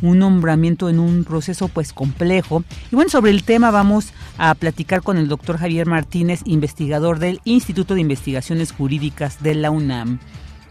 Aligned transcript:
un 0.02 0.19
nombramiento 0.19 0.90
en 0.90 1.00
un 1.00 1.24
proceso 1.24 1.68
pues 1.68 1.94
complejo. 1.94 2.63
Y 2.92 2.96
bueno, 2.96 3.09
sobre 3.09 3.31
el 3.31 3.44
tema 3.44 3.72
vamos 3.72 4.13
a 4.38 4.53
platicar 4.56 5.02
con 5.02 5.18
el 5.18 5.28
doctor 5.28 5.58
Javier 5.58 5.88
Martínez, 5.88 6.42
investigador 6.46 7.19
del 7.19 7.42
Instituto 7.46 7.94
de 7.94 8.02
Investigaciones 8.02 8.72
Jurídicas 8.72 9.42
de 9.42 9.56
la 9.56 9.72
UNAM. 9.72 10.19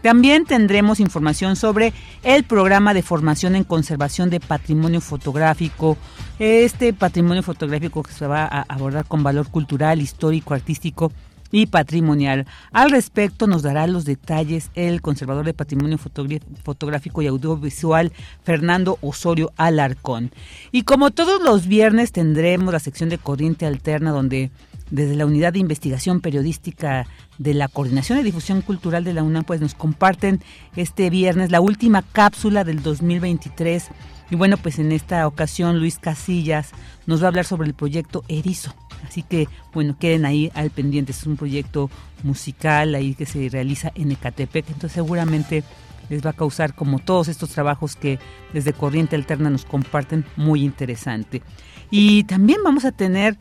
También 0.03 0.43
tendremos 0.43 0.99
información 0.99 1.55
sobre 1.55 1.93
el 2.23 2.43
programa 2.43 2.93
de 2.93 3.01
formación 3.01 3.55
en 3.55 3.63
conservación 3.63 4.29
de 4.29 4.41
patrimonio 4.41 4.99
fotográfico. 4.99 5.97
Este 6.39 6.91
patrimonio 6.91 7.41
fotográfico 7.41 8.03
que 8.03 8.11
se 8.11 8.27
va 8.27 8.43
a 8.43 8.65
abordar 8.67 9.05
con 9.05 9.23
valor 9.23 9.47
cultural, 9.47 10.01
histórico, 10.01 10.53
artístico 10.53 11.13
y 11.53 11.67
patrimonial. 11.67 12.47
Al 12.73 12.91
respecto 12.91 13.47
nos 13.47 13.61
dará 13.61 13.87
los 13.87 14.03
detalles 14.03 14.71
el 14.75 15.01
conservador 15.01 15.45
de 15.45 15.53
patrimonio 15.53 15.97
fotográfico 15.97 17.21
y 17.21 17.27
audiovisual 17.27 18.11
Fernando 18.43 18.97
Osorio 18.99 19.53
Alarcón. 19.55 20.31
Y 20.73 20.83
como 20.83 21.11
todos 21.11 21.41
los 21.41 21.65
viernes 21.67 22.11
tendremos 22.11 22.73
la 22.73 22.79
sección 22.79 23.07
de 23.07 23.19
Corriente 23.19 23.65
Alterna 23.65 24.11
donde 24.11 24.51
desde 24.93 25.15
la 25.15 25.25
Unidad 25.25 25.53
de 25.53 25.59
Investigación 25.59 26.21
Periodística 26.21 27.07
de 27.39 27.55
la 27.55 27.67
Coordinación 27.67 28.19
de 28.19 28.23
Difusión 28.23 28.61
Cultural 28.61 29.03
de 29.03 29.13
la 29.13 29.23
UNAM, 29.23 29.43
pues 29.43 29.59
nos 29.59 29.73
comparten 29.73 30.39
este 30.75 31.09
viernes 31.09 31.49
la 31.49 31.61
última 31.61 32.03
cápsula 32.03 32.63
del 32.63 32.83
2023. 32.83 33.87
Y 34.29 34.35
bueno, 34.35 34.55
pues 34.57 34.77
en 34.77 34.91
esta 34.91 35.25
ocasión 35.25 35.79
Luis 35.79 35.97
Casillas 35.97 36.69
nos 37.07 37.21
va 37.21 37.25
a 37.25 37.29
hablar 37.29 37.45
sobre 37.45 37.67
el 37.67 37.73
proyecto 37.73 38.23
Erizo, 38.27 38.75
Así 39.03 39.23
que, 39.23 39.47
bueno, 39.73 39.97
queden 39.99 40.25
ahí 40.25 40.51
al 40.53 40.69
pendiente. 40.69 41.11
Es 41.11 41.25
un 41.25 41.37
proyecto 41.37 41.89
musical 42.21 42.93
ahí 42.93 43.15
que 43.15 43.25
se 43.25 43.49
realiza 43.49 43.91
en 43.95 44.11
Ecatepec. 44.11 44.67
Entonces, 44.67 44.93
seguramente 44.93 45.63
les 46.09 46.23
va 46.23 46.29
a 46.29 46.33
causar, 46.33 46.75
como 46.75 46.99
todos 46.99 47.29
estos 47.29 47.49
trabajos 47.49 47.95
que 47.95 48.19
desde 48.53 48.73
Corriente 48.73 49.15
Alterna 49.15 49.49
nos 49.49 49.65
comparten, 49.65 50.23
muy 50.35 50.63
interesante. 50.63 51.41
Y 51.89 52.23
también 52.25 52.59
vamos 52.63 52.85
a 52.85 52.91
tener 52.91 53.37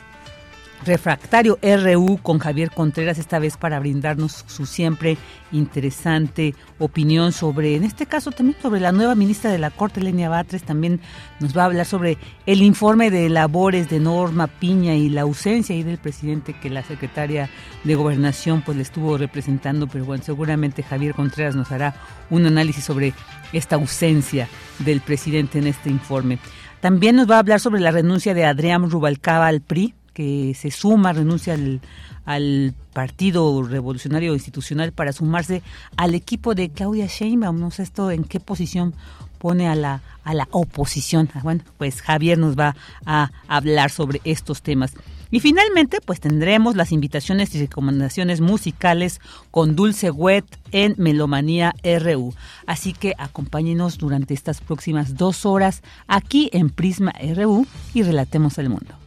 Refractario 0.84 1.58
RU 1.62 2.18
con 2.22 2.40
Javier 2.40 2.70
Contreras, 2.70 3.18
esta 3.18 3.38
vez 3.38 3.56
para 3.56 3.78
brindarnos 3.78 4.44
su 4.48 4.66
siempre 4.66 5.16
interesante 5.52 6.56
opinión 6.78 7.30
sobre, 7.30 7.76
en 7.76 7.84
este 7.84 8.06
caso 8.06 8.32
también 8.32 8.56
sobre 8.60 8.80
la 8.80 8.90
nueva 8.90 9.14
ministra 9.14 9.52
de 9.52 9.58
la 9.58 9.70
Corte, 9.70 10.00
Lenia 10.00 10.28
Batres, 10.28 10.64
también 10.64 11.00
nos 11.38 11.56
va 11.56 11.62
a 11.62 11.66
hablar 11.66 11.86
sobre 11.86 12.18
el 12.46 12.62
informe 12.62 13.12
de 13.12 13.28
labores 13.28 13.88
de 13.90 14.00
Norma 14.00 14.48
Piña 14.48 14.94
y 14.96 15.08
la 15.08 15.20
ausencia 15.20 15.76
ahí 15.76 15.84
del 15.84 15.98
presidente 15.98 16.52
que 16.52 16.68
la 16.68 16.82
secretaria 16.82 17.48
de 17.84 17.94
Gobernación 17.94 18.62
pues 18.62 18.76
le 18.76 18.82
estuvo 18.82 19.16
representando, 19.16 19.86
pero 19.86 20.04
bueno, 20.04 20.24
seguramente 20.24 20.82
Javier 20.82 21.14
Contreras 21.14 21.54
nos 21.54 21.70
hará 21.70 21.94
un 22.28 22.44
análisis 22.46 22.82
sobre 22.82 23.14
esta 23.52 23.76
ausencia 23.76 24.48
del 24.80 25.00
presidente 25.00 25.60
en 25.60 25.68
este 25.68 25.90
informe. 25.90 26.38
También 26.80 27.14
nos 27.14 27.30
va 27.30 27.36
a 27.36 27.38
hablar 27.38 27.60
sobre 27.60 27.80
la 27.80 27.92
renuncia 27.92 28.34
de 28.34 28.44
Adrián 28.44 28.90
Rubalcaba 28.90 29.46
al 29.46 29.60
PRI, 29.60 29.94
que 30.12 30.54
se 30.54 30.70
suma, 30.70 31.12
renuncia 31.12 31.54
al, 31.54 31.80
al 32.24 32.74
Partido 32.92 33.62
Revolucionario 33.62 34.34
Institucional 34.34 34.92
para 34.92 35.12
sumarse 35.12 35.62
al 35.96 36.14
equipo 36.14 36.54
de 36.54 36.70
Claudia 36.70 37.06
Sheinbaum. 37.06 37.58
No 37.58 37.70
sé 37.70 37.82
esto 37.82 38.10
en 38.10 38.24
qué 38.24 38.40
posición 38.40 38.94
pone 39.38 39.68
a 39.68 39.74
la, 39.74 40.02
a 40.24 40.34
la 40.34 40.46
oposición. 40.52 41.28
Ah, 41.34 41.40
bueno, 41.42 41.62
pues 41.78 42.00
Javier 42.00 42.38
nos 42.38 42.56
va 42.56 42.76
a 43.04 43.32
hablar 43.48 43.90
sobre 43.90 44.20
estos 44.24 44.62
temas. 44.62 44.94
Y 45.32 45.40
finalmente, 45.40 45.98
pues 46.04 46.20
tendremos 46.20 46.76
las 46.76 46.92
invitaciones 46.92 47.54
y 47.54 47.58
recomendaciones 47.58 48.42
musicales 48.42 49.18
con 49.50 49.74
Dulce 49.74 50.10
Wet 50.10 50.44
en 50.72 50.94
Melomanía 50.98 51.74
RU. 51.82 52.34
Así 52.66 52.92
que 52.92 53.14
acompáñenos 53.16 53.96
durante 53.96 54.34
estas 54.34 54.60
próximas 54.60 55.16
dos 55.16 55.46
horas 55.46 55.82
aquí 56.06 56.50
en 56.52 56.68
Prisma 56.68 57.12
RU 57.34 57.66
y 57.94 58.02
relatemos 58.02 58.58
el 58.58 58.68
mundo. 58.68 59.01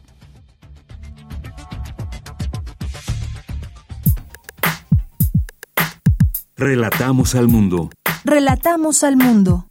Relatamos 6.58 7.34
al 7.34 7.48
mundo. 7.48 7.90
Relatamos 8.24 9.04
al 9.04 9.18
mundo. 9.18 9.66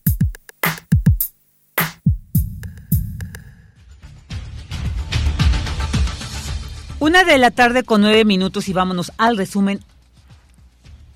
Una 7.00 7.24
de 7.24 7.40
la 7.40 7.50
tarde 7.50 7.82
con 7.82 8.02
nueve 8.02 8.24
minutos 8.24 8.70
y 8.70 8.74
vámonos 8.74 9.12
al 9.18 9.36
resumen 9.36 9.80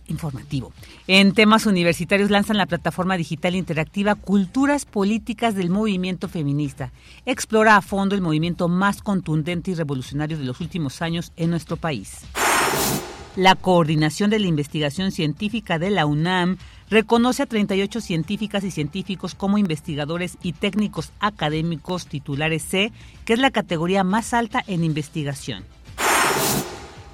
informativo. 0.07 0.73
En 1.05 1.35
temas 1.35 1.67
universitarios 1.67 2.31
lanzan 2.31 2.57
la 2.57 2.65
plataforma 2.65 3.15
digital 3.15 3.53
interactiva 3.53 4.15
Culturas 4.15 4.85
Políticas 4.85 5.53
del 5.53 5.69
Movimiento 5.69 6.27
Feminista. 6.27 6.91
Explora 7.27 7.75
a 7.75 7.83
fondo 7.83 8.15
el 8.15 8.21
movimiento 8.21 8.69
más 8.69 9.03
contundente 9.03 9.69
y 9.69 9.75
revolucionario 9.75 10.39
de 10.39 10.45
los 10.45 10.61
últimos 10.61 11.03
años 11.03 11.31
en 11.35 11.51
nuestro 11.51 11.77
país. 11.77 12.21
La 13.35 13.55
Coordinación 13.55 14.29
de 14.29 14.39
la 14.39 14.47
Investigación 14.47 15.11
Científica 15.11 15.77
de 15.77 15.91
la 15.91 16.05
UNAM 16.05 16.57
reconoce 16.89 17.43
a 17.43 17.45
38 17.45 18.01
científicas 18.01 18.63
y 18.63 18.71
científicos 18.71 19.35
como 19.35 19.57
investigadores 19.57 20.37
y 20.41 20.53
técnicos 20.53 21.11
académicos 21.19 22.07
titulares 22.07 22.63
C, 22.63 22.91
que 23.25 23.33
es 23.33 23.39
la 23.39 23.51
categoría 23.51 24.03
más 24.03 24.33
alta 24.33 24.63
en 24.65 24.83
investigación. 24.83 25.63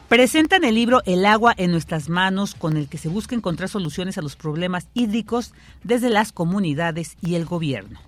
Presentan 0.07 0.63
el 0.63 0.75
libro 0.75 1.01
El 1.06 1.25
agua 1.25 1.53
en 1.57 1.71
nuestras 1.71 2.07
manos, 2.07 2.56
con 2.56 2.77
el 2.77 2.88
que 2.88 2.97
se 2.97 3.09
busca 3.09 3.35
encontrar 3.35 3.67
soluciones 3.67 4.17
a 4.17 4.21
los 4.21 4.35
problemas 4.35 4.88
hídricos 4.94 5.53
desde 5.83 6.09
las 6.09 6.31
comunidades 6.31 7.17
y 7.21 7.35
el 7.35 7.45
gobierno. 7.45 8.00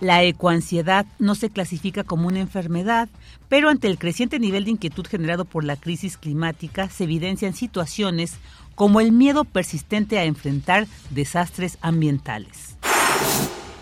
La 0.00 0.22
ecoansiedad 0.22 1.06
no 1.18 1.34
se 1.34 1.48
clasifica 1.48 2.04
como 2.04 2.28
una 2.28 2.40
enfermedad, 2.40 3.08
pero 3.48 3.70
ante 3.70 3.88
el 3.88 3.98
creciente 3.98 4.38
nivel 4.38 4.64
de 4.64 4.72
inquietud 4.72 5.06
generado 5.06 5.44
por 5.44 5.64
la 5.64 5.76
crisis 5.76 6.18
climática 6.18 6.90
se 6.90 7.04
evidencian 7.04 7.54
situaciones 7.54 8.34
como 8.74 9.00
el 9.00 9.10
miedo 9.10 9.44
persistente 9.44 10.18
a 10.18 10.24
enfrentar 10.24 10.86
desastres 11.10 11.78
ambientales. 11.80 12.76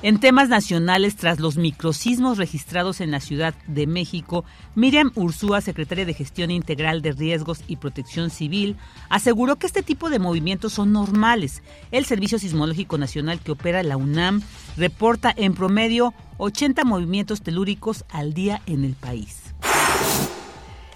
En 0.05 0.21
temas 0.21 0.51
nacionales, 0.51 1.17
tras 1.17 1.41
los 1.41 1.57
microsismos 1.57 2.37
registrados 2.37 3.01
en 3.01 3.11
la 3.11 3.21
Ciudad 3.21 3.55
de 3.67 3.87
México, 3.87 4.45
Miriam 4.75 5.11
Ursúa, 5.15 5.63
secretaria 5.63 6.05
de 6.05 6.13
Gestión 6.13 6.51
Integral 6.51 7.01
de 7.01 7.13
Riesgos 7.13 7.65
y 7.69 7.77
Protección 7.77 8.29
Civil, 8.29 8.77
aseguró 9.09 9.57
que 9.57 9.67
este 9.67 9.83
tipo 9.83 10.11
de 10.11 10.19
movimientos 10.19 10.75
son 10.75 10.93
normales. 10.93 11.63
El 11.91 12.05
Servicio 12.05 12.39
Sismológico 12.39 12.99
Nacional 12.99 13.41
que 13.41 13.53
opera 13.53 13.83
la 13.83 13.97
UNAM 13.97 14.43
reporta 14.77 15.33
en 15.35 15.55
promedio 15.55 16.13
80 16.37 16.85
movimientos 16.85 17.41
telúricos 17.41 18.05
al 18.11 18.35
día 18.35 18.61
en 18.67 18.85
el 18.85 18.93
país. 18.97 19.55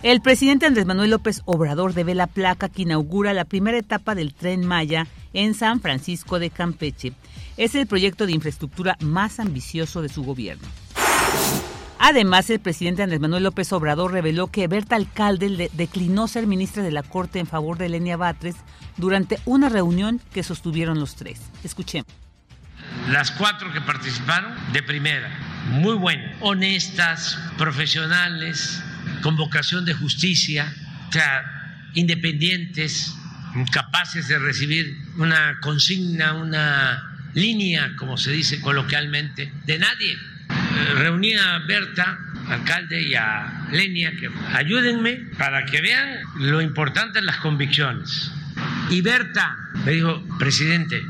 El 0.02 0.20
presidente 0.20 0.66
Andrés 0.66 0.84
Manuel 0.84 1.12
López 1.12 1.40
Obrador 1.46 1.94
debe 1.94 2.14
la 2.14 2.26
placa 2.26 2.68
que 2.68 2.82
inaugura 2.82 3.32
la 3.32 3.46
primera 3.46 3.78
etapa 3.78 4.14
del 4.14 4.34
tren 4.34 4.66
Maya 4.66 5.06
en 5.32 5.54
San 5.54 5.80
Francisco 5.80 6.38
de 6.38 6.50
Campeche 6.50 7.14
es 7.58 7.74
el 7.74 7.86
proyecto 7.86 8.24
de 8.24 8.32
infraestructura 8.32 8.96
más 9.00 9.40
ambicioso 9.40 10.00
de 10.00 10.08
su 10.08 10.22
gobierno. 10.22 10.66
Además, 11.98 12.48
el 12.48 12.60
presidente 12.60 13.02
Andrés 13.02 13.20
Manuel 13.20 13.42
López 13.42 13.72
Obrador 13.72 14.12
reveló 14.12 14.46
que 14.46 14.68
Berta 14.68 14.94
Alcalde 14.94 15.68
declinó 15.74 16.28
ser 16.28 16.46
ministra 16.46 16.84
de 16.84 16.92
la 16.92 17.02
Corte 17.02 17.40
en 17.40 17.48
favor 17.48 17.76
de 17.76 17.88
Lenia 17.88 18.16
Batres 18.16 18.54
durante 18.96 19.40
una 19.44 19.68
reunión 19.68 20.20
que 20.32 20.44
sostuvieron 20.44 21.00
los 21.00 21.16
tres. 21.16 21.40
Escuchemos. 21.64 22.06
Las 23.10 23.32
cuatro 23.32 23.72
que 23.72 23.80
participaron, 23.80 24.54
de 24.72 24.82
primera, 24.82 25.28
muy 25.70 25.96
buenas, 25.96 26.36
honestas, 26.40 27.36
profesionales, 27.58 28.80
con 29.22 29.36
vocación 29.36 29.84
de 29.84 29.94
justicia, 29.94 30.72
o 31.08 31.12
sea, 31.12 31.90
independientes, 31.94 33.12
capaces 33.72 34.28
de 34.28 34.38
recibir 34.38 34.96
una 35.16 35.58
consigna, 35.60 36.34
una 36.34 37.07
línea, 37.34 37.94
como 37.96 38.16
se 38.16 38.32
dice 38.32 38.60
coloquialmente, 38.60 39.52
de 39.64 39.78
nadie. 39.78 40.12
Eh, 40.12 40.94
reuní 40.96 41.34
a 41.34 41.58
Berta, 41.66 42.18
alcalde, 42.48 43.02
y 43.02 43.14
a 43.14 43.66
Lenia, 43.72 44.12
que 44.12 44.30
ayúdenme 44.54 45.26
para 45.36 45.64
que 45.64 45.80
vean 45.80 46.20
lo 46.36 46.60
importante 46.60 47.20
de 47.20 47.26
las 47.26 47.36
convicciones. 47.38 48.32
Y 48.90 49.02
Berta 49.02 49.56
me 49.84 49.92
dijo, 49.92 50.24
presidente, 50.38 51.02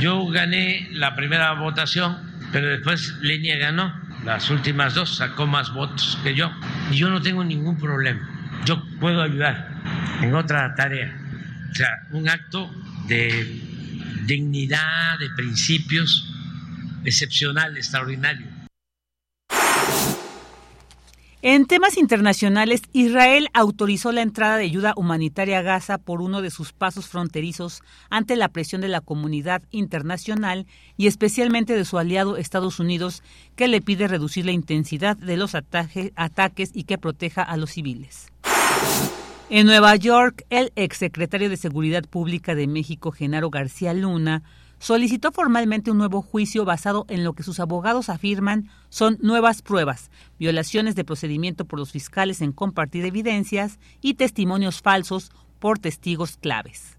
yo 0.00 0.26
gané 0.26 0.88
la 0.92 1.14
primera 1.16 1.52
votación, 1.54 2.18
pero 2.52 2.68
después 2.68 3.14
Lenia 3.20 3.56
ganó 3.56 4.00
las 4.24 4.50
últimas 4.50 4.94
dos, 4.94 5.16
sacó 5.16 5.46
más 5.46 5.72
votos 5.72 6.18
que 6.22 6.34
yo, 6.34 6.52
y 6.90 6.96
yo 6.96 7.08
no 7.10 7.20
tengo 7.22 7.42
ningún 7.42 7.78
problema. 7.78 8.28
Yo 8.64 8.84
puedo 9.00 9.22
ayudar 9.22 9.68
en 10.20 10.34
otra 10.34 10.74
tarea. 10.74 11.16
O 11.70 11.74
sea, 11.74 11.88
un 12.10 12.28
acto 12.28 12.70
de 13.08 13.61
dignidad, 14.26 15.18
de 15.18 15.30
principios 15.36 16.28
excepcional, 17.04 17.76
extraordinario. 17.76 18.46
En 21.44 21.66
temas 21.66 21.98
internacionales, 21.98 22.82
Israel 22.92 23.48
autorizó 23.52 24.12
la 24.12 24.22
entrada 24.22 24.58
de 24.58 24.64
ayuda 24.64 24.92
humanitaria 24.96 25.58
a 25.58 25.62
Gaza 25.62 25.98
por 25.98 26.22
uno 26.22 26.40
de 26.40 26.52
sus 26.52 26.72
pasos 26.72 27.08
fronterizos 27.08 27.82
ante 28.10 28.36
la 28.36 28.50
presión 28.50 28.80
de 28.80 28.86
la 28.86 29.00
comunidad 29.00 29.64
internacional 29.72 30.68
y 30.96 31.08
especialmente 31.08 31.74
de 31.74 31.84
su 31.84 31.98
aliado 31.98 32.36
Estados 32.36 32.78
Unidos, 32.78 33.24
que 33.56 33.66
le 33.66 33.80
pide 33.80 34.06
reducir 34.06 34.46
la 34.46 34.52
intensidad 34.52 35.16
de 35.16 35.36
los 35.36 35.56
ataques 35.56 36.70
y 36.74 36.84
que 36.84 36.96
proteja 36.96 37.42
a 37.42 37.56
los 37.56 37.70
civiles. 37.70 38.28
En 39.54 39.66
Nueva 39.66 39.94
York, 39.96 40.46
el 40.48 40.72
exsecretario 40.76 41.50
de 41.50 41.58
Seguridad 41.58 42.04
Pública 42.04 42.54
de 42.54 42.66
México, 42.66 43.12
Genaro 43.12 43.50
García 43.50 43.92
Luna, 43.92 44.44
solicitó 44.78 45.30
formalmente 45.30 45.90
un 45.90 45.98
nuevo 45.98 46.22
juicio 46.22 46.64
basado 46.64 47.04
en 47.10 47.22
lo 47.22 47.34
que 47.34 47.42
sus 47.42 47.60
abogados 47.60 48.08
afirman 48.08 48.70
son 48.88 49.18
nuevas 49.20 49.60
pruebas, 49.60 50.10
violaciones 50.38 50.94
de 50.94 51.04
procedimiento 51.04 51.66
por 51.66 51.78
los 51.78 51.92
fiscales 51.92 52.40
en 52.40 52.52
compartir 52.52 53.04
evidencias 53.04 53.78
y 54.00 54.14
testimonios 54.14 54.80
falsos 54.80 55.30
por 55.58 55.78
testigos 55.78 56.38
claves. 56.38 56.96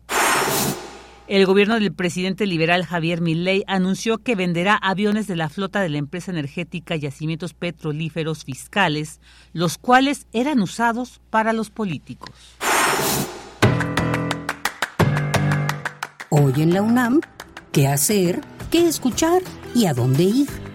El 1.33 1.47
gobierno 1.47 1.80
del 1.80 1.91
presidente 1.91 2.45
liberal 2.45 2.85
Javier 2.85 3.19
Milei 3.19 3.63
anunció 3.65 4.19
que 4.19 4.35
venderá 4.35 4.75
aviones 4.75 5.25
de 5.25 5.35
la 5.35 5.50
flota 5.50 5.81
de 5.81 5.89
la 5.89 5.97
empresa 5.97 6.30
energética 6.30 6.95
Yacimientos 6.95 7.56
Petrolíferos 7.56 8.45
Fiscales, 8.45 9.19
los 9.51 9.80
cuales 9.80 10.27
eran 10.31 10.62
usados 10.62 11.21
para 11.31 11.51
los 11.51 11.71
políticos. 11.71 12.30
Hoy 16.30 16.53
en 16.57 16.71
la 16.71 16.83
UNAM, 16.83 17.19
¿qué 17.71 17.87
hacer? 17.87 18.40
¿Qué 18.69 18.87
escuchar? 18.87 19.42
¿Y 19.73 19.87
a 19.87 19.95
dónde 19.95 20.21
ir? 20.21 20.72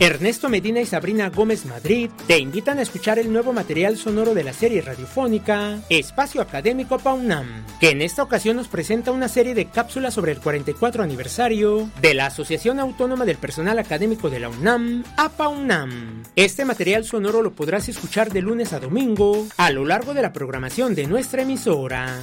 Ernesto 0.00 0.48
Medina 0.48 0.80
y 0.80 0.86
Sabrina 0.86 1.30
Gómez 1.30 1.66
Madrid 1.66 2.10
te 2.26 2.38
invitan 2.38 2.78
a 2.78 2.82
escuchar 2.82 3.20
el 3.20 3.32
nuevo 3.32 3.52
material 3.52 3.96
sonoro 3.96 4.34
de 4.34 4.42
la 4.42 4.52
serie 4.52 4.82
radiofónica 4.82 5.78
Espacio 5.88 6.42
Académico 6.42 6.98
PAUNAM, 6.98 7.64
que 7.78 7.90
en 7.90 8.02
esta 8.02 8.24
ocasión 8.24 8.56
nos 8.56 8.66
presenta 8.66 9.12
una 9.12 9.28
serie 9.28 9.54
de 9.54 9.66
cápsulas 9.66 10.12
sobre 10.12 10.32
el 10.32 10.40
44 10.40 11.04
aniversario 11.04 11.88
de 12.00 12.14
la 12.14 12.26
Asociación 12.26 12.80
Autónoma 12.80 13.24
del 13.24 13.36
Personal 13.36 13.78
Académico 13.78 14.30
de 14.30 14.40
la 14.40 14.48
UNAM, 14.48 15.04
APAUNAM. 15.16 16.24
Este 16.34 16.64
material 16.64 17.04
sonoro 17.04 17.40
lo 17.40 17.52
podrás 17.52 17.88
escuchar 17.88 18.32
de 18.32 18.42
lunes 18.42 18.72
a 18.72 18.80
domingo 18.80 19.46
a 19.56 19.70
lo 19.70 19.84
largo 19.84 20.12
de 20.12 20.22
la 20.22 20.32
programación 20.32 20.96
de 20.96 21.06
nuestra 21.06 21.42
emisora. 21.42 22.20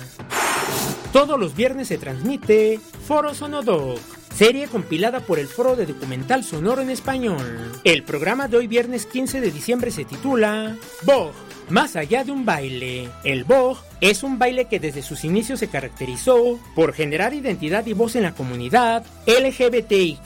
Todos 1.13 1.39
los 1.39 1.55
viernes 1.55 1.87
se 1.87 1.97
transmite 1.97 2.81
Foro 3.07 3.33
Sonodoc 3.33 4.20
serie 4.33 4.67
compilada 4.67 5.19
por 5.19 5.39
el 5.39 5.47
Foro 5.47 5.75
de 5.75 5.85
Documental 5.85 6.43
Sonoro 6.43 6.81
en 6.81 6.89
Español. 6.89 7.71
El 7.83 8.03
programa 8.03 8.47
de 8.47 8.57
hoy 8.57 8.67
viernes 8.67 9.05
15 9.05 9.41
de 9.41 9.51
diciembre 9.51 9.91
se 9.91 10.05
titula 10.05 10.77
Bog, 11.03 11.33
más 11.71 11.95
allá 11.95 12.23
de 12.23 12.31
un 12.31 12.45
baile. 12.45 13.09
El 13.23 13.45
Bog 13.45 13.77
es 14.01 14.23
un 14.23 14.39
baile 14.39 14.65
que 14.65 14.79
desde 14.79 15.03
sus 15.03 15.23
inicios 15.23 15.59
se 15.59 15.67
caracterizó 15.67 16.59
por 16.75 16.93
generar 16.93 17.33
identidad 17.33 17.85
y 17.85 17.93
voz 17.93 18.15
en 18.15 18.23
la 18.23 18.33
comunidad 18.33 19.05
LGBTIQ, 19.27 20.21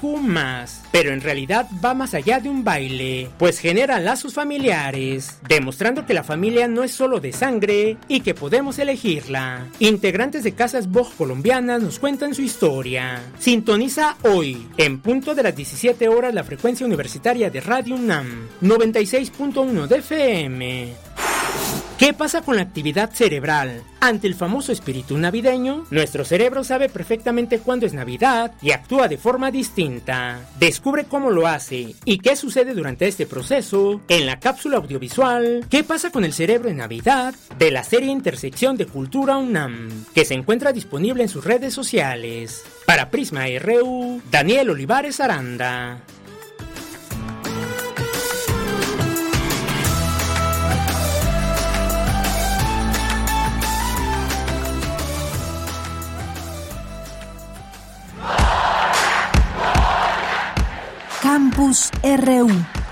pero 0.91 1.11
en 1.11 1.21
realidad 1.21 1.67
va 1.83 1.93
más 1.93 2.13
allá 2.13 2.39
de 2.39 2.49
un 2.49 2.63
baile, 2.63 3.29
pues 3.37 3.59
genera 3.59 3.99
lazos 3.99 4.33
familiares, 4.33 5.37
demostrando 5.47 6.05
que 6.05 6.13
la 6.13 6.23
familia 6.23 6.67
no 6.67 6.83
es 6.83 6.91
solo 6.91 7.19
de 7.19 7.33
sangre 7.33 7.97
y 8.07 8.21
que 8.21 8.33
podemos 8.33 8.79
elegirla. 8.79 9.67
Integrantes 9.79 10.43
de 10.43 10.53
casas 10.53 10.89
Bog 10.89 11.13
colombianas 11.15 11.81
nos 11.81 11.99
cuentan 11.99 12.33
su 12.33 12.41
historia. 12.41 13.21
Sintoniza 13.39 14.15
hoy, 14.23 14.67
en 14.77 14.99
punto 14.99 15.35
de 15.35 15.43
las 15.43 15.55
17 15.55 16.07
horas, 16.07 16.33
la 16.33 16.45
frecuencia 16.45 16.85
universitaria 16.85 17.49
de 17.49 17.59
Radio 17.59 17.95
UNAM, 17.95 18.47
96.1 18.61 19.87
de 19.87 19.97
FM. 19.97 20.93
¿Qué 21.97 22.11
pasa 22.11 22.41
con 22.41 22.57
la 22.57 22.61
actividad 22.63 23.11
cerebral? 23.11 23.81
Ante 24.01 24.27
el 24.27 24.35
famoso 24.35 24.73
espíritu 24.73 25.17
navideño, 25.17 25.85
nuestro 25.91 26.25
cerebro 26.25 26.65
sabe 26.65 26.89
perfectamente 26.89 27.59
cuándo 27.59 27.85
es 27.85 27.93
Navidad 27.93 28.51
y 28.61 28.71
actúa 28.71 29.07
de 29.07 29.17
forma 29.17 29.49
distinta. 29.49 30.41
Descubre 30.59 31.05
cómo 31.05 31.29
lo 31.31 31.47
hace 31.47 31.95
y 32.03 32.17
qué 32.17 32.35
sucede 32.35 32.73
durante 32.73 33.07
este 33.07 33.25
proceso 33.25 34.01
en 34.09 34.25
la 34.25 34.41
cápsula 34.41 34.75
audiovisual 34.77 35.65
¿Qué 35.69 35.85
pasa 35.85 36.11
con 36.11 36.25
el 36.25 36.33
cerebro 36.33 36.67
en 36.69 36.77
Navidad? 36.77 37.33
de 37.57 37.71
la 37.71 37.83
serie 37.83 38.11
Intersección 38.11 38.75
de 38.75 38.87
Cultura 38.87 39.37
UNAM, 39.37 40.05
que 40.13 40.25
se 40.25 40.33
encuentra 40.33 40.73
disponible 40.73 41.23
en 41.23 41.29
sus 41.29 41.45
redes 41.45 41.73
sociales. 41.73 42.63
Para 42.85 43.09
Prisma 43.09 43.45
RU, 43.59 44.21
Daniel 44.29 44.69
Olivares 44.71 45.21
Aranda. 45.21 46.01
Campus 61.25 61.89
RU. 62.03 62.84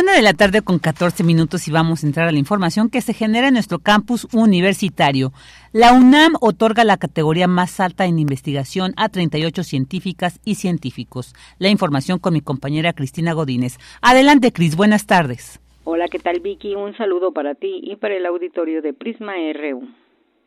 Una 0.00 0.14
de 0.14 0.22
la 0.22 0.32
tarde 0.32 0.62
con 0.62 0.78
14 0.78 1.22
minutos 1.24 1.68
y 1.68 1.72
vamos 1.72 2.02
a 2.02 2.06
entrar 2.06 2.26
a 2.26 2.32
la 2.32 2.38
información 2.38 2.88
que 2.88 3.02
se 3.02 3.12
genera 3.12 3.48
en 3.48 3.52
nuestro 3.52 3.80
campus 3.80 4.26
universitario. 4.32 5.30
La 5.74 5.92
UNAM 5.92 6.36
otorga 6.40 6.84
la 6.84 6.96
categoría 6.96 7.46
más 7.46 7.80
alta 7.80 8.06
en 8.06 8.18
investigación 8.18 8.94
a 8.96 9.10
38 9.10 9.62
científicas 9.62 10.40
y 10.42 10.54
científicos. 10.54 11.34
La 11.58 11.68
información 11.68 12.18
con 12.18 12.32
mi 12.32 12.40
compañera 12.40 12.94
Cristina 12.94 13.34
Godínez. 13.34 13.76
Adelante, 14.00 14.52
Cris, 14.52 14.74
buenas 14.74 15.06
tardes. 15.06 15.60
Hola, 15.84 16.08
¿qué 16.08 16.18
tal, 16.18 16.40
Vicky? 16.40 16.76
Un 16.76 16.96
saludo 16.96 17.32
para 17.34 17.54
ti 17.54 17.82
y 17.82 17.96
para 17.96 18.16
el 18.16 18.24
auditorio 18.24 18.80
de 18.80 18.94
Prisma 18.94 19.34
RU. 19.52 19.86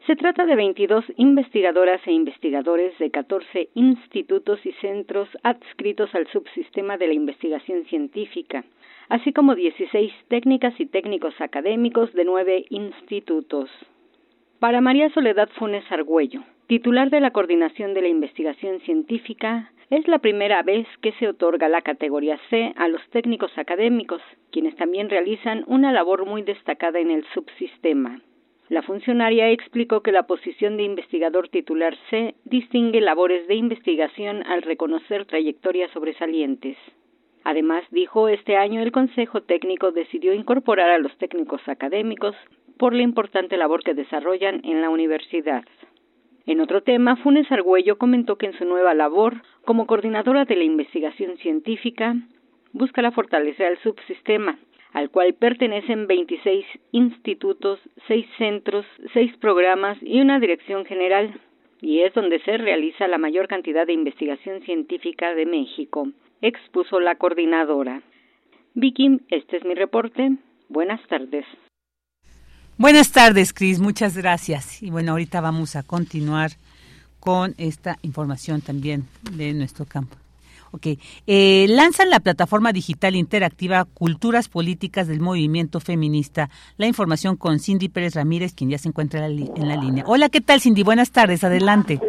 Se 0.07 0.15
trata 0.15 0.47
de 0.47 0.55
22 0.55 1.05
investigadoras 1.17 2.01
e 2.07 2.11
investigadores 2.11 2.97
de 2.97 3.11
14 3.11 3.69
institutos 3.75 4.59
y 4.65 4.71
centros 4.81 5.29
adscritos 5.43 6.09
al 6.15 6.25
subsistema 6.31 6.97
de 6.97 7.07
la 7.07 7.13
investigación 7.13 7.85
científica 7.85 8.65
así 9.09 9.33
como 9.33 9.55
16 9.55 10.13
técnicas 10.27 10.79
y 10.79 10.85
técnicos 10.85 11.39
académicos 11.39 12.13
de 12.13 12.25
nueve 12.25 12.65
institutos. 12.69 13.69
Para 14.59 14.81
María 14.81 15.09
Soledad 15.09 15.49
Funes 15.55 15.83
Argüello, 15.91 16.41
titular 16.67 17.09
de 17.09 17.19
la 17.19 17.31
Coordinación 17.31 17.93
de 17.93 18.01
la 18.01 18.07
Investigación 18.07 18.79
Científica, 18.81 19.71
es 19.89 20.07
la 20.07 20.19
primera 20.19 20.63
vez 20.63 20.87
que 21.01 21.11
se 21.13 21.27
otorga 21.27 21.69
la 21.69 21.81
categoría 21.81 22.39
C 22.49 22.73
a 22.77 22.87
los 22.87 23.01
técnicos 23.09 23.51
académicos, 23.57 24.21
quienes 24.51 24.75
también 24.75 25.09
realizan 25.09 25.63
una 25.67 25.91
labor 25.91 26.25
muy 26.25 26.41
destacada 26.41 26.99
en 26.99 27.11
el 27.11 27.25
subsistema. 27.33 28.21
La 28.69 28.81
funcionaria 28.81 29.51
explicó 29.51 30.01
que 30.01 30.11
la 30.11 30.23
posición 30.23 30.77
de 30.77 30.83
investigador 30.83 31.49
titular 31.49 31.95
C 32.09 32.33
distingue 32.45 33.01
labores 33.01 33.47
de 33.47 33.55
investigación 33.55 34.43
al 34.47 34.61
reconocer 34.61 35.25
trayectorias 35.25 35.91
sobresalientes. 35.91 36.77
Además, 37.43 37.83
dijo, 37.91 38.29
este 38.29 38.55
año 38.55 38.81
el 38.81 38.91
Consejo 38.91 39.41
Técnico 39.41 39.91
decidió 39.91 40.33
incorporar 40.33 40.89
a 40.89 40.97
los 40.97 41.15
técnicos 41.17 41.61
académicos 41.67 42.35
por 42.77 42.93
la 42.93 43.03
importante 43.03 43.57
labor 43.57 43.83
que 43.83 43.93
desarrollan 43.93 44.61
en 44.63 44.81
la 44.81 44.89
universidad. 44.89 45.63
En 46.45 46.59
otro 46.59 46.83
tema, 46.83 47.15
Funes 47.17 47.49
Argüello 47.51 47.97
comentó 47.97 48.37
que 48.37 48.47
en 48.47 48.57
su 48.57 48.65
nueva 48.65 48.93
labor 48.93 49.41
como 49.65 49.87
coordinadora 49.87 50.45
de 50.45 50.55
la 50.55 50.63
investigación 50.63 51.37
científica 51.37 52.15
busca 52.73 53.01
la 53.01 53.11
fortalecer 53.11 53.67
al 53.67 53.77
subsistema, 53.79 54.57
al 54.91 55.09
cual 55.09 55.33
pertenecen 55.33 56.07
26 56.07 56.65
institutos, 56.91 57.79
6 58.07 58.25
centros, 58.37 58.85
6 59.13 59.37
programas 59.37 59.97
y 60.01 60.21
una 60.21 60.39
dirección 60.39 60.85
general, 60.85 61.39
y 61.83 62.01
es 62.01 62.13
donde 62.13 62.39
se 62.43 62.57
realiza 62.57 63.09
la 63.09 63.17
mayor 63.17 63.49
cantidad 63.49 63.85
de 63.85 63.91
investigación 63.91 64.61
científica 64.61 65.35
de 65.35 65.45
México 65.45 66.07
expuso 66.41 67.01
la 67.01 67.15
coordinadora. 67.15 68.01
Vicky, 68.73 69.19
este 69.29 69.57
es 69.57 69.65
mi 69.65 69.75
reporte. 69.75 70.37
Buenas 70.69 71.05
tardes. 71.07 71.45
Buenas 72.77 73.11
tardes, 73.11 73.53
Cris. 73.53 73.81
Muchas 73.81 74.17
gracias. 74.17 74.81
Y 74.81 74.91
bueno, 74.91 75.11
ahorita 75.11 75.41
vamos 75.41 75.75
a 75.75 75.83
continuar 75.83 76.51
con 77.19 77.53
esta 77.57 77.97
información 78.01 78.61
también 78.61 79.03
de 79.35 79.53
nuestro 79.53 79.85
campo. 79.85 80.22
Ok, 80.75 80.87
eh, 81.27 81.67
lanzan 81.69 82.09
la 82.09 82.19
plataforma 82.19 82.73
digital 82.73 83.15
interactiva 83.15 83.85
Culturas 83.85 84.49
Políticas 84.49 85.07
del 85.07 85.19
Movimiento 85.19 85.79
Feminista. 85.79 86.49
La 86.77 86.87
información 86.87 87.35
con 87.35 87.59
Cindy 87.59 87.89
Pérez 87.89 88.15
Ramírez, 88.15 88.55
quien 88.55 88.71
ya 88.71 88.79
se 88.79 88.87
encuentra 88.87 89.23
en 89.27 89.67
la 89.67 89.75
línea. 89.75 90.03
Hola, 90.07 90.29
¿qué 90.29 90.41
tal, 90.41 90.61
Cindy? 90.61 90.81
Buenas 90.81 91.11
tardes, 91.11 91.43
adelante. 91.43 91.99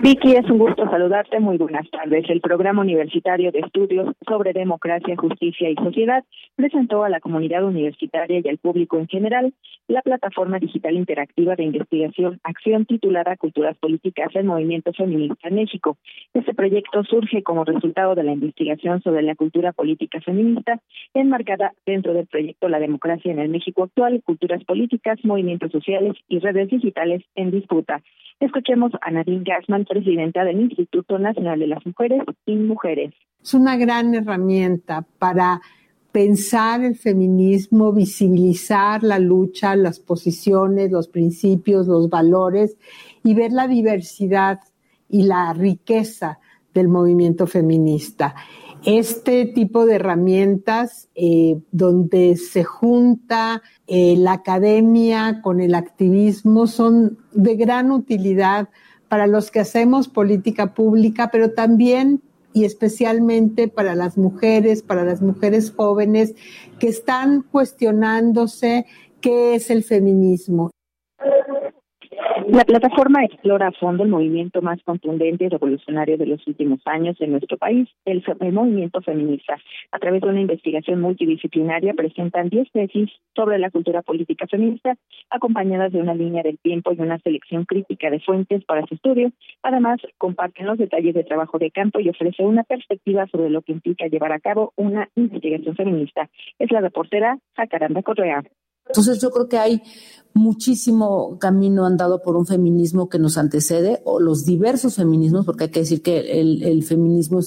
Vicky, 0.00 0.36
es 0.36 0.48
un 0.48 0.58
gusto 0.58 0.88
saludarte. 0.88 1.40
Muy 1.40 1.56
buenas 1.56 1.90
tardes. 1.90 2.24
El 2.30 2.40
Programa 2.40 2.82
Universitario 2.82 3.50
de 3.50 3.58
Estudios 3.58 4.14
sobre 4.28 4.52
Democracia, 4.52 5.16
Justicia 5.16 5.68
y 5.68 5.74
Sociedad 5.74 6.24
presentó 6.54 7.02
a 7.02 7.08
la 7.08 7.18
comunidad 7.18 7.64
universitaria 7.64 8.40
y 8.42 8.48
al 8.48 8.58
público 8.58 8.96
en 8.96 9.08
general 9.08 9.52
la 9.88 10.02
plataforma 10.02 10.60
digital 10.60 10.94
interactiva 10.94 11.56
de 11.56 11.64
investigación 11.64 12.38
Acción 12.44 12.86
titulada 12.86 13.36
Culturas 13.36 13.76
Políticas 13.78 14.32
del 14.34 14.44
Movimiento 14.44 14.92
Feminista 14.92 15.48
en 15.48 15.56
México. 15.56 15.96
Este 16.32 16.54
proyecto 16.54 17.02
surge 17.02 17.42
como 17.42 17.64
resultado 17.64 18.14
de 18.14 18.22
la 18.22 18.32
investigación 18.32 19.02
sobre 19.02 19.22
la 19.22 19.34
cultura 19.34 19.72
política 19.72 20.20
feminista 20.20 20.80
enmarcada 21.12 21.72
dentro 21.86 22.14
del 22.14 22.28
proyecto 22.28 22.68
La 22.68 22.78
Democracia 22.78 23.32
en 23.32 23.40
el 23.40 23.48
México 23.48 23.82
actual, 23.82 24.22
Culturas 24.24 24.62
Políticas, 24.62 25.18
Movimientos 25.24 25.72
Sociales 25.72 26.14
y 26.28 26.38
Redes 26.38 26.68
Digitales 26.68 27.24
en 27.34 27.50
Disputa. 27.50 28.00
Escuchemos 28.40 28.92
a 29.00 29.10
Nadine 29.10 29.42
Gassman, 29.42 29.84
presidenta 29.88 30.44
del 30.44 30.60
Instituto 30.60 31.18
Nacional 31.18 31.58
de 31.58 31.66
las 31.66 31.84
Mujeres 31.84 32.22
y 32.46 32.54
Mujeres. 32.56 33.14
Es 33.42 33.54
una 33.54 33.76
gran 33.76 34.14
herramienta 34.14 35.06
para 35.18 35.60
pensar 36.12 36.84
el 36.84 36.96
feminismo, 36.96 37.92
visibilizar 37.92 39.02
la 39.02 39.18
lucha, 39.18 39.76
las 39.76 40.00
posiciones, 40.00 40.90
los 40.90 41.08
principios, 41.08 41.86
los 41.86 42.08
valores 42.08 42.76
y 43.22 43.34
ver 43.34 43.52
la 43.52 43.68
diversidad 43.68 44.60
y 45.08 45.22
la 45.22 45.52
riqueza 45.52 46.38
del 46.74 46.88
movimiento 46.88 47.46
feminista. 47.46 48.34
Este 48.84 49.46
tipo 49.46 49.86
de 49.86 49.96
herramientas 49.96 51.08
eh, 51.14 51.58
donde 51.72 52.36
se 52.36 52.62
junta 52.62 53.62
eh, 53.86 54.14
la 54.16 54.34
academia 54.34 55.40
con 55.42 55.60
el 55.60 55.74
activismo 55.74 56.66
son 56.66 57.18
de 57.32 57.56
gran 57.56 57.90
utilidad 57.90 58.68
para 59.08 59.26
los 59.26 59.50
que 59.50 59.60
hacemos 59.60 60.08
política 60.08 60.74
pública, 60.74 61.30
pero 61.30 61.52
también 61.52 62.22
y 62.52 62.64
especialmente 62.64 63.68
para 63.68 63.94
las 63.94 64.16
mujeres, 64.16 64.82
para 64.82 65.04
las 65.04 65.22
mujeres 65.22 65.70
jóvenes 65.70 66.34
que 66.78 66.88
están 66.88 67.42
cuestionándose 67.42 68.86
qué 69.20 69.54
es 69.54 69.70
el 69.70 69.84
feminismo. 69.84 70.70
La 72.50 72.64
plataforma 72.64 73.26
explora 73.26 73.66
a 73.66 73.72
fondo 73.72 74.04
el 74.04 74.08
movimiento 74.08 74.62
más 74.62 74.82
contundente 74.82 75.44
y 75.44 75.48
revolucionario 75.48 76.16
de 76.16 76.24
los 76.24 76.46
últimos 76.46 76.80
años 76.86 77.14
en 77.20 77.32
nuestro 77.32 77.58
país, 77.58 77.90
el, 78.06 78.24
movimiento 78.54 79.02
feminista. 79.02 79.58
A 79.92 79.98
través 79.98 80.22
de 80.22 80.30
una 80.30 80.40
investigación 80.40 81.02
multidisciplinaria 81.02 81.92
presentan 81.92 82.48
10 82.48 82.72
tesis 82.72 83.10
sobre 83.36 83.58
la 83.58 83.70
cultura 83.70 84.00
política 84.00 84.46
feminista, 84.46 84.96
acompañadas 85.28 85.92
de 85.92 86.00
una 86.00 86.14
línea 86.14 86.42
del 86.42 86.58
tiempo 86.58 86.90
y 86.94 87.00
una 87.02 87.18
selección 87.18 87.66
crítica 87.66 88.08
de 88.08 88.20
fuentes 88.20 88.64
para 88.64 88.86
su 88.86 88.94
estudio. 88.94 89.30
Además, 89.62 90.00
comparten 90.16 90.64
los 90.64 90.78
detalles 90.78 91.14
de 91.14 91.24
trabajo 91.24 91.58
de 91.58 91.70
campo 91.70 92.00
y 92.00 92.08
ofrece 92.08 92.44
una 92.44 92.62
perspectiva 92.62 93.26
sobre 93.26 93.50
lo 93.50 93.60
que 93.60 93.72
implica 93.72 94.06
llevar 94.06 94.32
a 94.32 94.40
cabo 94.40 94.72
una 94.76 95.10
investigación 95.16 95.76
feminista. 95.76 96.30
Es 96.58 96.72
la 96.72 96.80
reportera 96.80 97.36
Jacaranda 97.56 98.02
Correa. 98.02 98.42
Entonces 98.88 99.20
yo 99.20 99.30
creo 99.30 99.48
que 99.48 99.58
hay 99.58 99.82
muchísimo 100.38 101.38
camino 101.38 101.84
andado 101.84 102.22
por 102.22 102.36
un 102.36 102.46
feminismo 102.46 103.08
que 103.08 103.18
nos 103.18 103.36
antecede, 103.36 104.00
o 104.04 104.20
los 104.20 104.44
diversos 104.44 104.94
feminismos, 104.94 105.44
porque 105.44 105.64
hay 105.64 105.70
que 105.70 105.80
decir 105.80 106.02
que 106.02 106.40
el, 106.40 106.82
feminismo 106.84 107.40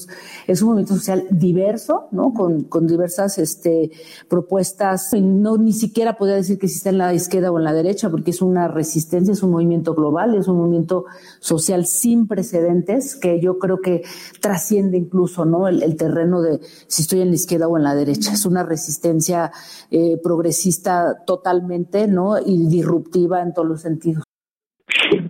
es, 0.46 0.62
un 0.62 0.68
movimiento 0.68 0.94
social 0.94 1.26
diverso, 1.30 2.08
¿no? 2.12 2.32
Con, 2.34 2.86
diversas 2.86 3.38
este, 3.38 3.90
propuestas. 4.28 5.12
No 5.14 5.56
ni 5.56 5.72
siquiera 5.72 6.16
podría 6.16 6.36
decir 6.36 6.58
que 6.58 6.66
existe 6.66 6.90
en 6.90 6.98
la 6.98 7.14
izquierda 7.14 7.50
o 7.50 7.58
en 7.58 7.64
la 7.64 7.72
derecha, 7.72 8.10
porque 8.10 8.30
es 8.30 8.42
una 8.42 8.68
resistencia, 8.68 9.32
es 9.32 9.42
un 9.42 9.52
movimiento 9.52 9.94
global, 9.94 10.34
es 10.34 10.46
un 10.48 10.58
movimiento 10.58 11.06
social 11.40 11.86
sin 11.86 12.26
precedentes, 12.26 13.16
que 13.16 13.40
yo 13.40 13.58
creo 13.58 13.80
que 13.80 14.02
trasciende 14.40 14.98
incluso, 14.98 15.44
¿no? 15.44 15.68
El, 15.68 15.92
terreno 15.96 16.40
de 16.40 16.60
si 16.86 17.02
estoy 17.02 17.20
en 17.20 17.28
la 17.28 17.34
izquierda 17.34 17.68
o 17.68 17.76
en 17.76 17.84
la 17.84 17.94
derecha. 17.94 18.32
Es 18.32 18.44
una 18.44 18.62
resistencia 18.62 19.52
eh, 19.90 20.18
progresista 20.22 21.22
totalmente, 21.36 22.08
¿no? 22.08 22.36
Y 22.44 22.68
disruptiva 22.68 23.40
en 23.40 23.52
todos 23.54 23.68
los 23.68 23.80
sentidos. 23.80 24.24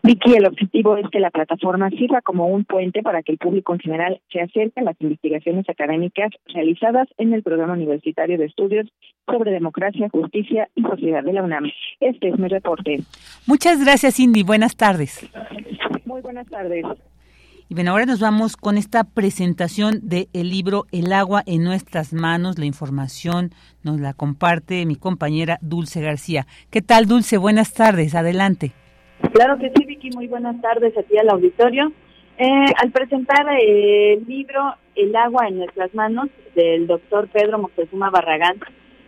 Vicky, 0.02 0.35
el 0.35 0.47
objetivo 0.47 0.97
es 0.97 1.06
que 1.11 1.21
la 1.21 1.30
plataforma 1.30 1.88
sirva 1.90 2.21
como 2.23 2.47
un 2.47 2.64
puente 2.64 3.02
para 3.02 3.23
que 3.23 3.32
el 3.32 3.38
público 3.38 3.73
en 3.73 3.80
general 3.80 4.21
se 4.32 4.40
acerque 4.40 4.80
a 4.80 4.82
las 4.82 4.97
investigaciones 5.00 5.68
académicas 5.68 6.30
realizadas 6.47 7.09
en 7.18 7.32
el 7.32 7.42
programa 7.42 7.75
universitario 7.75 8.38
de 8.38 8.47
estudios 8.47 8.88
sobre 9.26 9.52
democracia, 9.52 10.09
justicia 10.09 10.68
y 10.75 10.82
sociedad 10.82 11.23
de 11.23 11.32
la 11.32 11.44
UNAM. 11.44 11.71
Este 12.00 12.28
es 12.28 12.38
mi 12.38 12.49
reporte. 12.49 13.00
Muchas 13.47 13.82
gracias, 13.85 14.16
Cindy. 14.16 14.42
Buenas 14.42 14.76
tardes. 14.76 15.30
Muy 16.04 16.21
buenas 16.21 16.49
tardes. 16.49 16.85
Y 17.73 17.75
bien, 17.75 17.88
ahora 17.88 18.05
nos 18.05 18.21
vamos 18.21 18.59
con 18.59 18.76
esta 18.76 19.02
presentación 19.02 20.00
del 20.02 20.29
libro 20.35 20.85
El 20.93 21.11
agua 21.11 21.43
en 21.47 21.64
nuestras 21.64 22.12
manos. 22.12 22.59
La 22.59 22.67
información 22.67 23.49
nos 23.83 23.99
la 23.99 24.12
comparte 24.12 24.85
mi 24.85 24.97
compañera 24.97 25.59
Dulce 25.62 26.02
García. 26.02 26.47
¿Qué 26.71 26.83
tal, 26.83 27.07
Dulce? 27.07 27.38
Buenas 27.38 27.73
tardes. 27.73 28.14
Adelante. 28.14 28.73
Claro 29.33 29.57
que 29.57 29.73
sí, 29.75 29.87
Vicky. 29.87 30.11
Muy 30.11 30.26
buenas 30.26 30.61
tardes 30.61 30.93
aquí 30.99 31.17
al 31.17 31.31
auditorio. 31.31 31.91
Eh, 32.37 32.75
al 32.76 32.91
presentar 32.91 33.47
el 33.59 34.23
libro 34.26 34.75
El 34.95 35.17
agua 35.17 35.49
en 35.49 35.57
nuestras 35.57 35.95
manos 35.95 36.29
del 36.55 36.87
doctor 36.87 37.29
Pedro 37.29 37.59
Moctezuma 37.59 38.11
Barragán 38.11 38.61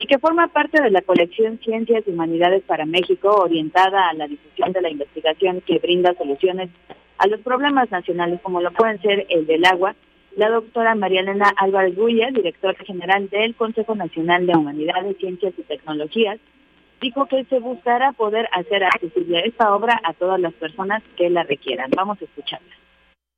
y 0.05 0.07
que 0.07 0.19
forma 0.19 0.49
parte 0.49 0.83
de 0.83 0.91
la 0.91 1.01
colección 1.01 1.59
Ciencias 1.65 2.05
y 2.07 2.11
Humanidades 2.11 2.63
para 2.65 2.85
México 2.85 3.31
orientada 3.37 4.11
a 4.11 4.13
la 4.13 4.29
difusión 4.29 4.71
de 4.75 4.83
la 4.83 4.91
investigación 4.91 5.63
que 5.63 5.79
brinda 5.79 6.13
soluciones 6.13 6.69
a 7.17 7.27
los 7.27 7.41
problemas 7.41 7.91
nacionales 7.91 8.39
como 8.43 8.61
lo 8.61 8.71
pueden 8.73 9.01
ser 9.01 9.25
el 9.31 9.47
del 9.47 9.65
agua, 9.65 9.95
la 10.37 10.51
doctora 10.51 10.95
María 10.95 11.23
Elena 11.23 11.51
Álvarez 11.57 11.97
Guya, 11.97 12.29
directora 12.35 12.77
general 12.85 13.31
del 13.31 13.55
Consejo 13.55 13.95
Nacional 13.95 14.47
de 14.47 14.53
Humanidades, 14.53 15.17
Ciencias 15.17 15.55
y 15.57 15.63
Tecnologías, 15.63 16.39
dijo 17.01 17.25
que 17.25 17.45
se 17.45 17.59
buscará 17.59 18.13
poder 18.13 18.47
hacer 18.53 18.85
accesible 18.85 19.41
esta 19.47 19.75
obra 19.75 19.99
a 20.05 20.13
todas 20.13 20.39
las 20.39 20.53
personas 20.53 21.03
que 21.17 21.31
la 21.31 21.45
requieran. 21.45 21.91
Vamos 21.97 22.21
a 22.21 22.27
escucharla 22.27 22.75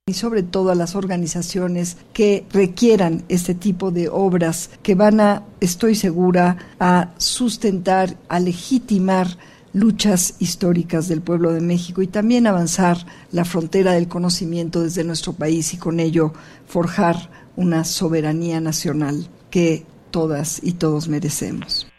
y 0.08 0.14
sobre 0.14 0.44
todo 0.44 0.70
a 0.70 0.76
las 0.76 0.94
organizaciones 0.94 1.96
que 2.12 2.44
requieran 2.52 3.24
este 3.28 3.56
tipo 3.56 3.90
de 3.90 4.08
obras 4.08 4.68
que 4.80 4.94
van 4.94 5.18
a, 5.18 5.42
estoy 5.60 5.96
segura, 5.96 6.58
a 6.78 7.10
sustentar, 7.16 8.10
a 8.28 8.38
legitimar 8.38 9.26
luchas 9.72 10.40
históricas 10.40 11.08
del 11.08 11.22
pueblo 11.22 11.50
de 11.50 11.60
México 11.60 12.02
y 12.02 12.06
también 12.06 12.46
avanzar 12.46 12.98
la 13.32 13.44
frontera 13.44 13.94
del 13.94 14.06
conocimiento 14.06 14.80
desde 14.80 15.02
nuestro 15.02 15.32
país 15.32 15.74
y 15.74 15.76
con 15.76 15.98
ello 15.98 16.32
forjar 16.66 17.16
una 17.56 17.82
soberanía 17.82 18.60
nacional 18.60 19.26
que 19.50 19.82
todas 20.12 20.62
y 20.62 20.74
todos 20.74 21.08
merecemos. 21.08 21.90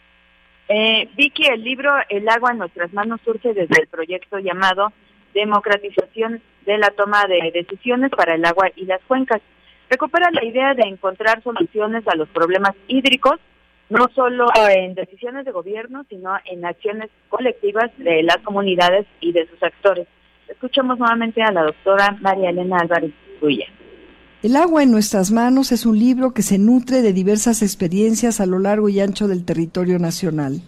Eh, 0.70 1.10
Vicky, 1.14 1.46
el 1.46 1.62
libro 1.62 1.90
El 2.08 2.26
agua 2.30 2.52
en 2.52 2.58
nuestras 2.58 2.90
manos 2.94 3.20
surge 3.22 3.52
desde 3.52 3.82
el 3.82 3.88
proyecto 3.88 4.38
llamado 4.38 4.94
Democratización 5.34 6.42
de 6.66 6.78
la 6.78 6.90
toma 6.90 7.24
de 7.26 7.50
decisiones 7.52 8.10
para 8.10 8.34
el 8.34 8.44
agua 8.44 8.68
y 8.76 8.84
las 8.84 9.00
cuencas. 9.02 9.40
Recupera 9.88 10.30
la 10.32 10.44
idea 10.44 10.74
de 10.74 10.82
encontrar 10.82 11.42
soluciones 11.42 12.06
a 12.06 12.16
los 12.16 12.28
problemas 12.28 12.74
hídricos 12.88 13.40
no 13.90 14.08
solo 14.14 14.46
en 14.68 14.94
decisiones 14.94 15.44
de 15.44 15.52
gobierno, 15.52 16.04
sino 16.08 16.30
en 16.44 16.64
acciones 16.64 17.10
colectivas 17.28 17.90
de 17.98 18.22
las 18.22 18.38
comunidades 18.38 19.06
y 19.20 19.32
de 19.32 19.48
sus 19.48 19.62
actores. 19.62 20.06
Escuchamos 20.48 20.98
nuevamente 20.98 21.42
a 21.42 21.52
la 21.52 21.62
doctora 21.62 22.16
María 22.20 22.50
Elena 22.50 22.78
Álvarez 22.78 23.12
Ruya. 23.40 23.66
El 24.42 24.56
agua 24.56 24.82
en 24.82 24.92
nuestras 24.92 25.32
manos 25.32 25.72
es 25.72 25.84
un 25.84 25.98
libro 25.98 26.32
que 26.32 26.42
se 26.42 26.58
nutre 26.58 27.02
de 27.02 27.12
diversas 27.12 27.60
experiencias 27.62 28.40
a 28.40 28.46
lo 28.46 28.58
largo 28.58 28.88
y 28.88 29.00
ancho 29.00 29.26
del 29.26 29.44
territorio 29.44 29.98
nacional, 29.98 30.60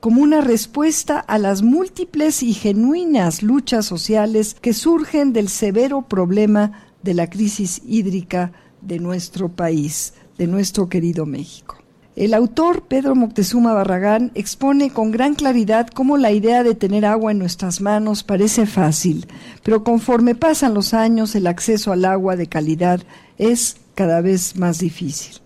como 0.00 0.22
una 0.22 0.40
respuesta 0.40 1.18
a 1.18 1.38
las 1.38 1.62
múltiples 1.62 2.42
y 2.42 2.54
genuinas 2.54 3.42
luchas 3.42 3.86
sociales 3.86 4.56
que 4.60 4.72
surgen 4.72 5.32
del 5.32 5.48
severo 5.48 6.02
problema 6.02 6.72
de 7.02 7.14
la 7.14 7.28
crisis 7.28 7.82
hídrica 7.86 8.52
de 8.80 8.98
nuestro 8.98 9.50
país, 9.50 10.14
de 10.38 10.46
nuestro 10.46 10.88
querido 10.88 11.26
México. 11.26 11.76
El 12.16 12.34
autor 12.34 12.82
Pedro 12.82 13.14
Moctezuma 13.14 13.72
Barragán 13.72 14.32
expone 14.34 14.90
con 14.90 15.10
gran 15.10 15.34
claridad 15.34 15.86
cómo 15.88 16.16
la 16.16 16.32
idea 16.32 16.64
de 16.64 16.74
tener 16.74 17.06
agua 17.06 17.30
en 17.30 17.38
nuestras 17.38 17.80
manos 17.80 18.24
parece 18.24 18.66
fácil, 18.66 19.26
pero 19.62 19.84
conforme 19.84 20.34
pasan 20.34 20.74
los 20.74 20.92
años 20.92 21.34
el 21.34 21.46
acceso 21.46 21.92
al 21.92 22.04
agua 22.04 22.36
de 22.36 22.46
calidad 22.46 23.00
es 23.38 23.76
cada 23.94 24.20
vez 24.22 24.56
más 24.56 24.80
difícil. 24.80 25.40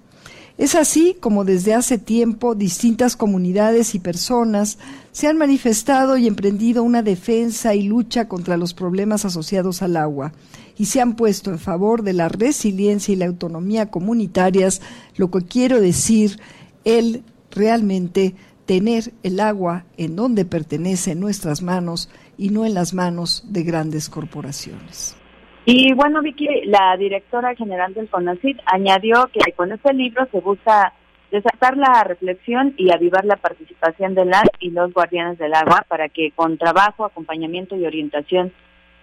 Es 0.56 0.76
así 0.76 1.16
como 1.18 1.44
desde 1.44 1.74
hace 1.74 1.98
tiempo 1.98 2.54
distintas 2.54 3.16
comunidades 3.16 3.96
y 3.96 3.98
personas 3.98 4.78
se 5.10 5.26
han 5.26 5.36
manifestado 5.36 6.16
y 6.16 6.28
emprendido 6.28 6.84
una 6.84 7.02
defensa 7.02 7.74
y 7.74 7.82
lucha 7.82 8.28
contra 8.28 8.56
los 8.56 8.72
problemas 8.72 9.24
asociados 9.24 9.82
al 9.82 9.96
agua 9.96 10.32
y 10.78 10.86
se 10.86 11.00
han 11.00 11.16
puesto 11.16 11.50
en 11.50 11.58
favor 11.58 12.02
de 12.02 12.12
la 12.12 12.28
resiliencia 12.28 13.12
y 13.12 13.16
la 13.16 13.26
autonomía 13.26 13.90
comunitarias, 13.90 14.80
lo 15.16 15.28
que 15.30 15.40
quiero 15.42 15.80
decir, 15.80 16.38
el 16.84 17.24
realmente 17.50 18.36
tener 18.64 19.12
el 19.24 19.40
agua 19.40 19.84
en 19.96 20.14
donde 20.14 20.44
pertenece 20.44 21.12
en 21.12 21.20
nuestras 21.20 21.62
manos 21.62 22.08
y 22.38 22.50
no 22.50 22.64
en 22.64 22.74
las 22.74 22.94
manos 22.94 23.44
de 23.48 23.64
grandes 23.64 24.08
corporaciones. 24.08 25.16
Y 25.66 25.94
bueno, 25.94 26.20
Vicky, 26.20 26.46
la 26.66 26.94
directora 26.98 27.54
general 27.54 27.94
del 27.94 28.08
CONACYT 28.08 28.60
añadió 28.66 29.30
que 29.32 29.52
con 29.52 29.72
este 29.72 29.94
libro 29.94 30.26
se 30.30 30.40
busca 30.40 30.92
desatar 31.30 31.78
la 31.78 32.04
reflexión 32.04 32.74
y 32.76 32.92
avivar 32.92 33.24
la 33.24 33.36
participación 33.36 34.14
de 34.14 34.26
las 34.26 34.44
y 34.60 34.70
los 34.70 34.92
guardianes 34.92 35.38
del 35.38 35.54
agua 35.54 35.84
para 35.88 36.10
que 36.10 36.32
con 36.32 36.58
trabajo, 36.58 37.06
acompañamiento 37.06 37.76
y 37.76 37.86
orientación 37.86 38.52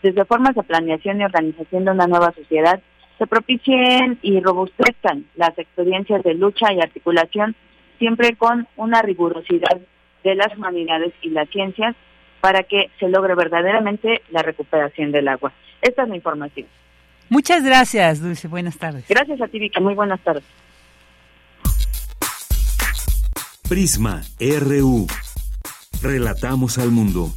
desde 0.04 0.24
formas 0.26 0.56
de 0.56 0.62
planeación 0.62 1.20
y 1.20 1.26
organización 1.26 1.86
de 1.86 1.92
una 1.92 2.08
nueva 2.08 2.32
sociedad, 2.32 2.80
se 3.18 3.28
propicien 3.28 4.20
y 4.22 4.40
robustezcan 4.40 5.26
las 5.36 5.58
experiencias 5.58 6.24
de 6.24 6.36
lucha 6.36 6.72
y 6.74 6.80
articulación, 6.80 7.56
siempre 7.98 8.36
con 8.36 8.68
una 8.78 9.02
rigurosidad 9.02 9.80
de 10.24 10.36
las 10.36 10.56
humanidades 10.56 11.14
y 11.22 11.32
las 11.32 11.50
ciencias 11.50 11.96
para 12.40 12.64
que 12.64 12.92
se 13.00 13.10
logre 13.10 13.34
verdaderamente 13.34 14.22
la 14.30 14.42
recuperación 14.44 15.12
del 15.12 15.28
agua. 15.28 15.52
Esta 15.82 16.04
es 16.04 16.10
la 16.10 16.16
información. 16.16 16.68
Muchas 17.30 17.64
gracias, 17.64 18.22
Dulce. 18.22 18.48
Buenas 18.48 18.78
tardes. 18.78 19.06
Gracias 19.08 19.42
a 19.42 19.48
ti, 19.48 19.60
Vika. 19.60 19.80
Muy 19.80 19.96
buenas 19.96 20.22
tardes. 20.22 20.44
Prisma 23.68 24.22
RU. 24.40 25.08
Relatamos 26.02 26.78
al 26.78 26.92
mundo. 26.92 27.32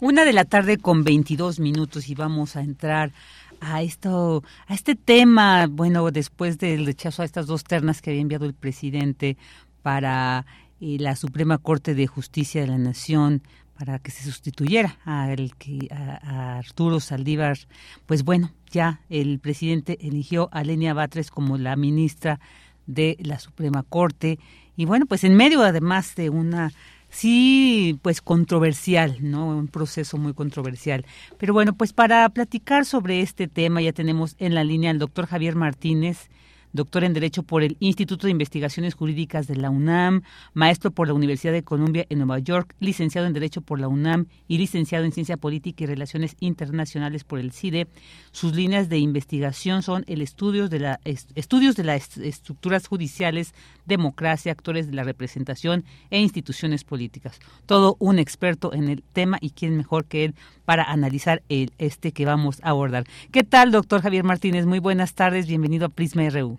Una 0.00 0.24
de 0.24 0.32
la 0.32 0.44
tarde 0.44 0.78
con 0.78 1.04
22 1.04 1.60
minutos 1.60 2.08
y 2.08 2.14
vamos 2.14 2.56
a 2.56 2.60
entrar 2.60 3.12
a 3.60 3.82
esto, 3.82 4.42
a 4.66 4.74
este 4.74 4.94
tema, 4.94 5.66
bueno, 5.68 6.10
después 6.10 6.58
del 6.58 6.86
rechazo 6.86 7.22
a 7.22 7.24
estas 7.24 7.46
dos 7.46 7.64
ternas 7.64 8.00
que 8.00 8.10
había 8.10 8.22
enviado 8.22 8.46
el 8.46 8.54
presidente 8.54 9.36
para 9.82 10.46
eh, 10.80 10.96
la 10.98 11.16
Suprema 11.16 11.58
Corte 11.58 11.94
de 11.94 12.06
Justicia 12.06 12.60
de 12.60 12.68
la 12.68 12.78
Nación 12.78 13.42
para 13.78 13.98
que 13.98 14.10
se 14.10 14.24
sustituyera 14.24 14.98
a, 15.04 15.28
que, 15.58 15.88
a, 15.90 16.58
Arturo 16.58 17.00
Saldívar, 17.00 17.58
pues 18.06 18.24
bueno, 18.24 18.52
ya 18.70 19.00
el 19.08 19.38
presidente 19.38 19.98
eligió 20.00 20.48
a 20.52 20.64
Lenia 20.64 20.94
Batres 20.94 21.30
como 21.30 21.58
la 21.58 21.76
ministra 21.76 22.40
de 22.86 23.16
la 23.20 23.38
Suprema 23.38 23.82
Corte 23.82 24.38
y 24.76 24.84
bueno, 24.84 25.06
pues 25.06 25.24
en 25.24 25.34
medio 25.34 25.62
además 25.62 26.14
de 26.14 26.30
una 26.30 26.72
sí, 27.08 27.98
pues 28.02 28.20
controversial, 28.20 29.16
¿no? 29.20 29.46
Un 29.48 29.68
proceso 29.68 30.18
muy 30.18 30.34
controversial. 30.34 31.04
Pero 31.38 31.54
bueno, 31.54 31.74
pues 31.74 31.92
para 31.92 32.28
platicar 32.28 32.84
sobre 32.84 33.20
este 33.20 33.48
tema 33.48 33.80
ya 33.80 33.92
tenemos 33.92 34.34
en 34.38 34.54
la 34.54 34.64
línea 34.64 34.90
al 34.90 34.98
doctor 34.98 35.26
Javier 35.26 35.54
Martínez, 35.54 36.28
doctor 36.72 37.04
en 37.04 37.12
Derecho 37.12 37.42
por 37.42 37.62
el 37.62 37.76
Instituto 37.80 38.26
de 38.26 38.32
Investigaciones 38.32 38.94
Jurídicas 38.94 39.46
de 39.46 39.56
la 39.56 39.70
UNAM, 39.70 40.22
maestro 40.54 40.90
por 40.90 41.08
la 41.08 41.14
Universidad 41.14 41.52
de 41.52 41.62
Columbia 41.62 42.06
en 42.08 42.18
Nueva 42.18 42.38
York, 42.38 42.74
licenciado 42.80 43.26
en 43.26 43.32
Derecho 43.32 43.60
por 43.60 43.80
la 43.80 43.88
UNAM 43.88 44.26
y 44.48 44.58
licenciado 44.58 45.04
en 45.04 45.12
Ciencia 45.12 45.36
Política 45.36 45.84
y 45.84 45.86
Relaciones 45.86 46.36
Internacionales 46.40 47.24
por 47.24 47.38
el 47.38 47.52
CIDE. 47.52 47.86
Sus 48.32 48.54
líneas 48.54 48.88
de 48.88 48.98
investigación 48.98 49.82
son 49.82 50.04
el 50.06 50.20
estudio 50.20 50.68
de 50.68 50.80
la, 50.80 51.00
estudios 51.04 51.76
de 51.76 51.84
las 51.84 52.16
estructuras 52.18 52.86
judiciales, 52.86 53.54
democracia, 53.86 54.52
actores 54.52 54.86
de 54.86 54.94
la 54.94 55.04
representación 55.04 55.84
e 56.10 56.20
instituciones 56.20 56.84
políticas. 56.84 57.38
Todo 57.66 57.96
un 57.98 58.18
experto 58.18 58.72
en 58.72 58.88
el 58.88 59.02
tema 59.02 59.38
y 59.40 59.50
quién 59.50 59.76
mejor 59.76 60.04
que 60.04 60.24
él 60.24 60.34
para 60.64 60.84
analizar 60.84 61.42
el, 61.48 61.72
este 61.78 62.12
que 62.12 62.26
vamos 62.26 62.60
a 62.62 62.70
abordar. 62.70 63.04
¿Qué 63.32 63.44
tal, 63.44 63.70
doctor 63.70 64.02
Javier 64.02 64.24
Martínez? 64.24 64.66
Muy 64.66 64.80
buenas 64.80 65.14
tardes, 65.14 65.46
bienvenido 65.46 65.86
a 65.86 65.88
Prisma 65.88 66.28
RU. 66.28 66.58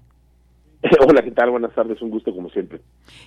Hola, 1.07 1.23
¿qué 1.23 1.31
tal? 1.31 1.49
Buenas 1.49 1.73
tardes, 1.73 2.01
un 2.01 2.11
gusto 2.11 2.33
como 2.33 2.49
siempre. 2.49 2.81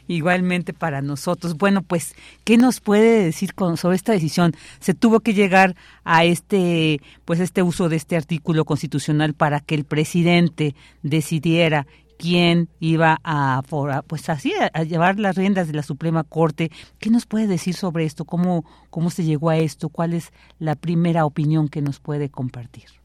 Igualmente 0.06 0.72
para 0.72 1.02
nosotros. 1.02 1.56
Bueno, 1.56 1.82
pues, 1.82 2.14
¿qué 2.44 2.56
nos 2.56 2.80
puede 2.80 3.24
decir 3.24 3.54
con, 3.54 3.76
sobre 3.76 3.96
esta 3.96 4.12
decisión? 4.12 4.52
Se 4.78 4.94
tuvo 4.94 5.20
que 5.20 5.34
llegar 5.34 5.74
a 6.04 6.24
este, 6.24 7.00
pues, 7.24 7.40
este 7.40 7.62
uso 7.62 7.88
de 7.88 7.96
este 7.96 8.16
artículo 8.16 8.64
constitucional 8.64 9.34
para 9.34 9.60
que 9.60 9.74
el 9.74 9.84
presidente 9.84 10.74
decidiera 11.02 11.86
quién 12.18 12.68
iba 12.78 13.18
a, 13.24 13.62
pues 14.06 14.28
así, 14.28 14.52
a, 14.72 14.84
llevar 14.84 15.18
las 15.18 15.36
riendas 15.36 15.66
de 15.66 15.74
la 15.74 15.82
Suprema 15.82 16.22
Corte. 16.22 16.70
¿Qué 16.98 17.10
nos 17.10 17.26
puede 17.26 17.46
decir 17.46 17.74
sobre 17.74 18.04
esto? 18.04 18.26
¿Cómo, 18.26 18.64
cómo 18.90 19.10
se 19.10 19.24
llegó 19.24 19.50
a 19.50 19.56
esto? 19.56 19.88
¿Cuál 19.88 20.12
es 20.12 20.30
la 20.58 20.76
primera 20.76 21.24
opinión 21.24 21.68
que 21.68 21.82
nos 21.82 21.98
puede 21.98 22.28
compartir? 22.28 22.99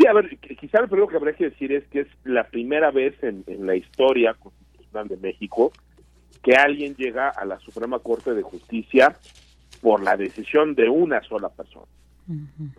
Sí, 0.00 0.06
a 0.06 0.14
ver, 0.14 0.38
quizá 0.38 0.80
lo 0.80 0.88
primero 0.88 1.08
que 1.08 1.16
habría 1.16 1.34
que 1.34 1.50
decir 1.50 1.72
es 1.72 1.86
que 1.88 2.00
es 2.00 2.08
la 2.24 2.44
primera 2.44 2.90
vez 2.90 3.14
en, 3.22 3.44
la 3.66 3.76
historia 3.76 4.32
constitucional 4.32 5.08
de 5.08 5.18
México 5.18 5.72
que 6.42 6.54
alguien 6.54 6.94
llega 6.94 7.28
a 7.28 7.44
la 7.44 7.58
Suprema 7.58 7.98
Corte 7.98 8.32
de 8.32 8.40
Justicia 8.40 9.14
por 9.82 10.02
la 10.02 10.16
decisión 10.16 10.74
de 10.74 10.88
una 10.88 11.20
sola 11.24 11.50
persona, 11.50 11.84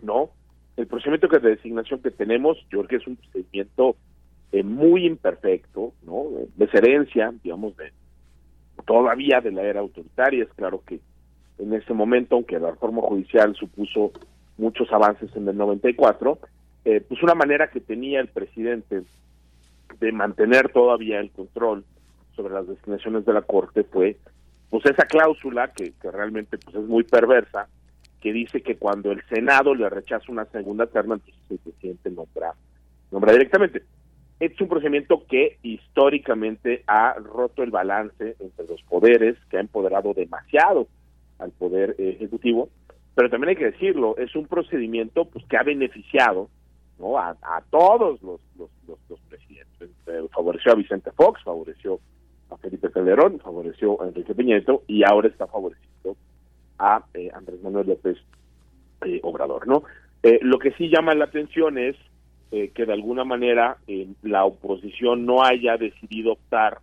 ¿no? 0.02 0.30
El 0.76 0.88
procedimiento 0.88 1.28
de 1.28 1.50
designación 1.50 2.02
que 2.02 2.10
tenemos, 2.10 2.58
yo 2.72 2.78
creo 2.78 2.88
que 2.88 2.96
es 2.96 3.06
un 3.06 3.14
procedimiento 3.14 3.94
eh, 4.50 4.64
muy 4.64 5.06
imperfecto, 5.06 5.92
¿no? 6.02 6.24
Es 6.58 6.74
herencia, 6.74 7.32
digamos, 7.44 7.76
de 7.76 7.92
todavía 8.84 9.40
de 9.40 9.52
la 9.52 9.62
era 9.62 9.78
autoritaria. 9.78 10.42
Es 10.42 10.52
claro 10.54 10.82
que 10.84 10.98
en 11.58 11.72
ese 11.72 11.94
momento, 11.94 12.34
aunque 12.34 12.58
la 12.58 12.72
reforma 12.72 13.02
judicial 13.02 13.54
supuso 13.54 14.10
muchos 14.58 14.90
avances 14.92 15.30
en 15.36 15.46
el 15.46 15.56
94, 15.56 16.40
eh, 16.84 17.00
pues 17.00 17.22
una 17.22 17.34
manera 17.34 17.68
que 17.70 17.80
tenía 17.80 18.20
el 18.20 18.28
presidente 18.28 19.02
de 20.00 20.12
mantener 20.12 20.70
todavía 20.70 21.20
el 21.20 21.30
control 21.30 21.84
sobre 22.34 22.54
las 22.54 22.66
designaciones 22.66 23.24
de 23.24 23.32
la 23.32 23.42
Corte 23.42 23.84
fue 23.84 24.16
pues 24.70 24.86
esa 24.86 25.04
cláusula 25.04 25.68
que, 25.68 25.92
que 26.00 26.10
realmente 26.10 26.58
pues 26.58 26.74
es 26.76 26.84
muy 26.84 27.04
perversa, 27.04 27.68
que 28.20 28.32
dice 28.32 28.62
que 28.62 28.76
cuando 28.76 29.12
el 29.12 29.22
Senado 29.28 29.74
le 29.74 29.88
rechaza 29.90 30.32
una 30.32 30.46
segunda 30.46 30.86
terna, 30.86 31.14
entonces 31.14 31.42
el 31.50 31.58
presidente 31.58 32.10
nombra, 32.10 32.54
nombra 33.10 33.32
directamente. 33.32 33.82
Es 34.40 34.58
un 34.60 34.68
procedimiento 34.68 35.24
que 35.28 35.58
históricamente 35.62 36.82
ha 36.86 37.14
roto 37.14 37.62
el 37.62 37.70
balance 37.70 38.34
entre 38.40 38.66
los 38.66 38.82
poderes, 38.84 39.36
que 39.50 39.58
ha 39.58 39.60
empoderado 39.60 40.14
demasiado 40.14 40.88
al 41.38 41.50
poder 41.52 41.94
ejecutivo, 41.98 42.70
pero 43.14 43.28
también 43.28 43.50
hay 43.50 43.56
que 43.56 43.70
decirlo, 43.70 44.16
es 44.16 44.34
un 44.34 44.46
procedimiento 44.46 45.26
pues 45.26 45.44
que 45.46 45.56
ha 45.56 45.62
beneficiado 45.62 46.48
¿no? 47.02 47.18
a, 47.18 47.36
todos 47.70 48.22
los, 48.22 48.40
presidentes. 49.28 49.90
Eh, 50.06 50.28
favoreció 50.32 50.72
a 50.72 50.76
Vicente 50.76 51.10
Fox, 51.12 51.42
favoreció 51.42 51.98
a 52.50 52.56
Felipe 52.56 52.90
Calderón, 52.90 53.40
favoreció 53.40 54.00
a 54.00 54.06
Enrique 54.06 54.34
Piñeto 54.34 54.82
y 54.86 55.02
ahora 55.04 55.28
está 55.28 55.46
favoreciendo 55.46 56.16
a 56.78 57.04
eh, 57.14 57.30
Andrés 57.34 57.60
Manuel 57.62 57.88
López 57.88 58.18
eh, 59.04 59.20
Obrador. 59.22 59.66
¿no? 59.66 59.82
lo 60.22 60.60
que 60.60 60.70
sí 60.74 60.88
llama 60.88 61.16
la 61.16 61.24
atención 61.24 61.78
es 61.78 61.96
que 62.50 62.86
de 62.86 62.92
alguna 62.92 63.24
manera 63.24 63.78
la 64.22 64.44
oposición 64.44 65.26
no 65.26 65.42
haya 65.42 65.76
decidido 65.76 66.34
optar 66.34 66.78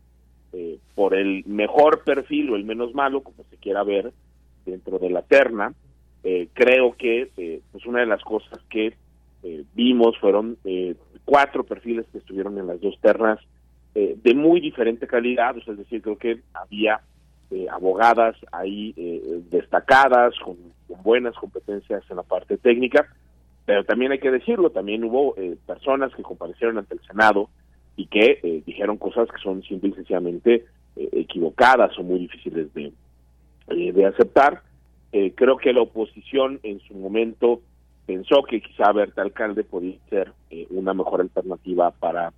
por 0.93 1.15
el 1.15 1.45
mejor 1.45 2.03
perfil 2.03 2.49
o 2.49 2.57
el 2.57 2.65
menos 2.65 2.93
malo, 2.93 3.21
como 3.21 3.45
se 3.49 3.55
quiera 3.55 3.83
ver, 3.83 4.11
dentro 4.65 4.99
de 4.99 5.09
la 5.09 5.21
terna. 5.21 5.73
creo 6.21 6.97
que 6.97 7.61
pues 7.71 7.85
una 7.85 8.01
de 8.01 8.07
las 8.07 8.21
cosas 8.23 8.59
que 8.69 8.93
vimos 9.73 10.17
fueron 10.19 10.57
cuatro 11.25 11.63
perfiles 11.63 12.05
que 12.11 12.17
estuvieron 12.17 12.57
en 12.57 12.67
las 12.67 12.81
dos 12.81 12.97
ternas 13.01 13.39
de 13.93 14.33
muy 14.35 14.59
diferente 14.59 15.07
calidad, 15.07 15.55
es 15.57 15.77
decir, 15.77 16.01
creo 16.01 16.17
que 16.17 16.41
había 16.53 17.01
abogadas 17.71 18.35
ahí 18.51 18.93
destacadas, 19.49 20.33
con 20.39 20.57
buenas 21.03 21.35
competencias 21.35 22.03
en 22.09 22.17
la 22.17 22.23
parte 22.23 22.57
técnica, 22.57 23.07
pero 23.65 23.83
también 23.83 24.11
hay 24.11 24.19
que 24.19 24.31
decirlo, 24.31 24.71
también 24.71 25.03
hubo 25.03 25.35
eh, 25.37 25.55
personas 25.65 26.13
que 26.15 26.23
comparecieron 26.23 26.77
ante 26.77 26.95
el 26.95 27.01
Senado 27.01 27.49
y 27.95 28.07
que 28.07 28.39
eh, 28.41 28.63
dijeron 28.65 28.97
cosas 28.97 29.29
que 29.29 29.41
son 29.41 29.61
simple 29.63 29.89
y 29.89 29.93
sencillamente 29.93 30.65
eh, 30.95 31.09
equivocadas 31.11 31.97
o 31.99 32.03
muy 32.03 32.19
difíciles 32.19 32.73
de, 32.73 32.91
de 33.67 34.05
aceptar. 34.05 34.63
creo 35.11 35.57
que 35.57 35.73
la 35.73 35.81
oposición 35.81 36.59
en 36.63 36.79
su 36.81 36.93
momento 36.95 37.61
pensó 38.09 38.41
que 38.41 38.59
quizá 38.59 38.91
Berta 38.91 39.21
Alcalde 39.21 39.63
podía 39.63 39.95
ser 40.09 40.33
una 40.71 40.95
mejor 40.95 41.21
alternativa 41.21 41.91
para, 41.91 42.33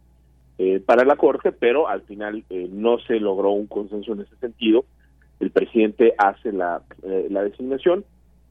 para 0.86 1.06
la 1.06 1.16
Corte, 1.16 1.54
pero 1.54 1.88
al 1.88 2.02
final 2.02 2.44
no 2.72 3.00
se 3.00 3.22
logró 3.22 3.52
un 3.52 3.68
consenso 3.68 4.12
en 4.12 4.22
ese 4.22 4.36
sentido. 4.36 4.84
El 5.40 5.52
presidente 5.52 6.14
hace 6.18 6.52
la, 6.52 6.82
la 7.30 7.44
designación 7.44 8.04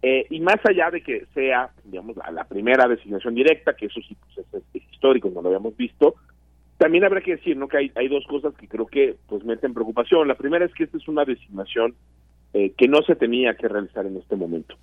eh, 0.03 0.27
y 0.31 0.41
más 0.41 0.57
allá 0.65 0.91
de 0.91 1.03
que 1.03 1.27
sea, 1.35 1.71
digamos, 1.85 2.17
la, 2.17 2.45
primera 2.45 2.89
designación 2.89 3.35
directa, 3.35 3.75
que 3.75 3.87
eso 3.87 4.01
sí 4.01 4.17
pues, 4.35 4.47
es, 4.75 4.83
histórico, 4.93 5.29
no 5.29 5.43
lo 5.43 5.49
habíamos 5.49 5.77
visto, 5.77 6.15
también 6.79 7.05
habrá 7.05 7.21
que 7.21 7.37
decir, 7.37 7.57
¿no? 7.57 7.69
Que 7.69 7.77
hay, 7.77 7.93
hay 7.95 8.09
dos 8.09 8.25
cosas 8.27 8.55
que 8.55 8.67
creo 8.67 8.87
que 8.87 9.17
pues 9.29 9.45
meten 9.45 9.75
preocupación. 9.75 10.27
La 10.27 10.37
primera 10.37 10.65
es 10.65 10.73
que 10.73 10.85
esta 10.85 10.97
es 10.97 11.07
una 11.09 11.27
designación 11.27 11.95
eh, 12.55 12.73
que 12.79 12.89
no 12.89 13.03
se 13.03 13.15
tenía 13.15 13.55
que 13.55 13.69
realizar 13.69 14.07
en 14.07 14.17
este 14.17 14.37
momento, 14.37 14.75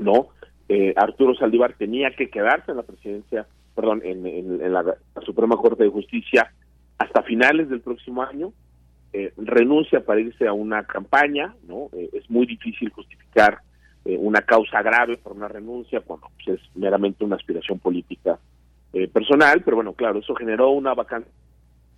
¿no? 0.00 0.30
Eh, 0.68 0.94
Arturo 0.96 1.34
Saldívar 1.34 1.74
tenía 1.74 2.10
que 2.10 2.30
quedarse 2.30 2.70
en 2.70 2.78
la 2.78 2.82
presidencia, 2.82 3.46
perdón, 3.74 4.00
en, 4.04 4.72
la, 4.72 4.96
Suprema 5.24 5.56
Corte 5.56 5.84
de 5.84 5.90
Justicia 5.90 6.52
hasta 6.98 7.22
finales 7.22 7.68
del 7.68 7.80
próximo 7.80 8.22
año. 8.22 8.52
renuncia 9.36 10.00
para 10.00 10.20
irse 10.20 10.46
a 10.48 10.52
una 10.52 10.84
campaña, 10.84 11.54
¿no? 11.68 11.90
es 11.92 12.30
muy 12.30 12.46
difícil 12.46 12.90
justificar 12.90 13.60
eh, 14.04 14.16
una 14.18 14.42
causa 14.42 14.82
grave 14.82 15.16
por 15.16 15.32
una 15.32 15.46
renuncia 15.46 16.00
cuando 16.00 16.26
pues, 16.34 16.58
es 16.58 16.76
meramente 16.76 17.24
una 17.24 17.36
aspiración 17.36 17.78
política 17.78 18.36
eh, 18.92 19.06
personal, 19.06 19.62
pero 19.64 19.76
bueno, 19.76 19.92
claro, 19.92 20.18
eso 20.18 20.34
generó 20.34 20.70
una 20.70 20.92
vacante 20.92 21.30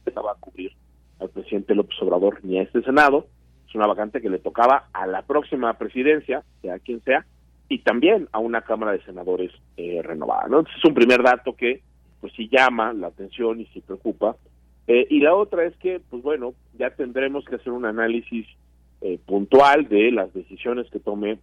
que 0.04 0.10
estaba 0.10 0.32
a 0.32 0.34
cubrir 0.34 0.72
al 1.18 1.30
presidente 1.30 1.74
López 1.74 1.96
Obrador 2.02 2.40
ni 2.42 2.58
a 2.58 2.62
este 2.62 2.82
Senado, 2.82 3.26
es 3.66 3.74
una 3.74 3.86
vacante 3.86 4.20
que 4.20 4.28
le 4.28 4.38
tocaba 4.38 4.88
a 4.92 5.06
la 5.06 5.22
próxima 5.22 5.72
presidencia, 5.78 6.42
sea 6.60 6.78
quien 6.78 7.00
sea, 7.04 7.24
y 7.68 7.78
también 7.78 8.28
a 8.32 8.38
una 8.38 8.62
Cámara 8.62 8.92
de 8.92 9.02
Senadores 9.02 9.52
eh, 9.76 10.00
renovada, 10.02 10.48
¿no? 10.48 10.58
Entonces 10.58 10.78
es 10.78 10.88
un 10.88 10.94
primer 10.94 11.22
dato 11.22 11.54
que 11.56 11.82
pues 12.20 12.32
sí 12.34 12.48
llama 12.50 12.92
la 12.92 13.08
atención 13.08 13.60
y 13.60 13.66
sí 13.66 13.80
preocupa. 13.80 14.36
y 14.86 15.20
la 15.20 15.34
otra 15.34 15.64
es 15.64 15.76
que, 15.76 16.00
pues 16.10 16.22
bueno, 16.22 16.54
ya 16.78 16.90
tendremos 16.90 17.44
que 17.44 17.56
hacer 17.56 17.72
un 17.72 17.84
análisis 17.84 18.46
puntual 19.26 19.88
de 19.88 20.10
las 20.10 20.32
decisiones 20.32 20.88
que 20.90 21.00
tome 21.00 21.38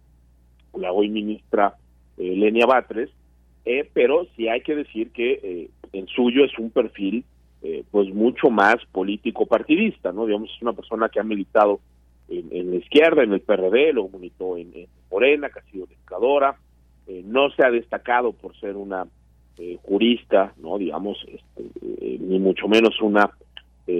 la 0.74 0.92
hoy 0.92 1.08
ministra 1.08 1.76
eh, 2.16 2.36
Lenia 2.36 2.66
Batres, 2.66 3.10
eh, 3.64 3.88
pero 3.92 4.26
sí 4.36 4.48
hay 4.48 4.60
que 4.62 4.74
decir 4.74 5.10
que 5.12 5.40
eh, 5.42 5.70
en 5.92 6.06
suyo 6.08 6.44
es 6.44 6.58
un 6.58 6.70
perfil 6.70 7.24
pues 7.92 8.12
mucho 8.12 8.50
más 8.50 8.74
político 8.90 9.46
partidista, 9.46 10.10
¿no? 10.10 10.26
Digamos, 10.26 10.50
es 10.50 10.60
una 10.62 10.72
persona 10.72 11.08
que 11.08 11.20
ha 11.20 11.22
militado 11.22 11.78
en, 12.38 12.70
la 12.70 12.76
izquierda, 12.76 13.22
en 13.22 13.32
el 13.32 13.40
PRD, 13.40 13.92
lo 13.92 14.08
militó 14.08 14.56
en, 14.56 14.72
Morena, 15.10 15.50
que 15.50 15.58
ha 15.58 15.70
sido 15.70 15.86
educadora, 15.86 16.56
no 17.24 17.50
se 17.50 17.64
ha 17.64 17.70
destacado 17.70 18.32
por 18.32 18.58
ser 18.58 18.76
una 18.76 19.06
jurista, 19.82 20.54
¿no? 20.56 20.78
Digamos, 20.78 21.18
este, 21.28 22.18
ni 22.18 22.38
mucho 22.38 22.66
menos 22.68 23.00
una 23.02 23.30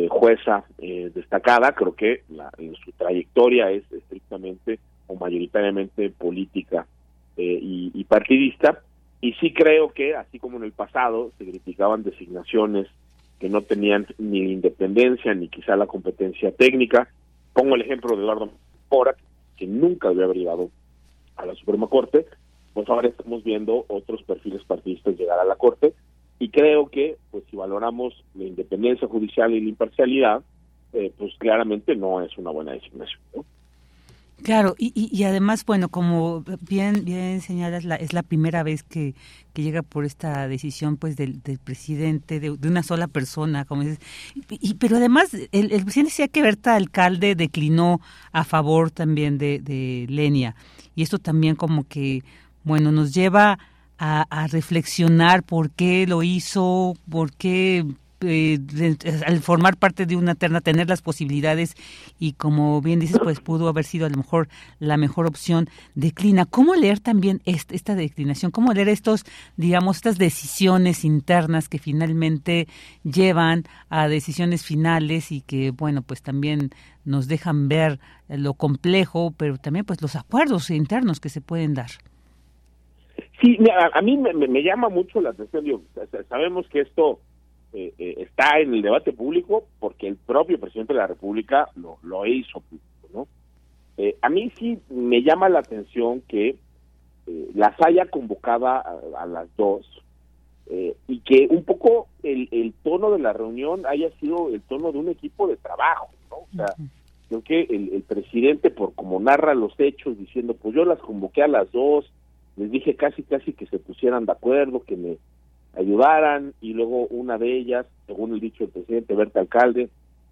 jueza 0.09 0.65
destacada, 0.79 1.73
creo 1.73 1.95
que 1.95 2.23
la, 2.31 2.51
en 2.57 2.75
su 2.77 2.93
trayectoria 2.93 3.71
es 3.71 3.85
estrictamente 3.93 4.79
mayoritariamente 5.19 6.11
política 6.11 6.87
eh, 7.37 7.59
y, 7.63 8.05
partidista. 8.05 8.81
Y 9.21 9.35
sí 9.35 9.53
creo 9.53 9.93
que, 9.93 10.17
así 10.17 10.39
como 10.39 10.59
en 10.59 10.65
el 10.65 10.73
pasado 10.73 11.31
se 11.39 11.45
criticaban 11.45 12.03
designaciones 12.03 12.89
que 13.39 13.49
no 13.49 13.63
tenían 13.63 14.07
ni 14.19 14.39
independencia 14.53 15.33
ni 15.35 15.49
quizá 15.49 15.77
la 15.77 15.87
competencia 15.87 16.53
técnica, 16.53 17.09
pongo 17.53 17.75
el 17.75 17.83
ejemplo 17.83 18.17
de 18.17 18.23
Eduardo 18.23 18.51
Mora, 18.91 19.17
que 19.57 19.67
nunca 19.67 20.09
había 20.09 20.27
llegado 20.27 20.71
a 21.37 21.47
la 21.47 21.55
Suprema 21.55 21.87
Corte, 21.87 22.27
pues 22.75 22.89
ahora 22.89 23.09
estamos 23.09 23.45
viendo 23.45 23.85
otros 23.89 24.23
perfiles 24.23 24.63
partidistas 24.65 25.17
llegar 25.17 25.39
a 25.39 25.45
la 25.45 25.57
Corte 25.57 25.95
y 26.39 26.49
creo 26.49 26.89
que, 26.89 27.17
pues 27.31 27.45
si 27.51 27.57
valoramos 27.57 28.25
la 28.35 28.45
independencia 28.45 29.07
judicial 29.07 29.53
y 29.53 29.61
la 29.61 29.69
imparcialidad, 29.69 30.43
eh, 30.93 31.13
pues 31.17 31.33
claramente 31.39 31.95
no 31.95 32.21
es 32.21 32.37
una 32.37 32.51
buena 32.51 32.73
designación. 32.73 33.45
Claro, 34.43 34.75
y, 34.79 34.93
y, 34.95 35.25
además, 35.25 35.65
bueno, 35.65 35.89
como 35.89 36.45
bien 36.63 37.05
bien 37.05 37.41
señalas, 37.41 37.85
la, 37.85 37.95
es 37.97 38.13
la 38.13 38.23
primera 38.23 38.63
vez 38.63 38.83
que, 38.83 39.15
que 39.53 39.63
llega 39.63 39.83
por 39.83 40.05
esta 40.05 40.49
decisión 40.49 40.97
pues 40.97 41.17
del, 41.17 41.43
del 41.43 41.59
presidente, 41.59 42.41
de, 42.41 42.51
una 42.51 42.83
sola 42.83 43.07
persona, 43.07 43.65
como 43.65 43.83
dices. 43.83 44.01
Y, 44.49 44.75
pero 44.75 44.97
además, 44.97 45.33
el, 45.35 45.73
el, 45.73 45.85
presidente 45.85 46.11
decía 46.11 46.29
que 46.29 46.43
Berta 46.43 46.75
Alcalde 46.75 47.35
declinó 47.37 48.01
a 48.33 48.43
favor 48.45 48.91
también 48.91 49.39
de, 49.39 49.61
de 49.61 50.07
Lenia. 50.09 50.57
Y 50.97 51.03
esto 51.03 51.19
también 51.19 51.55
como 51.55 51.87
que, 51.87 52.25
bueno, 52.65 52.91
nos 52.91 53.15
lleva 53.15 53.59
a, 53.99 54.27
a 54.29 54.47
reflexionar 54.49 55.45
por 55.45 55.71
qué 55.71 56.07
lo 56.07 56.23
hizo, 56.25 56.95
por 57.09 57.33
qué 57.33 57.87
eh, 58.23 58.59
al 59.27 59.41
formar 59.41 59.77
parte 59.77 60.07
de 60.07 60.17
una 60.17 60.35
terna, 60.35 60.61
tener 60.61 60.89
las 60.89 61.03
posibilidades 61.03 61.75
y 62.19 62.33
como 62.33 62.81
bien 62.81 63.01
dices, 63.01 63.19
pues 63.23 63.41
pudo 63.41 63.69
haber 63.69 63.85
sido 63.85 64.07
a 64.07 64.11
lo 64.11 64.17
mejor 64.17 64.49
la 64.79 64.97
mejor 64.97 65.27
opción, 65.27 65.69
declina. 65.95 66.47
¿Cómo 66.47 66.75
leer 66.75 67.01
también 67.01 67.41
esta 67.45 67.95
declinación? 67.95 68.51
¿Cómo 68.51 68.73
leer 68.73 68.89
estos, 68.89 69.25
digamos, 69.57 69.97
estas 69.97 70.19
decisiones 70.19 71.05
internas 71.05 71.69
que 71.69 71.79
finalmente 71.79 72.69
llevan 73.05 73.65
a 73.89 74.09
decisiones 74.09 74.65
finales 74.65 75.33
y 75.33 75.41
que, 75.43 75.71
bueno, 75.71 76.03
pues 76.03 76.23
también 76.23 76.71
nos 77.05 77.29
dejan 77.29 77.69
ver 77.69 77.99
lo 78.29 78.55
complejo, 78.55 79.33
pero 79.37 79.59
también 79.59 79.85
pues 79.85 80.01
los 80.03 80.17
acuerdos 80.17 80.71
internos 80.71 81.21
que 81.21 81.29
se 81.29 81.41
pueden 81.41 81.75
dar? 81.75 81.91
Sí, 83.41 83.59
a, 83.93 84.01
mí 84.03 84.17
me, 84.17 84.33
me, 84.35 84.63
llama 84.63 84.89
mucho 84.89 85.21
la 85.21 85.31
atención, 85.31 85.65
digo, 85.65 85.83
sabemos 86.29 86.67
que 86.69 86.81
esto 86.81 87.19
eh, 87.73 87.95
eh, 87.99 88.15
está 88.19 88.59
en 88.61 88.75
el 88.75 88.83
debate 88.83 89.13
público 89.13 89.65
porque 89.81 90.07
el 90.07 90.17
propio 90.17 90.61
presidente 90.61 90.93
de 90.93 90.99
la 90.99 91.07
República 91.07 91.69
lo, 91.77 91.99
lo 92.03 92.27
hizo 92.27 92.61
público, 92.61 93.09
¿no? 93.15 93.29
Eh, 93.97 94.17
a 94.21 94.29
mí 94.29 94.53
sí 94.59 94.79
me 94.91 95.23
llama 95.23 95.49
la 95.49 95.61
atención 95.61 96.23
que 96.29 96.57
las 97.55 97.75
haya 97.81 98.07
convocada 98.07 98.83
a, 99.17 99.27
las 99.27 99.49
dos 99.57 99.87
y 101.07 101.21
que 101.21 101.47
un 101.49 101.63
poco 101.63 102.09
el, 102.25 102.49
el 102.51 102.75
tono 102.83 103.13
de 103.13 103.21
la 103.21 103.33
reunión 103.33 103.87
haya 103.87 104.11
sido 104.19 104.49
el 104.49 104.61
tono 104.63 104.91
de 104.91 104.99
un 104.99 105.09
equipo 105.09 105.47
de 105.47 105.57
trabajo, 105.57 106.09
¿no? 106.31 106.37
O 106.39 106.49
sea, 106.57 106.75
creo 107.29 107.43
que 107.43 107.61
el, 107.75 107.95
el 107.95 108.03
presidente, 108.03 108.71
por 108.71 108.95
como 108.95 109.21
narra 109.21 109.55
los 109.55 109.73
hechos, 109.79 110.19
diciendo, 110.19 110.55
pues 110.55 110.75
yo 110.75 110.85
las 110.85 110.99
convoqué 110.99 111.45
a 111.45 111.49
las 111.49 111.71
dos, 111.71 112.11
les 112.57 112.71
dije 112.71 112.97
casi, 112.97 113.23
casi 113.23 113.53
que 113.53 113.67
se 113.67 113.79
pusieran 113.79 114.27
de 114.27 114.33
acuerdo, 114.33 114.83
que 114.83 114.97
me 114.97 115.17
ayudaran 115.75 116.55
y 116.61 116.75
luego 116.75 117.07
una 117.09 117.39
de 117.39 117.57
ellas, 117.57 117.87
según 118.07 118.35
el 118.35 118.41
dicho 118.41 118.65
del 118.65 118.73
presidente 118.73 119.15
Berta 119.15 119.41
Alcalde, 119.41 119.89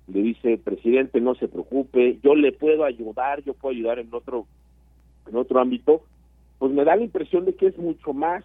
le 0.08 0.22
dice, 0.22 0.58
presidente, 0.58 1.20
no 1.20 1.34
se 1.34 1.48
preocupe, 1.48 2.18
yo 2.22 2.34
le 2.34 2.52
puedo 2.52 2.84
ayudar, 2.84 3.42
yo 3.44 3.54
puedo 3.54 3.74
ayudar 3.74 3.98
en 3.98 4.12
otro, 4.12 4.46
en 5.28 5.36
otro 5.36 5.60
ámbito, 5.60 6.02
pues 6.58 6.72
me 6.72 6.84
da 6.84 6.96
la 6.96 7.04
impresión 7.04 7.44
de 7.44 7.54
que 7.54 7.68
es 7.68 7.78
mucho 7.78 8.12
más, 8.12 8.44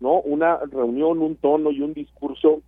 ¿no? 0.00 0.20
Una 0.20 0.58
reunión, 0.70 1.20
un 1.20 1.36
tono 1.36 1.70
y 1.70 1.80
un 1.80 1.92
discurso 1.92 2.62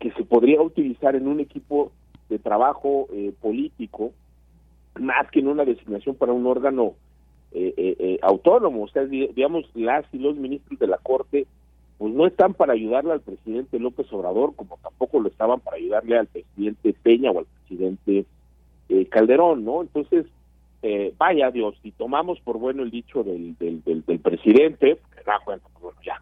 que 0.00 0.12
se 0.12 0.24
podría 0.24 0.60
utilizar 0.60 1.16
en 1.16 1.26
un 1.26 1.40
equipo 1.40 1.92
de 2.28 2.38
trabajo 2.38 3.08
eh, 3.12 3.32
político, 3.40 4.12
más 5.00 5.30
que 5.30 5.40
en 5.40 5.48
una 5.48 5.64
designación 5.64 6.14
para 6.14 6.32
un 6.32 6.46
órgano 6.46 6.94
eh, 7.52 7.74
eh, 7.76 8.18
autónomo. 8.22 8.84
O 8.84 8.88
sea, 8.88 9.04
digamos, 9.04 9.64
las 9.74 10.04
y 10.12 10.18
los 10.18 10.36
ministros 10.36 10.78
de 10.78 10.86
la 10.86 10.98
Corte 10.98 11.46
pues 12.02 12.14
no 12.14 12.26
están 12.26 12.54
para 12.54 12.72
ayudarle 12.72 13.12
al 13.12 13.20
presidente 13.20 13.78
López 13.78 14.12
Obrador, 14.12 14.56
como 14.56 14.76
tampoco 14.82 15.20
lo 15.20 15.28
estaban 15.28 15.60
para 15.60 15.76
ayudarle 15.76 16.18
al 16.18 16.26
presidente 16.26 16.96
Peña 17.00 17.30
o 17.30 17.38
al 17.38 17.46
presidente 17.46 18.26
eh, 18.88 19.06
Calderón, 19.06 19.64
¿no? 19.64 19.82
Entonces, 19.82 20.26
eh, 20.82 21.14
vaya 21.16 21.52
Dios, 21.52 21.76
si 21.80 21.92
tomamos 21.92 22.40
por 22.40 22.58
bueno 22.58 22.82
el 22.82 22.90
dicho 22.90 23.22
del, 23.22 23.56
del, 23.56 23.84
del, 23.84 24.18
presidente, 24.18 24.98
da 25.24 25.38
cuenta, 25.44 25.68
pues 25.74 25.80
bueno, 25.80 26.00
ya, 26.04 26.20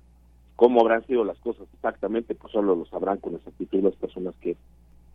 cómo 0.55 0.83
habrán 0.83 1.07
sido 1.07 1.25
las 1.25 1.39
cosas 1.39 1.67
exactamente, 1.73 2.35
pues 2.35 2.53
solo 2.53 2.77
lo 2.77 2.85
sabrán 2.85 3.17
con 3.17 3.37
exactitud 3.37 3.83
las 3.83 3.97
personas 3.97 4.35
que, 4.43 4.59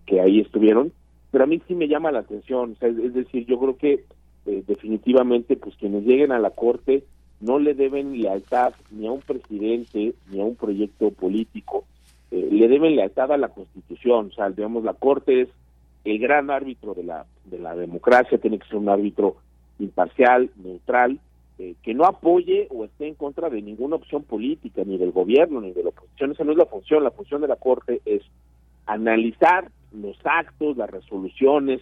que 0.07 0.19
ahí 0.19 0.39
estuvieron, 0.39 0.91
pero 1.29 1.43
a 1.43 1.47
mí 1.47 1.61
sí 1.67 1.75
me 1.75 1.87
llama 1.87 2.11
la 2.11 2.21
atención, 2.21 2.75
es, 2.81 3.13
decir, 3.13 3.45
yo 3.45 3.59
creo 3.59 3.77
que 3.77 4.03
eh, 4.47 4.63
definitivamente, 4.65 5.57
pues 5.57 5.75
quienes 5.75 6.05
lleguen 6.05 6.31
a 6.31 6.39
la 6.39 6.49
Corte, 6.49 7.03
no 7.45 7.59
le 7.59 7.75
deben 7.75 8.19
lealtad 8.19 8.73
ni 8.89 9.05
a 9.07 9.11
un 9.11 9.21
presidente 9.21 10.15
ni 10.31 10.41
a 10.41 10.43
un 10.43 10.55
proyecto 10.55 11.11
político, 11.11 11.85
eh, 12.31 12.49
le 12.51 12.67
deben 12.67 12.95
lealtad 12.95 13.31
a 13.31 13.37
la 13.37 13.49
Constitución, 13.49 14.29
o 14.31 14.35
sea, 14.35 14.49
digamos, 14.49 14.83
la 14.83 14.93
Corte 14.93 15.41
es 15.41 15.49
el 16.05 16.19
gran 16.19 16.49
árbitro 16.49 16.95
de 16.95 17.03
la, 17.03 17.25
de 17.45 17.59
la 17.59 17.75
democracia, 17.75 18.39
tiene 18.39 18.57
que 18.57 18.67
ser 18.67 18.77
un 18.77 18.89
árbitro 18.89 19.35
imparcial, 19.77 20.49
neutral, 20.55 21.19
eh, 21.59 21.75
que 21.83 21.93
no 21.93 22.05
apoye 22.05 22.67
o 22.71 22.83
esté 22.83 23.07
en 23.07 23.15
contra 23.15 23.49
de 23.49 23.61
ninguna 23.61 23.97
opción 23.97 24.23
política, 24.23 24.81
ni 24.83 24.97
del 24.97 25.11
gobierno, 25.11 25.61
ni 25.61 25.71
de 25.71 25.83
la 25.83 25.89
oposición, 25.89 26.31
esa 26.31 26.43
no 26.43 26.51
es 26.51 26.57
la 26.57 26.65
función, 26.65 27.03
la 27.03 27.11
función 27.11 27.41
de 27.41 27.47
la 27.47 27.57
Corte 27.57 28.01
es 28.05 28.23
analizar 28.87 29.69
los 29.93 30.17
actos, 30.23 30.77
las 30.77 30.89
resoluciones, 30.89 31.81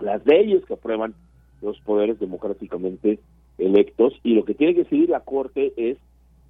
las 0.00 0.24
leyes 0.24 0.64
que 0.64 0.74
aprueban 0.74 1.14
los 1.60 1.78
poderes 1.80 2.18
democráticamente 2.18 3.18
electos 3.58 4.14
y 4.22 4.34
lo 4.34 4.44
que 4.44 4.54
tiene 4.54 4.74
que 4.74 4.84
decidir 4.84 5.10
la 5.10 5.20
Corte 5.20 5.72
es 5.76 5.98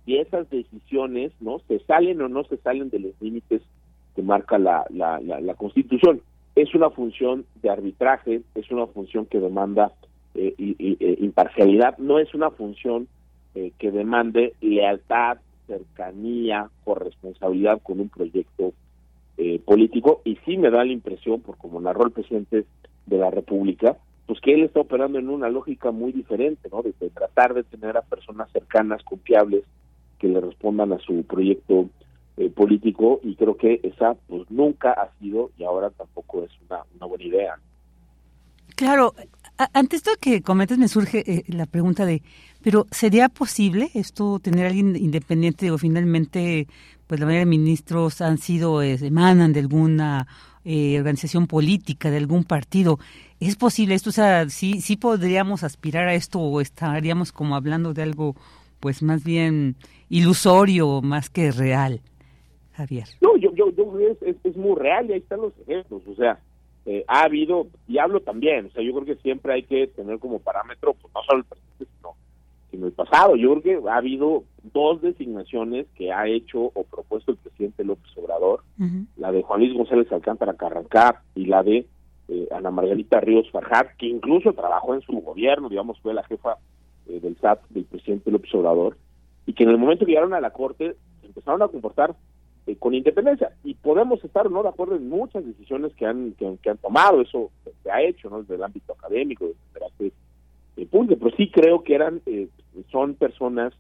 si 0.05 0.17
esas 0.17 0.49
decisiones 0.51 1.33
no 1.41 1.61
se 1.69 1.81
salen 1.81 2.21
o 2.23 2.29
no 2.29 2.45
se 2.45 2.57
salen 2.59 2.91
de 2.91 3.01
los 3.01 3.13
límites 3.21 3.63
que 4.15 4.23
marca 4.23 4.59
la, 4.59 4.85
la, 4.91 5.21
la, 5.21 5.55
Constitución. 5.55 6.23
Es 6.55 6.75
una 6.75 6.91
función 6.91 7.45
de 7.63 7.71
arbitraje, 7.71 8.43
es 8.55 8.71
una 8.71 8.87
función 8.87 9.27
que 9.27 9.39
demanda 9.39 9.93
eh, 10.35 10.55
eh, 10.59 11.17
imparcialidad, 11.21 11.99
no 11.99 12.19
es 12.19 12.35
una 12.35 12.51
función 12.51 13.07
eh, 13.55 13.73
que 13.79 13.91
demande 13.91 14.55
lealtad, 14.61 15.39
cercanía, 15.67 16.71
corresponsabilidad 16.85 17.81
con 17.83 18.01
un 18.01 18.09
proyecto 18.09 18.73
político 19.65 20.21
y 20.25 20.37
sí 20.45 20.57
me 20.57 20.69
da 20.69 20.85
la 20.85 20.93
impresión, 20.93 21.41
por 21.41 21.57
como 21.59 21.81
narró 21.81 22.07
el 22.07 22.11
presidente 22.11 22.65
de 23.07 23.19
la 23.19 23.31
República, 23.31 23.97
pues 24.29 24.43
que 24.43 24.53
él 24.53 24.65
está 24.65 24.81
operando 24.81 25.19
en 25.19 25.31
una 25.31 25.49
lógica 25.49 25.91
muy 25.91 26.13
diferente, 26.13 26.69
¿no? 26.71 26.83
De, 26.83 26.93
tratar 27.09 27.55
de 27.55 27.65
tener 27.65 27.97
a 27.97 28.03
personas 28.03 28.53
cercanas, 28.53 29.03
confiables, 29.03 29.65
que 30.19 30.29
le 30.29 30.39
respondan 30.39 30.93
a 30.93 30.99
su 30.99 31.25
proyecto 31.25 31.89
eh, 32.37 32.51
político 32.51 33.21
y 33.23 33.37
creo 33.37 33.57
que 33.57 33.81
esa 33.83 34.15
pues 34.29 34.51
nunca 34.51 34.93
ha 34.93 35.11
sido 35.19 35.51
y 35.57 35.65
ahora 35.65 35.89
tampoco 35.89 36.45
es 36.45 36.51
una, 36.69 36.83
una 36.95 37.07
buena 37.07 37.25
idea. 37.25 37.59
Claro, 38.77 39.15
antes 39.73 40.05
de 40.05 40.13
que 40.21 40.43
comentes 40.43 40.77
me 40.77 40.89
surge 40.89 41.25
eh, 41.27 41.45
la 41.49 41.65
pregunta 41.65 42.05
de, 42.05 42.23
pero 42.63 42.87
¿sería 42.91 43.31
posible 43.31 43.89
esto 43.95 44.41
tener 44.41 44.67
a 44.67 44.69
alguien 44.69 44.95
independiente 44.95 45.71
o 45.71 45.79
finalmente 45.79 46.67
pues 47.07 47.19
la 47.19 47.25
mayoría 47.25 47.47
de 47.47 47.51
ministros 47.51 48.21
han 48.21 48.37
sido, 48.37 48.83
eh, 48.83 48.99
emanan 49.01 49.55
de 49.55 49.61
alguna 49.61 50.27
eh, 50.71 50.99
organización 50.99 51.47
política, 51.47 52.11
de 52.11 52.19
algún 52.19 52.45
partido. 52.45 52.99
¿Es 53.41 53.57
posible 53.57 53.95
esto? 53.95 54.11
O 54.11 54.13
sea, 54.13 54.49
¿sí, 54.49 54.81
sí 54.81 54.97
podríamos 54.97 55.63
aspirar 55.63 56.09
a 56.09 56.15
esto 56.15 56.41
o 56.41 56.61
estaríamos 56.61 57.31
como 57.31 57.55
hablando 57.55 57.95
de 57.95 58.03
algo 58.03 58.35
pues 58.81 59.03
más 59.03 59.25
bien 59.25 59.77
ilusorio 60.09 61.03
más 61.03 61.31
que 61.31 61.53
real, 61.53 62.01
Javier? 62.73 63.07
No, 63.21 63.37
yo, 63.37 63.55
yo, 63.55 63.71
yo 63.73 63.99
es, 64.01 64.37
es, 64.43 64.57
muy 64.57 64.77
real 64.77 65.09
y 65.09 65.13
ahí 65.13 65.19
están 65.19 65.41
los 65.41 65.53
ejemplos. 65.61 66.03
O 66.09 66.15
sea, 66.17 66.41
eh, 66.85 67.05
ha 67.07 67.23
habido, 67.23 67.69
y 67.87 67.99
hablo 67.99 68.21
también, 68.21 68.67
o 68.67 68.71
sea, 68.71 68.83
yo 68.83 68.93
creo 68.95 69.05
que 69.05 69.23
siempre 69.23 69.53
hay 69.53 69.63
que 69.63 69.87
tener 69.89 70.19
como 70.19 70.41
parámetro, 70.41 70.95
pues 70.95 71.13
no 71.15 71.23
solo 71.23 71.41
el 71.41 71.45
presidente, 71.45 71.87
sino, 71.97 72.15
sino 72.71 72.87
el 72.87 72.93
pasado. 72.93 73.37
Yo 73.37 73.61
creo 73.61 73.83
que 73.83 73.89
ha 73.89 73.97
habido 73.97 74.43
dos 74.73 75.01
designaciones 75.01 75.87
que 75.95 76.13
ha 76.13 76.27
hecho 76.27 76.73
o 76.75 76.85
propuesto 76.85 77.33
el 77.33 77.37
presidente 77.37 77.85
López 77.85 78.11
Obrador, 78.17 78.65
la 79.17 79.31
de 79.31 79.43
Juan 79.43 79.61
Luis 79.61 79.75
González 79.75 80.11
Alcántara 80.11 80.55
Carrancar 80.55 81.21
y 81.35 81.47
la 81.47 81.63
de 81.63 81.87
eh, 82.29 82.49
Ana 82.51 82.71
Margarita 82.71 83.21
Ríos 83.21 83.51
Farjat, 83.51 83.97
que 83.97 84.07
incluso 84.07 84.53
trabajó 84.53 84.95
en 84.95 85.01
su 85.03 85.13
gobierno, 85.21 85.69
digamos, 85.69 85.99
fue 86.01 86.15
la 86.15 86.23
jefa 86.25 86.57
eh, 87.09 87.21
del 87.21 87.37
SAT 87.37 87.61
del 87.71 87.85
presidente 87.85 88.31
López 88.31 88.55
Obrador, 88.55 88.97
y 89.47 89.55
que 89.55 89.65
en 89.65 89.71
el 89.71 89.79
momento 89.79 90.05
que 90.05 90.13
llegaron 90.13 90.35
a 90.35 90.41
la 90.41 90.51
Corte 90.51 90.95
empezaron 91.23 91.63
a 91.63 91.69
comportar 91.69 92.15
eh, 92.67 92.77
con 92.77 92.95
independencia. 92.95 93.53
Y 93.65 93.75
podemos 93.75 94.23
estar 94.25 94.51
no 94.51 94.63
de 94.63 94.69
acuerdo 94.69 94.97
en 94.97 95.09
muchas 95.09 95.45
decisiones 95.45 95.95
que 95.95 96.07
han, 96.07 96.33
que, 96.33 96.71
han 96.71 96.79
tomado, 96.79 97.21
eso 97.21 97.51
se 97.83 97.91
ha 97.91 98.03
hecho, 98.03 98.29
¿no? 98.29 98.41
Desde 98.41 98.57
el 98.57 98.63
ámbito 98.63 98.93
académico, 98.93 99.47
desde 99.47 100.13
el 100.77 100.87
público, 100.87 101.17
pero 101.19 101.37
sí 101.37 101.51
creo 101.51 101.83
que 101.83 101.95
eran, 101.95 102.21
son 102.91 103.15
personas 103.15 103.75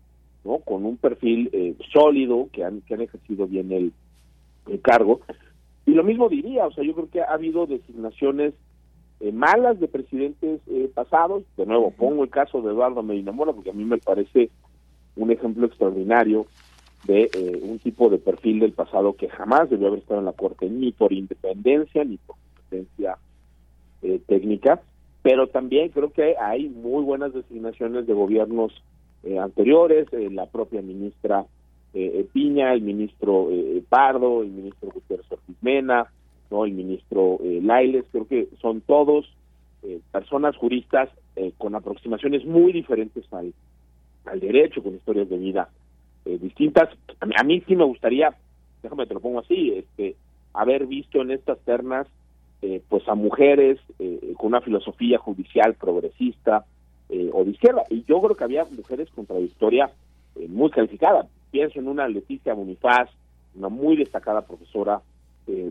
¿no? 0.44 0.58
Con 0.58 0.84
un 0.84 0.96
perfil 0.96 1.50
eh, 1.52 1.74
sólido, 1.92 2.48
que 2.52 2.64
han, 2.64 2.80
que 2.82 2.94
han 2.94 3.02
ejercido 3.02 3.46
bien 3.46 3.72
el, 3.72 3.92
cargo. 4.82 5.20
Y 5.88 5.94
lo 5.94 6.04
mismo 6.04 6.28
diría, 6.28 6.66
o 6.66 6.72
sea, 6.72 6.84
yo 6.84 6.92
creo 6.92 7.08
que 7.08 7.22
ha 7.22 7.32
habido 7.32 7.64
designaciones 7.64 8.52
eh, 9.20 9.32
malas 9.32 9.80
de 9.80 9.88
presidentes 9.88 10.60
eh, 10.66 10.90
pasados. 10.94 11.44
De 11.56 11.64
nuevo, 11.64 11.92
pongo 11.92 12.24
el 12.24 12.28
caso 12.28 12.60
de 12.60 12.72
Eduardo 12.72 13.02
Medina 13.02 13.32
Mora, 13.32 13.54
porque 13.54 13.70
a 13.70 13.72
mí 13.72 13.86
me 13.86 13.96
parece 13.96 14.50
un 15.16 15.30
ejemplo 15.30 15.64
extraordinario 15.64 16.44
de 17.06 17.30
eh, 17.32 17.60
un 17.62 17.78
tipo 17.78 18.10
de 18.10 18.18
perfil 18.18 18.60
del 18.60 18.72
pasado 18.72 19.14
que 19.14 19.30
jamás 19.30 19.70
debió 19.70 19.86
haber 19.86 20.00
estado 20.00 20.20
en 20.20 20.26
la 20.26 20.34
Corte, 20.34 20.68
ni 20.68 20.92
por 20.92 21.10
independencia, 21.10 22.04
ni 22.04 22.18
por 22.18 22.36
competencia 22.36 23.16
eh, 24.02 24.20
técnica, 24.26 24.82
pero 25.22 25.46
también 25.46 25.88
creo 25.88 26.12
que 26.12 26.36
hay 26.38 26.68
muy 26.68 27.02
buenas 27.02 27.32
designaciones 27.32 28.06
de 28.06 28.12
gobiernos 28.12 28.74
eh, 29.22 29.38
anteriores, 29.38 30.06
la 30.12 30.44
propia 30.44 30.82
ministra 30.82 31.46
Piña, 32.32 32.74
el 32.74 32.82
ministro 32.82 33.48
Pardo, 33.88 34.42
el 34.42 34.50
ministro 34.50 34.90
Gutiérrez 34.90 35.30
Ortiz 35.32 35.56
Mena, 35.62 36.06
¿no? 36.50 36.64
el 36.64 36.72
ministro 36.72 37.38
Lailes, 37.42 38.04
creo 38.12 38.26
que 38.26 38.48
son 38.60 38.82
todos 38.82 39.32
personas 40.12 40.56
juristas 40.56 41.08
con 41.56 41.74
aproximaciones 41.74 42.44
muy 42.44 42.72
diferentes 42.72 43.24
al, 43.32 43.52
al 44.26 44.40
derecho, 44.40 44.82
con 44.82 44.94
historias 44.94 45.28
de 45.28 45.38
vida 45.38 45.68
eh, 46.24 46.38
distintas. 46.38 46.90
A 47.20 47.44
mí, 47.44 47.62
sí 47.66 47.74
me 47.74 47.84
gustaría, 47.84 48.34
déjame 48.82 49.06
te 49.06 49.14
lo 49.14 49.20
pongo 49.20 49.40
así, 49.40 49.72
este, 49.72 50.14
haber 50.52 50.86
visto 50.86 51.22
en 51.22 51.30
estas 51.30 51.58
ternas 51.60 52.06
eh, 52.60 52.82
pues 52.88 53.06
a 53.08 53.14
mujeres 53.14 53.78
eh, 53.98 54.34
con 54.36 54.48
una 54.48 54.60
filosofía 54.60 55.18
judicial 55.18 55.74
progresista 55.74 56.64
o 57.32 57.42
de 57.42 57.52
izquierda. 57.52 57.84
Y 57.88 58.04
yo 58.04 58.20
creo 58.20 58.36
que 58.36 58.44
había 58.44 58.66
mujeres 58.66 59.08
con 59.14 59.24
trayectoria 59.24 59.90
muy 60.46 60.68
calificada. 60.68 61.26
Pienso 61.50 61.78
en 61.78 61.88
una 61.88 62.08
Leticia 62.08 62.54
Bonifaz, 62.54 63.08
una 63.54 63.68
muy 63.68 63.96
destacada 63.96 64.42
profesora 64.42 65.00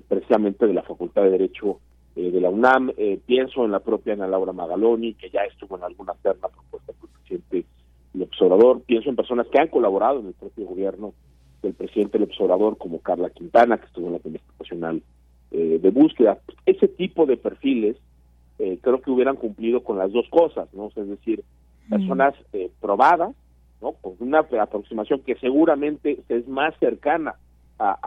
precisamente 0.07 0.65
de 0.65 0.73
la 0.73 0.81
Facultad 0.81 1.21
de 1.21 1.29
Derecho 1.29 1.79
de 2.15 2.41
la 2.41 2.49
UNAM. 2.49 2.91
pienso 3.27 3.63
en 3.63 3.71
la 3.71 3.79
propia 3.79 4.13
Ana 4.13 4.27
Laura 4.27 4.51
Magaloni, 4.51 5.13
que 5.13 5.29
ya 5.29 5.41
estuvo 5.41 5.77
en 5.77 5.83
alguna 5.83 6.13
terna 6.15 6.47
propuesta 6.47 6.93
por 6.93 7.09
el 7.09 7.15
presidente 7.19 7.65
el 8.17 8.23
observador, 8.23 8.81
pienso 8.81 9.09
en 9.09 9.15
personas 9.15 9.47
que 9.47 9.59
han 9.59 9.67
colaborado 9.67 10.19
en 10.19 10.27
el 10.27 10.33
propio 10.33 10.65
gobierno 10.65 11.13
del 11.61 11.73
presidente 11.73 12.17
del 12.17 12.29
observador, 12.29 12.77
como 12.77 12.99
Carla 12.99 13.29
Quintana, 13.29 13.77
que 13.77 13.85
estuvo 13.85 14.07
en 14.07 14.13
la 14.13 14.19
Comisión 14.19 14.51
Nacional 14.59 15.03
eh, 15.51 15.79
de 15.81 15.89
Búsqueda. 15.91 16.39
Ese 16.65 16.87
tipo 16.87 17.25
de 17.25 17.37
perfiles 17.37 17.97
eh, 18.59 18.79
creo 18.81 19.01
que 19.01 19.11
hubieran 19.11 19.35
cumplido 19.35 19.83
con 19.83 19.97
las 19.97 20.11
dos 20.11 20.27
cosas, 20.29 20.67
¿no? 20.73 20.87
es 20.87 21.07
decir, 21.07 21.43
personas 21.89 22.33
eh, 22.53 22.69
probadas, 22.81 23.35
¿no? 23.81 23.93
Con 23.93 24.15
una 24.19 24.39
aproximación 24.39 25.21
que 25.21 25.35
seguramente 25.35 26.19
es 26.29 26.47
más 26.47 26.73
cercana 26.79 27.35
a, 27.79 27.97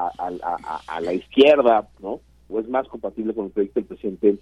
a, 0.88 1.00
la 1.00 1.12
izquierda, 1.12 1.88
¿no? 2.00 2.20
O 2.48 2.59
es 2.59 2.68
más 2.68 2.88
compatible 2.88 3.35
con 3.35 3.46
el 3.46 3.52
proyecto 3.52 3.80
del 3.80 3.87
presidente 3.87 4.38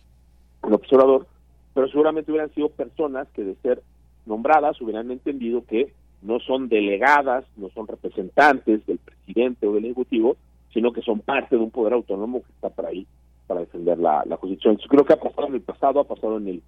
el 0.67 0.73
observador, 0.73 1.27
pero 1.75 1.89
seguramente 1.89 2.31
hubieran 2.31 2.53
sido 2.55 2.71
personas 2.71 3.29
que 3.35 3.45
de 3.45 3.55
ser 3.57 3.83
nombradas 4.27 4.81
hubieran 4.81 5.11
entendido 5.11 5.65
que 5.65 5.93
no 6.23 6.41
son 6.41 6.69
delegadas, 6.69 7.45
no 7.57 7.69
son 7.71 7.87
representantes 7.87 8.85
del 8.87 8.99
presidente 8.99 9.67
o 9.67 9.75
del 9.75 9.85
ejecutivo, 9.85 10.37
sino 10.73 10.93
que 10.93 11.03
son 11.03 11.21
parte 11.21 11.57
de 11.57 11.63
un 11.63 11.71
poder 11.71 11.93
autónomo 11.93 12.43
que 12.43 12.53
está 12.53 12.71
por 12.71 12.87
ahí 12.87 13.07
para 13.47 13.61
defender 13.61 13.99
la, 13.99 14.25
la 14.27 14.37
Constitución. 14.37 14.79
creo 14.89 15.05
que 15.05 15.15
ha 15.15 15.21
pasado 15.21 15.49
en 15.49 15.55
el 15.55 15.61
pasado, 15.63 16.01
ha 16.01 16.05
pasado 16.05 16.39
en 16.39 16.49
el, 16.49 16.63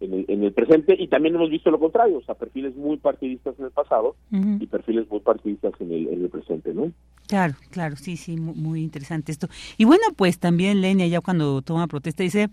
en 0.00 0.42
el, 0.42 0.52
presente 0.52 0.94
y 0.98 1.08
también 1.08 1.34
hemos 1.34 1.50
visto 1.50 1.70
lo 1.70 1.78
contrario, 1.78 2.18
o 2.18 2.22
sea, 2.22 2.34
perfiles 2.34 2.76
muy 2.76 2.96
partidistas 2.98 3.58
en 3.58 3.66
el 3.66 3.70
pasado 3.70 4.16
y 4.30 4.66
perfiles 4.66 5.08
muy 5.10 5.20
partidistas 5.20 5.72
en 5.80 5.92
el, 5.92 6.08
en 6.08 6.22
el 6.22 6.28
presente, 6.28 6.74
¿no? 6.74 6.92
Claro, 7.28 7.54
claro, 7.70 7.96
sí, 7.96 8.16
sí, 8.16 8.36
muy, 8.36 8.54
muy 8.54 8.82
interesante 8.82 9.32
esto. 9.32 9.48
Y 9.78 9.84
bueno, 9.84 10.04
pues 10.14 10.38
también 10.38 10.80
Lenia 10.80 11.06
ya 11.06 11.20
cuando 11.20 11.62
toma 11.62 11.86
protesta 11.86 12.22
dice 12.22 12.48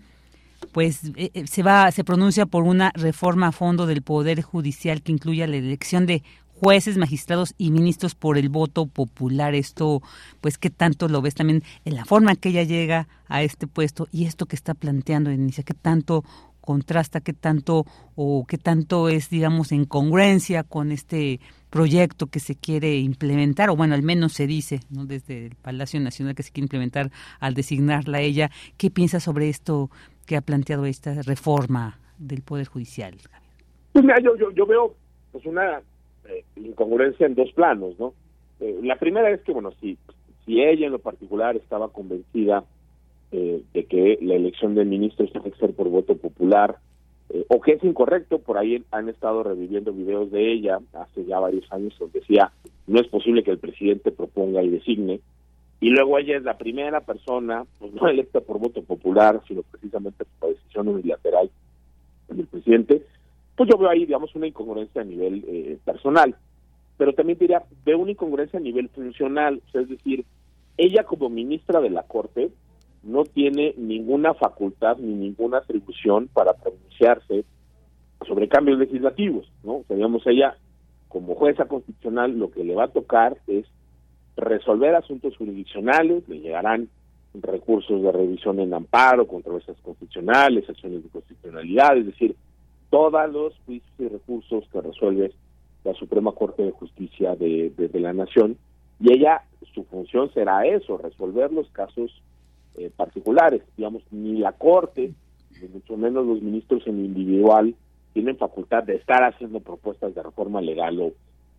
pues 0.72 1.04
eh, 1.16 1.30
eh, 1.34 1.46
se 1.46 1.62
va 1.62 1.90
se 1.90 2.04
pronuncia 2.04 2.46
por 2.46 2.64
una 2.64 2.90
reforma 2.94 3.48
a 3.48 3.52
fondo 3.52 3.86
del 3.86 4.00
poder 4.00 4.40
judicial 4.40 5.02
que 5.02 5.12
incluya 5.12 5.46
la 5.46 5.56
elección 5.56 6.06
de 6.06 6.22
jueces, 6.54 6.96
magistrados 6.96 7.54
y 7.58 7.70
ministros 7.70 8.14
por 8.14 8.38
el 8.38 8.48
voto 8.48 8.86
popular. 8.86 9.54
Esto, 9.54 10.02
pues, 10.40 10.56
¿qué 10.56 10.70
tanto 10.70 11.08
lo 11.08 11.20
ves 11.20 11.34
también 11.34 11.62
en 11.84 11.94
la 11.94 12.04
forma 12.04 12.32
en 12.32 12.36
que 12.36 12.50
ella 12.50 12.62
llega 12.62 13.08
a 13.28 13.42
este 13.42 13.66
puesto 13.66 14.08
y 14.12 14.24
esto 14.24 14.46
que 14.46 14.56
está 14.56 14.74
planteando 14.74 15.30
Inicia? 15.30 15.64
¿Qué 15.64 15.74
tanto 15.74 16.24
contrasta, 16.64 17.20
qué 17.20 17.32
tanto 17.32 17.84
o 18.16 18.46
qué 18.48 18.58
tanto 18.58 19.08
es, 19.08 19.28
digamos, 19.30 19.70
en 19.70 19.84
congruencia 19.84 20.64
con 20.64 20.90
este 20.92 21.40
proyecto 21.70 22.26
que 22.26 22.40
se 22.40 22.54
quiere 22.54 22.96
implementar, 22.96 23.68
o 23.68 23.76
bueno, 23.76 23.94
al 23.94 24.02
menos 24.02 24.32
se 24.32 24.46
dice 24.46 24.80
¿no? 24.90 25.04
desde 25.04 25.46
el 25.46 25.56
Palacio 25.56 26.00
Nacional 26.00 26.34
que 26.34 26.42
se 26.42 26.52
quiere 26.52 26.64
implementar 26.64 27.10
al 27.40 27.54
designarla 27.54 28.20
ella. 28.20 28.50
¿Qué 28.78 28.90
piensa 28.90 29.20
sobre 29.20 29.48
esto, 29.48 29.90
que 30.26 30.36
ha 30.36 30.40
planteado 30.40 30.86
esta 30.86 31.20
reforma 31.22 31.98
del 32.18 32.42
Poder 32.42 32.66
Judicial? 32.66 33.14
Pues 33.92 34.04
mira, 34.04 34.18
yo, 34.20 34.50
yo, 34.52 34.66
veo 34.66 34.94
pues 35.32 35.44
una 35.46 35.80
eh, 36.28 36.44
incongruencia 36.56 37.26
en 37.26 37.34
dos 37.34 37.52
planos, 37.52 37.98
¿no? 37.98 38.14
Eh, 38.60 38.80
la 38.82 38.96
primera 38.96 39.30
es 39.30 39.42
que, 39.42 39.52
bueno, 39.52 39.72
si, 39.80 39.98
si 40.46 40.62
ella 40.62 40.86
en 40.86 40.92
lo 40.92 40.98
particular 40.98 41.56
estaba 41.56 41.88
convencida 41.88 42.64
eh, 43.32 43.62
de 43.72 43.84
que 43.84 44.18
la 44.22 44.34
elección 44.34 44.74
del 44.74 44.86
ministro 44.86 45.26
tiene 45.26 45.50
que 45.50 45.58
ser 45.58 45.74
por 45.74 45.88
voto 45.88 46.16
popular, 46.16 46.78
o 47.48 47.60
que 47.60 47.72
es 47.72 47.82
incorrecto, 47.82 48.38
por 48.38 48.58
ahí 48.58 48.84
han 48.92 49.08
estado 49.08 49.42
reviviendo 49.42 49.92
videos 49.92 50.30
de 50.30 50.52
ella 50.52 50.78
hace 50.92 51.24
ya 51.24 51.40
varios 51.40 51.64
años 51.72 51.92
donde 51.98 52.20
decía, 52.20 52.52
no 52.86 53.00
es 53.00 53.08
posible 53.08 53.42
que 53.42 53.50
el 53.50 53.58
presidente 53.58 54.12
proponga 54.12 54.62
y 54.62 54.68
designe, 54.68 55.20
y 55.84 55.90
luego 55.90 56.18
ella 56.18 56.38
es 56.38 56.44
la 56.44 56.56
primera 56.56 57.02
persona, 57.02 57.66
pues 57.78 57.92
no 57.92 58.08
electa 58.08 58.40
por 58.40 58.58
voto 58.58 58.82
popular, 58.82 59.42
sino 59.46 59.62
precisamente 59.62 60.24
por 60.38 60.50
decisión 60.50 60.88
unilateral 60.88 61.50
del 62.28 62.46
presidente, 62.46 63.02
pues 63.54 63.68
yo 63.68 63.76
veo 63.76 63.90
ahí, 63.90 64.06
digamos, 64.06 64.34
una 64.34 64.46
incongruencia 64.46 65.02
a 65.02 65.04
nivel 65.04 65.44
eh, 65.46 65.78
personal. 65.84 66.34
Pero 66.96 67.12
también 67.12 67.38
diría, 67.38 67.62
veo 67.84 67.98
una 67.98 68.12
incongruencia 68.12 68.58
a 68.58 68.62
nivel 68.62 68.88
funcional, 68.88 69.60
es 69.74 69.88
decir, 69.88 70.24
ella 70.78 71.04
como 71.04 71.28
ministra 71.28 71.82
de 71.82 71.90
la 71.90 72.04
Corte 72.04 72.50
no 73.04 73.24
tiene 73.24 73.74
ninguna 73.76 74.34
facultad 74.34 74.96
ni 74.98 75.14
ninguna 75.14 75.58
atribución 75.58 76.28
para 76.32 76.54
pronunciarse 76.54 77.44
sobre 78.26 78.48
cambios 78.48 78.78
legislativos, 78.78 79.50
¿no? 79.62 79.84
O 79.88 80.20
ella 80.26 80.56
como 81.08 81.34
jueza 81.34 81.66
constitucional 81.66 82.36
lo 82.38 82.50
que 82.50 82.64
le 82.64 82.74
va 82.74 82.84
a 82.84 82.88
tocar 82.88 83.36
es 83.46 83.66
resolver 84.36 84.94
asuntos 84.94 85.36
jurisdiccionales, 85.36 86.28
le 86.28 86.40
llegarán 86.40 86.88
recursos 87.34 88.02
de 88.02 88.12
revisión 88.12 88.60
en 88.60 88.74
amparo, 88.74 89.26
controversias 89.26 89.76
constitucionales, 89.82 90.68
acciones 90.68 91.02
de 91.02 91.08
constitucionalidad, 91.10 91.96
es 91.98 92.06
decir, 92.06 92.36
todos 92.90 93.32
los 93.32 93.54
juicios 93.66 93.92
y 93.98 94.08
recursos 94.08 94.64
que 94.72 94.80
resuelve 94.80 95.32
la 95.84 95.94
Suprema 95.94 96.32
Corte 96.32 96.62
de 96.62 96.70
Justicia 96.70 97.34
de, 97.36 97.90
la 97.94 98.12
Nación, 98.12 98.56
y 99.00 99.12
ella, 99.12 99.42
su 99.72 99.84
función 99.84 100.32
será 100.32 100.66
eso, 100.66 100.98
resolver 100.98 101.52
los 101.52 101.68
casos 101.70 102.22
eh, 102.76 102.90
particulares, 102.94 103.62
digamos, 103.76 104.02
ni 104.10 104.38
la 104.38 104.52
Corte, 104.52 105.12
ni 105.60 105.68
mucho 105.68 105.96
menos 105.96 106.26
los 106.26 106.42
ministros 106.42 106.86
en 106.86 107.04
individual, 107.04 107.74
tienen 108.12 108.36
facultad 108.36 108.84
de 108.84 108.96
estar 108.96 109.22
haciendo 109.24 109.60
propuestas 109.60 110.14
de 110.14 110.22
reforma 110.22 110.60
legal 110.60 111.00
o, 111.00 111.12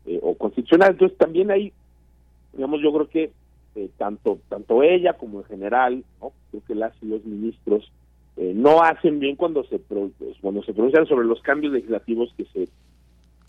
eh, 0.06 0.20
constitucional. 0.38 0.92
Entonces 0.92 1.18
también 1.18 1.52
hay 1.52 1.74
digamos, 2.54 2.82
yo 2.82 2.94
creo 2.94 3.10
que 3.10 3.32
eh, 3.76 3.90
tanto 3.98 4.40
tanto 4.50 4.82
ella 4.84 5.14
como 5.14 5.40
en 5.40 5.46
general, 5.46 6.04
¿no? 6.22 6.32
creo 6.50 6.64
que 6.66 6.76
las 6.76 6.94
y 7.02 7.08
los 7.08 7.26
ministros 7.26 7.92
eh, 8.38 8.54
no 8.56 8.82
hacen 8.82 9.20
bien 9.20 9.36
cuando 9.36 9.64
se 9.66 9.80
pues, 9.80 10.12
cuando 10.42 10.64
se 10.64 10.74
pronuncian 10.74 11.06
sobre 11.08 11.28
los 11.28 11.42
cambios 11.42 11.74
legislativos 11.74 12.34
que 12.38 12.46
se 12.46 12.70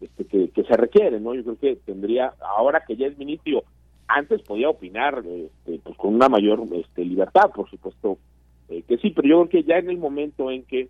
este, 0.00 0.24
que, 0.24 0.62
se 0.62 0.76
requieren, 0.76 1.24
¿no? 1.24 1.34
Yo 1.34 1.42
creo 1.42 1.58
que 1.58 1.76
tendría 1.86 2.34
ahora 2.40 2.84
que 2.86 2.96
ya 2.96 3.06
es 3.06 3.16
ministro, 3.16 3.62
antes 4.08 4.42
podía 4.42 4.68
opinar 4.68 5.22
este, 5.26 5.80
pues 5.82 5.96
con 5.96 6.14
una 6.14 6.28
mayor 6.28 6.62
este, 6.72 7.04
libertad, 7.04 7.50
por 7.54 7.68
supuesto 7.70 8.18
eh, 8.68 8.82
que 8.82 8.98
sí, 8.98 9.10
pero 9.10 9.28
yo 9.28 9.36
creo 9.36 9.48
que 9.48 9.68
ya 9.68 9.78
en 9.78 9.90
el 9.90 9.98
momento 9.98 10.50
en 10.50 10.64
que 10.64 10.88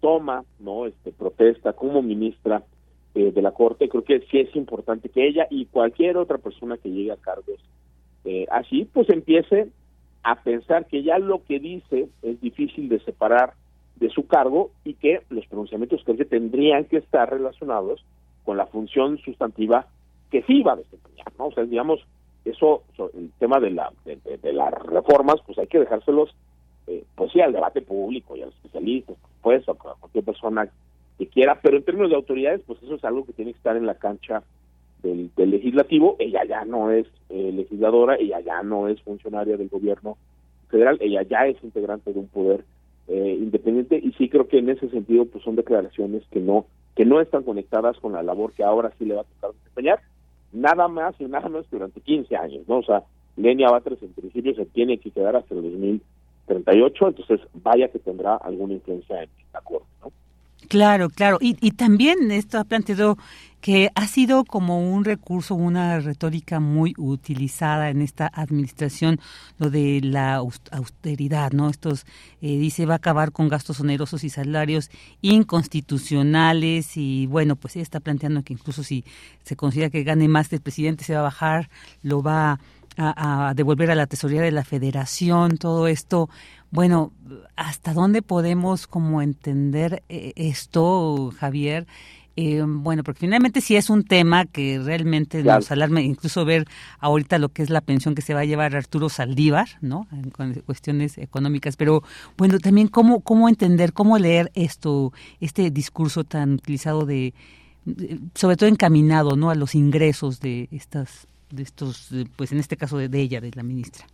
toma, 0.00 0.44
¿no? 0.60 0.86
Este 0.86 1.12
protesta 1.12 1.72
como 1.72 2.02
ministra 2.02 2.62
eh, 3.14 3.32
de 3.32 3.42
la 3.42 3.52
Corte, 3.52 3.88
creo 3.88 4.04
que 4.04 4.20
sí 4.30 4.38
es 4.38 4.54
importante 4.56 5.08
que 5.08 5.26
ella 5.26 5.46
y 5.50 5.66
cualquier 5.66 6.16
otra 6.16 6.38
persona 6.38 6.78
que 6.78 6.90
llegue 6.90 7.12
a 7.12 7.16
cargos 7.16 7.60
eh, 8.24 8.46
así, 8.50 8.86
pues 8.92 9.08
empiece 9.10 9.68
a 10.22 10.42
pensar 10.42 10.86
que 10.86 11.02
ya 11.02 11.18
lo 11.18 11.44
que 11.44 11.58
dice 11.58 12.08
es 12.22 12.40
difícil 12.40 12.88
de 12.88 13.00
separar 13.00 13.54
de 13.96 14.10
su 14.10 14.26
cargo 14.26 14.70
y 14.84 14.94
que 14.94 15.22
los 15.30 15.46
pronunciamientos 15.46 16.04
que 16.04 16.24
tendrían 16.24 16.84
que 16.84 16.98
estar 16.98 17.30
relacionados 17.30 18.04
con 18.44 18.56
la 18.56 18.66
función 18.66 19.18
sustantiva 19.18 19.86
que 20.30 20.42
sí 20.42 20.62
va 20.62 20.74
a 20.74 20.76
desempeñar, 20.76 21.32
¿no? 21.38 21.46
O 21.46 21.52
sea, 21.52 21.64
digamos, 21.64 22.00
eso, 22.50 22.82
el 23.14 23.30
tema 23.38 23.60
de, 23.60 23.70
la, 23.70 23.92
de, 24.04 24.52
las 24.52 24.72
reformas, 24.84 25.36
pues 25.46 25.58
hay 25.58 25.66
que 25.66 25.78
dejárselos, 25.78 26.34
eh, 26.86 27.04
pues 27.14 27.32
sí, 27.32 27.40
al 27.40 27.52
debate 27.52 27.82
público 27.82 28.36
y 28.36 28.42
a 28.42 28.46
los 28.46 28.54
especialistas, 28.56 29.16
supuesto, 29.36 29.72
a 29.72 29.94
cualquier 29.96 30.24
persona 30.24 30.68
que 31.18 31.26
quiera, 31.26 31.60
pero 31.60 31.76
en 31.76 31.84
términos 31.84 32.10
de 32.10 32.16
autoridades, 32.16 32.62
pues 32.66 32.82
eso 32.82 32.94
es 32.94 33.04
algo 33.04 33.24
que 33.24 33.32
tiene 33.32 33.52
que 33.52 33.58
estar 33.58 33.76
en 33.76 33.86
la 33.86 33.94
cancha 33.94 34.42
del, 35.02 35.30
legislativo. 35.36 36.16
Ella 36.18 36.44
ya 36.44 36.64
no 36.64 36.90
es 36.90 37.06
eh, 37.28 37.52
legisladora, 37.52 38.16
ella 38.16 38.40
ya 38.40 38.62
no 38.62 38.88
es 38.88 39.00
funcionaria 39.02 39.56
del 39.56 39.68
gobierno 39.68 40.16
federal, 40.68 40.98
ella 41.00 41.22
ya 41.22 41.46
es 41.46 41.62
integrante 41.62 42.12
de 42.12 42.20
un 42.20 42.28
poder 42.28 42.64
eh, 43.08 43.36
independiente 43.40 43.98
y 44.02 44.12
sí 44.12 44.28
creo 44.28 44.48
que 44.48 44.58
en 44.58 44.68
ese 44.68 44.88
sentido 44.90 45.24
pues 45.24 45.42
son 45.42 45.56
declaraciones 45.56 46.22
que 46.30 46.40
no 46.40 46.66
que 46.94 47.06
no 47.06 47.22
están 47.22 47.42
conectadas 47.42 47.96
con 48.00 48.12
la 48.12 48.22
labor 48.22 48.52
que 48.52 48.64
ahora 48.64 48.92
sí 48.98 49.06
le 49.06 49.14
va 49.14 49.22
a 49.22 49.24
tocar 49.24 49.52
desempeñar 49.52 50.00
nada 50.52 50.88
más 50.88 51.14
y 51.20 51.24
nada 51.24 51.48
menos 51.48 51.70
durante 51.70 52.00
15 52.00 52.36
años, 52.36 52.68
¿no? 52.68 52.78
O 52.78 52.82
sea, 52.82 53.02
Lenia 53.36 53.70
Batres 53.70 54.02
en 54.02 54.12
principio 54.12 54.54
se 54.54 54.66
tiene 54.66 54.98
que 54.98 55.10
quedar 55.10 55.36
hasta 55.36 55.54
el 55.54 55.62
2038, 55.62 57.08
entonces 57.08 57.40
vaya 57.54 57.88
que 57.88 57.98
tendrá 57.98 58.36
alguna 58.36 58.74
influencia 58.74 59.22
en 59.22 59.30
la 59.52 59.60
Corte, 59.60 59.86
¿no? 60.02 60.12
Claro, 60.66 61.08
claro. 61.08 61.38
Y, 61.40 61.56
y 61.60 61.70
también 61.70 62.30
esto 62.30 62.58
ha 62.58 62.64
planteado 62.64 63.16
que 63.60 63.90
ha 63.94 64.06
sido 64.06 64.44
como 64.44 64.92
un 64.92 65.04
recurso, 65.04 65.54
una 65.54 65.98
retórica 66.00 66.60
muy 66.60 66.94
utilizada 66.96 67.90
en 67.90 68.02
esta 68.02 68.30
administración, 68.32 69.18
lo 69.58 69.70
de 69.70 70.00
la 70.02 70.36
austeridad, 70.70 71.52
¿no? 71.52 71.68
Estos, 71.68 72.04
eh, 72.40 72.58
dice, 72.58 72.86
va 72.86 72.94
a 72.94 72.96
acabar 72.98 73.32
con 73.32 73.48
gastos 73.48 73.80
onerosos 73.80 74.22
y 74.24 74.30
salarios 74.30 74.90
inconstitucionales 75.22 76.96
y 76.96 77.26
bueno, 77.26 77.56
pues 77.56 77.76
ella 77.76 77.82
está 77.82 77.98
planteando 78.00 78.42
que 78.42 78.52
incluso 78.52 78.82
si 78.84 79.04
se 79.42 79.56
considera 79.56 79.90
que 79.90 80.04
gane 80.04 80.28
más 80.28 80.52
el 80.52 80.60
presidente 80.60 81.02
se 81.04 81.14
va 81.14 81.20
a 81.20 81.22
bajar, 81.22 81.68
lo 82.02 82.22
va 82.22 82.60
a, 82.96 83.48
a 83.48 83.54
devolver 83.54 83.90
a 83.90 83.94
la 83.94 84.06
tesorería 84.06 84.42
de 84.42 84.52
la 84.52 84.64
federación, 84.64 85.56
todo 85.56 85.88
esto 85.88 86.28
bueno, 86.70 87.12
¿hasta 87.56 87.94
dónde 87.94 88.22
podemos 88.22 88.86
como 88.86 89.22
entender 89.22 90.02
eh, 90.08 90.32
esto, 90.36 91.32
Javier? 91.38 91.86
Eh, 92.40 92.62
bueno, 92.64 93.02
porque 93.02 93.20
finalmente 93.20 93.60
sí 93.60 93.74
es 93.74 93.90
un 93.90 94.04
tema 94.04 94.46
que 94.46 94.78
realmente 94.78 95.42
nos 95.42 95.72
alarma, 95.72 96.00
incluso 96.02 96.44
ver 96.44 96.66
ahorita 97.00 97.38
lo 97.38 97.48
que 97.48 97.64
es 97.64 97.70
la 97.70 97.80
pensión 97.80 98.14
que 98.14 98.22
se 98.22 98.32
va 98.32 98.40
a 98.40 98.44
llevar 98.44 98.76
Arturo 98.76 99.08
Saldívar, 99.08 99.68
¿no? 99.80 100.06
Con 100.30 100.54
cuestiones 100.54 101.18
económicas, 101.18 101.76
pero 101.76 102.04
bueno, 102.36 102.60
también 102.60 102.86
cómo, 102.86 103.22
cómo 103.22 103.48
entender, 103.48 103.92
cómo 103.92 104.18
leer 104.18 104.52
esto, 104.54 105.12
este 105.40 105.72
discurso 105.72 106.22
tan 106.22 106.52
utilizado 106.52 107.06
de, 107.06 107.34
sobre 108.34 108.56
todo 108.56 108.68
encaminado, 108.68 109.34
¿no? 109.34 109.50
A 109.50 109.56
los 109.56 109.74
ingresos 109.74 110.38
de 110.38 110.68
estas, 110.70 111.26
de 111.50 111.64
estos, 111.64 112.10
pues 112.36 112.52
en 112.52 112.60
este 112.60 112.76
caso 112.76 112.98
de 112.98 113.20
ella, 113.20 113.40
de 113.40 113.50
la 113.52 113.64
ministra. 113.64 114.06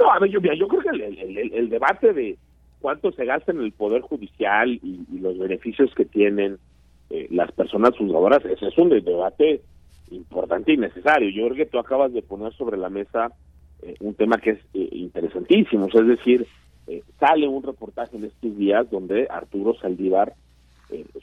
No, 0.00 0.10
a 0.10 0.18
ver, 0.18 0.30
yo, 0.30 0.40
yo 0.40 0.66
creo 0.66 0.80
que 0.80 0.88
el, 0.88 1.68
debate 1.68 2.14
de 2.14 2.38
cuánto 2.80 3.12
se 3.12 3.26
gasta 3.26 3.52
en 3.52 3.60
el 3.60 3.72
Poder 3.72 4.00
Judicial 4.00 4.70
y, 4.70 5.04
los 5.20 5.38
beneficios 5.38 5.94
que 5.94 6.06
tienen 6.06 6.58
eh, 7.10 7.26
las 7.30 7.52
personas 7.52 7.96
juzgadoras, 7.98 8.42
ese 8.46 8.68
es 8.68 8.78
un 8.78 8.88
debate 8.88 9.60
importante 10.10 10.72
y 10.72 10.78
necesario. 10.78 11.28
Yo 11.28 11.44
creo 11.46 11.56
que 11.56 11.70
tú 11.70 11.78
acabas 11.78 12.14
de 12.14 12.22
poner 12.22 12.54
sobre 12.54 12.78
la 12.78 12.88
mesa 12.88 13.30
eh, 13.82 13.94
un 14.00 14.14
tema 14.14 14.38
que 14.38 14.50
es 14.50 14.58
eh, 14.72 14.88
interesantísimo, 14.92 15.88
es 15.88 16.06
decir, 16.06 16.46
sale 17.20 17.46
un 17.46 17.62
reportaje 17.62 18.16
en 18.16 18.24
estos 18.24 18.56
días 18.56 18.90
donde 18.90 19.28
Arturo 19.30 19.74
Saldívar 19.74 20.32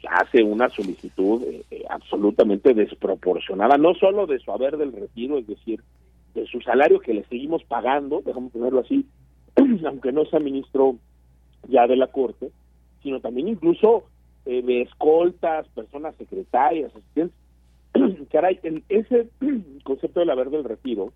hace 0.09 0.41
una 0.41 0.69
solicitud 0.69 1.43
absolutamente 1.89 2.73
desproporcionada, 2.73 3.77
no 3.77 3.93
solo 3.95 4.27
de 4.27 4.39
su 4.39 4.49
haber 4.53 4.77
del 4.77 4.93
retiro, 4.93 5.37
es 5.37 5.45
decir, 5.45 5.81
de 6.41 6.47
su 6.47 6.61
salario 6.61 6.99
que 6.99 7.13
le 7.13 7.23
seguimos 7.25 7.63
pagando, 7.63 8.21
dejamos 8.21 8.51
ponerlo 8.51 8.81
así, 8.81 9.05
aunque 9.85 10.11
no 10.11 10.25
sea 10.25 10.39
ministro 10.39 10.97
ya 11.67 11.87
de 11.87 11.95
la 11.95 12.07
Corte, 12.07 12.51
sino 13.01 13.19
también 13.19 13.47
incluso 13.47 14.05
eh, 14.45 14.61
de 14.61 14.81
escoltas, 14.83 15.67
personas 15.69 16.15
secretarias, 16.15 16.95
asistentes. 16.95 17.37
Caray, 18.31 18.59
ese 18.89 19.29
concepto 19.83 20.19
del 20.19 20.29
haber 20.29 20.49
del 20.49 20.63
retiro 20.63 21.11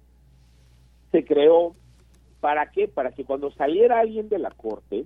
se 1.12 1.24
creó 1.24 1.76
para 2.40 2.72
qué? 2.72 2.88
Para 2.88 3.12
que 3.12 3.24
cuando 3.24 3.52
saliera 3.52 4.00
alguien 4.00 4.28
de 4.28 4.40
la 4.40 4.50
Corte, 4.50 5.06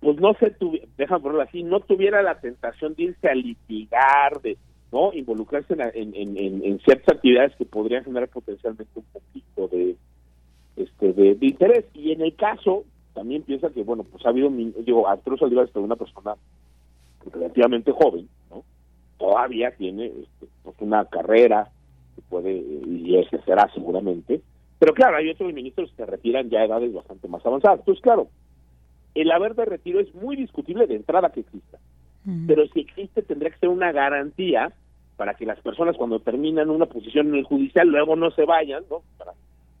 pues 0.00 0.20
no 0.20 0.34
se 0.34 0.50
tuviera, 0.50 0.86
déjame 0.98 1.22
ponerlo 1.22 1.42
así, 1.42 1.62
no 1.62 1.80
tuviera 1.80 2.22
la 2.22 2.40
tentación 2.40 2.94
de 2.94 3.04
irse 3.04 3.28
a 3.28 3.34
litigar, 3.34 4.40
de 4.42 4.58
no 4.92 5.12
involucrarse 5.12 5.74
en, 5.94 6.14
en, 6.14 6.80
ciertas 6.80 7.16
actividades 7.16 7.54
que 7.56 7.64
podrían 7.64 8.04
generar 8.04 8.28
potencialmente 8.28 8.90
un 8.94 9.04
poquito 9.04 9.68
de 9.68 9.96
este 10.76 11.12
de, 11.12 11.36
interés. 11.40 11.84
Y 11.94 12.12
en 12.12 12.22
el 12.22 12.34
caso 12.34 12.84
también 13.14 13.42
piensa 13.42 13.70
que 13.70 13.82
bueno 13.82 14.04
pues 14.04 14.24
ha 14.26 14.30
habido 14.30 14.50
digo 14.50 15.08
Arturo 15.08 15.36
Saldívar 15.36 15.66
es 15.66 15.76
una 15.76 15.96
persona 15.96 16.34
relativamente 17.32 17.92
joven 17.92 18.28
no 18.50 18.64
todavía 19.18 19.70
tiene 19.72 20.06
este, 20.06 20.46
pues 20.62 20.76
una 20.80 21.04
carrera 21.04 21.68
que 22.16 22.22
puede 22.22 22.52
y 22.52 23.16
ejercerá 23.16 23.70
seguramente. 23.74 24.40
Pero 24.78 24.94
claro 24.94 25.18
hay 25.18 25.28
otros 25.30 25.52
ministros 25.52 25.90
que 25.90 25.96
se 25.96 26.06
retiran 26.06 26.48
ya 26.50 26.60
a 26.60 26.64
edades 26.64 26.92
bastante 26.92 27.28
más 27.28 27.44
avanzadas. 27.46 27.80
Entonces 27.80 28.02
claro 28.02 28.28
el 29.14 29.30
haber 29.30 29.54
de 29.54 29.64
retiro 29.66 30.00
es 30.00 30.12
muy 30.14 30.36
discutible 30.36 30.86
de 30.86 30.96
entrada 30.96 31.30
que 31.30 31.40
exista. 31.40 31.78
Pero 32.46 32.66
si 32.68 32.80
existe 32.80 33.22
tendría 33.22 33.50
que 33.50 33.58
ser 33.58 33.70
una 33.70 33.92
garantía 33.92 34.72
para 35.20 35.34
que 35.34 35.44
las 35.44 35.60
personas 35.60 35.98
cuando 35.98 36.18
terminan 36.20 36.70
una 36.70 36.86
posición 36.86 37.28
en 37.28 37.34
el 37.34 37.44
judicial 37.44 37.86
luego 37.86 38.16
no 38.16 38.30
se 38.30 38.46
vayan, 38.46 38.84
¿no? 38.90 39.02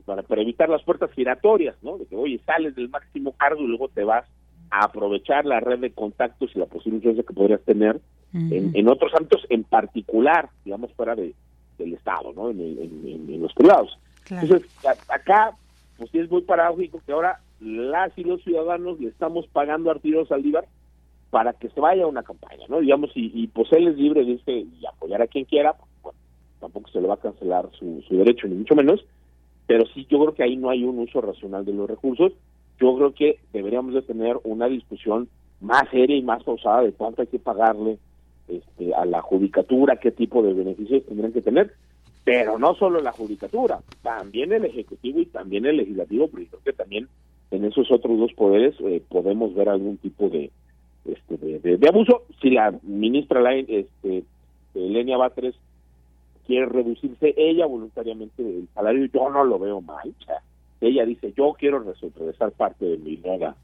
Para, 0.04 0.20
para, 0.20 0.42
evitar 0.42 0.68
las 0.68 0.82
puertas 0.82 1.10
giratorias, 1.12 1.76
¿no? 1.80 1.96
De 1.96 2.04
que, 2.04 2.14
oye, 2.14 2.38
sales 2.44 2.76
del 2.76 2.90
máximo 2.90 3.32
cargo 3.32 3.62
y 3.62 3.66
luego 3.66 3.88
te 3.88 4.04
vas 4.04 4.26
a 4.70 4.84
aprovechar 4.84 5.46
la 5.46 5.58
red 5.58 5.78
de 5.78 5.92
contactos 5.92 6.50
y 6.54 6.58
la 6.58 6.66
posible 6.66 6.96
influencia 6.96 7.24
que 7.26 7.32
podrías 7.32 7.62
tener 7.62 7.98
en, 8.34 8.86
otros 8.86 9.14
ámbitos, 9.14 9.46
en 9.48 9.64
particular, 9.64 10.50
digamos, 10.62 10.92
fuera 10.92 11.14
de, 11.14 11.32
del 11.78 11.94
Estado, 11.94 12.34
¿no? 12.34 12.50
En, 12.50 13.40
los 13.40 13.54
privados. 13.54 13.98
Entonces, 14.28 14.68
acá, 15.08 15.56
pues 15.96 16.10
sí 16.10 16.18
es 16.18 16.30
muy 16.30 16.42
paradójico 16.42 17.00
que 17.06 17.12
ahora 17.12 17.40
las 17.60 18.12
y 18.18 18.24
los 18.24 18.42
ciudadanos 18.42 19.00
le 19.00 19.08
estamos 19.08 19.46
pagando 19.46 19.88
a 19.88 19.94
Arturo 19.94 20.26
Saldívar 20.26 20.66
para 21.30 21.52
que 21.52 21.68
se 21.68 21.80
vaya 21.80 22.06
una 22.06 22.22
campaña, 22.22 22.66
¿no? 22.68 22.80
Digamos, 22.80 23.10
y, 23.14 23.30
y 23.34 23.46
pues 23.46 23.72
él 23.72 23.88
es 23.88 23.96
libre 23.96 24.24
de 24.24 24.32
irse 24.32 24.52
y 24.52 24.84
apoyar 24.86 25.22
a 25.22 25.28
quien 25.28 25.44
quiera, 25.44 25.74
pues, 25.74 25.90
bueno, 26.02 26.18
tampoco 26.58 26.90
se 26.90 27.00
le 27.00 27.08
va 27.08 27.14
a 27.14 27.20
cancelar 27.20 27.68
su, 27.78 28.02
su 28.08 28.16
derecho, 28.16 28.48
ni 28.48 28.56
mucho 28.56 28.74
menos, 28.74 29.04
pero 29.66 29.86
sí 29.94 30.06
yo 30.10 30.18
creo 30.20 30.34
que 30.34 30.42
ahí 30.42 30.56
no 30.56 30.70
hay 30.70 30.84
un 30.84 30.98
uso 30.98 31.20
racional 31.20 31.64
de 31.64 31.72
los 31.72 31.88
recursos, 31.88 32.32
yo 32.80 32.96
creo 32.96 33.14
que 33.14 33.38
deberíamos 33.52 33.94
de 33.94 34.02
tener 34.02 34.38
una 34.42 34.66
discusión 34.66 35.28
más 35.60 35.88
seria 35.90 36.16
y 36.16 36.22
más 36.22 36.42
pausada 36.42 36.82
de 36.82 36.92
cuánto 36.92 37.22
hay 37.22 37.28
que 37.28 37.38
pagarle 37.38 37.98
este, 38.48 38.94
a 38.94 39.04
la 39.04 39.20
judicatura, 39.22 40.00
qué 40.00 40.10
tipo 40.10 40.42
de 40.42 40.54
beneficios 40.54 41.04
tendrían 41.06 41.32
que 41.32 41.42
tener, 41.42 41.72
pero 42.24 42.58
no 42.58 42.74
solo 42.74 43.00
la 43.00 43.12
judicatura, 43.12 43.80
también 44.02 44.52
el 44.52 44.64
Ejecutivo 44.64 45.20
y 45.20 45.26
también 45.26 45.66
el 45.66 45.76
Legislativo, 45.76 46.28
porque 46.28 46.46
creo 46.46 46.62
que 46.64 46.72
también 46.72 47.08
en 47.50 47.64
esos 47.64 47.90
otros 47.92 48.18
dos 48.18 48.32
poderes 48.32 48.74
eh, 48.80 49.02
podemos 49.08 49.54
ver 49.54 49.68
algún 49.68 49.98
tipo 49.98 50.28
de, 50.28 50.50
este, 51.04 51.36
de, 51.76 51.88
abuso. 51.88 52.22
Si 52.40 52.50
la 52.50 52.72
ministra 52.82 53.54
este, 53.54 54.24
Elenia 54.74 55.16
Batres 55.16 55.54
quiere 56.46 56.66
reducirse 56.66 57.34
ella 57.36 57.66
voluntariamente 57.66 58.42
el 58.42 58.68
salario, 58.74 59.06
yo 59.06 59.30
no 59.30 59.44
lo 59.44 59.58
veo 59.58 59.80
mal. 59.80 60.08
O 60.08 60.86
ella 60.86 61.04
dice, 61.04 61.32
yo 61.36 61.54
quiero 61.58 61.78
regresar 61.80 62.52
parte 62.52 62.84
de 62.84 62.98
mi 62.98 63.16
droga. 63.16 63.54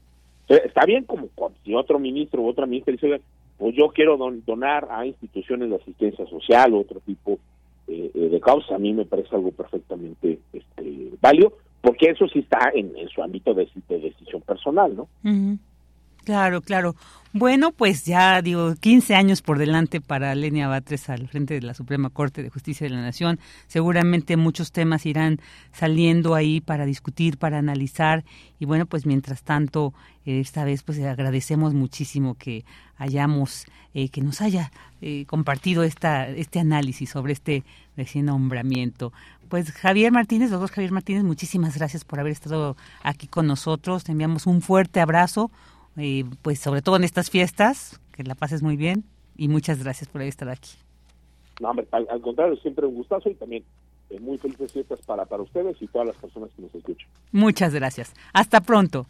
está 0.47 0.85
bien 0.85 1.03
como 1.03 1.29
si 1.63 1.73
otro 1.73 1.99
ministro 1.99 2.41
u 2.41 2.47
otra 2.47 2.65
ministra 2.65 2.93
dice, 2.93 3.21
pues 3.57 3.75
yo 3.75 3.89
quiero 3.89 4.17
donar 4.45 4.87
a 4.91 5.05
instituciones 5.05 5.69
de 5.69 5.75
asistencia 5.77 6.25
social 6.27 6.73
o 6.73 6.81
otro 6.81 6.99
tipo 6.99 7.39
eh, 7.87 8.11
eh, 8.13 8.29
de 8.29 8.39
causa, 8.39 8.75
a 8.75 8.79
mí 8.79 8.93
me 8.93 9.05
parece 9.05 9.35
algo 9.35 9.51
perfectamente 9.51 10.39
este, 10.53 11.11
válido, 11.21 11.53
porque 11.81 12.09
eso 12.09 12.27
sí 12.27 12.39
está 12.39 12.71
en, 12.73 12.93
su 13.09 13.23
ámbito 13.23 13.53
de, 13.53 13.67
decisión 13.87 14.41
personal, 14.41 14.95
¿no? 14.95 15.07
Claro, 16.27 16.61
claro. 16.61 16.93
Bueno, 17.31 17.71
pues 17.71 18.03
ya 18.03 18.41
digo, 18.41 18.75
15 18.75 19.15
años 19.15 19.41
por 19.41 19.57
delante 19.57 20.01
para 20.01 20.35
Lenia 20.35 20.67
Batres 20.67 21.09
al 21.09 21.29
frente 21.29 21.53
de 21.53 21.61
la 21.61 21.73
Suprema 21.73 22.09
Corte 22.09 22.43
de 22.43 22.49
Justicia 22.49 22.83
de 22.83 22.93
la 22.93 23.01
Nación. 23.01 23.39
Seguramente 23.67 24.35
muchos 24.35 24.73
temas 24.73 25.05
irán 25.05 25.39
saliendo 25.71 26.35
ahí 26.35 26.59
para 26.59 26.85
discutir, 26.85 27.37
para 27.37 27.59
analizar. 27.59 28.25
Y 28.59 28.65
bueno, 28.65 28.85
pues 28.87 29.05
mientras 29.05 29.43
tanto, 29.43 29.93
esta 30.25 30.65
vez 30.65 30.83
pues 30.83 30.99
agradecemos 30.99 31.73
muchísimo 31.73 32.35
que 32.35 32.65
hayamos, 32.97 33.63
eh, 33.93 34.09
que 34.09 34.19
nos 34.19 34.41
haya 34.41 34.73
eh, 34.99 35.23
compartido 35.27 35.83
esta, 35.83 36.27
este 36.27 36.59
análisis 36.59 37.09
sobre 37.09 37.31
este 37.31 37.63
recién 37.95 38.25
nombramiento. 38.25 39.13
Pues 39.47 39.71
Javier 39.71 40.11
Martínez, 40.11 40.49
doctor 40.49 40.71
Javier 40.71 40.91
Martínez, 40.91 41.23
muchísimas 41.23 41.77
gracias 41.77 42.03
por 42.03 42.19
haber 42.19 42.33
estado 42.33 42.75
aquí 43.01 43.27
con 43.27 43.47
nosotros. 43.47 44.03
Te 44.03 44.11
enviamos 44.11 44.45
un 44.45 44.61
fuerte 44.61 44.99
abrazo 44.99 45.51
y 45.97 46.23
pues 46.23 46.59
sobre 46.59 46.81
todo 46.81 46.95
en 46.95 47.03
estas 47.03 47.29
fiestas, 47.29 47.99
que 48.11 48.23
la 48.23 48.35
pases 48.35 48.61
muy 48.61 48.77
bien 48.77 49.03
y 49.35 49.47
muchas 49.47 49.83
gracias 49.83 50.09
por 50.09 50.21
estar 50.21 50.49
aquí. 50.49 50.71
No, 51.59 51.69
hombre, 51.69 51.87
al, 51.91 52.21
contrario, 52.21 52.55
siempre 52.57 52.85
un 52.85 52.95
gustazo 52.95 53.29
y 53.29 53.35
también 53.35 53.63
eh, 54.09 54.19
muy 54.19 54.37
felices 54.37 54.71
fiestas 54.71 55.01
para, 55.01 55.25
para 55.25 55.41
ustedes 55.41 55.75
y 55.81 55.87
todas 55.87 56.07
las 56.07 56.15
personas 56.17 56.49
que 56.55 56.61
nos 56.61 56.73
escuchan. 56.75 57.09
Muchas 57.31 57.73
gracias. 57.73 58.13
Hasta 58.31 58.61
pronto. 58.61 59.07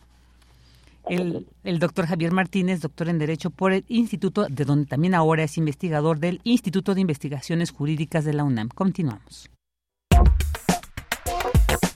el, 1.10 1.46
el, 1.64 1.80
doctor 1.80 2.06
Javier 2.06 2.32
Martínez, 2.32 2.82
doctor 2.82 3.10
en 3.10 3.20
Derecho 3.20 3.50
por 3.50 3.74
el 3.74 3.84
Instituto, 3.90 4.48
de 4.50 4.64
donde 4.64 4.86
también 4.86 5.14
ahora 5.14 5.44
es 5.44 5.58
investigador 5.58 6.20
del 6.20 6.40
Instituto 6.44 6.96
de 6.96 7.02
Investigaciones 7.02 7.72
Jurídicas 7.72 8.24
de 8.24 8.34
la 8.34 8.46
UNAM. 8.46 8.70
Continuamos. 8.70 9.50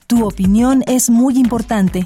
Tu 0.08 0.26
opinión 0.26 0.84
es 0.88 1.10
muy 1.10 1.38
importante. 1.38 2.06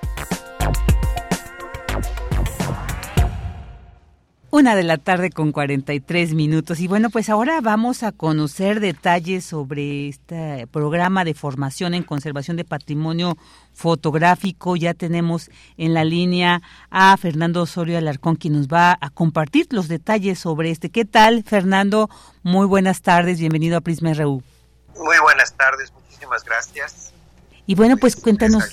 Una 4.53 4.75
de 4.75 4.83
la 4.83 4.97
tarde 4.97 5.29
con 5.29 5.53
43 5.53 6.33
minutos. 6.33 6.81
Y 6.81 6.87
bueno, 6.87 7.09
pues 7.09 7.29
ahora 7.29 7.61
vamos 7.61 8.03
a 8.03 8.11
conocer 8.11 8.81
detalles 8.81 9.45
sobre 9.45 10.09
este 10.09 10.67
programa 10.67 11.23
de 11.23 11.33
formación 11.33 11.93
en 11.93 12.03
conservación 12.03 12.57
de 12.57 12.65
patrimonio 12.65 13.37
fotográfico. 13.73 14.75
Ya 14.75 14.93
tenemos 14.93 15.49
en 15.77 15.93
la 15.93 16.03
línea 16.03 16.61
a 16.89 17.15
Fernando 17.15 17.61
Osorio 17.61 17.97
Alarcón, 17.97 18.35
quien 18.35 18.55
nos 18.55 18.67
va 18.67 18.97
a 18.99 19.09
compartir 19.09 19.67
los 19.69 19.87
detalles 19.87 20.39
sobre 20.39 20.69
este. 20.69 20.89
¿Qué 20.89 21.05
tal, 21.05 21.43
Fernando? 21.43 22.09
Muy 22.43 22.67
buenas 22.67 23.01
tardes, 23.01 23.39
bienvenido 23.39 23.77
a 23.77 23.81
Prisma 23.81 24.13
RU. 24.13 24.43
Muy 24.97 25.17
buenas 25.23 25.53
tardes, 25.53 25.93
muchísimas 25.93 26.43
gracias. 26.43 27.13
Y 27.65 27.75
bueno, 27.75 27.95
pues 27.95 28.17
cuéntanos. 28.17 28.69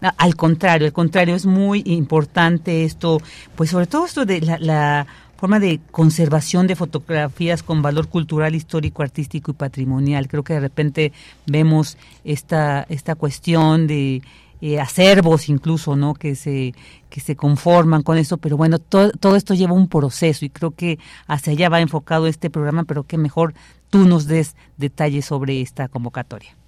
Al 0.00 0.36
contrario, 0.36 0.86
al 0.86 0.92
contrario, 0.92 1.34
es 1.34 1.44
muy 1.44 1.82
importante 1.84 2.84
esto, 2.84 3.20
pues 3.56 3.70
sobre 3.70 3.86
todo 3.86 4.06
esto 4.06 4.24
de 4.24 4.40
la, 4.40 5.06
forma 5.36 5.60
de 5.60 5.80
conservación 5.90 6.66
de 6.66 6.76
fotografías 6.76 7.62
con 7.62 7.80
valor 7.82 8.08
cultural, 8.08 8.54
histórico, 8.54 9.02
artístico 9.02 9.52
y 9.52 9.54
patrimonial. 9.54 10.28
Creo 10.28 10.42
que 10.42 10.54
de 10.54 10.60
repente 10.60 11.12
vemos 11.46 11.96
esta, 12.24 12.86
esta 12.88 13.14
cuestión 13.14 13.86
de 13.86 14.22
eh, 14.60 14.80
acervos 14.80 15.48
incluso, 15.48 15.94
¿no? 15.94 16.14
Que 16.14 16.34
se, 16.34 16.74
que 17.08 17.20
se 17.20 17.36
conforman 17.36 18.02
con 18.02 18.18
esto, 18.18 18.36
pero 18.36 18.56
bueno, 18.56 18.78
todo 18.78 19.36
esto 19.36 19.54
lleva 19.54 19.74
un 19.74 19.88
proceso 19.88 20.44
y 20.44 20.50
creo 20.50 20.72
que 20.72 20.98
hacia 21.28 21.52
allá 21.52 21.68
va 21.68 21.80
enfocado 21.80 22.26
este 22.26 22.50
programa, 22.50 22.82
pero 22.84 23.04
que 23.04 23.18
mejor 23.18 23.54
tú 23.90 24.06
nos 24.08 24.26
des 24.26 24.56
detalles 24.76 25.24
sobre 25.26 25.60
esta 25.60 25.88
convocatoria 25.88 26.58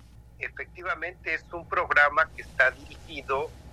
efectivamente 0.41 1.35
es 1.35 1.45
un 1.53 1.67
programa 1.69 2.29
que 2.35 2.43
está 2.43 2.73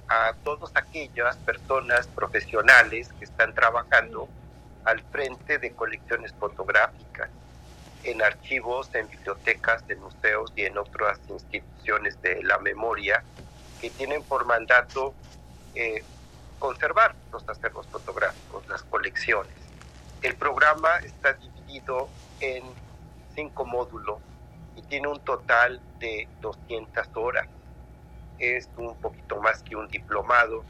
a 0.10 0.34
todas 0.44 0.72
aquellas 0.76 1.38
personas 1.38 2.08
profesionales 2.08 3.10
que 3.20 3.26
están 3.26 3.54
trabajando 3.54 4.28
al 4.84 5.02
frente 5.12 5.60
de 5.60 5.74
colecciones 5.74 6.34
fotográficas, 6.34 7.30
en 8.04 8.22
archivos, 8.24 8.90
en 8.96 9.08
bibliotecas, 9.10 9.84
en 9.90 10.00
museos 10.00 10.52
y 10.56 10.64
en 10.64 10.78
otras 10.78 11.20
instituciones 11.30 12.20
de 12.22 12.42
la 12.44 12.58
memoria 12.60 13.24
que 13.80 13.90
tienen 13.92 14.24
por 14.24 14.46
mandato 14.46 15.14
eh, 15.76 16.04
conservar 16.58 17.14
los 17.32 17.48
acervos 17.48 17.86
fotográficos, 17.88 18.68
las 18.68 18.82
colecciones. 18.84 19.54
El 20.24 20.36
programa 20.36 20.98
está 21.04 21.34
dividido 21.34 22.10
en 22.40 22.64
cinco 23.36 23.66
módulos 23.66 24.18
y 24.76 24.82
tiene 24.84 25.10
un 25.10 25.20
total 25.20 25.80
de 26.00 26.28
200 26.42 27.08
horas. 27.16 27.48
Es 28.40 28.70
un 28.78 28.96
poquito 28.98 29.40
más 29.42 29.62
que 29.64 29.76
un 29.76 29.88
diplomado 29.88 30.64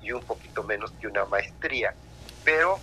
y 0.00 0.12
un 0.12 0.22
poquito 0.22 0.62
menos 0.62 0.90
que 1.00 1.06
una 1.06 1.24
maestría. 1.24 1.94
Pero 2.44 2.78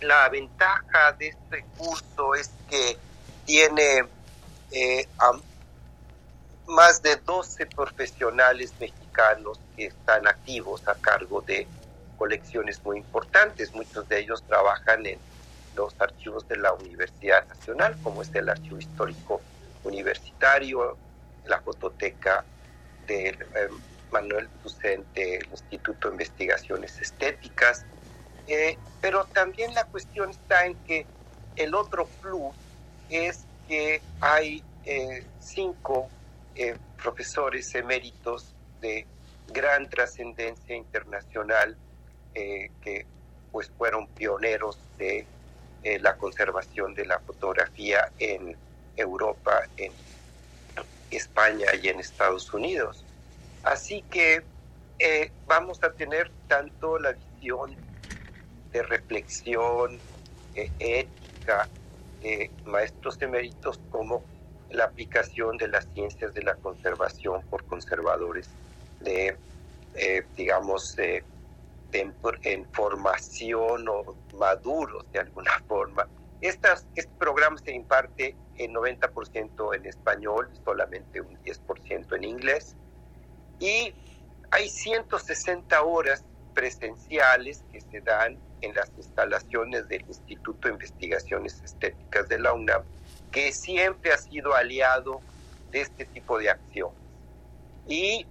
la 0.00 0.28
ventaja 0.28 1.12
de 1.18 1.28
este 1.28 1.64
curso 1.76 2.34
es 2.34 2.50
que 2.68 2.96
tiene 3.44 4.04
eh, 4.70 5.06
más 6.66 7.02
de 7.02 7.16
12 7.16 7.66
profesionales 7.66 8.72
mexicanos 8.80 9.60
que 9.76 9.86
están 9.86 10.26
activos 10.26 10.86
a 10.88 10.94
cargo 10.94 11.40
de 11.42 11.66
colecciones 12.16 12.82
muy 12.84 12.98
importantes. 12.98 13.74
Muchos 13.74 14.08
de 14.08 14.20
ellos 14.20 14.42
trabajan 14.44 15.04
en 15.04 15.18
los 15.74 15.94
archivos 16.00 16.46
de 16.48 16.56
la 16.56 16.72
Universidad 16.72 17.46
Nacional, 17.48 17.96
como 18.02 18.22
es 18.22 18.34
el 18.34 18.48
Archivo 18.48 18.78
Histórico 18.78 19.40
universitario, 19.84 20.96
la 21.46 21.60
fototeca 21.60 22.44
eh, 23.10 23.36
Manuel 24.12 24.48
Ducente, 24.62 25.38
el 25.38 25.48
Instituto 25.50 26.08
de 26.08 26.14
Investigaciones 26.14 27.00
Estéticas, 27.00 27.84
eh, 28.46 28.76
pero 29.00 29.24
también 29.26 29.74
la 29.74 29.84
cuestión 29.84 30.30
está 30.30 30.66
en 30.66 30.74
que 30.84 31.06
el 31.56 31.74
otro 31.74 32.06
plus 32.20 32.54
es 33.08 33.44
que 33.68 34.00
hay 34.20 34.62
eh, 34.84 35.24
cinco 35.40 36.08
profesores 37.02 37.74
eméritos 37.74 38.54
de 38.82 39.06
gran 39.48 39.88
trascendencia 39.88 40.76
internacional 40.76 41.74
que 42.34 43.06
pues 43.50 43.70
fueron 43.78 44.08
pioneros 44.08 44.78
de 44.98 45.24
la 46.00 46.16
conservación 46.16 46.94
de 46.94 47.06
la 47.06 47.18
fotografía 47.20 48.12
en 48.18 48.54
Europa, 48.94 49.62
en 49.78 49.90
España 51.10 51.66
y 51.80 51.88
en 51.88 52.00
Estados 52.00 52.52
Unidos. 52.52 53.04
Así 53.62 54.02
que 54.10 54.42
eh, 54.98 55.32
vamos 55.46 55.82
a 55.82 55.92
tener 55.92 56.30
tanto 56.48 56.98
la 56.98 57.12
visión 57.12 57.74
de 58.72 58.82
reflexión 58.82 59.98
eh, 60.54 60.70
ética 60.78 61.68
de 62.20 62.50
maestros 62.66 63.20
eméritos 63.20 63.80
como 63.90 64.22
la 64.70 64.84
aplicación 64.84 65.56
de 65.56 65.68
las 65.68 65.86
ciencias 65.94 66.32
de 66.34 66.42
la 66.42 66.54
conservación 66.54 67.42
por 67.50 67.64
conservadores 67.64 68.48
de, 69.00 69.36
eh, 69.94 70.22
digamos, 70.36 70.96
en 71.92 72.66
formación 72.72 73.88
o 73.88 74.14
maduros 74.34 75.10
de 75.12 75.18
alguna 75.18 75.58
forma. 75.66 76.06
Estas, 76.40 76.86
este 76.94 77.12
programa 77.18 77.58
se 77.58 77.72
imparte 77.72 78.34
en 78.60 78.74
90% 78.74 79.74
en 79.74 79.86
español, 79.86 80.50
solamente 80.64 81.20
un 81.22 81.34
10% 81.42 82.16
en 82.16 82.24
inglés. 82.24 82.76
Y 83.58 83.94
hay 84.50 84.68
160 84.68 85.82
horas 85.82 86.24
presenciales 86.52 87.64
que 87.72 87.80
se 87.80 88.00
dan 88.02 88.36
en 88.60 88.74
las 88.74 88.92
instalaciones 88.98 89.88
del 89.88 90.02
Instituto 90.02 90.68
de 90.68 90.74
Investigaciones 90.74 91.62
Estéticas 91.64 92.28
de 92.28 92.38
la 92.38 92.52
UNAM, 92.52 92.82
que 93.32 93.50
siempre 93.52 94.12
ha 94.12 94.18
sido 94.18 94.54
aliado 94.54 95.22
de 95.70 95.80
este 95.80 96.04
tipo 96.04 96.38
de 96.38 96.50
acciones. 96.50 96.98
Y 97.88 98.26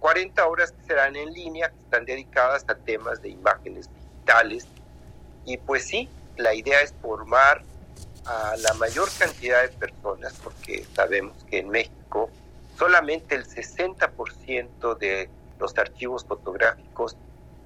40 0.00 0.46
horas 0.46 0.74
serán 0.86 1.16
en 1.16 1.32
línea, 1.32 1.70
que 1.70 1.78
están 1.78 2.04
dedicadas 2.04 2.66
a 2.68 2.74
temas 2.74 3.22
de 3.22 3.30
imágenes 3.30 3.88
digitales. 3.94 4.66
Y 5.46 5.56
pues 5.56 5.86
sí, 5.86 6.10
la 6.36 6.54
idea 6.54 6.82
es 6.82 6.92
formar 7.00 7.62
a 8.26 8.54
la 8.56 8.74
mayor 8.74 9.08
cantidad 9.18 9.62
de 9.62 9.68
personas, 9.68 10.34
porque 10.42 10.84
sabemos 10.94 11.36
que 11.50 11.58
en 11.58 11.68
México 11.70 12.30
solamente 12.78 13.34
el 13.34 13.46
60% 13.46 14.98
de 14.98 15.28
los 15.58 15.76
archivos 15.78 16.24
fotográficos 16.24 17.16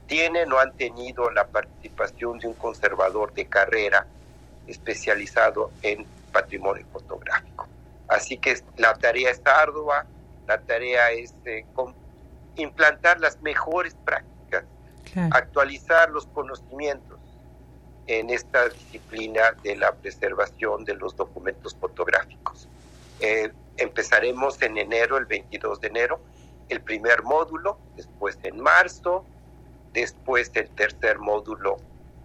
tienen 0.06 0.52
o 0.52 0.58
han 0.58 0.72
tenido 0.72 1.30
la 1.30 1.46
participación 1.46 2.38
de 2.38 2.48
un 2.48 2.54
conservador 2.54 3.32
de 3.34 3.46
carrera 3.46 4.06
especializado 4.66 5.70
en 5.82 6.06
patrimonio 6.32 6.86
fotográfico. 6.92 7.66
Así 8.08 8.38
que 8.38 8.56
la 8.76 8.94
tarea 8.94 9.30
es 9.30 9.40
ardua, 9.44 10.06
la 10.46 10.58
tarea 10.60 11.10
es 11.10 11.34
eh, 11.44 11.64
implantar 12.56 13.20
las 13.20 13.40
mejores 13.42 13.94
prácticas, 14.04 14.64
actualizar 15.30 16.10
los 16.10 16.26
conocimientos 16.26 17.15
en 18.06 18.30
esta 18.30 18.68
disciplina 18.68 19.52
de 19.62 19.76
la 19.76 19.92
preservación 19.92 20.84
de 20.84 20.94
los 20.94 21.16
documentos 21.16 21.74
fotográficos. 21.74 22.68
Eh, 23.20 23.50
empezaremos 23.76 24.60
en 24.62 24.78
enero, 24.78 25.16
el 25.16 25.26
22 25.26 25.80
de 25.80 25.88
enero, 25.88 26.20
el 26.68 26.80
primer 26.80 27.22
módulo, 27.22 27.78
después 27.96 28.38
en 28.42 28.60
marzo, 28.60 29.24
después 29.92 30.50
el 30.54 30.68
tercer 30.70 31.18
módulo 31.18 31.78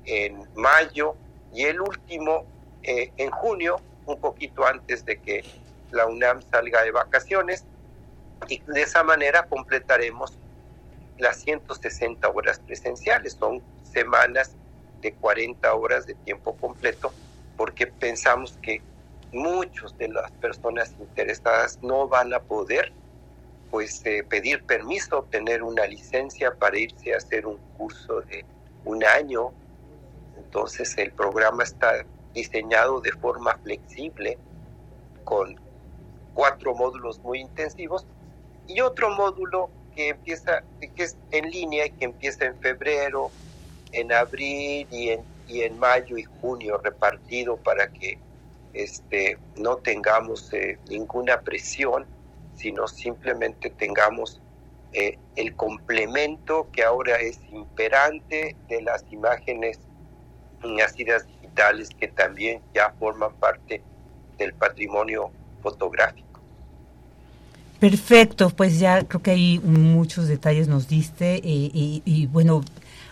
en 0.05 0.47
mayo 0.55 1.15
y 1.53 1.63
el 1.63 1.81
último 1.81 2.45
eh, 2.83 3.11
en 3.17 3.31
junio, 3.31 3.79
un 4.05 4.19
poquito 4.19 4.65
antes 4.65 5.05
de 5.05 5.19
que 5.19 5.43
la 5.91 6.07
UNAM 6.07 6.41
salga 6.41 6.83
de 6.83 6.91
vacaciones 6.91 7.65
y 8.47 8.59
de 8.59 8.81
esa 8.81 9.03
manera 9.03 9.43
completaremos 9.43 10.37
las 11.17 11.37
160 11.37 12.27
horas 12.29 12.59
presenciales. 12.59 13.33
Son 13.33 13.61
semanas 13.83 14.55
de 15.01 15.13
40 15.13 15.73
horas 15.73 16.05
de 16.05 16.15
tiempo 16.15 16.55
completo, 16.55 17.11
porque 17.57 17.87
pensamos 17.87 18.57
que 18.61 18.81
muchos 19.31 19.97
de 19.97 20.09
las 20.09 20.31
personas 20.33 20.93
interesadas 20.99 21.79
no 21.81 22.07
van 22.07 22.33
a 22.33 22.39
poder 22.39 22.91
pues 23.69 24.05
eh, 24.05 24.23
pedir 24.27 24.65
permiso, 24.65 25.19
obtener 25.19 25.63
una 25.63 25.87
licencia 25.87 26.53
para 26.53 26.77
irse 26.77 27.13
a 27.13 27.17
hacer 27.17 27.47
un 27.47 27.57
curso 27.77 28.21
de 28.21 28.43
un 28.83 29.03
año. 29.03 29.51
Entonces 30.37 30.97
el 30.97 31.11
programa 31.11 31.63
está 31.63 32.05
diseñado 32.33 32.99
de 32.99 33.13
forma 33.13 33.57
flexible 33.63 34.37
con 35.23 35.59
cuatro 36.33 36.75
módulos 36.75 37.19
muy 37.19 37.39
intensivos 37.39 38.05
y 38.67 38.81
otro 38.81 39.09
módulo 39.11 39.69
que 39.95 40.09
empieza 40.09 40.63
que 40.79 41.03
es 41.03 41.17
en 41.31 41.49
línea 41.49 41.85
y 41.85 41.91
que 41.91 42.05
empieza 42.05 42.45
en 42.45 42.57
febrero 42.59 43.31
en 43.91 44.11
abril 44.11 44.87
y 44.91 45.09
en, 45.09 45.21
y 45.47 45.61
en 45.61 45.77
mayo 45.79 46.17
y 46.17 46.23
junio 46.23 46.77
repartido 46.77 47.57
para 47.57 47.91
que 47.91 48.17
este, 48.73 49.37
no 49.57 49.77
tengamos 49.77 50.51
eh, 50.53 50.77
ninguna 50.89 51.41
presión, 51.41 52.05
sino 52.55 52.87
simplemente 52.87 53.69
tengamos 53.69 54.41
eh, 54.93 55.17
el 55.35 55.55
complemento 55.55 56.67
que 56.71 56.83
ahora 56.83 57.15
es 57.17 57.39
imperante 57.51 58.55
de 58.69 58.81
las 58.81 59.05
imágenes 59.11 59.79
unas 60.63 60.99
ideas 60.99 61.25
digitales 61.27 61.89
que 61.89 62.07
también 62.07 62.61
ya 62.73 62.93
forman 62.99 63.33
parte 63.33 63.81
del 64.37 64.53
patrimonio 64.53 65.31
fotográfico. 65.61 66.39
Perfecto, 67.79 68.51
pues 68.51 68.79
ya 68.79 69.03
creo 69.05 69.23
que 69.23 69.31
hay 69.31 69.59
muchos 69.59 70.27
detalles 70.27 70.67
nos 70.67 70.87
diste 70.87 71.35
eh, 71.37 71.41
y, 71.43 72.27
bueno, 72.27 72.63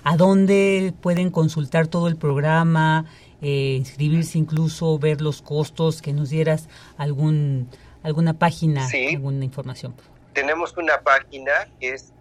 ¿a 0.03 0.17
dónde 0.17 0.93
pueden 1.01 1.31
consultar 1.31 1.87
todo 1.87 2.07
el 2.07 2.15
programa, 2.15 3.05
eh, 3.41 3.75
inscribirse 3.77 4.37
incluso, 4.37 4.99
ver 4.99 5.21
los 5.21 5.41
costos, 5.41 6.01
que 6.01 6.13
nos 6.13 6.29
dieras 6.29 6.69
algún 6.97 7.69
alguna 8.03 8.33
página, 8.33 8.87
alguna 8.87 9.45
información? 9.45 9.95
Tenemos 10.33 10.75
una 10.77 11.01
página 11.01 11.51
que 11.79 11.93
es 11.93 12.13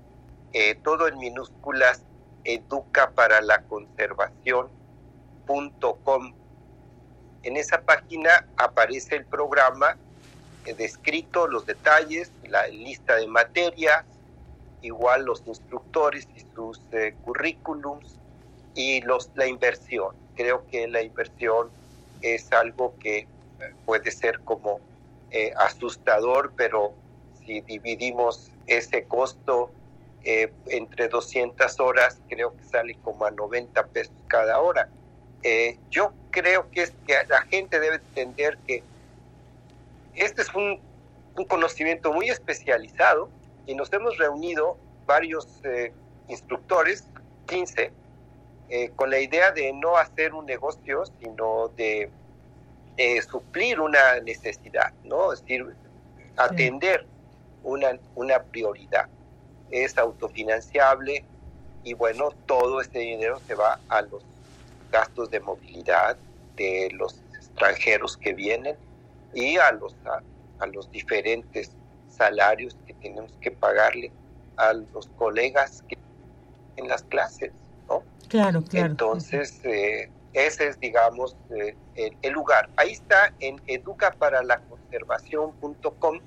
eh, 0.52 0.76
todo 0.82 1.08
en 1.08 1.18
minúsculas 1.18 2.02
educa 2.44 3.10
para 3.10 3.40
la 3.40 3.62
conservación.com. 3.62 6.34
En 7.42 7.56
esa 7.56 7.80
página 7.82 8.46
aparece 8.56 9.16
el 9.16 9.24
programa 9.24 9.96
descrito 10.74 11.46
los 11.46 11.66
detalles, 11.66 12.30
la 12.44 12.66
lista 12.68 13.16
de 13.16 13.26
materias, 13.26 14.04
igual 14.82 15.24
los 15.24 15.42
instructores 15.46 16.28
y 16.36 16.40
sus 16.54 16.80
eh, 16.92 17.14
currículums 17.24 18.16
y 18.74 19.00
los, 19.02 19.30
la 19.34 19.46
inversión. 19.46 20.14
Creo 20.36 20.66
que 20.70 20.86
la 20.88 21.02
inversión 21.02 21.70
es 22.22 22.52
algo 22.52 22.94
que 23.00 23.18
eh, 23.18 23.26
puede 23.84 24.10
ser 24.10 24.40
como 24.40 24.80
eh, 25.30 25.52
asustador, 25.56 26.52
pero 26.56 26.92
si 27.44 27.60
dividimos 27.62 28.50
ese 28.66 29.04
costo 29.04 29.70
entre 30.66 31.08
200 31.08 31.80
horas, 31.80 32.18
creo 32.28 32.54
que 32.54 32.62
sale 32.64 32.98
como 33.02 33.24
a 33.24 33.30
90 33.30 33.86
pesos 33.86 34.12
cada 34.26 34.60
hora. 34.60 34.90
yo 35.90 36.12
creo 36.30 36.70
que, 36.70 36.82
es 36.82 36.92
que 37.06 37.14
la 37.28 37.40
gente 37.42 37.80
debe 37.80 37.96
entender 37.96 38.58
que 38.66 38.82
este 40.18 40.42
es 40.42 40.54
un, 40.54 40.80
conocimiento 41.46 42.12
muy 42.12 42.28
especializado 42.28 43.28
y 43.68 43.74
nos 43.74 43.92
hemos 43.92 44.16
reunido 44.16 44.78
varios 45.06 45.46
eh, 45.62 45.92
instructores, 46.26 47.04
15, 47.46 47.92
eh, 48.70 48.90
con 48.96 49.10
la 49.10 49.20
idea 49.20 49.52
de 49.52 49.72
no 49.74 49.96
hacer 49.98 50.32
un 50.32 50.46
negocio, 50.46 51.04
sino 51.20 51.68
de 51.76 52.10
eh, 52.96 53.22
suplir 53.22 53.78
una 53.78 54.20
necesidad, 54.20 54.92
¿no? 55.04 55.34
Es 55.34 55.42
decir, 55.42 55.66
atender 56.36 57.06
una, 57.62 57.98
una 58.14 58.42
prioridad. 58.42 59.06
Es 59.70 59.98
autofinanciable 59.98 61.24
y 61.84 61.92
bueno, 61.92 62.30
todo 62.46 62.80
este 62.80 63.00
dinero 63.00 63.38
se 63.46 63.54
va 63.54 63.78
a 63.90 64.00
los 64.00 64.22
gastos 64.90 65.30
de 65.30 65.40
movilidad 65.40 66.16
de 66.56 66.90
los 66.94 67.20
extranjeros 67.34 68.16
que 68.16 68.32
vienen 68.32 68.76
y 69.34 69.58
a 69.58 69.72
los, 69.72 69.94
a, 70.06 70.66
los 70.66 70.90
diferentes 70.90 71.70
salarios 72.08 72.74
tenemos 73.00 73.32
que 73.40 73.50
pagarle 73.50 74.12
a 74.56 74.72
los 74.72 75.08
colegas 75.16 75.82
que 75.88 75.98
en 76.76 76.88
las 76.88 77.02
clases, 77.02 77.52
¿no? 77.88 78.02
Claro, 78.28 78.62
claro. 78.62 78.86
Entonces, 78.86 79.60
eh, 79.64 80.08
ese 80.32 80.68
es, 80.68 80.80
digamos, 80.80 81.36
eh, 81.50 81.76
el, 81.96 82.32
lugar. 82.32 82.70
Ahí 82.76 82.92
está 82.92 83.34
en 83.40 83.60
educaparalaconservación.com. 83.66 86.20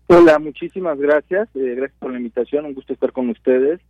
Hola, 0.08 0.38
muchísimas 0.38 0.98
gracias. 0.98 1.48
Eh, 1.56 1.74
gracias 1.76 1.98
por 1.98 2.12
la 2.12 2.18
invitación, 2.18 2.64
un 2.64 2.74
gusto 2.74 2.92
estar 2.92 3.12
con 3.12 3.28
ustedes 3.28 3.80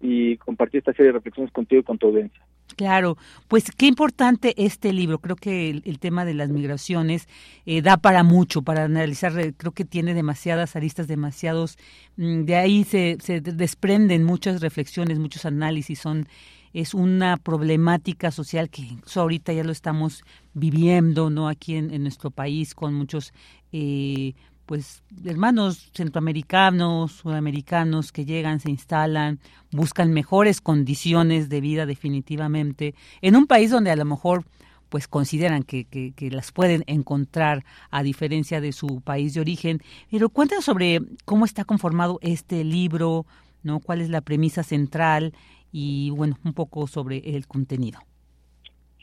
y 0.00 0.36
compartir 0.38 0.78
esta 0.78 0.92
serie 0.92 1.08
de 1.08 1.12
reflexiones 1.12 1.52
contigo 1.52 1.80
y 1.80 1.84
con 1.84 1.98
tu 1.98 2.08
audiencia. 2.08 2.42
Claro, 2.80 3.18
pues 3.46 3.64
qué 3.76 3.84
importante 3.84 4.54
este 4.56 4.94
libro. 4.94 5.18
Creo 5.18 5.36
que 5.36 5.68
el, 5.68 5.98
tema 5.98 6.24
de 6.24 6.32
las 6.32 6.48
migraciones 6.48 7.28
eh, 7.66 7.82
da 7.82 7.98
para 7.98 8.22
mucho, 8.22 8.62
para 8.62 8.84
analizar. 8.84 9.38
Eh, 9.38 9.52
creo 9.54 9.72
que 9.72 9.84
tiene 9.84 10.14
demasiadas 10.14 10.76
aristas, 10.76 11.06
demasiados. 11.06 11.76
Mm, 12.16 12.44
de 12.44 12.56
ahí 12.56 12.84
se, 12.84 13.18
se 13.20 13.42
desprenden 13.42 14.24
muchas 14.24 14.62
reflexiones, 14.62 15.18
muchos 15.18 15.44
análisis. 15.44 15.98
Son 15.98 16.26
es 16.72 16.94
una 16.94 17.36
problemática 17.36 18.30
social 18.30 18.70
que 18.70 18.96
ahorita 19.14 19.52
ya 19.52 19.62
lo 19.62 19.72
estamos 19.72 20.24
viviendo, 20.54 21.28
no 21.28 21.48
aquí 21.48 21.74
en, 21.74 21.92
en 21.92 22.02
nuestro 22.02 22.30
país 22.30 22.74
con 22.74 22.94
muchos 22.94 23.34
eh, 23.72 24.32
pues 24.70 25.02
hermanos 25.26 25.90
centroamericanos, 25.94 27.10
sudamericanos 27.10 28.12
que 28.12 28.24
llegan, 28.24 28.60
se 28.60 28.70
instalan, 28.70 29.40
buscan 29.72 30.12
mejores 30.12 30.60
condiciones 30.60 31.48
de 31.48 31.60
vida 31.60 31.86
definitivamente, 31.86 32.94
en 33.20 33.34
un 33.34 33.48
país 33.48 33.72
donde 33.72 33.90
a 33.90 33.96
lo 33.96 34.04
mejor 34.04 34.44
pues 34.88 35.08
consideran 35.08 35.64
que, 35.64 35.86
que, 35.86 36.30
las 36.30 36.52
pueden 36.52 36.84
encontrar 36.86 37.64
a 37.90 38.04
diferencia 38.04 38.60
de 38.60 38.70
su 38.70 39.00
país 39.00 39.34
de 39.34 39.40
origen. 39.40 39.80
Pero 40.08 40.28
cuéntanos 40.28 40.66
sobre 40.66 41.00
cómo 41.24 41.46
está 41.46 41.64
conformado 41.64 42.20
este 42.22 42.62
libro, 42.62 43.26
¿no? 43.64 43.80
cuál 43.80 44.00
es 44.00 44.08
la 44.08 44.20
premisa 44.20 44.62
central 44.62 45.32
y 45.72 46.10
bueno, 46.10 46.36
un 46.44 46.54
poco 46.54 46.86
sobre 46.86 47.18
el 47.34 47.48
contenido. 47.48 47.98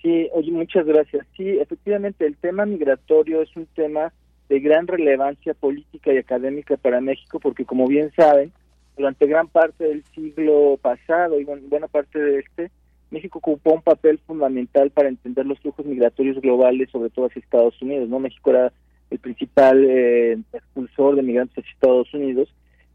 Sí, 0.02 0.30
oye, 0.32 0.50
muchas 0.50 0.86
gracias. 0.86 1.28
Sí, 1.36 1.46
efectivamente, 1.60 2.26
el 2.26 2.38
tema 2.38 2.66
migratorio 2.66 3.42
es 3.42 3.54
un 3.58 3.66
tema 3.66 4.14
de 4.50 4.60
gran 4.60 4.88
relevancia 4.88 5.54
política 5.54 6.14
y 6.14 6.18
académica 6.18 6.78
para 6.78 7.02
México, 7.02 7.40
porque 7.40 7.66
como 7.66 7.88
bien 7.88 8.12
saben, 8.16 8.52
durante 8.96 9.28
gran 9.28 9.48
parte 9.48 9.84
del 9.84 10.04
siglo 10.16 10.78
pasado 10.82 11.40
y 11.40 11.44
buena 11.44 11.88
parte 11.88 12.20
de 12.20 12.40
este, 12.40 12.72
México 13.12 13.40
ocupó 13.40 13.74
un 13.74 13.82
papel 13.82 14.20
fundamental 14.26 14.90
para 14.92 15.10
entender 15.10 15.46
los 15.46 15.60
flujos 15.60 15.86
migratorios 15.86 16.42
globales, 16.42 16.90
sobre 16.90 17.10
todo 17.10 17.28
hacia 17.28 17.40
Estados 17.40 17.82
Unidos. 17.82 18.10
no 18.10 18.20
México 18.20 18.50
era 18.50 18.74
el 19.10 19.20
principal 19.20 19.86
eh, 19.86 20.38
expulsor 20.52 21.16
de 21.16 21.24
migrantes 21.24 21.58
hacia 21.58 21.74
Estados 21.74 22.14
Unidos 22.14 22.50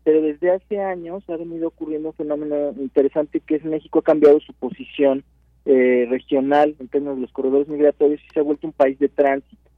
pero 0.05 0.21
desde 0.21 0.51
hace 0.51 0.81
años 0.81 1.23
ha 1.29 1.37
venido 1.37 1.69
ocurriendo 1.69 2.09
un 2.09 2.15
fenómeno 2.15 2.75
interesante 2.79 3.41
que 3.41 3.57
es 3.57 3.65
México 3.65 4.01
ha 4.01 4.03
cambiado 4.03 4.41
su 4.41 4.53
posición 4.55 5.23
eh, 5.65 6.07
regional 6.11 6.75
en 6.81 6.89
términos 6.89 7.17
de 7.17 7.23
los 7.23 7.33
corredores 7.33 7.69
migratorios 7.69 8.21
y 8.21 8.33
se 8.33 8.41
ha 8.41 8.43
vuelto 8.43 8.67
un 8.67 8.73
país 8.73 8.99
de 8.99 9.09
tránsito. 9.09 9.71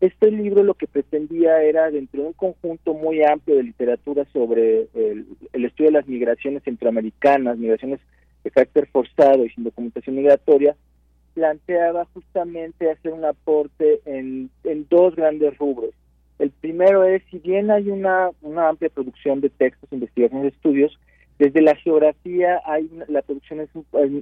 Este 0.00 0.30
libro 0.30 0.62
lo 0.62 0.72
que 0.74 0.86
pretendía 0.86 1.62
era, 1.62 1.90
dentro 1.90 2.22
de 2.22 2.28
un 2.28 2.32
conjunto 2.32 2.94
muy 2.94 3.22
amplio 3.22 3.56
de 3.56 3.64
literatura 3.64 4.24
sobre 4.32 4.88
el, 4.94 5.26
estudio 5.52 5.90
de 5.90 5.98
las 5.98 6.08
migraciones 6.08 6.62
centroamericanas, 6.62 7.58
migraciones 7.58 8.00
de 8.42 8.50
carácter 8.50 8.86
forzado 8.86 9.44
y 9.44 9.50
sin 9.50 9.64
documentación 9.64 10.16
migratoria, 10.16 10.74
planteaba 11.34 12.06
justamente 12.14 12.90
hacer 12.90 13.12
un 13.12 13.26
aporte 13.26 14.00
en, 14.06 14.50
dos 14.88 15.14
grandes 15.14 15.56
rubros. 15.58 15.90
El 16.38 16.50
primero 16.50 17.04
es, 17.04 17.22
si 17.30 17.38
bien 17.38 17.70
hay 17.70 17.90
una, 17.90 18.30
una 18.40 18.70
amplia 18.70 18.88
producción 18.88 19.42
de 19.42 19.50
textos, 19.50 19.92
investigaciones, 19.92 20.54
estudios, 20.54 20.98
desde 21.38 21.60
la 21.60 21.74
geografía 21.74 22.60
hay 22.64 22.90
la 23.08 23.20
producción 23.20 23.60
es, 23.60 23.68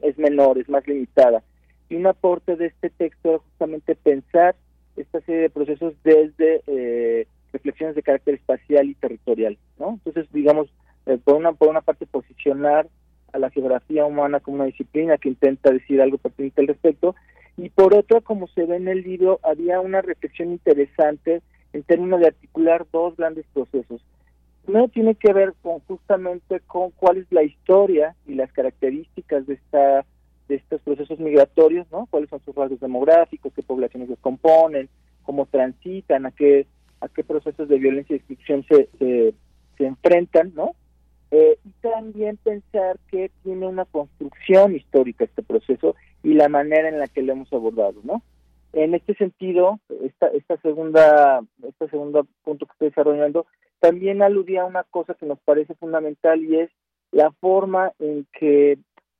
es 0.03 0.18
menor, 0.18 0.59
es 0.59 0.68
más 0.68 0.87
limitada. 0.89 1.45
Y 1.89 1.95
un 1.95 2.09
aporte 2.09 2.57
de 2.57 2.66
este 2.66 2.91
texto 2.91 3.29
era 3.29 3.39
justamente 3.39 3.95
pensar 3.95 4.57
esta 5.01 5.20
serie 5.22 5.42
de 5.42 5.51
procesos 5.51 5.94
desde 6.05 6.62
eh, 6.66 7.26
reflexiones 7.53 7.94
de 7.94 8.03
carácter 8.03 8.34
espacial 8.34 8.88
y 8.88 8.94
territorial, 8.94 9.59
¿no? 9.78 9.90
Entonces, 10.05 10.26
digamos, 10.32 10.68
eh, 11.07 11.18
por 11.22 11.36
una 11.36 11.53
por 11.53 11.68
una 11.68 11.80
parte 11.80 12.07
posicionar 12.07 12.88
a 13.32 13.38
la 13.38 13.51
geografía 13.51 14.05
humana 14.07 14.40
como 14.40 14.57
una 14.57 14.64
disciplina 14.64 15.18
que 15.18 15.28
intenta 15.28 15.70
decir 15.70 16.01
algo 16.01 16.18
pertinente 16.18 16.61
al 16.61 16.68
respecto 16.68 17.14
y 17.59 17.70
por 17.70 17.92
otra, 17.92 18.20
como 18.20 18.46
se 18.46 18.64
ve 18.64 18.76
en 18.76 18.86
el 18.86 19.03
libro, 19.03 19.40
había 19.42 19.80
una 19.80 20.01
reflexión 20.01 20.53
interesante 20.53 21.42
en 21.72 21.82
términos 21.82 22.20
de 22.20 22.28
articular 22.28 22.86
dos 22.92 23.16
grandes 23.16 23.46
procesos. 23.53 24.01
Uno 24.68 24.88
tiene 24.88 25.16
que 25.16 25.32
ver 25.32 25.55
con 25.61 25.80
justamente 25.80 26.61
con 26.61 26.92
cuál 26.92 27.18
es 27.18 27.26
la 27.32 27.42
historia 27.42 28.14
y 28.26 28.34
las 28.34 28.53
características 28.53 29.46
de 29.46 29.55
esta 29.55 30.05
de 30.49 30.57
estos 30.57 30.80
procesos 30.82 31.18
migratorios, 31.18 31.86
¿no? 31.92 32.07
Cuáles 32.11 32.30
son 32.30 32.40
sus 32.44 32.55
rasgos 32.55 32.80
demográficos, 32.80 33.53
qué 33.55 33.62
poblaciones 33.62 34.09
los 34.09 34.18
componen, 34.18 34.88
cómo 35.22 35.46
transitan, 35.46 36.26
a 36.26 36.30
qué 36.30 36.66
a 37.01 37.09
qué 37.09 37.22
procesos 37.22 37.68
de 37.68 37.78
violencia 37.78 38.14
y 38.14 38.18
exclusión 38.18 38.64
se, 38.68 38.88
se, 38.99 39.34
enfrentan, 39.78 40.53
¿no? 40.55 40.72
Eh, 41.30 41.59
y 41.64 41.70
también 41.80 42.38
pensar 42.38 42.99
que 43.09 43.30
tiene 43.44 43.68
una 43.68 43.84
construcción 43.84 44.74
histórica 44.74 45.24
este 45.24 45.42
proceso 45.42 45.94
y 46.24 46.34
la 46.34 46.49
manera 46.49 46.88
en 46.88 46.99
la 46.99 47.07
que 47.07 47.22
lo 47.22 47.32
hemos 47.32 47.53
abordado, 47.53 48.01
¿no? 48.03 48.22
En 48.72 48.94
este 48.94 49.14
sentido, 49.14 49.78
esta, 50.03 50.26
esta 50.28 50.57
segunda, 50.59 51.40
este 51.66 51.88
segundo 51.88 52.26
punto 52.42 52.66
que 52.66 52.72
estoy 52.72 52.88
desarrollando 52.88 53.46
también 53.80 54.22
aludía 54.22 54.62
a 54.62 54.66
una 54.66 54.84
cosa 54.84 55.14
que 55.14 55.26
nos 55.26 55.38
parece 55.40 55.74
fundamental 55.74 56.42
y 56.42 56.59
es 56.59 56.70
la 57.12 57.30
forma 57.30 57.92
en 57.99 58.26
que 58.38 58.78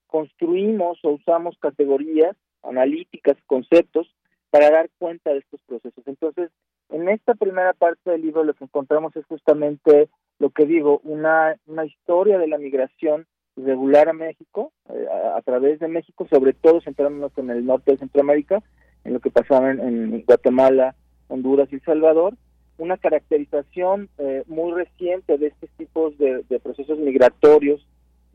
construimos 0.09 0.99
o 1.05 1.11
usamos 1.11 1.57
categorías 1.59 2.37
analíticas, 2.63 3.37
conceptos, 3.47 4.13
para 4.51 4.71
dar 4.71 4.91
cuenta 4.99 5.31
de 5.31 5.39
estos 5.39 5.61
procesos. 5.63 6.03
Entonces, 6.07 6.51
en 6.91 7.09
esta 7.09 7.35
primera 7.35 7.73
parte 7.75 8.11
del 8.11 8.23
libro 8.23 8.45
lo 8.45 8.55
que 8.55 8.65
encontramos 8.65 9.15
es 9.15 9.25
justamente 9.27 10.09
lo 10.39 10.51
que 10.51 10.67
digo, 10.67 11.01
una, 11.05 11.57
una 11.67 11.85
historia 11.85 12.39
de 12.39 12.49
la 12.49 12.59
migración 12.59 13.27
regular 13.57 14.09
a 14.09 14.13
México, 14.13 14.73
eh, 14.89 15.07
a, 15.35 15.41
través 15.43 15.81
de 15.81 15.89
México, 15.89 16.27
sobre 16.31 16.53
todo 16.53 16.81
centrándonos 16.81 17.37
en 17.37 17.51
el 17.51 17.67
norte 17.67 17.93
de 17.93 17.99
Centroamérica, 17.99 18.63
en 19.05 19.15
lo 19.15 19.21
que 19.21 19.31
pasaba 19.31 19.71
en, 19.71 20.23
Guatemala, 20.27 20.95
Honduras 21.29 21.69
y 21.71 21.77
El 21.77 21.83
Salvador, 21.83 22.35
una 22.79 22.97
caracterización 22.97 24.09
eh, 24.19 24.45
muy 24.47 24.73
reciente 24.73 25.37
de 25.37 25.49
estos 25.49 25.71
tipos 25.71 26.17
de, 26.19 26.45
procesos 26.63 26.99
migratorios, 26.99 27.87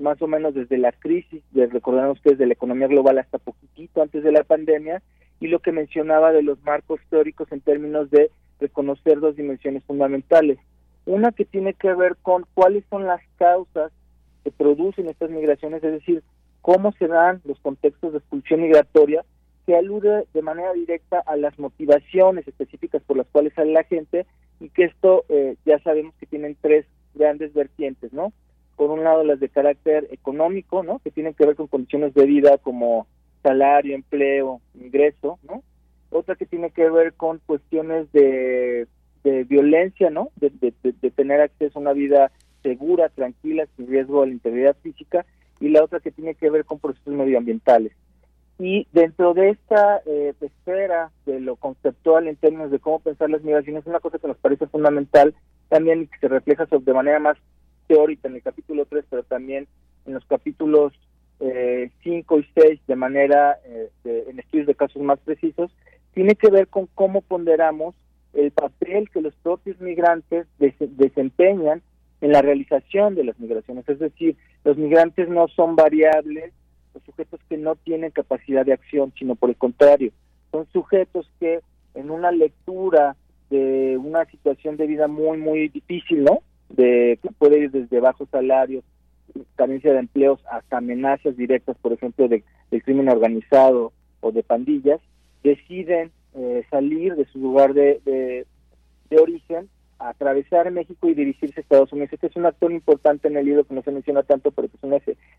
más 0.04 0.22
o 0.22 0.28
menos 0.28 0.54
desde 0.54 0.78
la 0.78 0.92
crisis, 0.92 1.42
de, 1.52 1.68
recordarán 1.68 2.12
ustedes, 2.12 2.38
de 2.38 2.46
la 2.46 2.54
economía 2.54 2.88
global 2.88 3.18
hasta 3.18 3.38
poquitito 3.38 4.02
antes 4.02 4.22
de 4.22 4.32
la 4.32 4.44
pandemia, 4.44 5.02
y 5.40 5.48
lo 5.48 5.60
que 5.60 5.72
mencionaba 5.72 6.32
de 6.32 6.44
los 6.44 6.62
marcos 6.64 7.00
teóricos 7.10 7.52
en 7.52 7.62
términos 7.62 8.12
de 8.12 8.30
reconocer 8.60 9.20
dos 9.20 9.36
dimensiones 9.36 9.84
fundamentales. 9.86 10.60
Una 11.06 11.32
que 11.32 11.46
tiene 11.46 11.74
que 11.74 11.94
ver 11.94 12.18
con 12.22 12.46
cuáles 12.54 12.84
son 12.90 13.06
las 13.06 13.22
causas 13.38 13.92
que 14.44 14.52
producen 14.52 15.08
estas 15.08 15.30
migraciones, 15.30 15.84
es 15.84 15.94
decir, 15.94 16.22
cómo 16.62 16.92
se 16.94 17.08
dan 17.08 17.42
los 17.46 17.60
contextos 17.60 18.12
de 18.12 18.20
expulsión 18.20 18.62
migratoria 18.62 19.24
que 19.66 19.76
alude 19.76 20.26
de 20.34 20.42
manera 20.42 20.74
directa 20.74 21.20
a 21.26 21.38
las 21.38 21.58
motivaciones 21.58 22.46
específicas 22.46 23.02
por 23.04 23.16
las 23.16 23.28
cuales 23.28 23.54
sale 23.54 23.72
la 23.72 23.84
gente 23.86 24.26
y 24.60 24.70
que 24.70 24.84
esto 24.84 25.24
eh, 25.30 25.56
ya 25.66 25.80
sabemos 25.80 26.14
que 26.20 26.26
tienen 26.26 26.58
tres 26.60 26.86
grandes 27.16 27.54
vertientes, 27.54 28.12
¿no? 28.12 28.34
Por 28.76 28.90
un 28.92 29.04
lado 29.04 29.24
las 29.24 29.40
de 29.40 29.50
carácter 29.50 30.08
económico, 30.12 30.84
¿no? 30.84 31.00
Que 31.00 31.12
tienen 31.12 31.34
que 31.34 31.46
ver 31.46 31.56
con 31.56 31.68
condiciones 31.68 32.14
de 32.14 32.26
vida 32.26 32.58
como 32.58 33.08
salario, 33.44 33.96
empleo, 33.96 34.62
ingreso, 34.74 35.40
¿no? 35.44 35.64
Otra 36.10 36.36
que 36.36 36.46
tiene 36.46 36.72
que 36.72 36.90
ver 36.90 37.14
con 37.14 37.40
cuestiones 37.46 38.12
de, 38.12 38.88
de 39.24 39.44
violencia, 39.44 40.10
¿no? 40.10 40.30
De, 40.36 40.52
tener 41.12 41.42
acceso 41.42 41.80
a 41.80 41.82
una 41.82 41.94
vida 41.94 42.32
segura, 42.62 43.10
tranquila, 43.10 43.68
sin 43.76 43.88
riesgo 43.88 44.22
a 44.22 44.26
la 44.26 44.34
integridad 44.34 44.76
física, 44.82 45.26
y 45.60 45.70
la 45.70 45.84
otra 45.84 46.00
que 46.00 46.12
tiene 46.12 46.36
que 46.36 46.50
ver 46.50 46.66
con 46.66 46.80
procesos 46.80 47.14
medioambientales. 47.14 47.94
Y 48.60 48.88
dentro 48.92 49.34
de 49.34 49.50
esta 49.50 50.02
eh, 50.06 50.34
esfera 50.40 51.12
de 51.26 51.40
lo 51.40 51.56
conceptual 51.56 52.28
en 52.28 52.36
términos 52.36 52.72
de 52.72 52.80
cómo 52.80 53.00
pensar 53.00 53.30
las 53.30 53.44
migraciones, 53.44 53.86
una 53.86 54.00
cosa 54.00 54.20
que 54.20 54.28
nos 54.28 54.38
parece 54.38 54.68
fundamental 54.68 55.34
también 55.70 56.04
y 56.04 56.08
que 56.08 56.20
se 56.20 56.28
refleja 56.28 56.66
de 56.66 56.94
manera 56.94 57.20
más 57.20 57.38
teórica 57.88 58.28
en 58.28 58.36
el 58.36 58.42
capítulo 58.42 58.86
3, 58.86 59.06
pero 59.10 59.24
también 59.24 59.68
en 60.06 60.14
los 60.14 60.26
capítulos 60.26 60.94
5 61.40 61.46
eh, 61.46 62.40
y 62.40 62.62
6 62.62 62.80
de 62.88 62.96
manera, 62.96 63.60
eh, 63.66 63.90
en 64.04 64.40
estudios 64.40 64.68
de 64.68 64.76
casos 64.76 65.02
más 65.02 65.20
precisos, 65.20 65.72
tiene 66.14 66.36
que 66.36 66.50
ver 66.50 66.68
con 66.68 66.88
cómo 66.94 67.22
ponderamos 67.22 67.96
el 68.34 68.52
papel 68.52 69.10
que 69.10 69.22
los 69.22 69.34
propios 69.36 69.80
migrantes 69.80 70.48
desempeñan 70.58 71.82
en 72.22 72.32
la 72.32 72.42
realización 72.42 73.16
de 73.16 73.26
las 73.26 73.40
migraciones. 73.40 73.88
Es 73.88 74.00
decir, 74.00 74.38
los 74.64 74.78
migrantes 74.78 75.28
no 75.30 75.48
son 75.50 75.76
variables 75.76 76.54
los 76.94 77.04
sujetos 77.04 77.40
que 77.50 77.58
no 77.58 77.76
tienen 77.76 78.12
capacidad 78.12 78.66
de 78.66 78.74
acción, 78.74 79.14
sino 79.18 79.36
por 79.36 79.50
el 79.50 79.56
contrario, 79.56 80.12
son 80.52 80.68
sujetos 80.72 81.30
que 81.40 81.60
en 81.96 82.12
una 82.12 82.32
lectura 82.32 83.16
de 83.50 83.98
una 83.98 84.26
situación 84.26 84.78
de 84.78 84.88
vida 84.88 85.08
muy, 85.08 85.38
muy 85.38 85.70
difícil, 85.70 86.24
¿no? 86.24 86.42
De 86.70 87.20
que 87.22 87.30
puede 87.38 87.60
ir 87.60 87.72
desde 87.72 88.00
bajos 88.00 88.28
salarios, 88.30 88.84
carencia 89.56 89.94
de 89.94 90.00
empleos, 90.00 90.44
hasta 90.52 90.78
amenazas 90.78 91.38
directas, 91.38 91.78
por 91.82 91.94
ejemplo, 91.94 92.28
de, 92.28 92.44
del 92.72 92.84
crimen 92.84 93.10
organizado 93.10 93.94
o 94.22 94.32
de 94.32 94.44
pandillas, 94.44 95.00
deciden 95.44 96.12
eh, 96.36 96.64
salir 96.70 97.16
de 97.16 97.26
su 97.26 97.40
lugar 97.40 97.74
de, 97.74 98.02
de, 98.06 98.46
de 99.10 99.18
origen 99.18 99.70
atravesar 100.10 100.70
México 100.72 101.08
y 101.08 101.14
dirigirse 101.14 101.60
a 101.60 101.62
Estados 101.62 101.92
Unidos. 101.94 102.14
Este 102.14 102.28
es 102.28 102.36
un 102.36 102.46
actor 102.46 102.72
importante 102.72 103.28
en 103.28 103.38
el 103.38 103.46
libro 103.46 103.64
que 103.64 103.74
no 103.74 103.84
se 103.84 103.92
menciona 103.92 104.24
tanto, 104.24 104.52
pero 104.52 104.68
que 104.68 104.78
es 104.78 104.84
un 104.84 104.94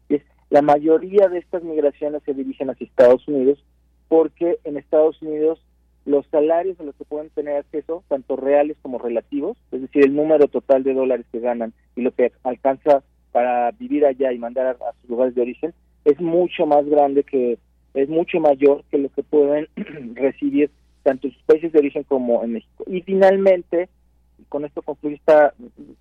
es, 0.09 0.23
la 0.51 0.63
mayoría 0.63 1.29
de 1.29 1.39
estas 1.39 1.63
migraciones 1.63 2.23
se 2.25 2.35
dirigen 2.35 2.71
hacia 2.71 2.87
Estados 2.87 3.27
Unidos 3.29 3.63
porque 4.09 4.59
en 4.65 4.77
Estados 4.77 5.21
Unidos 5.23 5.61
los 6.05 6.27
salarios 6.27 6.79
a 6.81 6.85
los 6.85 6.95
que 6.97 7.05
pueden 7.05 7.31
tener 7.31 7.57
acceso, 7.57 8.05
tanto 8.09 8.37
reales 8.37 8.77
como 8.83 8.99
relativos, 8.99 9.57
es 9.73 9.81
decir, 9.81 10.05
el 10.05 10.15
número 10.15 10.49
total 10.49 10.83
de 10.83 10.95
dólares 10.95 11.27
que 11.33 11.41
ganan 11.41 11.73
y 11.97 12.03
lo 12.03 12.13
que 12.13 12.33
alcanza 12.43 13.03
para 13.33 13.71
vivir 13.73 14.05
allá 14.05 14.33
y 14.33 14.39
mandar 14.39 14.67
a, 14.67 14.93
sus 15.01 15.11
lugares 15.11 15.35
de 15.35 15.43
origen, 15.43 15.75
es 16.05 16.21
mucho 16.21 16.67
más 16.67 16.87
grande 16.87 17.25
que, 17.25 17.59
es 17.95 18.09
mucho 18.09 18.39
mayor 18.39 18.85
que 18.91 18.99
lo 18.99 19.09
que 19.09 19.23
pueden 19.23 19.69
recibir 20.15 20.71
tanto 21.03 21.27
en 21.27 21.33
sus 21.33 21.43
países 21.43 21.73
de 21.73 21.79
origen 21.79 22.05
como 22.05 22.45
en 22.45 22.53
México. 22.53 22.85
Y 22.87 23.01
finalmente, 23.03 23.89
con 24.49 24.65
esto 24.65 24.83
concluye 24.83 25.17
esta 25.17 25.55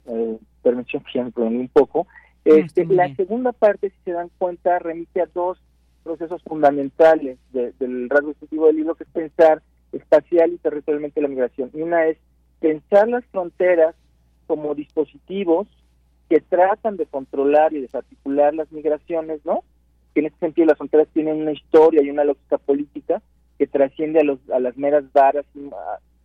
eh, 0.08 0.38
intervención 0.58 1.04
que 1.04 1.20
ya 1.20 1.24
me 1.24 1.46
un 1.46 1.70
poco. 1.70 2.08
Este, 2.46 2.86
la 2.86 3.14
segunda 3.16 3.52
parte, 3.52 3.90
si 3.90 3.96
se 4.06 4.12
dan 4.12 4.30
cuenta, 4.38 4.80
remite 4.80 5.22
a 5.22 5.30
dos 5.34 5.60
procesos 6.04 6.44
fundamentales 6.44 7.38
del 7.52 8.10
rasgo 8.10 8.30
distintivo 8.30 8.68
del 8.68 8.76
libro, 8.76 8.96
que 8.96 9.06
es 9.06 9.10
pensar 9.10 9.62
espacial 9.94 10.52
y 10.54 10.58
territorialmente 10.58 11.22
la 11.22 11.28
migración. 11.28 11.70
Y 11.74 11.82
una 11.82 12.06
es 12.08 12.18
pensar 12.60 13.08
las 13.08 13.26
fronteras 13.26 13.96
como 14.48 14.76
dispositivos 14.76 15.68
que 16.30 16.40
tratan 16.42 16.98
de 16.98 17.06
controlar 17.06 17.74
y 17.74 17.82
desarticular 17.82 18.54
las 18.54 18.72
migraciones, 18.72 19.46
¿no? 19.46 19.64
Que 20.14 20.22
en 20.22 20.28
ese 20.28 20.38
sentido 20.38 20.68
las 20.68 20.78
fronteras 20.78 21.08
tienen 21.14 21.42
una 21.42 21.52
historia 21.52 22.02
y 22.02 22.10
una 22.10 22.24
lógica 22.24 22.58
política 22.58 23.22
que 23.58 23.68
trasciende 23.68 24.20
a, 24.20 24.24
los, 24.24 24.40
a 24.50 24.60
las 24.60 24.78
meras 24.78 25.04
barras, 25.14 25.46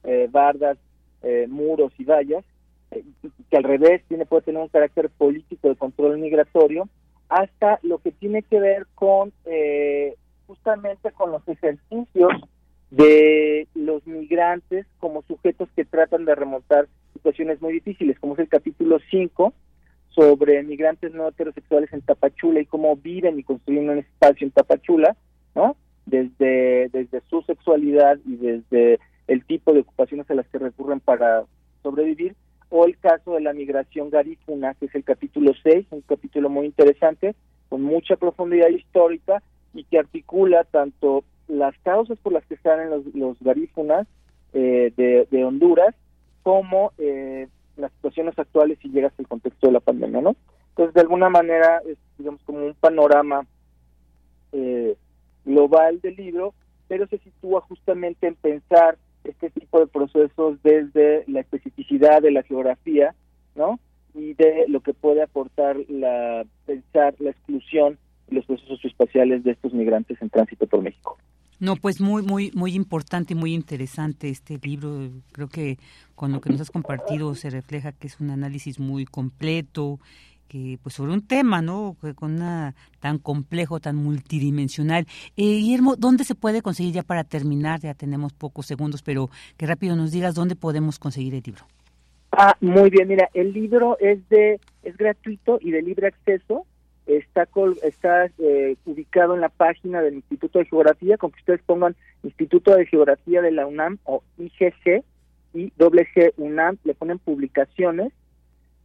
eh, 0.04 0.28
bardas 0.30 0.78
eh, 1.22 1.46
muros 1.48 1.92
y 1.98 2.04
vallas, 2.04 2.44
eh, 2.90 3.04
que 3.50 3.56
al 3.56 3.64
revés 3.64 4.02
tiene 4.08 4.24
puede 4.24 4.42
tener 4.42 4.62
un 4.62 4.68
carácter 4.68 5.10
político 5.10 5.68
de 5.68 5.76
control 5.76 6.18
migratorio, 6.18 6.88
hasta 7.28 7.78
lo 7.82 7.98
que 7.98 8.12
tiene 8.12 8.42
que 8.42 8.60
ver 8.60 8.86
con 8.94 9.32
eh, 9.44 10.14
justamente 10.46 11.12
con 11.12 11.30
los 11.32 11.46
ejercicios 11.46 12.30
de 12.90 13.68
los 13.74 14.06
migrantes 14.06 14.86
como 14.98 15.22
sujetos 15.22 15.68
que 15.76 15.84
tratan 15.84 16.24
de 16.24 16.34
remontar 16.34 16.88
situaciones 17.12 17.60
muy 17.60 17.74
difíciles, 17.74 18.18
como 18.18 18.34
es 18.34 18.40
el 18.40 18.48
capítulo 18.48 18.98
5 19.10 19.52
sobre 20.10 20.62
migrantes 20.62 21.12
no 21.12 21.28
heterosexuales 21.28 21.92
en 21.92 22.00
Tapachula 22.00 22.60
y 22.60 22.66
cómo 22.66 22.96
viven 22.96 23.38
y 23.38 23.44
construyen 23.44 23.90
un 23.90 23.98
espacio 23.98 24.46
en 24.46 24.50
Tapachula, 24.50 25.16
¿no? 25.54 25.76
Desde, 26.06 26.88
desde 26.88 27.20
su 27.28 27.42
sexualidad 27.42 28.18
y 28.24 28.36
desde 28.36 28.98
el 29.26 29.44
tipo 29.44 29.74
de 29.74 29.80
ocupaciones 29.80 30.28
a 30.30 30.34
las 30.34 30.48
que 30.48 30.58
recurren 30.58 31.00
para 31.00 31.44
sobrevivir, 31.82 32.34
o 32.70 32.84
el 32.84 32.98
caso 32.98 33.34
de 33.34 33.42
la 33.42 33.52
migración 33.52 34.10
garífuna, 34.10 34.74
que 34.74 34.86
es 34.86 34.94
el 34.94 35.04
capítulo 35.04 35.52
6, 35.62 35.86
un 35.90 36.00
capítulo 36.02 36.48
muy 36.48 36.66
interesante, 36.66 37.34
con 37.68 37.82
mucha 37.82 38.16
profundidad 38.16 38.68
histórica 38.68 39.42
y 39.74 39.84
que 39.84 39.98
articula 39.98 40.64
tanto 40.64 41.24
las 41.48 41.76
causas 41.78 42.18
por 42.18 42.32
las 42.32 42.44
que 42.46 42.56
salen 42.58 42.90
los, 42.90 43.06
los 43.14 43.38
garífunas 43.40 44.06
eh, 44.52 44.92
de, 44.96 45.44
Honduras 45.44 45.94
como 46.42 46.92
eh, 46.98 47.48
las 47.76 47.92
situaciones 47.92 48.38
actuales 48.38 48.78
y 48.82 48.90
llega 48.90 49.08
hasta 49.08 49.22
el 49.22 49.28
contexto 49.28 49.66
de 49.66 49.72
la 49.74 49.80
pandemia, 49.80 50.20
¿no? 50.20 50.36
Entonces, 50.70 50.94
de 50.94 51.00
alguna 51.00 51.28
manera, 51.28 51.82
es, 51.86 51.98
digamos, 52.16 52.40
como 52.44 52.64
un 52.64 52.74
panorama 52.74 53.46
eh, 54.52 54.96
global 55.44 56.00
del 56.00 56.16
libro, 56.16 56.54
pero 56.86 57.06
se 57.08 57.18
sitúa 57.18 57.60
justamente 57.62 58.26
en 58.26 58.34
pensar 58.36 58.96
este 59.24 59.50
tipo 59.50 59.80
de 59.80 59.86
procesos 59.86 60.62
desde 60.62 61.24
la 61.26 61.40
especificidad 61.40 62.22
de 62.22 62.30
la 62.30 62.42
geografía, 62.42 63.14
¿no? 63.54 63.78
Y 64.14 64.34
de 64.34 64.64
lo 64.68 64.80
que 64.80 64.94
puede 64.94 65.22
aportar 65.22 65.76
la 65.88 66.44
pensar 66.64 67.14
la 67.18 67.30
exclusión 67.30 67.98
y 68.30 68.36
los 68.36 68.46
procesos 68.46 68.82
espaciales 68.84 69.44
de 69.44 69.52
estos 69.52 69.72
migrantes 69.74 70.20
en 70.22 70.30
tránsito 70.30 70.66
por 70.66 70.82
México. 70.82 71.18
No, 71.60 71.74
pues 71.74 72.00
muy, 72.00 72.22
muy, 72.22 72.52
muy 72.54 72.74
importante 72.74 73.34
y 73.34 73.36
muy 73.36 73.52
interesante 73.52 74.28
este 74.28 74.58
libro. 74.62 75.10
Creo 75.32 75.48
que 75.48 75.78
con 76.14 76.32
lo 76.32 76.40
que 76.40 76.50
nos 76.50 76.60
has 76.60 76.70
compartido 76.70 77.34
se 77.34 77.50
refleja 77.50 77.92
que 77.92 78.06
es 78.06 78.20
un 78.20 78.30
análisis 78.30 78.78
muy 78.78 79.04
completo, 79.04 79.98
que 80.46 80.78
pues 80.82 80.94
sobre 80.94 81.12
un 81.12 81.26
tema, 81.26 81.60
¿no? 81.60 81.96
Con 82.14 82.34
una 82.34 82.74
tan 83.00 83.18
complejo, 83.18 83.80
tan 83.80 83.96
multidimensional. 83.96 85.06
Eh, 85.36 85.58
Guillermo, 85.58 85.96
¿dónde 85.96 86.24
se 86.24 86.36
puede 86.36 86.62
conseguir 86.62 86.94
ya 86.94 87.02
para 87.02 87.24
terminar? 87.24 87.80
Ya 87.80 87.94
tenemos 87.94 88.32
pocos 88.32 88.66
segundos, 88.66 89.02
pero 89.02 89.28
que 89.56 89.66
rápido 89.66 89.96
nos 89.96 90.12
digas 90.12 90.34
dónde 90.34 90.54
podemos 90.54 90.98
conseguir 90.98 91.34
el 91.34 91.42
libro. 91.44 91.64
Ah, 92.30 92.56
muy 92.60 92.88
bien. 92.90 93.08
Mira, 93.08 93.28
el 93.34 93.52
libro 93.52 93.98
es 93.98 94.26
de 94.28 94.60
es 94.84 94.96
gratuito 94.96 95.58
y 95.60 95.72
de 95.72 95.82
libre 95.82 96.06
acceso 96.06 96.66
está 97.08 97.48
está 97.82 98.26
eh, 98.38 98.76
ubicado 98.84 99.34
en 99.34 99.40
la 99.40 99.48
página 99.48 100.02
del 100.02 100.14
Instituto 100.14 100.58
de 100.58 100.66
Geografía, 100.66 101.16
con 101.16 101.30
que 101.32 101.40
ustedes 101.40 101.62
pongan 101.64 101.96
Instituto 102.22 102.74
de 102.74 102.86
Geografía 102.86 103.40
de 103.40 103.50
la 103.50 103.66
UNAM 103.66 103.98
o 104.04 104.22
IGC 104.38 105.04
y 105.54 105.72
UNAM, 106.36 106.76
le 106.84 106.94
ponen 106.94 107.18
publicaciones 107.18 108.12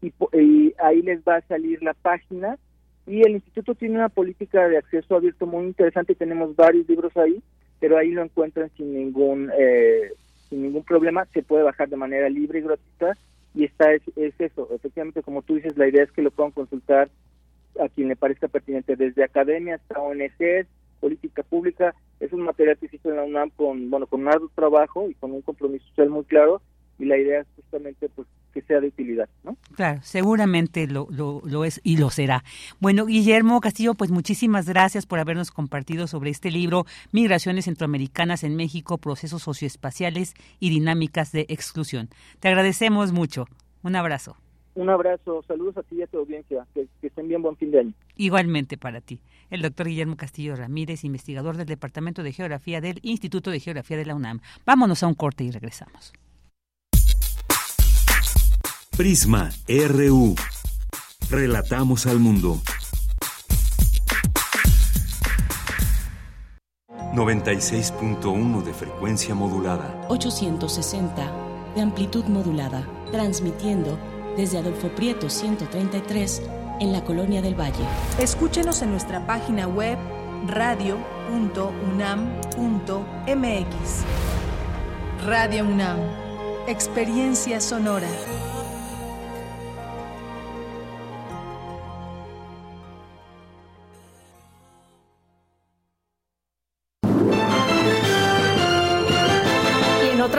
y, 0.02 0.14
y, 0.34 0.74
ahí 0.80 1.02
les 1.02 1.22
va 1.22 1.38
a 1.38 1.48
salir 1.48 1.84
la 1.84 1.94
página. 1.94 2.58
Y 3.06 3.22
el 3.22 3.32
instituto 3.32 3.76
tiene 3.76 3.96
una 3.96 4.08
política 4.08 4.68
de 4.70 4.78
acceso 4.78 5.16
abierto 5.16 5.46
muy 5.46 5.66
interesante, 5.66 6.16
tenemos 6.16 6.56
varios 6.56 6.88
libros 6.88 7.16
ahí, 7.18 7.44
pero 7.82 7.98
ahí 7.98 8.12
lo 8.12 8.24
encuentran 8.24 8.72
sin 8.78 8.94
ningún 8.94 9.52
eh, 9.58 10.14
sin 10.48 10.62
ningún 10.62 10.84
problema, 10.84 11.26
se 11.34 11.44
puede 11.44 11.64
bajar 11.64 11.90
de 11.90 11.98
manera 11.98 12.30
libre 12.30 12.60
y 12.60 12.62
gratuita 12.62 13.18
y 13.56 13.66
está 13.66 13.94
es, 13.94 14.02
es 14.16 14.34
eso, 14.40 14.70
efectivamente 14.74 15.22
como 15.22 15.42
tú 15.42 15.56
dices, 15.56 15.76
la 15.78 15.88
idea 15.88 16.04
es 16.04 16.12
que 16.12 16.22
lo 16.22 16.32
puedan 16.32 16.52
consultar 16.52 17.10
a 17.80 17.90
quien 17.90 18.08
le 18.08 18.16
parezca 18.16 18.48
pertinente, 18.48 18.96
desde 18.96 19.24
academia 19.24 19.76
hasta 19.76 20.00
ONG, 20.00 20.68
política 21.00 21.44
pública, 21.44 21.94
es 22.20 22.32
un 22.32 22.42
material 22.42 22.78
que 22.78 22.88
se 22.88 22.96
hizo 22.96 23.10
en 23.10 23.18
la 23.18 23.24
UNAM 23.24 23.50
con, 23.52 23.90
bueno, 23.90 24.08
con 24.08 24.22
un 24.22 24.30
arduo 24.30 24.50
trabajo 24.56 25.10
y 25.10 25.16
con 25.16 25.32
un 25.32 25.42
compromiso 25.42 25.86
social 25.88 26.10
muy 26.10 26.24
claro, 26.24 26.62
y 27.00 27.06
la 27.06 27.18
idea 27.18 27.42
es 27.42 27.48
justamente 27.56 28.08
pues 28.10 28.28
que 28.54 28.62
sea 28.62 28.80
de 28.80 28.88
utilidad, 28.88 29.28
¿no? 29.44 29.58
Claro, 29.76 30.00
seguramente 30.04 30.88
lo, 30.88 31.08
lo, 31.10 31.42
lo, 31.44 31.66
es 31.66 31.82
y 31.84 31.98
lo 31.98 32.12
será. 32.12 32.44
Bueno, 32.80 33.08
Guillermo 33.08 33.60
Castillo, 33.62 33.96
pues 33.96 34.12
muchísimas 34.12 34.68
gracias 34.68 35.08
por 35.08 35.20
habernos 35.20 35.50
compartido 35.50 36.06
sobre 36.08 36.30
este 36.30 36.52
libro, 36.52 36.86
Migraciones 37.12 37.66
Centroamericanas 37.66 38.44
en 38.44 38.56
México, 38.56 39.00
Procesos 39.00 39.42
Socioespaciales 39.42 40.36
y 40.60 40.70
Dinámicas 40.70 41.32
de 41.32 41.48
Exclusión. 41.50 42.10
Te 42.40 42.48
agradecemos 42.48 43.12
mucho. 43.12 43.48
Un 43.82 43.96
abrazo. 43.96 44.38
Un 44.76 44.90
abrazo, 44.90 45.44
saludos 45.48 45.78
a 45.78 45.84
ti 45.84 45.98
y 45.98 46.02
a 46.02 46.08
tu 46.08 46.18
audiencia, 46.18 46.66
que, 46.74 46.88
estén 47.02 47.28
bien, 47.28 47.42
buen 47.42 47.56
fin 47.58 47.72
de 47.72 47.80
año. 47.80 47.94
Igualmente 48.16 48.78
para 48.78 49.02
ti. 49.02 49.20
El 49.52 49.62
doctor 49.62 49.88
Guillermo 49.88 50.18
Castillo 50.18 50.56
Ramírez, 50.56 51.04
investigador 51.04 51.58
del 51.58 51.68
Departamento 51.68 52.24
de 52.24 52.32
Geografía 52.32 52.82
del 52.82 53.00
Instituto 53.04 53.52
de 53.52 53.60
Geografía 53.60 53.98
de 53.98 54.06
la 54.06 54.16
UNAM. 54.16 54.40
Vámonos 54.66 55.04
a 55.04 55.08
un 55.08 55.14
corte 55.14 55.44
y 55.44 55.52
regresamos. 55.52 56.14
Prisma 58.98 59.50
RU. 59.68 60.36
Relatamos 61.30 62.08
al 62.08 62.20
mundo. 62.20 62.58
96.1 67.14 68.64
de 68.64 68.74
frecuencia 68.74 69.36
modulada. 69.36 70.08
860 70.10 71.32
de 71.76 71.82
amplitud 71.82 72.26
modulada. 72.26 72.88
Transmitiendo 73.12 74.00
desde 74.38 74.58
Adolfo 74.60 74.90
Prieto 74.90 75.30
133 75.30 76.42
en 76.80 76.92
la 76.92 77.04
Colonia 77.04 77.42
del 77.42 77.60
Valle. 77.60 77.86
Escúchenos 78.20 78.82
en 78.82 78.92
nuestra 78.92 79.26
página 79.26 79.68
web 79.68 79.98
radio.unam.mx. 80.48 81.24
Radio 85.26 85.64
UNAM, 85.64 86.00
experiencia 86.68 87.62
sonora. 87.62 88.10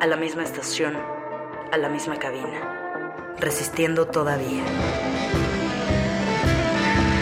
a 0.00 0.06
la 0.06 0.16
misma 0.16 0.42
estación, 0.42 0.96
a 1.72 1.76
la 1.76 1.88
misma 1.88 2.18
cabina, 2.18 3.34
resistiendo 3.38 4.06
todavía. 4.06 4.64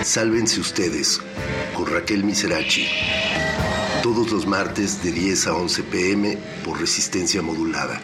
Sálvense 0.02 0.60
ustedes 0.60 1.20
con 1.74 1.86
Raquel 1.86 2.24
Miserachi. 2.24 2.86
Todos 4.02 4.32
los 4.32 4.46
martes 4.46 5.02
de 5.02 5.12
10 5.12 5.46
a 5.46 5.54
11 5.54 5.82
pm 5.84 6.38
por 6.64 6.80
resistencia 6.80 7.40
modulada. 7.40 8.00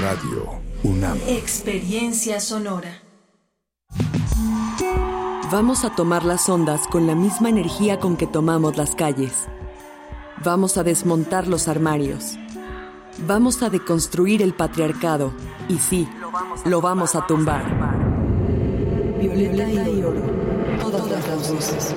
Radio 0.00 0.60
UNAM. 0.82 1.18
Experiencia 1.28 2.40
sonora. 2.40 3.02
Vamos 5.50 5.84
a 5.84 5.94
tomar 5.94 6.24
las 6.24 6.48
ondas 6.48 6.86
con 6.88 7.06
la 7.06 7.14
misma 7.14 7.48
energía 7.48 7.98
con 7.98 8.16
que 8.16 8.26
tomamos 8.26 8.76
las 8.76 8.94
calles. 8.94 9.48
Vamos 10.44 10.78
a 10.78 10.84
desmontar 10.84 11.48
los 11.48 11.66
armarios. 11.66 12.38
Vamos 13.26 13.62
a 13.62 13.70
deconstruir 13.70 14.40
el 14.42 14.54
patriarcado. 14.54 15.32
Y 15.68 15.78
sí, 15.78 16.08
lo 16.64 16.80
vamos 16.80 17.16
a 17.16 17.26
tumbar. 17.26 17.64
Violeta 19.18 19.88
y 19.88 20.02
oro. 20.02 20.22
Todas 20.80 21.10
las 21.10 21.52
voces. 21.52 21.94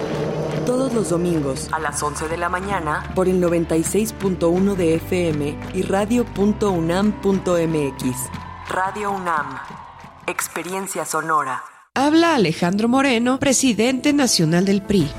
Todos 0.66 0.92
los 0.94 1.10
domingos 1.10 1.68
a 1.72 1.80
las 1.80 2.02
11 2.02 2.28
de 2.28 2.38
la 2.38 2.50
mañana 2.50 3.12
por 3.14 3.28
el 3.28 3.42
96.1 3.42 4.76
de 4.76 4.96
FM 4.96 5.60
y 5.76 5.84
radio.unam.mx. 5.84 6.42
Radio 8.70 9.12
UNAM. 9.12 9.60
Experiencia 10.26 11.06
sonora. 11.06 11.64
Habla 11.94 12.36
Alejandro 12.36 12.88
Moreno, 12.88 13.38
presidente 13.38 14.14
nacional 14.14 14.66
del 14.66 14.82
PRI. 14.82 15.12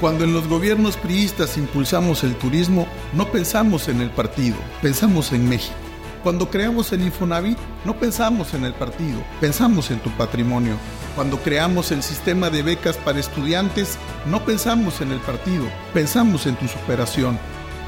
Cuando 0.00 0.24
en 0.24 0.34
los 0.34 0.46
gobiernos 0.46 0.98
priistas 0.98 1.56
impulsamos 1.56 2.22
el 2.22 2.34
turismo, 2.36 2.86
no 3.14 3.32
pensamos 3.32 3.88
en 3.88 4.02
el 4.02 4.10
partido, 4.10 4.56
pensamos 4.82 5.32
en 5.32 5.48
México. 5.48 5.74
Cuando 6.22 6.50
creamos 6.50 6.92
el 6.92 7.00
Infonavit, 7.00 7.56
no 7.86 7.98
pensamos 7.98 8.52
en 8.52 8.64
el 8.64 8.74
partido, 8.74 9.22
pensamos 9.40 9.90
en 9.90 10.00
tu 10.00 10.10
patrimonio. 10.10 10.74
Cuando 11.14 11.38
creamos 11.38 11.92
el 11.92 12.02
sistema 12.02 12.50
de 12.50 12.62
becas 12.62 12.98
para 12.98 13.20
estudiantes, 13.20 13.96
no 14.26 14.44
pensamos 14.44 15.00
en 15.00 15.12
el 15.12 15.20
partido, 15.20 15.64
pensamos 15.94 16.46
en 16.46 16.56
tu 16.56 16.68
superación. 16.68 17.38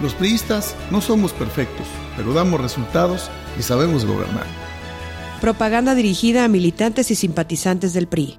Los 0.01 0.15
priistas 0.15 0.77
no 0.91 1.03
somos 1.03 1.35
perfectos, 1.35 1.87
pero 2.17 2.33
damos 2.33 2.59
resultados 2.59 3.29
y 3.59 3.63
sabemos 3.63 4.07
gobernar. 4.07 4.47
Propaganda 5.43 5.95
dirigida 5.95 6.45
a 6.45 6.49
militantes 6.49 7.11
y 7.11 7.17
simpatizantes 7.17 7.93
del 7.93 8.07
PRI. 8.07 8.39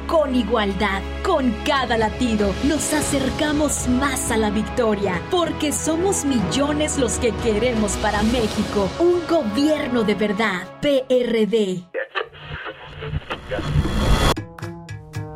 con 0.07 0.35
igualdad. 0.35 1.01
Con 1.23 1.51
cada 1.65 1.97
latido 1.97 2.53
nos 2.63 2.93
acercamos 2.93 3.87
más 3.87 4.31
a 4.31 4.37
la 4.37 4.49
victoria, 4.49 5.21
porque 5.29 5.71
somos 5.71 6.25
millones 6.25 6.97
los 6.97 7.19
que 7.19 7.31
queremos 7.43 7.93
para 7.97 8.21
México 8.23 8.89
un 8.99 9.21
gobierno 9.29 10.03
de 10.03 10.15
verdad. 10.15 10.67
PRD. 10.81 11.83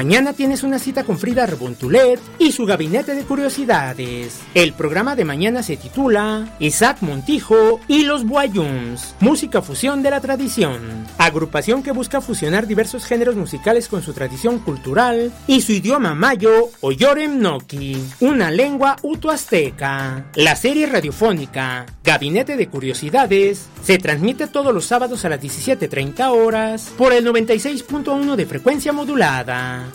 Mañana 0.00 0.32
tienes 0.32 0.62
una 0.62 0.78
cita 0.78 1.04
con 1.04 1.18
Frida 1.18 1.44
Rebontulet 1.44 2.18
y 2.38 2.52
su 2.52 2.64
gabinete 2.64 3.14
de 3.14 3.24
curiosidades. 3.24 4.40
El 4.54 4.72
programa 4.72 5.14
de 5.14 5.26
mañana 5.26 5.62
se 5.62 5.76
titula 5.76 6.56
Isaac 6.58 7.02
Montijo 7.02 7.80
y 7.86 8.04
los 8.04 8.24
Boyums, 8.24 9.14
música 9.20 9.60
fusión 9.60 10.02
de 10.02 10.10
la 10.10 10.22
tradición. 10.22 11.06
Agrupación 11.18 11.82
que 11.82 11.92
busca 11.92 12.22
fusionar 12.22 12.66
diversos 12.66 13.04
géneros 13.04 13.36
musicales 13.36 13.88
con 13.88 14.00
su 14.00 14.14
tradición 14.14 14.60
cultural 14.60 15.34
y 15.46 15.60
su 15.60 15.72
idioma 15.72 16.14
mayo 16.14 16.70
o 16.80 16.92
Yorem 16.92 17.38
Noki, 17.38 18.02
una 18.20 18.50
lengua 18.50 18.96
utoazteca. 19.02 20.30
La 20.34 20.56
serie 20.56 20.86
radiofónica 20.86 21.84
Gabinete 22.02 22.56
de 22.56 22.68
Curiosidades 22.68 23.68
se 23.84 23.98
transmite 23.98 24.46
todos 24.46 24.72
los 24.72 24.86
sábados 24.86 25.26
a 25.26 25.28
las 25.28 25.42
17.30 25.42 26.26
horas 26.30 26.90
por 26.96 27.12
el 27.12 27.26
96.1 27.26 28.34
de 28.34 28.46
frecuencia 28.46 28.94
modulada. 28.94 29.89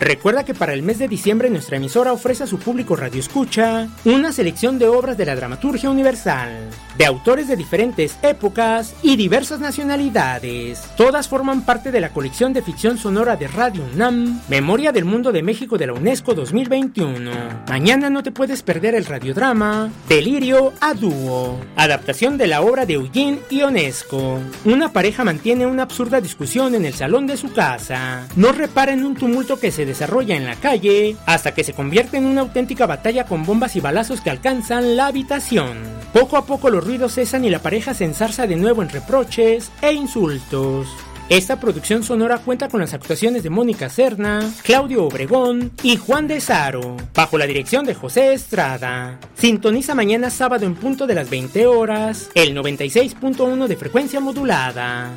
Recuerda 0.00 0.46
que 0.46 0.54
para 0.54 0.72
el 0.72 0.82
mes 0.82 0.98
de 0.98 1.08
diciembre 1.08 1.50
nuestra 1.50 1.76
emisora 1.76 2.14
ofrece 2.14 2.44
a 2.44 2.46
su 2.46 2.58
público 2.58 2.96
Radio 2.96 3.20
Escucha 3.20 3.86
una 4.06 4.32
selección 4.32 4.78
de 4.78 4.88
obras 4.88 5.18
de 5.18 5.26
la 5.26 5.36
dramaturgia 5.36 5.90
universal, 5.90 6.70
de 6.96 7.04
autores 7.04 7.48
de 7.48 7.56
diferentes 7.56 8.18
épocas 8.22 8.94
y 9.02 9.16
diversas 9.16 9.60
nacionalidades. 9.60 10.80
Todas 10.96 11.28
forman 11.28 11.66
parte 11.66 11.92
de 11.92 12.00
la 12.00 12.14
colección 12.14 12.54
de 12.54 12.62
ficción 12.62 12.96
sonora 12.96 13.36
de 13.36 13.46
Radio 13.48 13.84
UNAM, 13.92 14.40
Memoria 14.48 14.90
del 14.90 15.04
Mundo 15.04 15.32
de 15.32 15.42
México 15.42 15.76
de 15.76 15.88
la 15.88 15.92
UNESCO 15.92 16.32
2021. 16.34 17.30
Mañana 17.68 18.08
no 18.08 18.22
te 18.22 18.32
puedes 18.32 18.62
perder 18.62 18.94
el 18.94 19.04
radiodrama 19.04 19.90
Delirio 20.08 20.72
a 20.80 20.94
Dúo, 20.94 21.60
adaptación 21.76 22.38
de 22.38 22.46
la 22.46 22.62
obra 22.62 22.86
de 22.86 22.94
Eugene 22.94 23.40
Ionesco. 23.50 24.38
Una 24.64 24.94
pareja 24.94 25.24
mantiene 25.24 25.66
una 25.66 25.82
absurda 25.82 26.22
discusión 26.22 26.74
en 26.74 26.86
el 26.86 26.94
salón 26.94 27.26
de 27.26 27.36
su 27.36 27.52
casa. 27.52 28.26
No 28.36 28.52
reparen 28.52 29.04
un 29.04 29.14
tumulto 29.14 29.60
que 29.60 29.70
se 29.70 29.89
desarrolla 29.90 30.36
en 30.36 30.46
la 30.46 30.56
calle 30.56 31.16
hasta 31.26 31.52
que 31.52 31.64
se 31.64 31.74
convierte 31.74 32.16
en 32.16 32.24
una 32.24 32.40
auténtica 32.40 32.86
batalla 32.86 33.26
con 33.26 33.44
bombas 33.44 33.76
y 33.76 33.80
balazos 33.80 34.20
que 34.20 34.30
alcanzan 34.30 34.96
la 34.96 35.08
habitación. 35.08 35.78
Poco 36.12 36.36
a 36.36 36.46
poco 36.46 36.70
los 36.70 36.84
ruidos 36.84 37.14
cesan 37.14 37.44
y 37.44 37.50
la 37.50 37.58
pareja 37.58 37.92
se 37.92 38.04
ensarza 38.04 38.46
de 38.46 38.56
nuevo 38.56 38.82
en 38.82 38.88
reproches 38.88 39.70
e 39.82 39.92
insultos. 39.92 40.88
Esta 41.30 41.60
producción 41.60 42.02
sonora 42.02 42.38
cuenta 42.38 42.68
con 42.68 42.80
las 42.80 42.92
actuaciones 42.92 43.44
de 43.44 43.50
Mónica 43.50 43.88
Serna, 43.88 44.40
Claudio 44.64 45.04
Obregón 45.04 45.70
y 45.80 45.94
Juan 45.94 46.26
de 46.26 46.40
Saro, 46.40 46.96
bajo 47.14 47.38
la 47.38 47.46
dirección 47.46 47.84
de 47.84 47.94
José 47.94 48.32
Estrada. 48.32 49.20
Sintoniza 49.36 49.94
mañana 49.94 50.28
sábado 50.30 50.66
en 50.66 50.74
punto 50.74 51.06
de 51.06 51.14
las 51.14 51.30
20 51.30 51.66
horas, 51.66 52.30
el 52.34 52.56
96.1 52.56 53.68
de 53.68 53.76
frecuencia 53.76 54.18
modulada. 54.18 55.12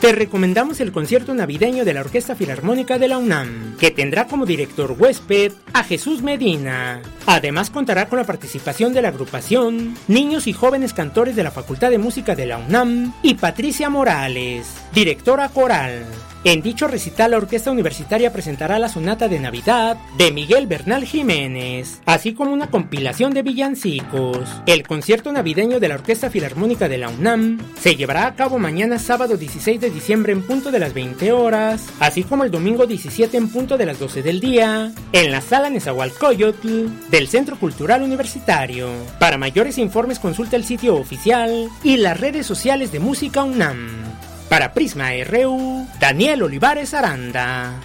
Te 0.00 0.12
recomendamos 0.12 0.78
el 0.78 0.92
concierto 0.92 1.34
navideño 1.34 1.84
de 1.84 1.92
la 1.92 2.02
Orquesta 2.02 2.36
Filarmónica 2.36 2.98
de 2.98 3.08
la 3.08 3.18
UNAM, 3.18 3.76
que 3.78 3.90
tendrá 3.90 4.28
como 4.28 4.46
director 4.46 4.94
huésped 4.96 5.52
a 5.72 5.82
Jesús 5.82 6.22
Medina. 6.22 7.02
Además 7.26 7.68
contará 7.70 8.08
con 8.08 8.20
la 8.20 8.24
participación 8.24 8.94
de 8.94 9.02
la 9.02 9.08
agrupación 9.08 9.96
Niños 10.06 10.46
y 10.46 10.52
Jóvenes 10.52 10.94
Cantores 10.94 11.34
de 11.34 11.42
la 11.42 11.50
Facultad 11.50 11.90
de 11.90 11.98
Música 11.98 12.36
de 12.36 12.46
la 12.46 12.58
UNAM 12.58 13.12
y 13.24 13.34
Patricia 13.34 13.90
Morales, 13.90 14.68
directora 14.94 15.48
coral. 15.48 16.04
En 16.44 16.62
dicho 16.62 16.86
recital, 16.86 17.32
la 17.32 17.36
Orquesta 17.36 17.72
Universitaria 17.72 18.32
presentará 18.32 18.78
la 18.78 18.88
Sonata 18.88 19.26
de 19.26 19.40
Navidad 19.40 19.96
de 20.16 20.30
Miguel 20.30 20.68
Bernal 20.68 21.04
Jiménez, 21.04 22.00
así 22.06 22.32
como 22.32 22.52
una 22.52 22.70
compilación 22.70 23.34
de 23.34 23.42
villancicos. 23.42 24.48
El 24.66 24.86
concierto 24.86 25.32
navideño 25.32 25.80
de 25.80 25.88
la 25.88 25.96
Orquesta 25.96 26.30
Filarmónica 26.30 26.88
de 26.88 26.98
la 26.98 27.08
UNAM 27.08 27.58
se 27.80 27.96
llevará 27.96 28.26
a 28.26 28.34
cabo 28.36 28.58
mañana 28.58 29.00
sábado 29.00 29.36
16 29.36 29.80
de 29.80 29.90
diciembre 29.90 30.32
en 30.32 30.42
punto 30.42 30.70
de 30.70 30.78
las 30.78 30.94
20 30.94 31.32
horas, 31.32 31.86
así 31.98 32.22
como 32.22 32.44
el 32.44 32.52
domingo 32.52 32.86
17 32.86 33.36
en 33.36 33.48
punto 33.48 33.76
de 33.76 33.86
las 33.86 33.98
12 33.98 34.22
del 34.22 34.38
día, 34.38 34.92
en 35.12 35.30
la 35.32 35.40
sala 35.40 35.70
Nezahualcóyotl 35.70 37.10
del 37.10 37.26
Centro 37.26 37.58
Cultural 37.58 38.02
Universitario. 38.02 38.88
Para 39.18 39.38
mayores 39.38 39.76
informes 39.76 40.20
consulta 40.20 40.54
el 40.54 40.64
sitio 40.64 40.94
oficial 40.94 41.68
y 41.82 41.96
las 41.96 42.18
redes 42.20 42.46
sociales 42.46 42.92
de 42.92 43.00
Música 43.00 43.42
UNAM. 43.42 44.27
Para 44.48 44.72
Prisma 44.72 45.10
RU, 45.26 45.86
Daniel 46.00 46.42
Olivares 46.42 46.94
Aranda. 46.94 47.78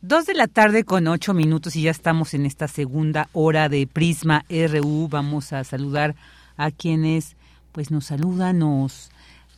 Dos 0.00 0.24
de 0.24 0.34
la 0.34 0.48
tarde 0.48 0.84
con 0.84 1.06
ocho 1.06 1.34
minutos 1.34 1.76
y 1.76 1.82
ya 1.82 1.90
estamos 1.90 2.32
en 2.32 2.46
esta 2.46 2.68
segunda 2.68 3.28
hora 3.34 3.68
de 3.68 3.86
Prisma 3.86 4.46
RU. 4.48 5.08
Vamos 5.08 5.52
a 5.52 5.62
saludar 5.64 6.14
a 6.56 6.70
quienes 6.70 7.36
pues 7.72 7.90
nos 7.90 8.06
saludan, 8.06 8.60
nos 8.60 9.11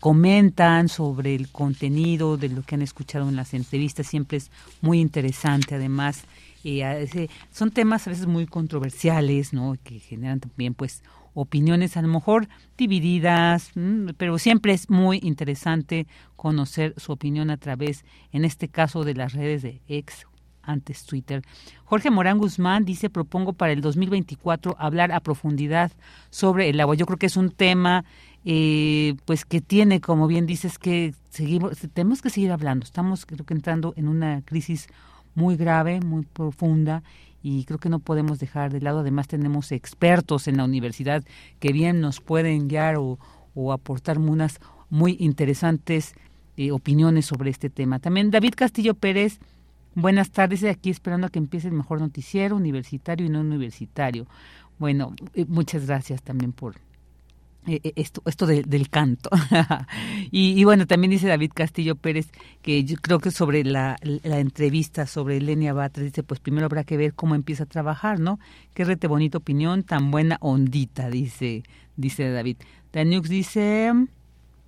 comentan 0.05 0.91
sobre 0.91 1.35
el 1.35 1.51
contenido 1.51 2.37
de 2.37 2.51
lo 2.51 2.61
que 2.61 2.75
han 2.75 2.83
escuchado 2.83 3.27
en 3.27 3.37
las 3.37 3.55
entrevistas. 3.55 4.07
Siempre 4.07 4.37
es 4.37 4.51
muy 4.83 5.01
interesante, 5.01 5.77
además. 5.77 6.27
Eh, 6.63 7.29
son 7.51 7.71
temas 7.71 8.07
a 8.07 8.11
veces 8.11 8.27
muy 8.27 8.45
controversiales, 8.45 9.55
¿no? 9.55 9.79
Que 9.83 10.01
generan 10.01 10.41
también, 10.41 10.75
pues, 10.75 11.03
opiniones 11.33 11.97
a 11.97 12.03
lo 12.03 12.09
mejor 12.09 12.49
divididas, 12.77 13.71
pero 14.19 14.39
siempre 14.39 14.75
es 14.75 14.91
muy 14.91 15.21
interesante 15.23 16.07
conocer 16.37 16.93
su 16.99 17.11
opinión 17.11 17.49
a 17.49 17.57
través, 17.57 18.05
en 18.31 18.45
este 18.45 18.69
caso, 18.69 19.05
de 19.05 19.15
las 19.15 19.33
redes 19.33 19.63
de 19.63 19.81
ex 19.89 20.27
antes 20.67 21.05
Twitter. 21.05 21.43
Jorge 21.85 22.11
Morán 22.11 22.39
Guzmán 22.39 22.85
dice, 22.85 23.09
propongo 23.09 23.55
para 23.55 23.73
el 23.73 23.81
2024 23.81 24.77
hablar 24.79 25.13
a 25.13 25.21
profundidad 25.21 25.93
sobre 26.31 26.69
el 26.69 26.81
agua. 26.81 26.95
Yo 26.95 27.07
creo 27.07 27.19
que 27.19 27.27
es 27.27 27.37
un 27.37 27.51
tema 27.51 28.05
eh, 28.45 29.17
pues 29.25 29.45
que 29.45 29.61
tiene, 29.61 30.01
como 30.01 30.27
bien 30.27 30.47
dices, 30.47 30.79
que 30.79 31.15
seguimos, 31.31 31.79
tenemos 31.93 32.21
que 32.21 32.31
seguir 32.31 32.53
hablando. 32.53 32.85
Estamos 32.85 33.27
creo 33.27 33.45
que 33.47 33.55
entrando 33.55 33.95
en 33.97 34.09
una 34.09 34.43
crisis 34.43 34.89
muy 35.35 35.57
grave, 35.57 36.01
muy 36.01 36.25
profunda 36.25 37.03
y 37.43 37.65
creo 37.65 37.79
que 37.79 37.89
no 37.89 37.99
podemos 37.99 38.39
dejar 38.39 38.73
de 38.73 38.81
lado. 38.81 39.01
Además 39.01 39.29
tenemos 39.29 39.73
expertos 39.73 40.49
en 40.49 40.59
la 40.59 40.65
universidad 40.65 41.25
que 41.61 41.73
bien 41.73 42.01
nos 42.01 42.21
pueden 42.21 42.69
guiar 42.69 42.97
o, 42.97 43.19
aportar 43.73 44.19
unas 44.19 44.59
muy 44.91 45.17
interesantes 45.21 46.15
eh, 46.57 46.73
opiniones 46.73 47.27
sobre 47.27 47.51
este 47.51 47.71
tema. 47.71 47.99
También 47.99 48.31
David 48.31 48.55
Castillo 48.57 48.95
Pérez, 48.95 49.39
buenas 49.95 50.31
tardes, 50.31 50.65
aquí 50.65 50.91
esperando 50.91 51.29
a 51.29 51.31
que 51.31 51.39
empiece 51.39 51.69
el 51.69 51.75
mejor 51.75 52.01
noticiero 52.01 52.57
universitario 52.57 53.27
y 53.27 53.29
no 53.29 53.41
universitario. 53.41 54.27
Bueno, 54.79 55.15
eh, 55.35 55.45
muchas 55.47 55.87
gracias 55.87 56.23
también 56.23 56.53
por, 56.53 56.75
eh, 57.67 57.81
eh, 57.83 57.93
esto, 57.97 58.23
esto 58.27 58.47
del 58.47 58.91
canto. 58.91 59.31
y, 60.31 60.63
bueno, 60.65 60.87
también 60.87 61.11
dice 61.11 61.29
David 61.29 61.53
Castillo 61.55 61.97
Pérez 61.97 62.31
que 62.61 62.85
yo 62.85 62.97
creo 62.97 63.19
que 63.21 63.31
sobre 63.31 63.65
la, 63.65 63.97
entrevista 64.03 65.07
sobre 65.07 65.41
Lenia 65.41 65.73
Batres, 65.73 66.07
dice, 66.07 66.23
pues 66.23 66.41
primero 66.41 66.67
habrá 66.67 66.85
que 66.85 66.99
ver 66.99 67.15
cómo 67.15 67.35
empieza 67.35 67.65
a 67.65 67.67
trabajar, 67.67 68.21
¿no? 68.21 68.39
Qué 68.75 68.85
rete 68.85 69.07
bonita 69.07 69.39
opinión, 69.39 69.83
tan 69.83 70.11
buena 70.11 70.37
ondita, 70.41 71.09
dice, 71.09 71.63
dice 71.97 72.31
David. 72.31 72.59
Daniux 72.93 73.31
dice, 73.31 73.93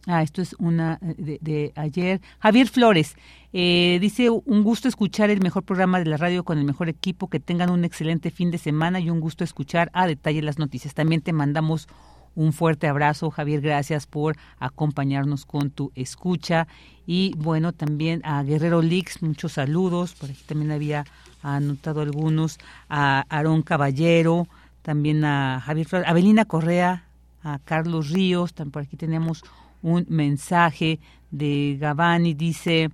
ah, 0.06 0.22
esto 0.22 0.40
es 0.40 0.54
una 0.58 0.98
eh, 1.02 1.38
de, 1.40 1.72
ayer. 1.76 2.22
Javier 2.38 2.68
Flores 2.68 3.14
dice, 3.52 4.30
un 4.30 4.62
gusto 4.64 4.88
escuchar 4.88 5.30
el 5.30 5.40
mejor 5.40 5.64
programa 5.64 5.98
de 5.98 6.04
la 6.06 6.18
radio 6.18 6.44
con 6.44 6.58
el 6.58 6.64
mejor 6.64 6.88
equipo, 6.88 7.28
que 7.28 7.40
tengan 7.40 7.70
un 7.70 7.84
excelente 7.84 8.30
fin 8.30 8.50
de 8.50 8.58
semana 8.58 9.00
y 9.00 9.08
un 9.08 9.20
gusto 9.20 9.44
escuchar 9.44 9.90
a 9.94 10.06
detalle 10.06 10.42
las 10.42 10.58
noticias. 10.58 10.92
También 10.92 11.22
te 11.22 11.32
mandamos 11.32 11.88
un 12.36 12.52
fuerte 12.52 12.86
abrazo, 12.86 13.30
Javier, 13.30 13.60
gracias 13.60 14.06
por 14.06 14.36
acompañarnos 14.60 15.44
con 15.44 15.70
tu 15.70 15.90
escucha. 15.96 16.68
Y 17.06 17.34
bueno, 17.36 17.72
también 17.72 18.20
a 18.24 18.42
Guerrero 18.42 18.82
Lix, 18.82 19.22
muchos 19.22 19.54
saludos, 19.54 20.12
por 20.14 20.30
aquí 20.30 20.42
también 20.46 20.70
había 20.70 21.04
anotado 21.42 22.02
algunos, 22.02 22.58
a 22.88 23.24
Aarón 23.28 23.62
Caballero, 23.62 24.46
también 24.82 25.24
a 25.24 25.60
Javier 25.64 25.88
a 26.06 26.12
Belina 26.12 26.44
Correa, 26.44 27.04
a 27.42 27.58
Carlos 27.64 28.10
Ríos, 28.10 28.52
por 28.52 28.82
aquí 28.82 28.96
tenemos 28.96 29.42
un 29.82 30.06
mensaje 30.08 31.00
de 31.30 31.76
Gabani, 31.80 32.34
dice... 32.34 32.90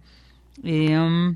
Eh, 0.63 1.35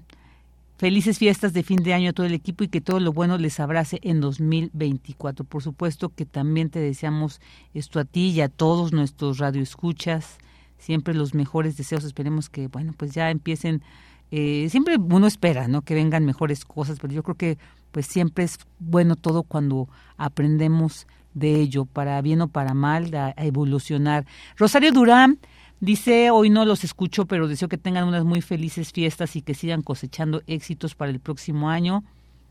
Felices 0.78 1.18
fiestas 1.18 1.54
de 1.54 1.62
fin 1.62 1.82
de 1.82 1.94
año 1.94 2.10
a 2.10 2.12
todo 2.12 2.26
el 2.26 2.34
equipo 2.34 2.62
y 2.62 2.68
que 2.68 2.82
todo 2.82 3.00
lo 3.00 3.14
bueno 3.14 3.38
les 3.38 3.60
abrace 3.60 3.98
en 4.02 4.20
2024. 4.20 5.46
Por 5.46 5.62
supuesto 5.62 6.10
que 6.10 6.26
también 6.26 6.68
te 6.68 6.80
deseamos 6.80 7.40
esto 7.72 7.98
a 7.98 8.04
ti 8.04 8.28
y 8.28 8.42
a 8.42 8.50
todos 8.50 8.92
nuestros 8.92 9.38
radioescuchas. 9.38 10.36
Siempre 10.76 11.14
los 11.14 11.32
mejores 11.32 11.78
deseos. 11.78 12.04
Esperemos 12.04 12.50
que, 12.50 12.68
bueno, 12.68 12.92
pues 12.94 13.12
ya 13.12 13.30
empiecen. 13.30 13.82
Eh, 14.30 14.66
siempre 14.68 14.98
uno 14.98 15.26
espera, 15.26 15.66
¿no? 15.66 15.80
Que 15.80 15.94
vengan 15.94 16.26
mejores 16.26 16.66
cosas, 16.66 16.98
pero 17.00 17.14
yo 17.14 17.22
creo 17.22 17.36
que, 17.36 17.56
pues 17.90 18.04
siempre 18.04 18.44
es 18.44 18.58
bueno 18.78 19.16
todo 19.16 19.44
cuando 19.44 19.88
aprendemos 20.18 21.06
de 21.32 21.54
ello, 21.54 21.86
para 21.86 22.20
bien 22.20 22.42
o 22.42 22.48
para 22.48 22.74
mal, 22.74 23.14
a 23.14 23.32
evolucionar. 23.38 24.26
Rosario 24.56 24.92
Durán 24.92 25.38
Dice, 25.80 26.30
hoy 26.30 26.48
no 26.48 26.64
los 26.64 26.84
escucho, 26.84 27.26
pero 27.26 27.48
deseo 27.48 27.68
que 27.68 27.76
tengan 27.76 28.08
unas 28.08 28.24
muy 28.24 28.40
felices 28.40 28.92
fiestas 28.92 29.36
y 29.36 29.42
que 29.42 29.54
sigan 29.54 29.82
cosechando 29.82 30.42
éxitos 30.46 30.94
para 30.94 31.10
el 31.10 31.20
próximo 31.20 31.68
año. 31.68 32.02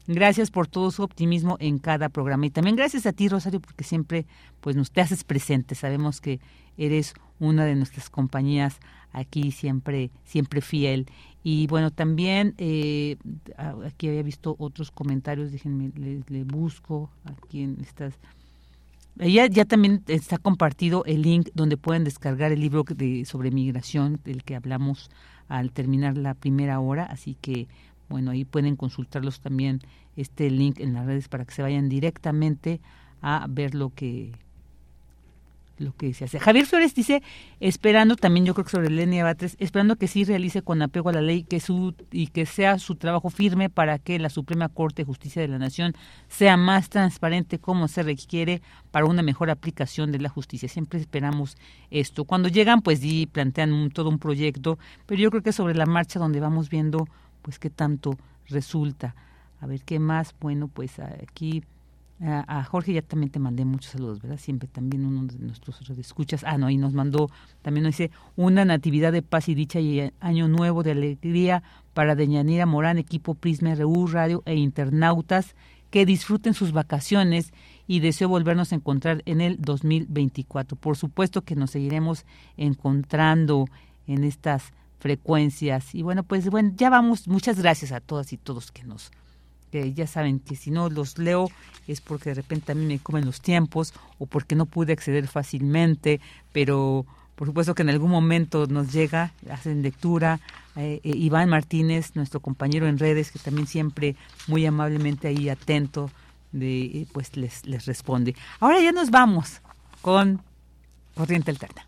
Gracias 0.08 0.52
por 0.52 0.68
todo 0.68 0.92
su 0.92 1.02
optimismo 1.02 1.58
en 1.60 1.80
cada 1.80 2.10
programa. 2.10 2.46
Y 2.46 2.52
también 2.52 2.76
gracias 2.76 3.08
a 3.08 3.14
ti, 3.14 3.28
Rosario, 3.28 3.60
porque 3.60 3.84
siempre 3.84 4.28
pues, 4.62 4.76
nos 4.76 4.92
te 4.92 5.02
haces 5.02 5.24
presente. 5.24 5.74
Sabemos 5.74 6.22
que 6.22 6.40
eres 6.78 7.16
una 7.40 7.66
de 7.66 7.74
nuestras 7.74 8.12
compañías 8.12 8.78
aquí, 9.12 9.52
siempre, 9.52 10.12
siempre 10.24 10.62
fiel. 10.62 11.08
Y 11.44 11.66
bueno, 11.66 11.90
también 11.90 12.54
eh, 12.60 13.18
aquí 13.86 14.08
había 14.08 14.22
visto 14.22 14.56
otros 14.60 14.92
comentarios, 14.92 15.52
déjenme, 15.52 15.92
le 15.96 16.44
busco 16.44 17.10
aquí 17.26 17.64
en 17.64 17.78
estas 17.82 18.14
ya, 19.18 19.48
ya 19.48 19.66
también 19.66 20.04
está 20.08 20.38
compartido 20.38 21.04
el 21.06 21.22
link 21.22 21.50
donde 21.54 21.78
pueden 21.78 22.04
descargar 22.04 22.52
el 22.52 22.60
libro 22.60 22.84
de, 22.84 23.26
sobre 23.26 23.52
migración 23.52 24.20
del 24.24 24.44
que 24.44 24.56
hablamos 24.56 25.10
al 25.48 25.72
terminar 25.72 26.18
la 26.18 26.34
primera 26.34 26.80
hora, 26.80 27.06
así 27.06 27.36
que 27.40 27.68
bueno, 28.10 28.32
ahí 28.32 28.46
pueden 28.46 28.76
consultarlos 28.76 29.40
también 29.40 29.80
este 30.16 30.50
link 30.50 30.80
en 30.80 30.94
las 30.94 31.06
redes 31.06 31.28
para 31.28 31.46
que 31.46 31.54
se 31.54 31.62
vayan 31.62 31.90
directamente 31.90 32.82
a 33.22 33.48
ver 33.50 33.74
lo 33.74 33.90
que 33.90 34.34
lo 35.78 35.96
que 35.96 36.14
se 36.14 36.26
hace. 36.26 36.40
Javier 36.40 36.66
Flores 36.66 36.96
dice, 36.96 37.22
esperando 37.60 38.16
también 38.16 38.46
yo 38.46 38.54
creo 38.54 38.66
que 38.66 38.72
sobre 38.72 38.90
Lenia 38.90 39.24
Batres, 39.24 39.56
esperando 39.60 39.96
que 39.96 40.08
sí 40.08 40.24
realice 40.24 40.62
con 40.62 40.82
apego 40.82 41.10
a 41.10 41.14
la 41.14 41.22
ley 41.22 41.44
que 41.44 41.60
su 41.60 41.94
y 42.12 42.28
que 42.28 42.46
sea 42.46 42.80
su 42.80 42.96
trabajo 42.96 43.30
firme 43.30 43.70
para 43.70 44.00
que 44.00 44.20
la 44.20 44.30
Suprema 44.30 44.70
Corte 44.70 45.02
de 45.02 45.06
Justicia 45.06 45.42
de 45.42 45.48
la 45.48 45.60
Nación 45.60 45.94
sea 46.28 46.58
más 46.58 46.90
transparente 46.90 47.60
como 47.60 47.88
se 47.88 48.04
requiere 48.04 48.62
para 48.92 49.06
una 49.06 49.22
mejor 49.22 49.50
aplicación 49.50 50.12
de 50.12 50.20
la 50.20 50.30
justicia. 50.30 50.70
Siempre 50.70 51.00
esperamos 51.00 51.58
esto. 51.90 52.26
Cuando 52.26 52.50
llegan, 52.50 52.82
pues 52.82 53.00
sí 53.00 53.28
plantean 53.32 53.90
todo 53.92 54.10
un 54.10 54.20
proyecto, 54.20 54.80
pero 55.06 55.22
yo 55.22 55.30
creo 55.30 55.44
que 55.44 55.52
sobre 55.52 55.76
la 55.76 55.86
marcha 55.86 56.20
donde 56.20 56.40
vamos 56.40 56.70
viendo 56.70 57.08
pues 57.42 57.60
qué 57.60 57.70
tanto 57.70 58.18
resulta. 58.48 59.16
A 59.60 59.68
ver 59.68 59.84
qué 59.84 60.00
más. 60.00 60.34
Bueno, 60.40 60.68
pues 60.68 61.00
aquí 61.00 61.64
a, 62.22 62.64
Jorge 62.64 62.94
ya 62.94 63.02
también 63.02 63.30
te 63.30 63.40
mandé 63.40 63.66
muchos 63.66 63.92
saludos, 63.92 64.22
¿verdad? 64.22 64.38
Siempre 64.38 64.70
también 64.70 65.06
uno 65.06 65.26
de 65.28 65.38
nuestros 65.38 65.82
escuchas. 65.98 66.44
Ah, 66.46 66.58
no, 66.58 66.70
y 66.70 66.78
nos 66.78 66.94
mandó, 66.94 67.30
también 67.62 67.84
nos 67.84 67.98
dice, 67.98 68.12
una 68.38 68.64
natividad 68.64 69.12
de 69.12 69.22
paz 69.22 69.50
y 69.50 69.56
dicha 69.56 69.80
y 69.80 70.12
año 70.22 70.48
nuevo 70.48 70.82
de 70.82 70.92
alegría 70.92 71.64
para 71.94 72.16
Deñanira 72.16 72.66
Morán, 72.66 72.98
equipo 72.98 73.36
Prisma 73.36 73.76
RU, 73.76 74.08
Radio 74.08 74.44
e 74.46 74.56
internautas, 74.56 75.56
que 75.90 76.06
disfruten 76.06 76.54
sus 76.54 76.72
vacaciones 76.72 77.52
y 77.86 78.00
deseo 78.00 78.30
volvernos 78.30 78.72
a 78.72 78.76
encontrar 78.76 79.22
en 79.26 79.42
el 79.42 79.62
2024. 79.62 80.78
Por 80.78 80.96
supuesto 80.98 81.42
que 81.42 81.56
nos 81.56 81.72
seguiremos 81.72 82.26
encontrando 82.56 83.66
en 84.08 84.24
estas 84.24 84.72
frecuencias. 85.00 85.94
Y 85.94 86.02
bueno, 86.02 86.24
pues 86.24 86.50
bueno, 86.50 86.72
ya 86.76 86.90
vamos. 86.90 87.28
Muchas 87.28 87.60
gracias 87.60 87.92
a 87.92 88.00
todas 88.00 88.32
y 88.34 88.38
todos 88.38 88.72
que 88.72 88.84
nos 88.84 89.12
ya 89.72 90.08
saben 90.08 90.40
que 90.40 90.56
si 90.56 90.72
no 90.72 90.90
los 90.90 91.18
leo 91.18 91.50
es 91.88 92.02
porque 92.02 92.30
de 92.30 92.36
repente 92.36 92.72
a 92.72 92.76
mí 92.76 92.86
me 92.86 93.00
comen 93.00 93.26
los 93.26 93.42
tiempos 93.42 93.94
o 94.20 94.26
porque 94.26 94.56
no 94.56 94.66
pude 94.66 94.94
acceder 94.94 95.28
fácilmente, 95.28 96.20
pero 96.52 97.06
por 97.36 97.48
supuesto 97.48 97.76
que 97.76 97.82
en 97.82 97.90
algún 97.90 98.12
momento 98.12 98.66
nos 98.68 98.92
llega, 98.94 99.34
hacen 99.50 99.82
lectura. 99.82 100.40
Eh, 100.78 101.02
eh, 101.04 101.10
Iván 101.16 101.50
Martínez, 101.50 102.16
nuestro 102.16 102.40
compañero 102.40 102.88
en 102.88 102.98
redes, 102.98 103.32
que 103.32 103.40
también 103.40 103.68
siempre 103.68 104.16
muy 104.48 104.66
amablemente 104.66 105.28
ahí 105.28 105.50
atento, 105.50 106.10
de, 106.54 106.86
eh, 106.86 107.08
pues 107.12 107.36
les, 107.36 107.66
les 107.66 107.86
responde. 107.86 108.36
Ahora 108.62 108.82
ya 108.82 108.94
nos 108.94 109.12
vamos 109.12 109.62
con 110.02 110.42
Corriente 111.14 111.52
Alterna. 111.52 111.86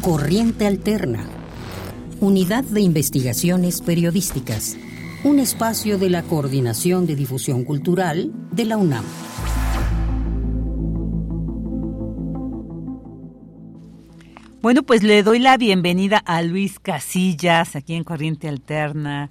Corriente 0.00 0.66
Alterna, 0.66 1.26
Unidad 2.20 2.62
de 2.64 2.80
Investigaciones 2.80 3.80
Periodísticas 3.82 4.76
un 5.24 5.40
espacio 5.40 5.98
de 5.98 6.10
la 6.10 6.22
Coordinación 6.22 7.06
de 7.06 7.16
Difusión 7.16 7.64
Cultural 7.64 8.30
de 8.52 8.64
la 8.64 8.76
UNAM. 8.76 9.04
Bueno, 14.62 14.82
pues 14.84 15.02
le 15.02 15.22
doy 15.22 15.40
la 15.40 15.56
bienvenida 15.56 16.18
a 16.18 16.42
Luis 16.42 16.78
Casillas, 16.78 17.74
aquí 17.74 17.94
en 17.94 18.04
Corriente 18.04 18.48
Alterna, 18.48 19.30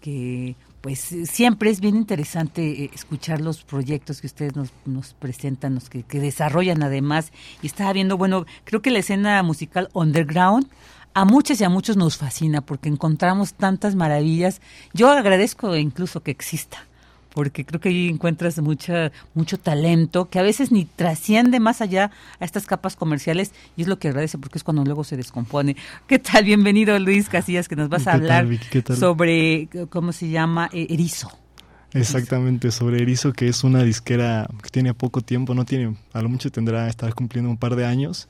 que 0.00 0.56
pues 0.82 0.98
siempre 0.98 1.70
es 1.70 1.80
bien 1.80 1.96
interesante 1.96 2.84
eh, 2.84 2.90
escuchar 2.92 3.40
los 3.40 3.62
proyectos 3.62 4.20
que 4.20 4.26
ustedes 4.26 4.52
nos, 4.56 5.14
presentan, 5.14 5.76
los 5.76 5.88
que, 5.88 6.02
que, 6.02 6.20
desarrollan 6.20 6.82
además. 6.82 7.32
Y 7.62 7.66
estaba 7.66 7.92
viendo, 7.92 8.18
bueno, 8.18 8.44
creo 8.64 8.82
que 8.82 8.90
la 8.90 8.98
escena 8.98 9.42
musical 9.42 9.88
underground 9.94 10.66
a 11.14 11.24
muchas 11.24 11.60
y 11.60 11.64
a 11.64 11.68
muchos 11.68 11.96
nos 11.96 12.16
fascina 12.16 12.60
porque 12.60 12.88
encontramos 12.88 13.54
tantas 13.54 13.94
maravillas. 13.94 14.60
Yo 14.94 15.10
agradezco 15.10 15.76
incluso 15.76 16.22
que 16.22 16.30
exista 16.30 16.86
porque 17.32 17.64
creo 17.64 17.80
que 17.80 17.88
ahí 17.88 18.08
encuentras 18.08 18.58
mucha, 18.60 19.10
mucho 19.34 19.58
talento 19.58 20.28
que 20.28 20.38
a 20.38 20.42
veces 20.42 20.70
ni 20.70 20.84
trasciende 20.84 21.60
más 21.60 21.80
allá 21.80 22.10
a 22.38 22.44
estas 22.44 22.66
capas 22.66 22.96
comerciales 22.96 23.52
y 23.76 23.82
es 23.82 23.88
lo 23.88 23.98
que 23.98 24.08
agradece 24.08 24.38
porque 24.38 24.58
es 24.58 24.64
cuando 24.64 24.84
luego 24.84 25.04
se 25.04 25.16
descompone. 25.16 25.76
¿Qué 26.06 26.18
tal? 26.18 26.44
Bienvenido 26.44 26.98
Luis 26.98 27.28
Casillas, 27.28 27.68
que 27.68 27.76
nos 27.76 27.88
vas 27.88 28.06
a 28.06 28.12
hablar 28.12 28.46
sobre, 28.98 29.68
¿cómo 29.90 30.12
se 30.12 30.28
llama? 30.28 30.68
Eh, 30.72 30.86
Erizo. 30.90 31.30
Exactamente, 31.94 32.70
sobre 32.70 33.02
Erizo, 33.02 33.34
que 33.34 33.48
es 33.48 33.64
una 33.64 33.82
disquera 33.82 34.48
que 34.62 34.70
tiene 34.70 34.94
poco 34.94 35.20
tiempo, 35.20 35.54
no 35.54 35.66
tiene, 35.66 35.94
a 36.14 36.22
lo 36.22 36.30
mucho 36.30 36.50
tendrá 36.50 36.88
estar 36.88 37.14
cumpliendo 37.14 37.50
un 37.50 37.58
par 37.58 37.76
de 37.76 37.84
años, 37.84 38.28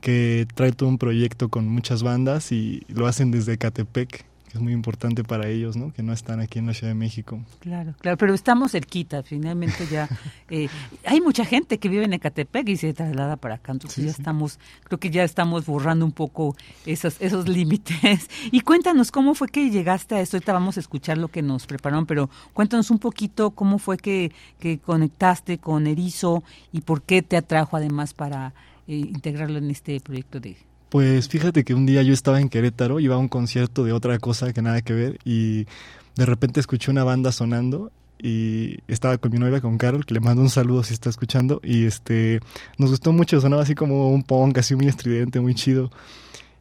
que 0.00 0.46
trae 0.54 0.72
todo 0.72 0.88
un 0.88 0.98
proyecto 0.98 1.48
con 1.48 1.68
muchas 1.68 2.02
bandas 2.02 2.52
y 2.52 2.82
lo 2.88 3.06
hacen 3.06 3.30
desde 3.30 3.58
Catepec, 3.58 4.24
es 4.54 4.60
muy 4.60 4.72
importante 4.72 5.24
para 5.24 5.48
ellos, 5.48 5.76
¿no? 5.76 5.92
Que 5.92 6.02
no 6.04 6.12
están 6.12 6.38
aquí 6.38 6.60
en 6.60 6.66
la 6.66 6.74
Ciudad 6.74 6.92
de 6.92 6.94
México. 6.94 7.40
Claro, 7.58 7.94
claro, 8.00 8.16
pero 8.16 8.34
estamos 8.34 8.72
cerquita, 8.72 9.22
finalmente 9.22 9.86
ya. 9.90 10.08
Eh, 10.50 10.68
hay 11.06 11.20
mucha 11.20 11.44
gente 11.44 11.78
que 11.78 11.88
vive 11.88 12.04
en 12.04 12.12
Ecatepec 12.12 12.68
y 12.68 12.76
se 12.76 12.92
traslada 12.92 13.36
para 13.36 13.56
acá, 13.56 13.72
entonces 13.72 14.04
ya 14.04 14.10
estamos, 14.10 14.60
creo 14.84 15.00
que 15.00 15.10
ya 15.10 15.24
estamos 15.24 15.64
borrando 15.66 16.04
un 16.04 16.12
poco 16.12 16.54
esos, 16.86 17.16
esos 17.20 17.48
límites. 17.48 18.28
Y 18.52 18.60
cuéntanos, 18.60 19.10
¿cómo 19.10 19.34
fue 19.34 19.48
que 19.48 19.70
llegaste 19.70 20.14
a 20.14 20.20
esto? 20.20 20.36
Ahorita 20.36 20.52
vamos 20.52 20.76
a 20.76 20.80
escuchar 20.80 21.18
lo 21.18 21.28
que 21.28 21.42
nos 21.42 21.66
prepararon, 21.66 22.06
pero 22.06 22.30
cuéntanos 22.52 22.90
un 22.90 22.98
poquito 22.98 23.50
cómo 23.50 23.78
fue 23.78 23.96
que, 23.96 24.32
que 24.60 24.78
conectaste 24.78 25.58
con 25.58 25.86
Erizo 25.86 26.44
y 26.70 26.82
por 26.82 27.02
qué 27.02 27.22
te 27.22 27.36
atrajo 27.36 27.76
además 27.76 28.12
para 28.12 28.52
eh, 28.88 28.96
integrarlo 28.96 29.58
en 29.58 29.70
este 29.70 30.00
proyecto 30.00 30.40
de 30.40 30.56
pues 30.94 31.28
fíjate 31.28 31.64
que 31.64 31.74
un 31.74 31.86
día 31.86 32.02
yo 32.02 32.12
estaba 32.12 32.40
en 32.40 32.48
Querétaro, 32.48 33.00
iba 33.00 33.16
a 33.16 33.18
un 33.18 33.26
concierto 33.26 33.82
de 33.82 33.92
otra 33.92 34.16
cosa 34.20 34.52
que 34.52 34.62
nada 34.62 34.80
que 34.80 34.92
ver 34.92 35.18
y 35.24 35.66
de 36.14 36.24
repente 36.24 36.60
escuché 36.60 36.92
una 36.92 37.02
banda 37.02 37.32
sonando 37.32 37.90
y 38.16 38.78
estaba 38.86 39.18
con 39.18 39.32
mi 39.32 39.38
novia, 39.38 39.60
con 39.60 39.76
Carol, 39.76 40.06
que 40.06 40.14
le 40.14 40.20
mando 40.20 40.40
un 40.40 40.50
saludo 40.50 40.84
si 40.84 40.94
está 40.94 41.10
escuchando 41.10 41.60
y 41.64 41.84
este 41.84 42.38
nos 42.78 42.90
gustó 42.90 43.12
mucho, 43.12 43.40
sonaba 43.40 43.62
así 43.62 43.74
como 43.74 44.10
un 44.10 44.22
punk, 44.22 44.58
así 44.58 44.76
muy 44.76 44.86
estridente, 44.86 45.40
muy 45.40 45.56
chido. 45.56 45.90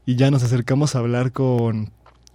Y 0.05 0.15
ya 0.15 0.31
nos 0.31 0.43
acercamos 0.43 0.95
a 0.95 0.99
hablar 0.99 1.31
con 1.31 1.91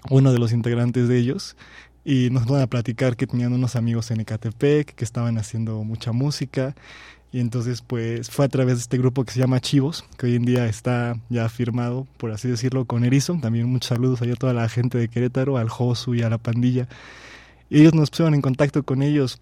uno 0.09 0.33
de 0.33 0.39
los 0.39 0.53
integrantes 0.53 1.09
de 1.09 1.19
ellos 1.19 1.57
y 2.05 2.31
nos 2.31 2.47
van 2.47 2.63
a 2.63 2.69
platicar 2.69 3.17
que 3.17 3.27
tenían 3.27 3.53
unos 3.53 3.75
amigos 3.75 4.11
en 4.13 4.21
Ecatepec, 4.21 4.95
que 4.95 5.05
estaban 5.05 5.37
haciendo 5.37 5.83
mucha 5.83 6.13
música 6.13 6.77
y 7.31 7.41
entonces, 7.41 7.83
pues 7.83 8.31
fue 8.31 8.47
a 8.47 8.49
través 8.49 8.77
de 8.77 8.81
este 8.83 8.97
grupo 8.97 9.25
que 9.25 9.33
se 9.33 9.41
llama 9.41 9.61
Chivos, 9.61 10.05
que 10.17 10.27
hoy 10.27 10.37
en 10.37 10.47
día 10.47 10.67
está 10.67 11.21
ya 11.29 11.49
firmado, 11.51 12.07
por 12.17 12.31
así 12.31 12.49
decirlo, 12.49 12.87
con 12.87 13.05
Erizo. 13.05 13.39
También 13.41 13.67
muchos 13.67 13.89
saludos 13.89 14.23
a 14.23 14.35
toda 14.35 14.55
la 14.55 14.69
gente 14.69 14.97
de 14.97 15.09
Querétaro, 15.09 15.59
al 15.59 15.69
Josu 15.69 16.15
y 16.15 16.23
a 16.23 16.31
la 16.31 16.39
pandilla. 16.39 16.89
Ellos 17.71 17.93
nos 17.93 18.09
pusieron 18.09 18.35
en 18.35 18.41
contacto 18.41 18.83
con 18.83 19.03
ellos. 19.03 19.41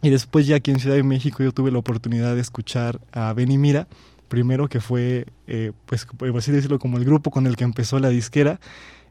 Y 0.00 0.08
después, 0.08 0.46
ya 0.46 0.56
aquí 0.56 0.70
en 0.70 0.80
Ciudad 0.80 0.96
de 0.96 1.02
México, 1.02 1.42
yo 1.42 1.52
tuve 1.52 1.70
la 1.70 1.78
oportunidad 1.78 2.34
de 2.34 2.40
escuchar 2.40 2.98
a 3.12 3.32
Benny 3.34 3.58
Mira, 3.58 3.88
primero 4.28 4.68
que 4.68 4.80
fue, 4.80 5.26
eh, 5.46 5.72
pues, 5.84 6.06
por 6.06 6.34
así 6.38 6.50
decirlo, 6.50 6.78
como 6.78 6.96
el 6.96 7.04
grupo 7.04 7.30
con 7.30 7.46
el 7.46 7.56
que 7.56 7.64
empezó 7.64 7.98
la 7.98 8.08
disquera 8.08 8.58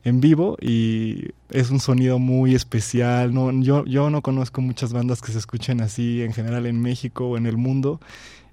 en 0.07 0.21
vivo 0.21 0.57
y 0.61 1.31
es 1.49 1.69
un 1.69 1.81
sonido 1.81 2.17
muy 2.17 2.55
especial. 2.55 3.33
No, 3.33 3.51
yo, 3.61 3.83
yo 3.85 4.09
no 4.09 4.21
conozco 4.21 4.61
muchas 4.61 4.93
bandas 4.93 5.21
que 5.21 5.33
se 5.33 5.37
escuchen 5.37 5.81
así 5.81 6.21
en 6.21 6.33
general 6.33 6.65
en 6.65 6.81
México 6.81 7.27
o 7.27 7.37
en 7.37 7.45
el 7.45 7.57
mundo 7.57 7.99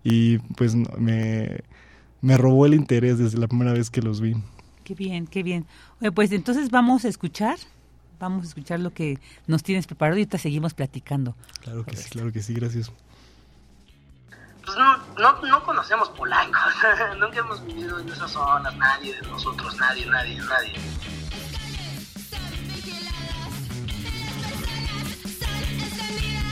y 0.03 0.39
pues 0.57 0.75
me, 0.75 1.61
me 2.21 2.37
robó 2.37 2.67
el 2.67 2.75
interés 2.75 3.19
desde 3.19 3.39
la 3.39 3.47
primera 3.47 3.73
vez 3.73 3.89
que 3.89 4.03
los 4.03 4.21
vi. 4.21 4.35
Qué 4.83 4.95
bien, 4.95 5.29
qué 5.29 5.45
bien. 5.45 5.65
pues 6.15 6.33
entonces 6.33 6.71
vamos 6.71 7.05
a 7.05 7.09
escuchar, 7.09 7.57
vamos 8.19 8.45
a 8.45 8.49
escuchar 8.49 8.81
lo 8.81 8.93
que 8.93 9.21
nos 9.47 9.63
tienes 9.63 9.87
preparado 9.87 10.19
y 10.19 10.27
te 10.27 10.39
seguimos 10.39 10.75
platicando. 10.75 11.37
Claro 11.61 11.85
que 11.85 11.97
sí, 11.97 12.11
claro 12.11 12.33
que 12.33 12.43
sí, 12.43 12.53
gracias. 12.53 12.91
Pues 14.65 14.77
no, 14.77 14.97
no, 15.19 15.43
no 15.43 15.63
conocemos 15.63 16.09
Polanco, 16.11 16.59
nunca 17.21 17.39
hemos 17.39 17.65
vivido 17.65 18.01
en 18.01 18.09
esas 18.09 18.33
zonas, 18.33 18.77
nadie 18.77 19.15
de 19.15 19.23
nosotros, 19.29 19.77
nadie, 19.77 20.07
nadie, 20.07 20.37
nadie. 20.39 20.73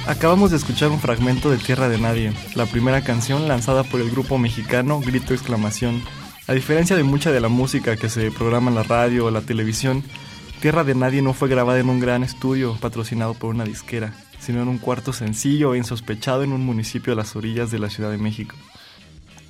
Acabamos 0.07 0.51
de 0.51 0.57
escuchar 0.57 0.91
un 0.91 0.99
fragmento 0.99 1.49
de 1.49 1.59
Tierra 1.59 1.89
de 1.89 1.97
Nadie, 1.97 2.33
la 2.57 2.67
primera 2.67 3.05
canción 3.05 3.47
lanzada 3.47 3.85
por 3.85 4.01
el 4.01 4.11
grupo 4.11 4.37
mexicano 4.37 5.01
Grito 5.01 5.33
Exclamación. 5.33 6.03
A 6.49 6.55
diferencia 6.55 6.97
de 6.97 7.05
mucha 7.05 7.31
de 7.31 7.41
la 7.41 7.49
música 7.49 7.95
que 7.97 8.09
se 8.09 8.33
programa 8.33 8.69
en 8.69 8.75
la 8.75 8.83
radio 8.83 9.27
o 9.27 9.31
la 9.31 9.43
televisión, 9.43 10.03
Tierra 10.61 10.83
de 10.83 10.97
Nadie 10.97 11.23
no 11.23 11.35
fue 11.35 11.49
grabada 11.49 11.79
en 11.79 11.89
un 11.89 12.01
gran 12.01 12.25
estudio 12.25 12.77
patrocinado 12.81 13.35
por 13.35 13.51
una 13.55 13.63
disquera, 13.63 14.13
sino 14.41 14.61
en 14.61 14.69
un 14.69 14.79
cuarto 14.79 15.13
sencillo 15.13 15.73
e 15.73 15.79
insospechado 15.79 16.43
en 16.43 16.53
un 16.53 16.67
municipio 16.67 17.13
a 17.13 17.17
las 17.17 17.37
orillas 17.37 17.71
de 17.71 17.79
la 17.79 17.89
Ciudad 17.89 18.11
de 18.11 18.19
México. 18.19 18.57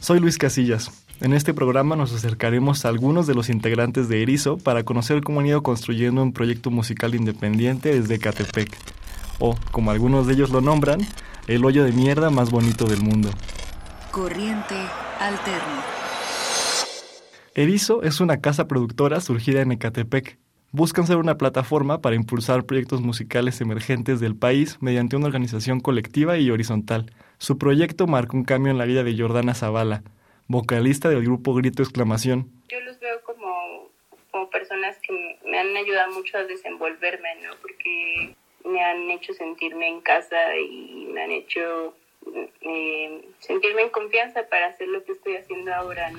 Soy 0.00 0.20
Luis 0.20 0.36
Casillas. 0.36 0.90
En 1.22 1.32
este 1.32 1.54
programa 1.54 1.96
nos 1.96 2.12
acercaremos 2.12 2.84
a 2.84 2.90
algunos 2.90 3.26
de 3.26 3.34
los 3.34 3.48
integrantes 3.48 4.10
de 4.10 4.22
Erizo 4.22 4.58
para 4.58 4.82
conocer 4.82 5.22
cómo 5.22 5.40
han 5.40 5.46
ido 5.46 5.62
construyendo 5.62 6.22
un 6.22 6.34
proyecto 6.34 6.70
musical 6.70 7.14
independiente 7.14 7.98
desde 7.98 8.18
Catepec 8.18 9.01
o, 9.42 9.56
como 9.72 9.90
algunos 9.90 10.28
de 10.28 10.34
ellos 10.34 10.50
lo 10.50 10.60
nombran, 10.60 11.00
el 11.48 11.64
hoyo 11.64 11.82
de 11.82 11.90
mierda 11.90 12.30
más 12.30 12.52
bonito 12.52 12.84
del 12.84 13.02
mundo. 13.02 13.28
Corriente 14.12 14.76
Alterna. 15.18 15.82
Erizo 17.56 18.04
es 18.04 18.20
una 18.20 18.40
casa 18.40 18.68
productora 18.68 19.20
surgida 19.20 19.60
en 19.60 19.72
Ecatepec. 19.72 20.38
Buscan 20.70 21.08
ser 21.08 21.16
una 21.16 21.38
plataforma 21.38 22.00
para 22.00 22.14
impulsar 22.14 22.64
proyectos 22.64 23.00
musicales 23.00 23.60
emergentes 23.60 24.20
del 24.20 24.36
país 24.36 24.78
mediante 24.80 25.16
una 25.16 25.26
organización 25.26 25.80
colectiva 25.80 26.38
y 26.38 26.48
horizontal. 26.50 27.12
Su 27.38 27.58
proyecto 27.58 28.06
marca 28.06 28.36
un 28.36 28.44
cambio 28.44 28.70
en 28.70 28.78
la 28.78 28.84
vida 28.84 29.02
de 29.02 29.18
Jordana 29.18 29.54
Zavala, 29.54 30.04
vocalista 30.46 31.08
del 31.08 31.24
grupo 31.24 31.52
Grito 31.52 31.82
Exclamación. 31.82 32.48
Yo 32.70 32.80
los 32.82 32.98
veo 33.00 33.20
como, 33.24 33.90
como 34.30 34.48
personas 34.50 34.96
que 35.02 35.40
me 35.50 35.58
han 35.58 35.76
ayudado 35.76 36.12
mucho 36.12 36.38
a 36.38 36.44
desenvolverme, 36.44 37.28
¿no? 37.42 37.54
Porque 37.60 38.36
me 38.64 38.82
han 38.82 39.10
hecho 39.10 39.32
sentirme 39.34 39.88
en 39.88 40.00
casa 40.00 40.36
y 40.56 41.08
me 41.12 41.22
han 41.22 41.30
hecho 41.30 41.94
eh, 42.60 43.22
sentirme 43.38 43.82
en 43.82 43.90
confianza 43.90 44.42
para 44.48 44.68
hacer 44.68 44.88
lo 44.88 45.04
que 45.04 45.12
estoy 45.12 45.36
haciendo 45.36 45.74
ahora. 45.74 46.10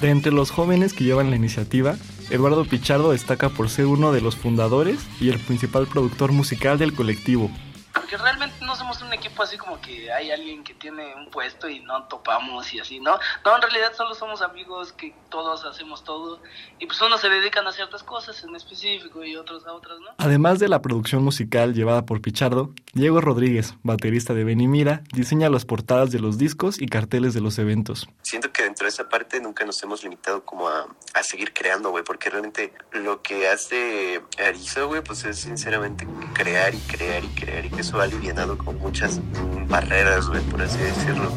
De 0.00 0.10
entre 0.10 0.32
los 0.32 0.50
jóvenes 0.50 0.92
que 0.92 1.04
llevan 1.04 1.30
la 1.30 1.36
iniciativa, 1.36 1.96
Eduardo 2.30 2.64
Pichardo 2.64 3.12
destaca 3.12 3.48
por 3.48 3.70
ser 3.70 3.86
uno 3.86 4.12
de 4.12 4.20
los 4.20 4.36
fundadores 4.36 4.98
y 5.20 5.30
el 5.30 5.38
principal 5.38 5.86
productor 5.86 6.32
musical 6.32 6.78
del 6.78 6.94
colectivo, 6.94 7.50
porque 7.96 8.18
realmente 8.18 8.64
no 8.64 8.76
somos 8.76 9.00
un 9.00 9.12
equipo 9.14 9.42
así 9.42 9.56
como 9.56 9.80
que 9.80 10.12
hay 10.12 10.30
alguien 10.30 10.62
que 10.62 10.74
tiene 10.74 11.14
un 11.14 11.30
puesto 11.30 11.68
y 11.68 11.80
no 11.80 12.04
topamos 12.04 12.72
y 12.74 12.78
así, 12.78 13.00
¿no? 13.00 13.18
No, 13.44 13.56
en 13.56 13.62
realidad 13.62 13.92
solo 13.96 14.14
somos 14.14 14.42
amigos 14.42 14.92
que 14.92 15.14
todos 15.30 15.64
hacemos 15.64 16.04
todo 16.04 16.42
y 16.78 16.86
pues 16.86 17.00
unos 17.00 17.20
se 17.20 17.30
dedican 17.30 17.66
a 17.66 17.72
ciertas 17.72 18.02
cosas 18.02 18.44
en 18.44 18.54
específico 18.54 19.24
y 19.24 19.36
otros 19.36 19.66
a 19.66 19.72
otras, 19.72 19.98
¿no? 20.00 20.08
Además 20.18 20.58
de 20.58 20.68
la 20.68 20.82
producción 20.82 21.24
musical 21.24 21.74
llevada 21.74 22.04
por 22.04 22.20
Pichardo, 22.20 22.70
Diego 22.92 23.20
Rodríguez, 23.20 23.74
baterista 23.82 24.34
de 24.34 24.44
Benimira, 24.44 25.02
diseña 25.12 25.48
las 25.48 25.64
portadas 25.64 26.10
de 26.10 26.18
los 26.18 26.36
discos 26.36 26.80
y 26.80 26.86
carteles 26.86 27.32
de 27.32 27.40
los 27.40 27.58
eventos. 27.58 28.08
Siento 28.22 28.52
que 28.52 28.62
dentro 28.62 28.84
de 28.84 28.90
esa 28.90 29.08
parte 29.08 29.40
nunca 29.40 29.64
nos 29.64 29.82
hemos 29.82 30.02
limitado 30.02 30.44
como 30.44 30.68
a, 30.68 30.86
a 31.14 31.22
seguir 31.22 31.54
creando, 31.54 31.90
güey, 31.90 32.04
porque 32.04 32.28
realmente 32.28 32.74
lo 32.92 33.22
que 33.22 33.48
hace 33.48 34.20
Arizo, 34.38 34.88
güey, 34.88 35.02
pues 35.02 35.24
es 35.24 35.38
sinceramente 35.38 36.06
crear 36.34 36.74
y 36.74 36.78
crear 36.78 37.24
y 37.24 37.28
crear 37.28 37.64
y 37.64 37.70
que 37.70 37.85
eso 37.86 38.00
alivianado 38.00 38.58
con 38.58 38.78
muchas 38.80 39.20
barreras, 39.68 40.26
por 40.50 40.60
así 40.60 40.78
decirlo. 40.78 41.30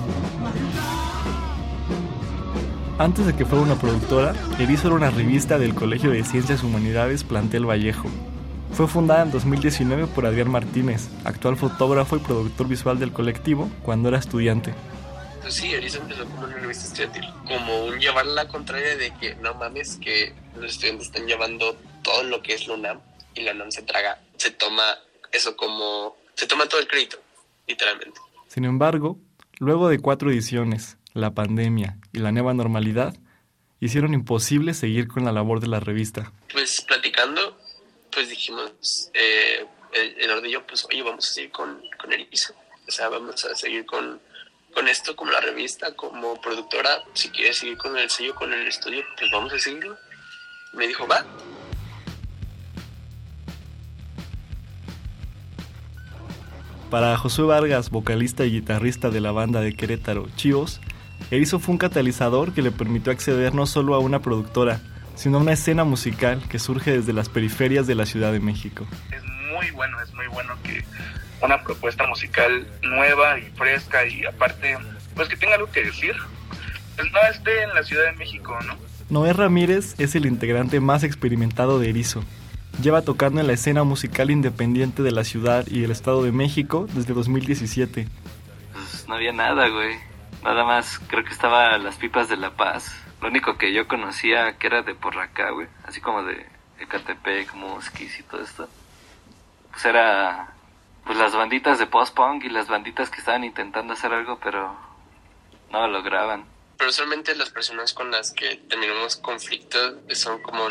Antes 2.98 3.28
de 3.28 3.36
que 3.36 3.46
fuera 3.46 3.64
una 3.64 3.76
productora, 3.76 4.34
Erizo 4.58 4.88
era 4.88 4.96
una 4.96 5.12
revista 5.12 5.60
del 5.60 5.76
Colegio 5.76 6.10
de 6.10 6.24
Ciencias 6.24 6.64
Humanidades 6.64 7.24
Plantel 7.24 7.70
Vallejo. 7.70 8.10
Fue 8.74 8.88
fundada 8.88 9.22
en 9.22 9.32
2019 9.32 10.08
por 10.08 10.26
Adrián 10.26 10.50
Martínez, 10.50 11.08
actual 11.24 11.56
fotógrafo 11.56 12.16
y 12.18 12.20
productor 12.20 12.68
visual 12.68 12.98
del 12.98 13.14
colectivo, 13.14 13.70
cuando 13.84 14.10
era 14.10 14.18
estudiante. 14.18 14.74
Pues 15.42 15.54
sí, 15.54 15.72
Erizo 15.72 16.02
empezó 16.02 16.26
como 16.26 16.46
una 16.46 16.56
revista 16.56 16.86
estudiantil, 16.86 17.30
como 17.48 17.86
un 17.86 18.00
llevar 18.00 18.26
la 18.26 18.48
contraria 18.48 18.98
de 18.98 19.14
que 19.20 19.36
no 19.36 19.54
mames 19.54 19.98
que 19.98 20.34
los 20.56 20.72
estudiantes 20.72 21.08
están 21.08 21.28
llevando 21.28 21.76
todo 22.02 22.24
lo 22.24 22.42
que 22.42 22.56
es 22.56 22.68
la 22.68 22.74
UNAM 22.74 23.00
y 23.36 23.42
la 23.42 23.52
UNAM 23.52 23.70
se 23.70 23.84
traga, 23.84 24.20
se 24.38 24.50
toma 24.50 24.84
eso 25.32 25.56
como 25.56 26.19
se 26.40 26.48
toma 26.48 26.68
todo 26.68 26.80
el 26.80 26.88
crédito, 26.88 27.22
literalmente. 27.68 28.22
Sin 28.48 28.64
embargo, 28.64 29.20
luego 29.58 29.90
de 29.90 30.00
cuatro 30.00 30.32
ediciones, 30.32 30.96
la 31.14 31.32
pandemia 31.34 31.98
y 32.14 32.20
la 32.20 32.32
nueva 32.32 32.54
normalidad, 32.54 33.14
hicieron 33.82 34.14
imposible 34.14 34.74
seguir 34.74 35.10
con 35.10 35.26
la 35.26 35.34
labor 35.34 35.60
de 35.60 35.68
la 35.68 35.82
revista. 35.82 36.32
Pues 36.54 36.80
platicando, 36.80 37.60
pues 38.10 38.30
dijimos, 38.30 39.10
eh, 39.14 39.68
el 39.92 40.32
Orde 40.32 40.58
pues 40.66 40.86
oye, 40.86 41.04
vamos 41.04 41.30
a 41.30 41.34
seguir 41.34 41.52
con, 41.52 41.82
con 41.98 42.14
Erizo. 42.14 42.54
O 42.88 42.92
sea, 42.92 43.10
vamos 43.10 43.44
a 43.44 43.54
seguir 43.54 43.86
con, 43.86 44.22
con 44.74 44.88
esto 44.88 45.18
como 45.18 45.32
la 45.32 45.42
revista, 45.42 45.94
como 45.94 46.40
productora. 46.40 47.04
Si 47.16 47.32
quieres 47.32 47.58
seguir 47.58 47.78
con 47.78 47.98
el 47.98 48.10
sello, 48.10 48.34
con 48.34 48.54
el 48.54 48.66
estudio, 48.66 49.04
pues 49.18 49.30
vamos 49.30 49.52
a 49.52 49.60
seguirlo. 49.60 49.98
Me 50.72 50.88
dijo, 50.88 51.06
va. 51.06 51.26
Para 56.90 57.16
Josué 57.18 57.46
Vargas, 57.46 57.92
vocalista 57.92 58.46
y 58.46 58.52
guitarrista 58.52 59.12
de 59.12 59.22
la 59.22 59.32
banda 59.32 59.62
de 59.62 59.76
Querétaro, 59.76 60.28
Chivos, 60.36 60.82
Erizo 61.30 61.60
fue 61.60 61.74
un 61.74 61.78
catalizador 61.78 62.52
que 62.52 62.64
le 62.64 62.72
permitió 62.72 63.12
acceder 63.12 63.54
no 63.54 63.68
solo 63.68 63.94
a 63.94 64.00
una 64.00 64.24
productora, 64.24 64.82
sino 65.14 65.38
a 65.38 65.42
una 65.42 65.54
escena 65.54 65.84
musical 65.84 66.42
que 66.50 66.58
surge 66.58 66.92
desde 66.92 67.14
las 67.14 67.30
periferias 67.30 67.86
de 67.86 67.94
la 67.94 68.08
Ciudad 68.08 68.32
de 68.32 68.40
México. 68.40 68.88
Es 69.12 69.24
muy 69.24 69.70
bueno, 69.70 70.02
es 70.02 70.12
muy 70.16 70.26
bueno 70.28 70.56
que 70.64 70.84
una 71.44 71.64
propuesta 71.64 72.08
musical 72.08 72.66
nueva 72.82 73.38
y 73.38 73.44
fresca 73.52 74.08
y 74.08 74.26
aparte, 74.26 74.76
pues 75.14 75.30
que 75.30 75.38
tenga 75.38 75.56
algo 75.56 75.70
que 75.72 75.84
decir, 75.84 76.16
pues 76.96 77.12
no 77.12 77.20
esté 77.32 77.64
en 77.64 77.74
la 77.76 77.84
Ciudad 77.84 78.06
de 78.06 78.14
México, 78.14 78.58
¿no? 78.66 78.76
Noé 79.12 79.34
Ramírez 79.34 79.94
es 80.00 80.16
el 80.16 80.26
integrante 80.26 80.80
más 80.80 81.04
experimentado 81.04 81.78
de 81.78 81.90
Erizo. 81.90 82.24
Lleva 82.82 83.02
tocando 83.02 83.42
en 83.42 83.48
la 83.48 83.54
escena 83.54 83.84
musical 83.84 84.32
independiente 84.32 85.04
de 85.04 85.12
la 85.12 85.24
ciudad 85.24 85.66
y 85.68 85.84
el 85.84 85.92
Estado 85.92 86.24
de 86.24 86.32
México 86.32 86.88
desde 86.94 87.14
2017. 87.14 88.08
Pues 88.74 89.08
no 89.08 89.16
había 89.16 89.34
nada, 89.34 89.68
güey. 89.68 89.98
Nada 90.44 90.64
más, 90.64 91.00
creo 91.08 91.26
que 91.26 91.34
estaba 91.34 91.78
las 91.78 91.98
pipas 91.98 92.30
de 92.30 92.38
La 92.38 92.52
Paz. 92.52 92.96
Lo 93.22 93.28
único 93.28 93.58
que 93.58 93.74
yo 93.74 93.88
conocía 93.88 94.58
que 94.58 94.68
era 94.68 94.82
de 94.82 94.96
por 94.96 95.18
acá, 95.18 95.52
güey. 95.52 95.68
Así 95.86 96.00
como 96.00 96.24
de 96.24 96.46
Ecatepec, 96.80 97.54
Mosquis 97.54 98.20
y 98.20 98.24
todo 98.24 98.42
esto. 98.42 98.70
Pues 99.72 99.84
era 99.84 100.54
pues 101.06 101.18
las 101.18 101.36
banditas 101.36 101.80
de 101.80 101.88
post-punk 101.88 102.46
y 102.46 102.50
las 102.50 102.68
banditas 102.68 103.10
que 103.10 103.20
estaban 103.20 103.44
intentando 103.44 103.94
hacer 103.94 104.14
algo, 104.14 104.40
pero 104.42 104.74
no 105.72 105.82
lo 105.82 105.88
lograban 105.88 106.46
pero 106.80 106.92
usualmente 106.92 107.36
las 107.36 107.50
personas 107.50 107.94
con 107.94 108.10
las 108.10 108.32
que 108.32 108.56
terminamos 108.70 109.18
conflictos 109.18 109.96
son 110.14 110.42
como 110.42 110.70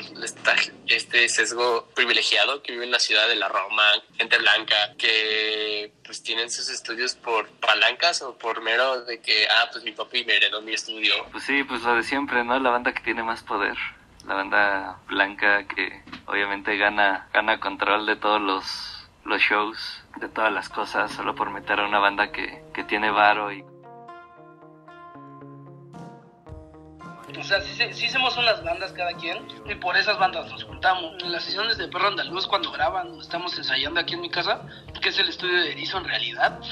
este 0.86 1.28
sesgo 1.28 1.86
privilegiado 1.94 2.62
que 2.62 2.72
vive 2.72 2.86
en 2.86 2.90
la 2.90 2.98
ciudad 2.98 3.28
de 3.28 3.36
la 3.36 3.48
Roma, 3.48 3.84
gente 4.16 4.38
blanca, 4.38 4.94
que 4.96 5.92
pues 6.02 6.22
tienen 6.22 6.50
sus 6.50 6.70
estudios 6.70 7.14
por 7.14 7.50
palancas 7.60 8.22
o 8.22 8.38
por 8.38 8.62
mero 8.62 9.04
de 9.04 9.20
que, 9.20 9.46
ah, 9.48 9.68
pues 9.70 9.84
mi 9.84 9.92
papi 9.92 10.24
me 10.24 10.36
heredó 10.36 10.62
mi 10.62 10.72
estudio. 10.72 11.12
Pues 11.30 11.44
sí, 11.44 11.62
pues 11.62 11.82
lo 11.82 11.96
de 11.96 12.02
siempre, 12.02 12.42
¿no? 12.42 12.58
La 12.58 12.70
banda 12.70 12.94
que 12.94 13.02
tiene 13.02 13.22
más 13.22 13.42
poder. 13.42 13.76
La 14.26 14.32
banda 14.32 15.00
blanca 15.08 15.68
que 15.68 16.02
obviamente 16.24 16.78
gana, 16.78 17.28
gana 17.34 17.60
control 17.60 18.06
de 18.06 18.16
todos 18.16 18.40
los, 18.40 18.64
los 19.26 19.42
shows, 19.42 20.02
de 20.16 20.30
todas 20.30 20.54
las 20.54 20.70
cosas, 20.70 21.12
solo 21.12 21.34
por 21.34 21.50
meter 21.50 21.80
a 21.80 21.86
una 21.86 21.98
banda 21.98 22.32
que, 22.32 22.62
que 22.72 22.84
tiene 22.84 23.10
varo 23.10 23.52
y 23.52 23.62
O 27.36 27.42
sea, 27.42 27.60
sí, 27.60 27.74
sí, 27.92 28.06
hicimos 28.06 28.36
unas 28.36 28.62
bandas 28.64 28.92
cada 28.92 29.12
quien 29.14 29.46
y 29.66 29.74
por 29.74 29.96
esas 29.96 30.18
bandas 30.18 30.50
nos 30.50 30.64
juntamos. 30.64 31.22
En 31.22 31.32
las 31.32 31.44
sesiones 31.44 31.76
de 31.76 31.88
Perro 31.88 32.08
Andaluz, 32.08 32.46
cuando 32.46 32.70
graban, 32.72 33.18
estamos 33.20 33.56
ensayando 33.58 34.00
aquí 34.00 34.14
en 34.14 34.22
mi 34.22 34.30
casa, 34.30 34.62
que 35.00 35.10
es 35.10 35.18
el 35.18 35.28
estudio 35.28 35.60
de 35.60 35.72
Erizo 35.72 35.98
en 35.98 36.04
realidad. 36.04 36.60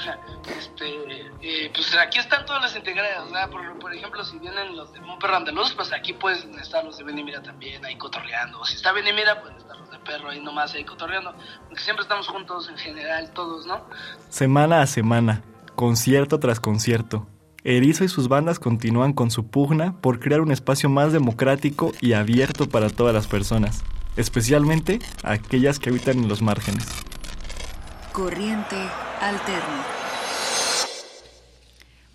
Este, 0.47 1.27
eh, 1.41 1.69
pues 1.73 1.95
aquí 1.97 2.19
están 2.19 2.45
todos 2.45 2.61
los 2.61 2.75
integrados. 2.75 3.29
Por, 3.51 3.79
por, 3.79 3.93
ejemplo, 3.93 4.23
si 4.23 4.39
vienen 4.39 4.75
los 4.75 4.93
de 4.93 4.99
Un 4.99 5.19
Perro 5.19 5.35
Andaluz, 5.35 5.73
pues 5.73 5.91
aquí 5.91 6.13
pueden 6.13 6.57
estar 6.57 6.83
los 6.83 6.97
de 6.97 7.03
Benimira 7.03 7.41
también, 7.41 7.83
ahí 7.83 7.97
cotorreando. 7.97 8.63
Si 8.65 8.75
está 8.75 8.91
Benimira, 8.91 9.41
pueden 9.41 9.57
estar 9.57 9.77
los 9.77 9.91
de 9.91 9.99
Perro 9.99 10.29
ahí 10.29 10.39
nomás 10.39 10.73
ahí 10.73 10.83
cotorreando. 10.83 11.35
Porque 11.67 11.83
siempre 11.83 12.03
estamos 12.03 12.27
juntos 12.27 12.69
en 12.69 12.77
general, 12.77 13.31
todos, 13.31 13.65
¿no? 13.65 13.85
Semana 14.29 14.81
a 14.81 14.87
semana, 14.87 15.43
concierto 15.75 16.39
tras 16.39 16.59
concierto 16.59 17.27
Erizo 17.67 18.05
y 18.05 18.07
sus 18.07 18.29
bandas 18.29 18.59
continúan 18.59 19.11
con 19.11 19.29
su 19.29 19.45
pugna 19.45 19.99
por 19.99 20.21
crear 20.21 20.39
un 20.39 20.53
espacio 20.53 20.87
más 20.89 21.11
democrático 21.11 21.91
y 21.99 22.13
abierto 22.13 22.69
para 22.69 22.89
todas 22.89 23.13
las 23.13 23.27
personas, 23.27 23.83
especialmente 24.15 24.99
aquellas 25.21 25.77
que 25.77 25.89
habitan 25.89 26.19
en 26.19 26.29
los 26.29 26.41
márgenes. 26.41 26.87
Corriente 28.13 28.77
alterna. 29.19 29.83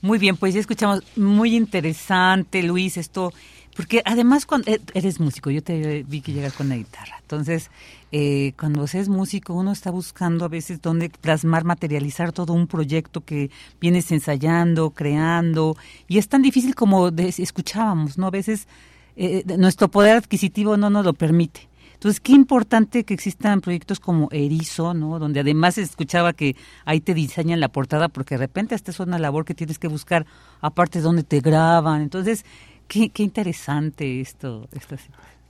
Muy 0.01 0.19
bien, 0.19 0.39
pues 0.39 0.55
ya 0.55 0.61
escuchamos, 0.61 1.03
muy 1.17 1.55
interesante, 1.55 2.63
Luis, 2.63 2.97
esto 2.97 3.35
porque 3.77 4.01
además 4.07 4.47
cuando 4.47 4.71
e-, 4.71 4.81
eres 4.95 5.21
músico, 5.21 5.51
yo 5.51 5.63
te 5.63 6.03
vi 6.05 6.23
que 6.23 6.33
llegas 6.33 6.55
con 6.55 6.71
la 6.71 6.77
guitarra. 6.77 7.19
Entonces, 7.21 7.71
eh, 8.13 8.53
cuando 8.59 8.87
se 8.87 9.01
es 9.01 9.09
músico, 9.09 9.55
uno 9.55 9.73
está 9.73 9.91
buscando 9.91 10.45
a 10.45 10.49
veces 10.49 10.81
dónde 10.81 11.11
plasmar, 11.11 11.65
materializar 11.65 12.31
todo 12.33 12.53
un 12.53 12.67
proyecto 12.67 13.23
que 13.23 13.51
vienes 13.81 14.13
ensayando, 14.13 14.91
creando, 14.91 15.77
y 16.07 16.19
es 16.19 16.29
tan 16.29 16.43
difícil 16.43 16.75
como 16.75 17.09
escuchábamos, 17.09 18.19
¿no? 18.19 18.27
A 18.27 18.31
veces 18.31 18.69
eh, 19.17 19.43
nuestro 19.59 19.89
poder 19.89 20.19
adquisitivo 20.19 20.77
no 20.77 20.91
nos 20.91 21.05
lo 21.05 21.15
permite. 21.15 21.69
Entonces, 21.95 22.21
qué 22.21 22.33
importante 22.33 23.05
que 23.05 23.15
existan 23.15 23.61
proyectos 23.61 24.01
como 24.01 24.29
Erizo, 24.33 24.93
¿no? 24.93 25.19
Donde 25.19 25.41
además 25.41 25.77
se 25.77 25.83
escuchaba 25.83 26.33
que 26.33 26.57
ahí 26.85 27.01
te 27.01 27.15
diseñan 27.15 27.61
la 27.61 27.69
portada, 27.69 28.09
porque 28.09 28.35
de 28.35 28.41
repente 28.41 28.75
esta 28.75 28.91
es 28.91 29.01
una 29.01 29.19
labor 29.19 29.45
que 29.45 29.55
tienes 29.55 29.79
que 29.79 29.89
buscar, 29.89 30.27
aparte 30.61 30.99
de 30.99 31.05
donde 31.05 31.23
te 31.23 31.41
graban. 31.41 32.03
Entonces, 32.03 32.45
Qué, 32.93 33.11
interesante 33.23 34.21
esto, 34.21 34.69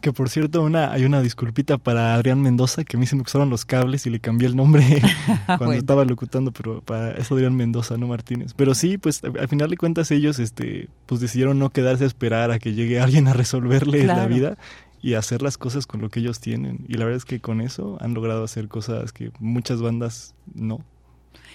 Que 0.03 0.13
por 0.13 0.29
cierto, 0.29 0.63
una, 0.63 0.91
hay 0.93 1.05
una 1.05 1.23
disculpita 1.23 1.79
para 1.79 2.15
Adrián 2.15 2.43
Mendoza, 2.43 2.83
que 2.83 2.97
a 2.97 3.01
mí 3.01 3.07
se 3.07 3.15
me 3.15 3.23
usaron 3.23 3.51
los 3.51 3.65
cables 3.65 4.05
y 4.05 4.11
le 4.11 4.19
cambié 4.19 4.49
el 4.49 4.57
nombre 4.57 5.01
cuando 5.47 5.75
estaba 5.75 6.05
locutando, 6.05 6.51
pero 6.51 6.81
para 6.81 7.13
eso 7.13 7.37
Adrián 7.37 7.55
Mendoza, 7.55 7.97
no 7.97 8.09
Martínez. 8.09 8.53
Pero 8.55 8.75
sí, 8.75 8.99
pues 8.99 9.23
al 9.23 9.47
final 9.47 9.71
de 9.71 9.77
cuentas 9.77 10.11
ellos 10.11 10.41
este, 10.41 10.89
pues 11.07 11.21
decidieron 11.21 11.61
no 11.61 11.71
quedarse 11.71 12.03
a 12.03 12.09
esperar 12.09 12.51
a 12.51 12.59
que 12.59 12.75
llegue 12.75 12.99
alguien 12.99 13.29
a 13.29 13.33
resolverle 13.33 14.05
la 14.05 14.27
vida 14.27 14.59
y 15.01 15.15
hacer 15.15 15.41
las 15.41 15.57
cosas 15.57 15.87
con 15.87 16.01
lo 16.01 16.09
que 16.09 16.19
ellos 16.19 16.41
tienen. 16.41 16.85
Y 16.89 16.95
la 16.95 17.05
verdad 17.05 17.19
es 17.19 17.25
que 17.25 17.39
con 17.39 17.61
eso 17.61 17.97
han 18.01 18.13
logrado 18.13 18.43
hacer 18.43 18.67
cosas 18.67 19.13
que 19.13 19.31
muchas 19.39 19.81
bandas 19.81 20.35
no. 20.53 20.81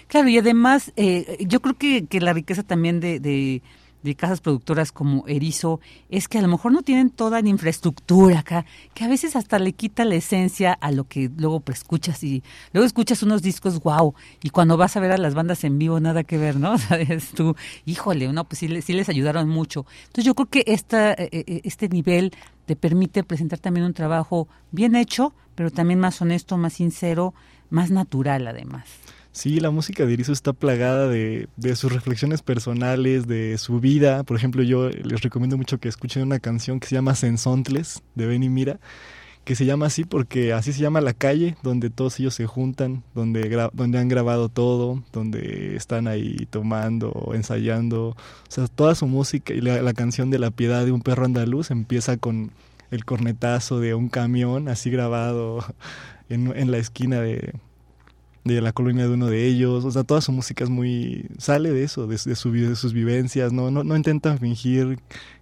Claro, 0.06 0.28
y 0.30 0.38
además 0.38 0.90
eh, 0.96 1.36
yo 1.46 1.60
creo 1.60 1.76
que, 1.76 2.06
que 2.06 2.22
la 2.22 2.32
riqueza 2.32 2.62
también 2.62 2.98
de 2.98 3.20
de 3.20 3.62
casas 4.14 4.40
productoras 4.40 4.92
como 4.92 5.26
Erizo 5.26 5.80
es 6.08 6.28
que 6.28 6.38
a 6.38 6.42
lo 6.42 6.48
mejor 6.48 6.72
no 6.72 6.82
tienen 6.82 7.10
toda 7.10 7.42
la 7.42 7.48
infraestructura 7.48 8.40
acá, 8.40 8.64
que 8.94 9.04
a 9.04 9.08
veces 9.08 9.36
hasta 9.36 9.58
le 9.58 9.72
quita 9.72 10.04
la 10.04 10.14
esencia 10.14 10.72
a 10.72 10.90
lo 10.92 11.04
que 11.04 11.30
luego 11.36 11.62
escuchas 11.68 12.22
y 12.22 12.42
luego 12.72 12.86
escuchas 12.86 13.22
unos 13.22 13.42
discos 13.42 13.80
wow 13.82 14.14
y 14.42 14.50
cuando 14.50 14.76
vas 14.76 14.96
a 14.96 15.00
ver 15.00 15.12
a 15.12 15.18
las 15.18 15.34
bandas 15.34 15.64
en 15.64 15.78
vivo 15.78 16.00
nada 16.00 16.24
que 16.24 16.38
ver, 16.38 16.56
¿no? 16.56 16.78
Sabes 16.78 17.30
tú, 17.30 17.56
híjole, 17.86 18.32
no, 18.32 18.44
pues 18.44 18.58
sí, 18.58 18.82
sí, 18.82 18.92
les 18.92 19.08
ayudaron 19.08 19.48
mucho. 19.48 19.86
Entonces 20.06 20.24
yo 20.24 20.34
creo 20.34 20.48
que 20.48 20.64
esta, 20.66 21.12
eh, 21.12 21.28
eh, 21.32 21.60
este 21.64 21.88
nivel 21.88 22.32
te 22.66 22.76
permite 22.76 23.24
presentar 23.24 23.58
también 23.58 23.86
un 23.86 23.94
trabajo 23.94 24.48
bien 24.70 24.94
hecho, 24.94 25.32
pero 25.54 25.70
también 25.70 25.98
más 25.98 26.20
honesto, 26.20 26.56
más 26.56 26.74
sincero, 26.74 27.34
más 27.70 27.90
natural 27.90 28.46
además. 28.46 28.86
Sí, 29.38 29.60
la 29.60 29.70
música 29.70 30.04
de 30.04 30.14
Erizo 30.14 30.32
está 30.32 30.52
plagada 30.52 31.06
de, 31.06 31.48
de, 31.54 31.76
sus 31.76 31.92
reflexiones 31.92 32.42
personales, 32.42 33.28
de 33.28 33.56
su 33.58 33.78
vida. 33.78 34.24
Por 34.24 34.36
ejemplo, 34.36 34.64
yo 34.64 34.88
les 34.88 35.22
recomiendo 35.22 35.56
mucho 35.56 35.78
que 35.78 35.88
escuchen 35.88 36.24
una 36.24 36.40
canción 36.40 36.80
que 36.80 36.88
se 36.88 36.96
llama 36.96 37.14
Sensontles 37.14 38.02
de 38.16 38.26
Benny 38.26 38.48
Mira, 38.48 38.80
que 39.44 39.54
se 39.54 39.64
llama 39.64 39.86
así 39.86 40.02
porque 40.02 40.52
así 40.52 40.72
se 40.72 40.80
llama 40.80 41.00
la 41.00 41.12
calle 41.12 41.54
donde 41.62 41.88
todos 41.88 42.18
ellos 42.18 42.34
se 42.34 42.46
juntan, 42.46 43.04
donde, 43.14 43.70
donde 43.74 43.98
han 44.00 44.08
grabado 44.08 44.48
todo, 44.48 45.04
donde 45.12 45.76
están 45.76 46.08
ahí 46.08 46.48
tomando, 46.50 47.30
ensayando. 47.32 48.08
O 48.08 48.16
sea, 48.48 48.66
toda 48.66 48.96
su 48.96 49.06
música 49.06 49.54
y 49.54 49.60
la, 49.60 49.80
la 49.82 49.94
canción 49.94 50.30
de 50.30 50.40
la 50.40 50.50
piedad 50.50 50.84
de 50.84 50.90
un 50.90 51.00
perro 51.00 51.26
andaluz 51.26 51.70
empieza 51.70 52.16
con 52.16 52.50
el 52.90 53.04
cornetazo 53.04 53.78
de 53.78 53.94
un 53.94 54.08
camión 54.08 54.68
así 54.68 54.90
grabado 54.90 55.64
en, 56.28 56.56
en 56.56 56.72
la 56.72 56.78
esquina 56.78 57.20
de, 57.20 57.52
de 58.44 58.60
la 58.60 58.72
colonia 58.72 59.04
de 59.04 59.14
uno 59.14 59.26
de 59.26 59.46
ellos, 59.46 59.84
o 59.84 59.90
sea, 59.90 60.04
toda 60.04 60.20
su 60.20 60.32
música 60.32 60.64
es 60.64 60.70
muy, 60.70 61.26
sale 61.38 61.70
de 61.70 61.82
eso, 61.82 62.06
de, 62.06 62.18
su, 62.18 62.52
de 62.52 62.76
sus 62.76 62.92
vivencias, 62.92 63.52
¿no? 63.52 63.70
¿no? 63.70 63.84
No 63.84 63.96
intentan 63.96 64.38
fingir 64.38 64.98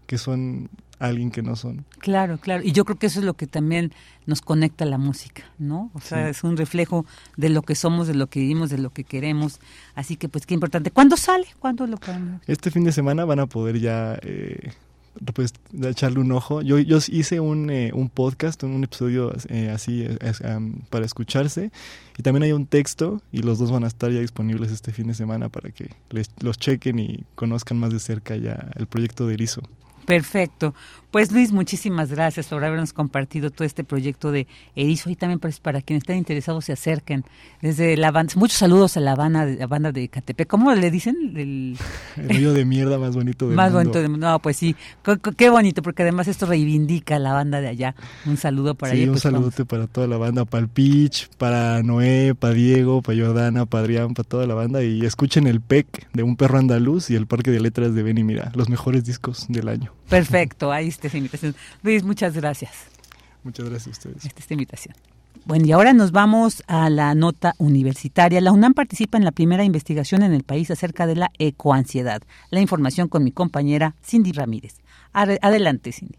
que 0.07 0.19
son 0.19 0.69
alguien 0.99 1.31
que 1.31 1.43
no 1.43 1.57
son. 1.57 1.85
Claro, 1.99 2.39
claro, 2.39 2.63
y 2.65 2.73
yo 2.73 2.85
creo 2.85 2.99
que 2.99 3.07
eso 3.07 3.21
es 3.21 3.27
lo 3.27 3.35
que 3.35 3.47
también 3.47 3.93
nos 4.25 4.41
conecta 4.41 4.85
a 4.85 4.89
la 4.89 4.99
música, 4.99 5.45
¿no? 5.59 5.91
O 5.95 6.01
sea, 6.01 6.29
es 6.29 6.43
un 6.43 6.57
reflejo 6.57 7.05
de 7.37 7.49
lo 7.49 7.63
que 7.63 7.75
somos, 7.75 8.07
de 8.07 8.15
lo 8.15 8.29
que 8.29 8.41
vivimos, 8.41 8.71
de 8.71 8.79
lo 8.79 8.91
que 8.91 9.05
queremos, 9.05 9.61
así 9.95 10.17
que 10.17 10.29
pues 10.29 10.47
qué 10.47 10.55
importante. 10.55 10.91
¿Cuándo 10.91 11.17
sale? 11.17 11.47
¿Cuándo 11.59 11.87
lo 11.87 11.99
podemos? 11.99 12.41
Este 12.47 12.71
fin 12.71 12.85
de 12.85 12.93
semana 12.93 13.25
van 13.25 13.41
a 13.41 13.47
poder 13.47 13.79
ya 13.79 14.19
eh, 14.23 14.73
pues 15.35 15.55
echarle 15.83 16.21
un 16.21 16.33
ojo. 16.33 16.63
Yo, 16.63 16.79
yo 16.79 16.99
hice 17.09 17.41
un, 17.41 17.71
eh, 17.71 17.91
un 17.95 18.09
podcast, 18.09 18.63
un, 18.63 18.85
episodio 18.85 19.33
eh, 19.49 19.71
así 19.71 20.07
para 20.91 21.05
escucharse 21.05 21.71
y 22.17 22.23
también 22.23 22.45
hay 22.45 22.53
un 22.53 22.67
texto 22.67 23.21
y 23.33 23.43
los 23.43 23.59
dos 23.59 23.71
van 23.71 23.85
a 23.85 23.87
estar 23.87 24.11
ya 24.11 24.21
disponibles 24.21 24.73
este 24.73 24.93
fin 24.93 25.09
de 25.09 25.15
semana 25.15 25.49
para 25.49 25.71
que 25.71 25.91
les, 26.11 26.31
los 26.41 26.59
chequen 26.59 26.99
y 26.99 27.25
conozcan 27.35 27.79
más 27.79 27.93
de 27.93 28.01
cerca 28.01 28.37
ya 28.37 28.71
el 28.77 28.87
proyecto 28.87 29.27
de 29.27 29.35
Erizo. 29.35 29.63
Perfecto. 30.07 30.75
Pues 31.17 31.33
Luis, 31.33 31.51
muchísimas 31.51 32.11
gracias 32.11 32.49
por 32.49 32.63
habernos 32.63 32.93
compartido 32.93 33.51
todo 33.51 33.65
este 33.65 33.85
proyecto 33.85 34.33
de 34.33 34.47
Erizo 34.75 35.09
y 35.09 35.17
también 35.17 35.41
pues, 35.41 35.61
para 35.61 35.81
quienes 35.81 36.03
estén 36.03 36.19
interesados 36.19 36.67
se 36.67 36.75
acerquen 36.75 37.25
desde 37.63 37.97
la 37.97 38.11
banda. 38.11 38.35
Muchos 38.37 38.59
saludos 38.59 38.99
a 38.99 39.01
la 39.01 39.15
banda, 39.15 39.47
la 39.47 39.67
banda 39.67 39.93
de 39.93 40.09
Catepec. 40.09 40.47
¿Cómo 40.47 40.75
le 40.75 40.91
dicen? 40.91 41.17
El, 41.35 41.79
el 42.19 42.29
río 42.29 42.53
de 42.53 42.67
mierda 42.67 42.99
más 42.99 43.15
bonito 43.15 43.47
del 43.47 43.57
más 43.57 43.73
mundo. 43.73 43.79
bonito 43.79 43.99
del 43.99 44.11
mundo. 44.11 44.29
No, 44.29 44.41
pues 44.41 44.59
sí, 44.59 44.77
qué 45.39 45.49
bonito 45.49 45.81
porque 45.81 46.03
además 46.03 46.29
esto 46.29 46.45
reivindica 46.45 47.17
a 47.17 47.19
la 47.19 47.33
banda 47.33 47.63
de 47.63 47.69
allá. 47.69 47.95
Un 48.27 48.37
saludo 48.37 48.75
para 48.75 48.93
sí, 48.93 49.05
un 49.05 49.13
pues, 49.13 49.23
saludote 49.23 49.63
vamos. 49.63 49.69
para 49.69 49.87
toda 49.87 50.07
la 50.09 50.19
banda, 50.19 50.45
para 50.45 50.65
el 50.65 50.69
Pitch, 50.69 51.31
para 51.39 51.83
Noé, 51.83 52.35
para 52.39 52.53
Diego, 52.53 53.01
para 53.01 53.19
Jordana, 53.19 53.65
para 53.65 53.85
Adrián, 53.85 54.13
para 54.13 54.29
toda 54.29 54.47
la 54.47 54.53
banda 54.53 54.85
y 54.85 55.03
escuchen 55.07 55.47
el 55.47 55.63
PEC 55.63 56.09
de 56.13 56.23
Un 56.23 56.37
Perro 56.37 56.59
Andaluz 56.59 57.09
y 57.09 57.15
el 57.15 57.27
Parque 57.27 57.51
de 57.51 57.61
Letras 57.61 57.95
de 57.95 58.03
Beni 58.03 58.23
Mira, 58.23 58.53
los 58.55 58.69
mejores 58.69 59.07
discos 59.07 59.47
del 59.49 59.69
año. 59.69 59.95
Perfecto, 60.09 60.73
ahí 60.73 60.89
está 60.89 61.09
esa 61.09 61.19
invitación. 61.19 61.55
Luis, 61.83 62.03
muchas 62.05 62.35
gracias. 62.35 62.73
Muchas 63.43 63.69
gracias 63.69 63.87
a 63.87 63.91
ustedes. 63.91 64.25
Esta 64.25 64.41
es 64.41 64.51
invitación. 64.51 64.95
Bueno, 65.45 65.65
y 65.67 65.73
ahora 65.73 65.93
nos 65.93 66.11
vamos 66.11 66.65
a 66.67 66.91
la 66.91 67.15
nota 67.15 67.55
universitaria. 67.59 68.41
La 68.41 68.51
UNAM 68.51 68.75
participa 68.75 69.17
en 69.17 69.25
la 69.25 69.31
primera 69.31 69.63
investigación 69.63 70.25
en 70.25 70.33
el 70.33 70.43
país 70.43 70.71
acerca 70.73 71.07
de 71.07 71.15
la 71.15 71.31
ecoansiedad. 71.39 72.21
La 72.51 72.61
información 72.61 73.07
con 73.09 73.23
mi 73.23 73.31
compañera 73.31 73.95
Cindy 74.05 74.33
Ramírez. 74.33 74.75
Adelante, 75.13 75.93
Cindy. 75.93 76.19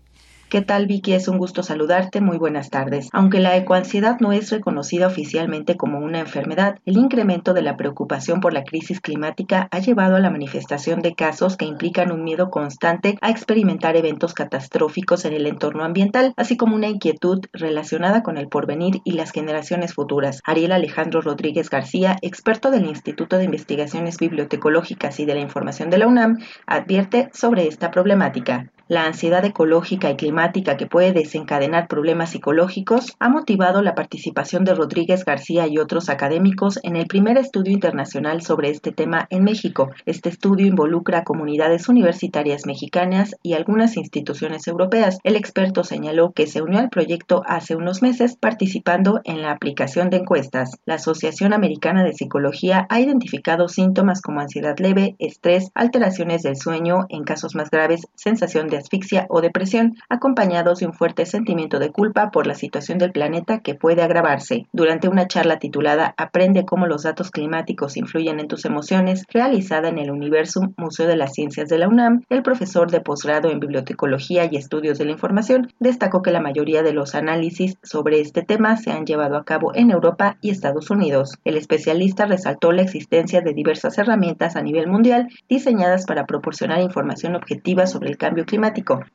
¿Qué 0.50 0.62
tal 0.62 0.88
Vicky? 0.88 1.12
Es 1.12 1.28
un 1.28 1.38
gusto 1.38 1.62
saludarte. 1.62 2.22
Muy 2.22 2.38
buenas 2.38 2.70
tardes. 2.70 3.10
Aunque 3.12 3.42
la 3.42 3.58
ecoansiedad 3.58 4.22
no 4.22 4.32
es 4.32 4.50
reconocida 4.50 5.08
oficialmente 5.08 5.76
como 5.76 6.00
una 6.00 6.20
enfermedad, 6.20 6.80
el 6.86 6.96
incremento 6.96 7.54
de 7.54 7.62
la 7.62 7.76
preocupación 7.76 8.40
por 8.40 8.54
la 8.54 8.64
crisis 8.64 9.02
climática 9.02 9.68
ha 9.72 9.80
llevado 9.80 10.16
a 10.16 10.22
la 10.22 10.30
manifestación 10.30 11.02
de 11.02 11.16
casos 11.16 11.58
que 11.58 11.66
implican 11.66 12.14
un 12.14 12.24
miedo 12.24 12.50
constante 12.50 13.18
a 13.20 13.30
experimentar 13.30 13.98
eventos 13.98 14.34
catastróficos 14.34 15.26
en 15.26 15.34
el 15.34 15.48
entorno 15.48 15.84
ambiental, 15.84 16.34
así 16.38 16.56
como 16.56 16.78
una 16.78 16.88
inquietud 16.88 17.42
relacionada 17.52 18.24
con 18.24 18.38
el 18.38 18.48
porvenir 18.48 19.02
y 19.04 19.12
las 19.12 19.32
generaciones 19.32 19.94
futuras. 19.94 20.40
Ariel 20.46 20.72
Alejandro 20.72 21.20
Rodríguez 21.20 21.70
García, 21.70 22.16
experto 22.22 22.72
del 22.72 22.86
Instituto 22.86 23.38
de 23.38 23.44
Investigaciones 23.44 24.18
Bibliotecológicas 24.18 25.20
y 25.20 25.26
de 25.26 25.36
la 25.36 25.42
Información 25.42 25.90
de 25.90 25.98
la 25.98 26.08
UNAM, 26.08 26.38
advierte 26.66 27.30
sobre 27.34 27.68
esta 27.68 27.92
problemática. 27.92 28.72
La 28.90 29.06
ansiedad 29.06 29.44
ecológica 29.44 30.10
y 30.10 30.16
climática 30.16 30.78
que 30.78 30.86
puede 30.86 31.12
desencadenar 31.12 31.90
problemas 31.90 32.30
psicológicos 32.30 33.18
ha 33.20 33.28
motivado 33.28 33.82
la 33.82 33.96
participación 33.96 34.64
de 34.64 34.76
Rodríguez 34.76 35.26
García 35.26 35.68
y 35.68 35.78
otros 35.78 36.08
académicos 36.08 36.80
en 36.84 36.96
el 36.96 37.06
primer 37.06 37.38
estudio 37.38 37.74
internacional 37.74 38.42
sobre 38.42 38.70
este 38.70 38.94
tema 38.94 39.28
en 39.30 39.44
México. 39.44 39.90
Este 40.06 40.30
estudio 40.30 40.66
involucra 40.66 41.20
a 41.20 41.24
comunidades 41.26 41.90
universitarias 41.90 42.66
mexicanas 42.66 43.36
y 43.44 43.56
algunas 43.56 43.98
instituciones 43.98 44.66
europeas. 44.68 45.20
El 45.26 45.36
experto 45.36 45.84
señaló 45.84 46.32
que 46.32 46.48
se 46.48 46.62
unió 46.62 46.80
al 46.80 46.90
proyecto 46.90 47.44
hace 47.46 47.76
unos 47.76 48.02
meses 48.02 48.38
participando 48.38 49.20
en 49.26 49.42
la 49.42 49.52
aplicación 49.52 50.10
de 50.10 50.18
encuestas. 50.18 50.80
La 50.86 50.96
Asociación 50.96 51.52
Americana 51.52 52.06
de 52.06 52.14
Psicología 52.14 52.88
ha 52.90 53.02
identificado 53.02 53.68
síntomas 53.68 54.22
como 54.22 54.40
ansiedad 54.40 54.78
leve, 54.80 55.18
estrés, 55.20 55.72
alteraciones 55.76 56.44
del 56.44 56.56
sueño, 56.56 57.06
en 57.10 57.26
casos 57.26 57.54
más 57.54 57.70
graves, 57.70 58.08
sensación 58.16 58.70
de 58.70 58.77
asfixia 58.78 59.26
o 59.30 59.42
depresión, 59.42 59.96
acompañados 60.10 60.80
de 60.80 60.88
un 60.88 60.94
fuerte 60.94 61.26
sentimiento 61.26 61.80
de 61.80 61.92
culpa 61.92 62.32
por 62.32 62.48
la 62.48 62.56
situación 62.56 62.98
del 62.98 63.12
planeta 63.12 63.60
que 63.60 63.76
puede 63.76 64.04
agravarse. 64.04 64.68
Durante 64.74 65.08
una 65.08 65.28
charla 65.28 65.60
titulada 65.60 66.14
Aprende 66.18 66.66
cómo 66.66 66.88
los 66.88 67.04
datos 67.04 67.32
climáticos 67.32 67.98
influyen 67.98 68.40
en 68.40 68.48
tus 68.48 68.66
emociones, 68.66 69.24
realizada 69.32 69.90
en 69.90 69.98
el 69.98 70.12
Universum 70.12 70.74
Museo 70.78 71.08
de 71.08 71.16
las 71.16 71.34
Ciencias 71.34 71.70
de 71.70 71.78
la 71.78 71.88
UNAM, 71.88 72.24
el 72.30 72.44
profesor 72.44 72.92
de 72.92 73.02
posgrado 73.02 73.50
en 73.50 73.60
Bibliotecología 73.60 74.48
y 74.50 74.56
Estudios 74.56 74.98
de 74.98 75.06
la 75.06 75.12
Información 75.12 75.72
destacó 75.80 76.22
que 76.22 76.32
la 76.32 76.42
mayoría 76.42 76.84
de 76.84 76.94
los 76.94 77.16
análisis 77.16 77.78
sobre 77.84 78.20
este 78.20 78.42
tema 78.42 78.78
se 78.78 78.92
han 78.92 79.06
llevado 79.06 79.38
a 79.38 79.44
cabo 79.44 79.74
en 79.76 79.92
Europa 79.92 80.38
y 80.42 80.50
Estados 80.50 80.90
Unidos. 80.90 81.38
El 81.44 81.58
especialista 81.58 82.26
resaltó 82.26 82.72
la 82.72 82.82
existencia 82.82 83.42
de 83.42 83.54
diversas 83.54 83.98
herramientas 83.98 84.56
a 84.56 84.62
nivel 84.62 84.88
mundial 84.88 85.28
diseñadas 85.50 86.06
para 86.06 86.26
proporcionar 86.26 86.82
información 86.82 87.36
objetiva 87.36 87.88
sobre 87.88 88.10
el 88.10 88.18
cambio 88.18 88.46
climático 88.46 88.67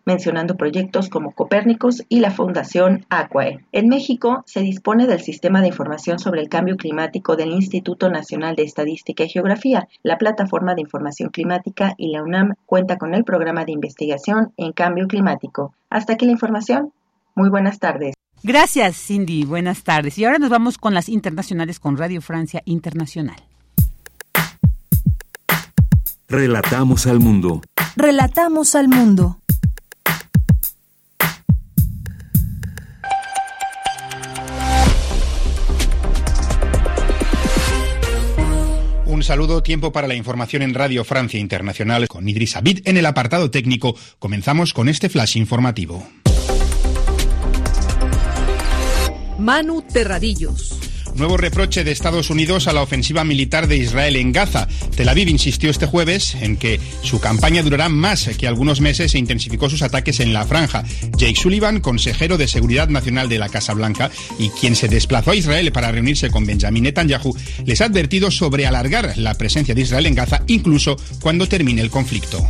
mencionando 0.05 0.57
proyectos 0.57 1.09
como 1.09 1.33
Copérnicus 1.33 2.05
y 2.09 2.21
la 2.21 2.31
Fundación 2.31 3.07
Aquae. 3.09 3.65
En 3.73 3.89
México 3.89 4.43
se 4.47 4.61
dispone 4.61 5.07
del 5.07 5.21
Sistema 5.21 5.61
de 5.61 5.69
Información 5.69 6.19
sobre 6.19 6.41
el 6.41 6.49
Cambio 6.49 6.77
Climático 6.77 7.37
del 7.37 7.53
Instituto 7.53 8.11
Nacional 8.11 8.57
de 8.57 8.63
Estadística 8.65 9.25
y 9.25 9.29
Geografía, 9.29 9.89
la 10.03 10.19
Plataforma 10.19 10.75
de 10.75 10.83
Información 10.83 11.31
Climática 11.31 11.95
y 11.97 12.13
la 12.13 12.23
UNAM 12.23 12.55
cuenta 12.67 12.99
con 12.99 13.15
el 13.15 13.25
programa 13.25 13.65
de 13.65 13.73
investigación 13.73 14.53
en 14.57 14.73
cambio 14.73 15.07
climático. 15.09 15.75
Hasta 15.91 16.15
aquí 16.15 16.27
la 16.27 16.33
información. 16.33 16.93
Muy 17.35 17.51
buenas 17.51 17.79
tardes. 17.79 18.15
Gracias, 18.43 18.97
Cindy. 18.97 19.45
Buenas 19.45 19.85
tardes. 19.85 20.19
Y 20.19 20.25
ahora 20.25 20.39
nos 20.39 20.51
vamos 20.51 20.77
con 20.77 20.95
las 20.95 21.09
internacionales 21.09 21.79
con 21.79 21.97
Radio 21.97 22.21
Francia 22.21 22.63
Internacional. 22.65 23.37
Relatamos 26.29 27.07
al 27.07 27.21
mundo. 27.21 27.61
Relatamos 27.95 28.75
al 28.75 28.89
mundo. 28.89 29.42
Saludo, 39.23 39.63
tiempo 39.63 39.93
para 39.93 40.09
la 40.09 40.15
información 40.15 40.63
en 40.63 40.75
Radio 40.75 41.05
Francia 41.05 41.39
Internacional 41.39 42.09
con 42.09 42.29
Idris 42.29 42.57
Abid 42.57 42.81
en 42.87 42.97
el 42.97 43.07
apartado 43.07 43.51
técnico. 43.51 43.95
Comenzamos 44.19 44.73
con 44.73 44.89
este 44.89 45.09
flash 45.09 45.37
informativo. 45.37 46.07
Manu 49.39 49.83
Terradillos. 49.83 50.92
Nuevo 51.15 51.37
reproche 51.37 51.85
de 51.85 51.93
Estados 51.93 52.31
Unidos 52.31 52.67
a 52.67 52.73
la 52.73 52.83
ofensiva 52.83 53.25
militar 53.25 53.67
de 53.67 53.77
Israel 53.77 54.17
en 54.17 54.33
Gaza. 54.33 54.67
Tel 54.97 55.09
Aviv 55.09 55.29
insistió 55.29 55.71
este 55.71 55.87
jueves 55.87 56.35
en 56.41 56.57
que 56.57 56.81
su 57.03 57.21
campaña 57.21 57.63
durará 57.63 57.89
más 57.89 58.31
que 58.39 58.47
algunos 58.47 58.81
meses 58.81 59.15
e 59.15 59.19
intensificó 59.19 59.69
sus 59.69 59.83
ataques 59.83 60.21
en 60.21 60.33
la 60.33 60.47
franja. 60.47 60.85
Jake 61.17 61.37
Sullivan, 61.37 61.81
consejero 61.81 62.39
de 62.39 62.49
Seguridad 62.49 62.89
Nacional 62.89 63.29
de 63.29 63.39
la 63.39 63.49
Casa 63.49 63.75
Blanca 63.75 64.11
y 64.39 64.49
quien 64.51 64.75
se 64.75 64.89
desplazó 64.89 65.33
a 65.33 65.37
Israel 65.37 65.71
para 65.71 65.93
reunirse 65.93 66.31
con 66.31 66.47
Benjamin 66.47 66.85
Netanyahu, 66.85 67.37
les 67.65 67.81
ha 67.81 67.87
advertido 67.87 68.31
sobre 68.31 68.67
alargar 68.67 69.17
la 69.19 69.35
presencia 69.35 69.75
de 69.75 69.83
Israel 69.83 70.07
en 70.07 70.15
Gaza 70.15 70.43
incluso 70.47 70.97
cuando 71.21 71.47
termine 71.47 71.83
el 71.83 71.91
conflicto. 71.91 72.49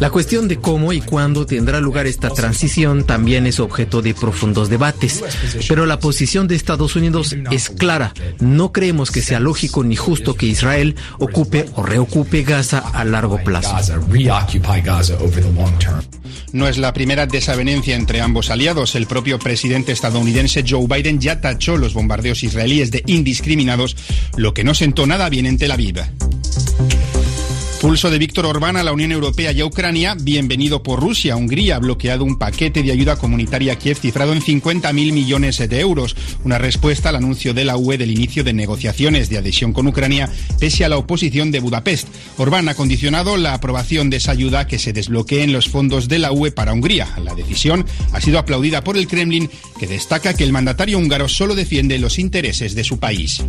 La 0.00 0.10
cuestión 0.10 0.48
de 0.48 0.58
cómo 0.58 0.92
y 0.92 1.00
cuándo 1.00 1.46
tendrá 1.46 1.80
lugar 1.80 2.06
esta 2.06 2.28
transición 2.30 3.04
también 3.04 3.46
es 3.46 3.58
objeto 3.58 4.02
de 4.02 4.12
profundos 4.12 4.68
debates, 4.68 5.24
pero 5.66 5.86
la 5.86 5.98
posición 5.98 6.46
de 6.48 6.56
Estados 6.56 6.96
Unidos 6.96 7.36
es 7.50 7.70
clara. 7.70 8.12
No 8.40 8.72
creemos 8.72 9.10
que 9.10 9.22
sea 9.22 9.40
lógico 9.40 9.84
ni 9.84 9.96
justo 9.96 10.34
que 10.34 10.46
Israel 10.46 10.96
ocupe 11.18 11.66
o 11.74 11.82
reocupe 11.82 12.42
Gaza 12.42 12.78
a 12.78 13.04
largo 13.04 13.42
plazo. 13.44 13.76
No 16.52 16.66
es 16.66 16.78
la 16.78 16.92
primera 16.92 17.26
desavenencia 17.26 17.94
entre 17.94 18.20
ambos 18.20 18.50
aliados. 18.50 18.94
El 18.94 19.06
propio 19.06 19.38
presidente 19.38 19.92
estadounidense 19.92 20.64
Joe 20.66 20.86
Biden 20.86 21.20
ya 21.20 21.40
tachó 21.40 21.76
los 21.76 21.94
bombardeos 21.94 22.42
israelíes 22.42 22.90
de 22.90 23.02
indiscriminados, 23.06 23.96
lo 24.36 24.54
que 24.54 24.64
no 24.64 24.74
sentó 24.74 25.06
nada 25.06 25.28
bien 25.28 25.46
en 25.46 25.58
Tel 25.58 25.72
Aviv. 25.72 25.98
Pulso 27.80 28.10
de 28.10 28.18
Víctor 28.18 28.44
Orbán 28.44 28.76
a 28.76 28.82
la 28.82 28.92
Unión 28.92 29.12
Europea 29.12 29.52
y 29.52 29.60
a 29.60 29.64
Ucrania, 29.64 30.16
bienvenido 30.20 30.82
por 30.82 30.98
Rusia. 30.98 31.36
Hungría 31.36 31.76
ha 31.76 31.78
bloqueado 31.78 32.24
un 32.24 32.36
paquete 32.36 32.82
de 32.82 32.90
ayuda 32.90 33.14
comunitaria 33.14 33.74
a 33.74 33.76
Kiev 33.76 33.98
cifrado 33.98 34.32
en 34.32 34.40
50.000 34.40 34.92
millones 35.12 35.58
de 35.58 35.80
euros, 35.80 36.16
una 36.42 36.58
respuesta 36.58 37.10
al 37.10 37.16
anuncio 37.16 37.54
de 37.54 37.64
la 37.64 37.76
UE 37.76 37.96
del 37.96 38.10
inicio 38.10 38.42
de 38.42 38.52
negociaciones 38.52 39.28
de 39.28 39.38
adhesión 39.38 39.72
con 39.72 39.86
Ucrania, 39.86 40.28
pese 40.58 40.84
a 40.84 40.88
la 40.88 40.98
oposición 40.98 41.52
de 41.52 41.60
Budapest. 41.60 42.08
Orbán 42.36 42.68
ha 42.68 42.74
condicionado 42.74 43.36
la 43.36 43.54
aprobación 43.54 44.10
de 44.10 44.16
esa 44.16 44.32
ayuda 44.32 44.66
que 44.66 44.80
se 44.80 44.92
desbloqueen 44.92 45.52
los 45.52 45.68
fondos 45.68 46.08
de 46.08 46.18
la 46.18 46.32
UE 46.32 46.50
para 46.50 46.72
Hungría. 46.72 47.06
La 47.22 47.36
decisión 47.36 47.86
ha 48.12 48.20
sido 48.20 48.40
aplaudida 48.40 48.82
por 48.82 48.96
el 48.96 49.06
Kremlin, 49.06 49.48
que 49.78 49.86
destaca 49.86 50.34
que 50.34 50.42
el 50.42 50.52
mandatario 50.52 50.98
húngaro 50.98 51.28
solo 51.28 51.54
defiende 51.54 51.96
los 52.00 52.18
intereses 52.18 52.74
de 52.74 52.82
su 52.82 52.98
país. 52.98 53.40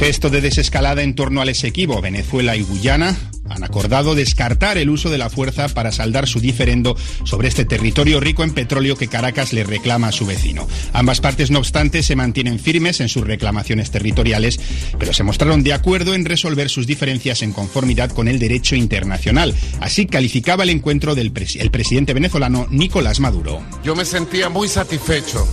Gesto 0.00 0.30
de 0.30 0.40
desescalada 0.40 1.02
en 1.02 1.14
torno 1.14 1.42
al 1.42 1.50
Esequibo, 1.50 2.00
Venezuela 2.00 2.56
y 2.56 2.62
Guyana 2.62 3.14
han 3.50 3.64
acordado 3.64 4.14
descartar 4.14 4.78
el 4.78 4.88
uso 4.88 5.10
de 5.10 5.18
la 5.18 5.28
fuerza 5.28 5.68
para 5.68 5.92
saldar 5.92 6.26
su 6.26 6.40
diferendo 6.40 6.96
sobre 7.24 7.48
este 7.48 7.66
territorio 7.66 8.18
rico 8.18 8.42
en 8.42 8.54
petróleo 8.54 8.96
que 8.96 9.08
Caracas 9.08 9.52
le 9.52 9.62
reclama 9.62 10.08
a 10.08 10.12
su 10.12 10.24
vecino. 10.24 10.66
Ambas 10.94 11.20
partes, 11.20 11.50
no 11.50 11.58
obstante, 11.58 12.02
se 12.02 12.16
mantienen 12.16 12.58
firmes 12.58 13.02
en 13.02 13.10
sus 13.10 13.26
reclamaciones 13.26 13.90
territoriales, 13.90 14.58
pero 14.98 15.12
se 15.12 15.22
mostraron 15.22 15.62
de 15.62 15.74
acuerdo 15.74 16.14
en 16.14 16.24
resolver 16.24 16.70
sus 16.70 16.86
diferencias 16.86 17.42
en 17.42 17.52
conformidad 17.52 18.08
con 18.10 18.26
el 18.26 18.38
derecho 18.38 18.76
internacional. 18.76 19.54
Así 19.80 20.06
calificaba 20.06 20.62
el 20.62 20.70
encuentro 20.70 21.14
del 21.14 21.30
el 21.56 21.70
presidente 21.70 22.14
venezolano 22.14 22.66
Nicolás 22.70 23.20
Maduro. 23.20 23.62
Yo 23.84 23.94
me 23.94 24.06
sentía 24.06 24.48
muy 24.48 24.66
satisfecho 24.66 25.46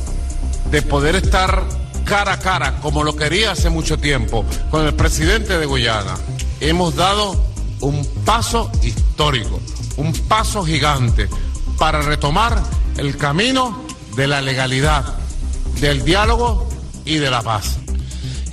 de 0.71 0.81
poder 0.83 1.17
estar 1.17 1.86
cara 2.07 2.33
a 2.33 2.39
cara, 2.39 2.79
como 2.81 3.03
lo 3.03 3.15
quería 3.15 3.51
hace 3.51 3.69
mucho 3.69 3.99
tiempo, 3.99 4.45
con 4.71 4.85
el 4.85 4.93
presidente 4.93 5.59
de 5.59 5.65
Guyana. 5.65 6.15
Hemos 6.61 6.95
dado 6.95 7.43
un 7.81 8.05
paso 8.25 8.71
histórico, 8.81 9.59
un 9.97 10.13
paso 10.13 10.63
gigante 10.63 11.29
para 11.77 12.01
retomar 12.01 12.63
el 12.97 13.17
camino 13.17 13.83
de 14.15 14.25
la 14.25 14.41
legalidad, 14.41 15.17
del 15.81 16.03
diálogo 16.05 16.69
y 17.03 17.17
de 17.17 17.29
la 17.29 17.41
paz. 17.41 17.77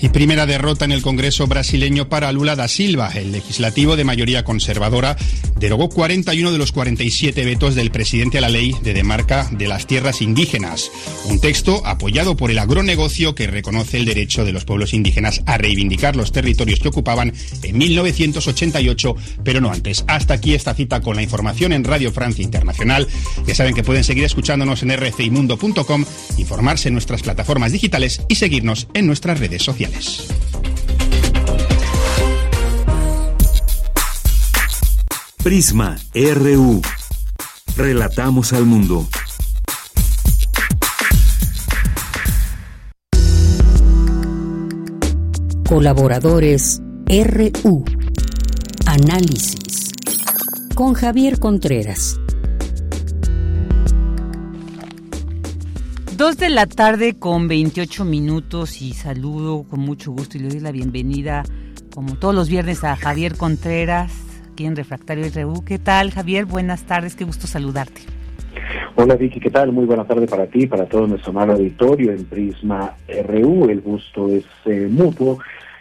Y 0.05 0.11
primera 0.11 0.45
derrota 0.45 0.85
en 0.85 0.93
el 0.93 1.01
Congreso 1.01 1.47
brasileño 1.47 2.11
para 2.11 2.31
Lula 2.31 2.57
da 2.57 2.69
Silva. 2.69 3.11
El 3.15 3.33
legislativo 3.33 3.97
de 3.97 4.05
mayoría 4.05 4.45
conservadora 4.45 5.17
derogó 5.59 5.89
41 5.89 6.53
de 6.53 6.59
los 6.59 6.73
47 6.73 7.43
vetos 7.43 7.75
del 7.75 7.91
presidente 7.91 8.37
a 8.37 8.43
la 8.43 8.51
ley 8.51 8.77
de 8.83 8.93
demarca 8.93 9.49
de 9.51 9.67
las 9.67 9.87
tierras 9.87 10.21
indígenas. 10.21 10.91
Un 11.25 11.41
texto 11.41 11.81
apoyado 11.87 12.37
por 12.37 12.51
el 12.51 12.59
agronegocio 12.59 13.35
que 13.35 13.47
reconoce 13.47 13.97
el 13.97 14.05
derecho 14.05 14.45
de 14.45 14.53
los 14.53 14.67
pueblos 14.67 14.93
indígenas 14.93 15.41
a 15.47 15.57
reivindicar 15.57 16.17
los 16.17 16.33
territorios 16.33 16.81
que 16.81 16.89
ocupaban 16.89 17.33
en 17.63 17.79
1988, 17.79 19.17
pero 19.43 19.63
no 19.63 19.73
antes. 19.73 20.05
Hasta 20.07 20.35
aquí 20.35 20.53
esta 20.53 20.75
cita 20.75 21.01
con 21.01 21.17
la 21.17 21.23
información 21.23 21.73
en 21.73 21.83
Radio 21.83 22.13
Francia 22.13 22.45
Internacional. 22.45 23.09
Ya 23.47 23.55
saben 23.55 23.75
que 23.75 23.83
pueden 23.83 24.05
seguir 24.05 24.25
escuchándonos 24.25 24.83
en 24.83 24.95
rcimundo.com, 24.95 26.05
informarse 26.37 26.89
en 26.89 26.95
nuestras 26.95 27.23
plataformas 27.23 27.73
digitales 27.73 28.21
y 28.29 28.35
seguirnos 28.35 28.87
en 28.93 29.07
nuestras 29.07 29.41
redes 29.41 29.63
sociales. 29.63 29.94
Prisma 35.43 35.99
RU. 36.15 36.81
Relatamos 37.77 38.53
al 38.55 38.65
mundo. 38.65 39.07
Colaboradores 45.69 46.81
RU. 47.07 47.85
Análisis. 48.87 49.93
Con 50.75 50.95
Javier 50.95 51.39
Contreras. 51.39 52.19
Dos 56.17 56.37
de 56.37 56.49
la 56.49 56.67
tarde 56.67 57.19
con 57.19 57.49
28 57.49 58.05
minutos 58.05 58.81
y 58.81 58.93
saludo 58.93 59.65
con 59.65 59.81
mucho 59.81 60.13
gusto 60.13 60.39
y 60.39 60.43
le 60.43 60.49
doy 60.49 60.61
la 60.61 60.71
bienvenida, 60.71 61.43
como 61.93 62.15
todos 62.15 62.33
los 62.33 62.49
viernes, 62.49 62.85
a 62.85 62.95
Javier 62.95 63.37
Contreras, 63.37 64.13
aquí 64.53 64.65
en 64.65 64.77
Refractario 64.77 65.25
RU. 65.35 65.65
¿Qué 65.65 65.81
tal, 65.81 66.13
Javier? 66.13 66.45
Buenas 66.45 66.85
tardes, 66.85 67.17
qué 67.17 67.25
gusto 67.25 67.49
saludarte. 67.49 68.03
Hola 68.95 69.17
Vicky, 69.17 69.41
¿qué 69.41 69.51
tal? 69.51 69.73
Muy 69.73 69.87
buena 69.87 70.05
tarde 70.05 70.29
para 70.29 70.47
ti, 70.47 70.69
para 70.69 70.87
todo 70.87 71.09
nuestro 71.09 71.31
amado 71.31 71.55
auditorio 71.55 72.13
en 72.13 72.25
Prisma 72.27 72.95
RU. 73.09 73.69
El 73.69 73.81
gusto 73.81 74.29
es 74.29 74.45
eh, 74.67 74.87
mutuo. 74.89 75.41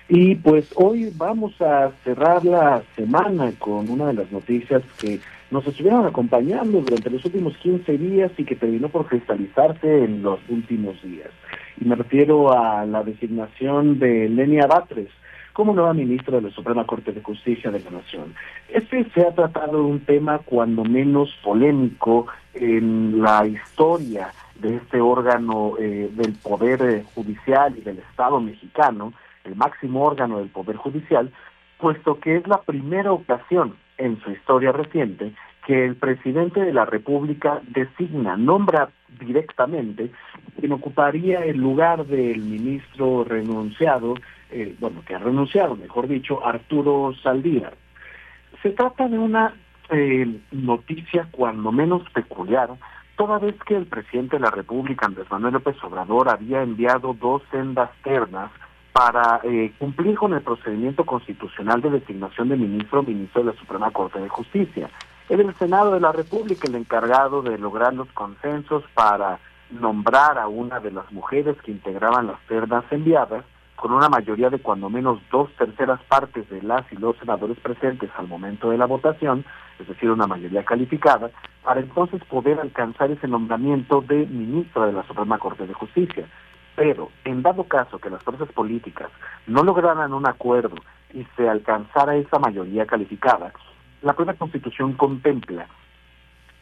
Y 0.10 0.34
pues 0.36 0.66
hoy 0.76 1.14
vamos 1.16 1.54
a 1.62 1.92
cerrar 2.04 2.44
la 2.44 2.82
semana 2.96 3.52
con 3.60 3.88
una 3.88 4.08
de 4.08 4.14
las 4.14 4.32
noticias 4.32 4.82
que 5.00 5.20
nos 5.54 5.68
estuvieron 5.68 6.06
acompañando 6.08 6.82
durante 6.82 7.12
los 7.12 7.24
últimos 7.26 7.56
15 7.58 7.98
días 8.00 8.32
y 8.38 8.44
que 8.44 8.56
terminó 8.56 8.90
por 8.90 9.06
cristalizarse 9.06 10.04
en 10.04 10.24
los 10.24 10.40
últimos 10.50 11.00
días. 11.04 11.30
Y 11.80 11.86
me 11.86 11.96
refiero 11.96 12.52
a 12.52 12.86
la 12.88 13.04
designación 13.04 14.00
de 14.00 14.30
Lenia 14.30 14.66
Batres 14.66 15.10
como 15.54 15.76
nueva 15.76 15.94
ministra 15.94 16.38
de 16.38 16.50
la 16.50 16.56
Suprema 16.56 16.88
Corte 16.88 17.12
de 17.12 17.22
Justicia 17.22 17.70
de 17.70 17.82
la 17.82 17.92
Nación. 17.92 18.34
Este 18.68 19.06
se 19.12 19.22
ha 19.22 19.36
tratado 19.36 19.78
de 19.78 19.84
un 19.84 20.00
tema 20.00 20.40
cuando 20.40 20.84
menos 20.84 21.30
polémico 21.44 22.26
en 22.56 23.22
la 23.22 23.46
historia 23.46 24.34
de 24.60 24.78
este 24.78 25.02
órgano 25.02 25.74
eh, 25.80 26.10
del 26.16 26.34
Poder 26.34 26.82
eh, 26.82 27.06
Judicial 27.14 27.78
y 27.78 27.82
del 27.82 28.00
Estado 28.00 28.40
mexicano, 28.42 29.14
el 29.44 29.56
máximo 29.56 30.04
órgano 30.04 30.40
del 30.40 30.48
Poder 30.48 30.78
Judicial, 30.78 31.32
puesto 31.78 32.20
que 32.20 32.38
es 32.38 32.48
la 32.48 32.62
primera 32.62 33.12
ocasión 33.12 33.76
en 33.98 34.20
su 34.22 34.32
historia 34.32 34.72
reciente 34.72 35.34
que 35.66 35.86
el 35.86 35.96
presidente 35.96 36.60
de 36.62 36.74
la 36.74 36.86
República 36.86 37.62
designa, 37.68 38.36
nombra 38.36 38.90
directamente 39.20 40.12
quien 40.60 40.72
ocuparía 40.72 41.46
el 41.46 41.58
lugar 41.58 42.06
del 42.06 42.42
ministro 42.42 43.24
renunciado, 43.24 44.16
eh, 44.52 44.76
bueno, 44.80 45.02
que 45.06 45.16
ha 45.16 45.20
renunciado, 45.20 45.76
mejor 45.76 46.08
dicho, 46.08 46.46
Arturo 46.46 47.14
Saldívar. 47.22 47.74
Se 48.62 48.72
trata 48.72 49.08
de 49.08 49.18
una 49.18 49.54
eh, 49.90 50.40
noticia 50.52 51.28
cuando 51.32 51.72
menos 51.72 52.04
peculiar, 52.12 52.70
toda 53.16 53.40
vez 53.40 53.56
que 53.66 53.76
el 53.76 53.86
presidente 53.86 54.38
de 54.38 54.42
la 54.42 54.52
República, 54.52 55.06
Andrés 55.06 55.30
Manuel 55.30 55.54
López 55.54 55.82
Obrador, 55.84 56.30
había 56.30 56.62
enviado 56.62 57.14
dos 57.14 57.42
sendas 57.52 57.90
ternas 58.04 58.52
para 58.94 59.42
eh, 59.44 59.74
cumplir 59.80 60.16
con 60.16 60.34
el 60.34 60.42
procedimiento 60.42 61.04
constitucional 61.04 61.82
de 61.82 61.90
designación 61.90 62.50
de 62.50 62.58
ministro 62.58 63.00
o 63.00 63.04
ministro 63.04 63.44
de 63.44 63.52
la 63.52 63.60
Suprema 63.60 63.90
Corte 63.92 64.20
de 64.20 64.30
Justicia. 64.30 64.90
Es 65.28 65.40
el 65.40 65.54
Senado 65.56 65.92
de 65.94 66.00
la 66.00 66.12
República 66.12 66.68
el 66.68 66.76
encargado 66.76 67.42
de 67.42 67.58
lograr 67.58 67.94
los 67.94 68.08
consensos 68.12 68.84
para 68.94 69.40
nombrar 69.72 70.38
a 70.38 70.48
una 70.48 70.80
de 70.80 70.92
las 70.92 71.12
mujeres 71.12 71.58
que 71.64 71.72
integraban 71.72 72.28
las 72.28 72.40
ternas 72.48 72.84
enviadas, 72.92 73.44
con 73.76 73.92
una 73.92 74.10
mayoría 74.10 74.52
de 74.52 74.60
cuando 74.60 74.90
menos 74.90 75.20
dos 75.32 75.50
terceras 75.58 76.00
partes 76.04 76.48
de 76.50 76.62
las 76.62 76.90
y 76.92 76.96
los 76.96 77.18
senadores 77.18 77.60
presentes 77.60 78.12
al 78.16 78.28
momento 78.28 78.70
de 78.70 78.78
la 78.78 78.86
votación, 78.86 79.44
es 79.80 79.88
decir, 79.88 80.12
una 80.12 80.28
mayoría 80.28 80.64
calificada, 80.64 81.32
para 81.64 81.80
entonces 81.80 82.24
poder 82.26 82.60
alcanzar 82.60 83.10
ese 83.10 83.28
nombramiento 83.28 84.02
de 84.02 84.28
ministro 84.28 84.86
de 84.86 84.94
la 84.94 85.04
Suprema 85.08 85.40
Corte 85.40 85.66
de 85.66 85.74
Justicia. 85.74 86.28
Pero, 86.76 87.12
en 87.24 87.44
dado 87.44 87.66
caso 87.66 88.00
que 88.00 88.10
las 88.10 88.24
fuerzas 88.24 88.52
políticas 88.52 89.10
no 89.46 89.64
lograran 89.64 90.14
un 90.14 90.28
acuerdo 90.28 90.76
y 91.14 91.26
se 91.36 91.48
alcanzara 91.48 92.16
esa 92.16 92.40
mayoría 92.40 92.86
calificada, 92.86 93.54
la 94.02 94.14
propia 94.14 94.34
Constitución 94.34 94.94
contempla 94.94 95.68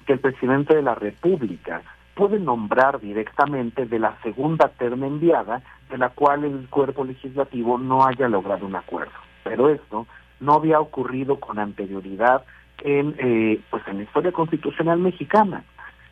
que 0.06 0.14
el 0.14 0.20
presidente 0.20 0.76
de 0.76 0.82
la 0.82 0.96
República 0.96 1.82
puede 2.16 2.40
nombrar 2.40 3.00
directamente 3.00 3.86
de 3.86 4.00
la 4.00 4.18
segunda 4.22 4.68
terna 4.68 5.08
enviada 5.08 5.62
de 5.90 5.98
la 5.98 6.10
cual 6.10 6.44
el 6.44 6.68
cuerpo 6.70 7.06
legislativo 7.06 7.78
no 7.78 8.06
haya 8.06 8.28
logrado 8.28 8.66
un 8.66 8.76
acuerdo. 8.76 9.14
Pero 9.44 9.70
esto 9.70 10.08
no 10.40 10.54
había 10.54 10.80
ocurrido 10.80 11.40
con 11.40 11.58
anterioridad 11.58 12.44
en, 12.84 13.16
eh, 13.18 13.62
pues 13.70 13.88
en 13.88 13.98
la 13.98 14.04
historia 14.04 14.32
constitucional 14.32 15.00
mexicana. 15.00 15.64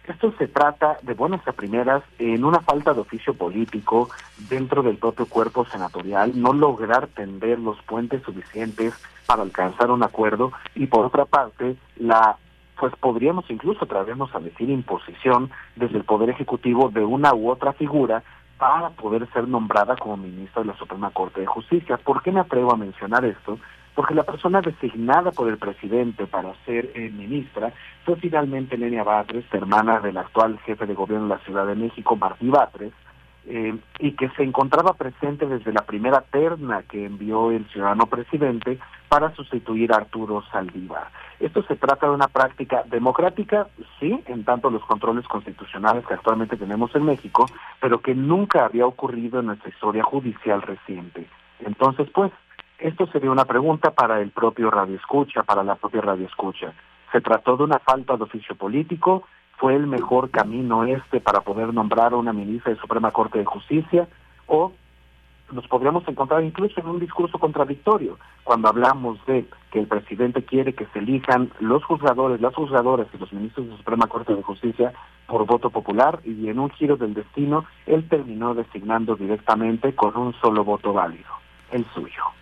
Esto 0.10 0.34
se 0.40 0.48
trata 0.48 0.98
de 1.04 1.14
buenas 1.14 1.48
a 1.48 1.52
primeras 1.52 2.02
en 2.18 2.44
una 2.44 2.62
falta 2.62 2.96
de 2.96 3.02
oficio 3.02 3.36
político 3.36 4.10
dentro 4.50 4.82
del 4.82 4.98
propio 4.98 5.28
cuerpo 5.28 5.66
senatorial, 5.66 6.32
no 6.34 6.52
lograr 6.52 7.06
tender 7.10 7.60
los 7.60 7.80
puentes 7.84 8.24
suficientes 8.24 8.96
para 9.28 9.44
alcanzar 9.44 9.92
un 9.92 10.02
acuerdo 10.02 10.52
y 10.74 10.88
por 10.88 11.06
otra 11.06 11.26
parte 11.26 11.76
la 11.98 12.38
pues 12.80 12.92
podríamos 12.96 13.46
incluso 13.52 13.86
traernos 13.86 14.34
a 14.34 14.40
decir 14.40 14.72
imposición 14.72 15.52
desde 15.76 15.98
el 15.98 16.06
poder 16.06 16.32
ejecutivo 16.32 16.90
de 16.90 17.06
una 17.06 17.36
u 17.36 17.52
otra 17.52 17.74
figura 17.74 18.24
para 18.58 18.90
poder 18.90 19.32
ser 19.32 19.48
nombrada 19.48 19.96
como 19.96 20.18
ministra 20.18 20.64
de 20.64 20.70
la 20.70 20.78
Suprema 20.78 21.12
Corte 21.12 21.42
de 21.42 21.46
Justicia. 21.46 21.98
¿Por 21.98 22.24
qué 22.24 22.32
me 22.32 22.40
atrevo 22.40 22.74
a 22.74 22.78
mencionar 22.78 23.26
esto? 23.26 23.60
Porque 24.00 24.16
la 24.16 24.24
persona 24.24 24.62
designada 24.62 25.32
por 25.32 25.50
el 25.50 25.58
presidente 25.58 26.26
para 26.26 26.54
ser 26.64 26.90
eh, 26.96 27.12
ministra 27.12 27.74
fue 28.06 28.16
finalmente 28.16 28.78
Lenia 28.78 29.04
Batres, 29.04 29.44
hermana 29.52 30.00
del 30.00 30.16
actual 30.16 30.58
jefe 30.60 30.86
de 30.86 30.94
gobierno 30.94 31.28
de 31.28 31.36
la 31.36 31.44
Ciudad 31.44 31.68
de 31.68 31.76
México, 31.76 32.16
Martí 32.16 32.48
Batres, 32.48 32.94
eh, 33.46 33.78
y 34.00 34.14
que 34.14 34.30
se 34.38 34.44
encontraba 34.44 34.94
presente 34.94 35.48
desde 35.48 35.74
la 35.74 35.82
primera 35.82 36.22
terna 36.22 36.84
que 36.84 37.08
envió 37.08 37.52
el 37.52 37.68
ciudadano 37.72 38.06
presidente 38.06 38.80
para 39.10 39.36
sustituir 39.36 39.92
a 39.92 39.98
Arturo 39.98 40.46
Saldívar. 40.50 41.10
Esto 41.42 41.62
se 41.64 41.76
trata 41.76 42.08
de 42.08 42.14
una 42.14 42.30
práctica 42.30 42.84
democrática, 42.86 43.68
sí, 44.00 44.18
en 44.28 44.46
tanto 44.46 44.70
los 44.70 44.86
controles 44.86 45.28
constitucionales 45.28 46.08
que 46.08 46.14
actualmente 46.14 46.56
tenemos 46.56 46.96
en 46.96 47.04
México, 47.04 47.48
pero 47.82 48.00
que 48.00 48.16
nunca 48.16 48.64
había 48.64 48.86
ocurrido 48.86 49.42
en 49.42 49.48
nuestra 49.48 49.68
historia 49.68 50.04
judicial 50.04 50.62
reciente. 50.62 51.28
Entonces, 51.66 52.10
pues, 52.14 52.32
esto 52.80 53.08
sería 53.08 53.32
una 53.32 53.46
pregunta 53.46 53.92
para 53.92 54.22
el 54.22 54.32
propio 54.32 54.72
Radio 54.72 54.96
Escucha, 54.96 55.44
para 55.44 55.64
la 55.64 55.76
propia 55.76 56.02
Radio 56.02 56.26
Escucha. 56.26 56.74
¿Se 57.12 57.22
trató 57.22 57.58
de 57.58 57.64
una 57.64 57.80
falta 57.80 58.16
de 58.16 58.24
oficio 58.24 58.56
político? 58.56 59.24
¿Fue 59.58 59.76
el 59.76 59.88
mejor 59.88 60.30
camino 60.30 60.86
este 60.86 61.20
para 61.20 61.42
poder 61.42 61.74
nombrar 61.74 62.14
a 62.14 62.18
una 62.18 62.32
ministra 62.32 62.74
de 62.74 62.80
Suprema 62.80 63.12
Corte 63.12 63.40
de 63.40 63.46
Justicia? 63.46 64.08
¿O 64.48 64.72
nos 65.52 65.68
podríamos 65.68 66.08
encontrar 66.08 66.44
incluso 66.44 66.80
en 66.80 66.88
un 66.88 67.00
discurso 67.00 67.40
contradictorio 67.40 68.18
cuando 68.44 68.70
hablamos 68.70 69.24
de 69.26 69.46
que 69.72 69.80
el 69.80 69.88
presidente 69.88 70.44
quiere 70.44 70.74
que 70.74 70.86
se 70.94 71.00
elijan 71.00 71.52
los 71.60 71.84
juzgadores, 71.84 72.40
las 72.40 72.56
juzgadoras 72.56 73.08
y 73.14 73.18
los 73.18 73.34
ministros 73.34 73.68
de 73.68 73.78
Suprema 73.78 74.08
Corte 74.08 74.36
de 74.36 74.44
Justicia 74.44 74.94
por 75.28 75.46
voto 75.46 75.70
popular 75.70 76.20
y 76.24 76.48
en 76.48 76.60
un 76.60 76.70
giro 76.70 76.98
del 76.98 77.16
destino 77.16 77.66
él 77.88 78.08
terminó 78.08 78.54
designando 78.54 79.16
directamente 79.16 79.94
con 79.96 80.16
un 80.16 80.34
solo 80.34 80.64
voto 80.64 80.94
válido, 80.94 81.34
el 81.72 81.84
suyo. 81.94 82.39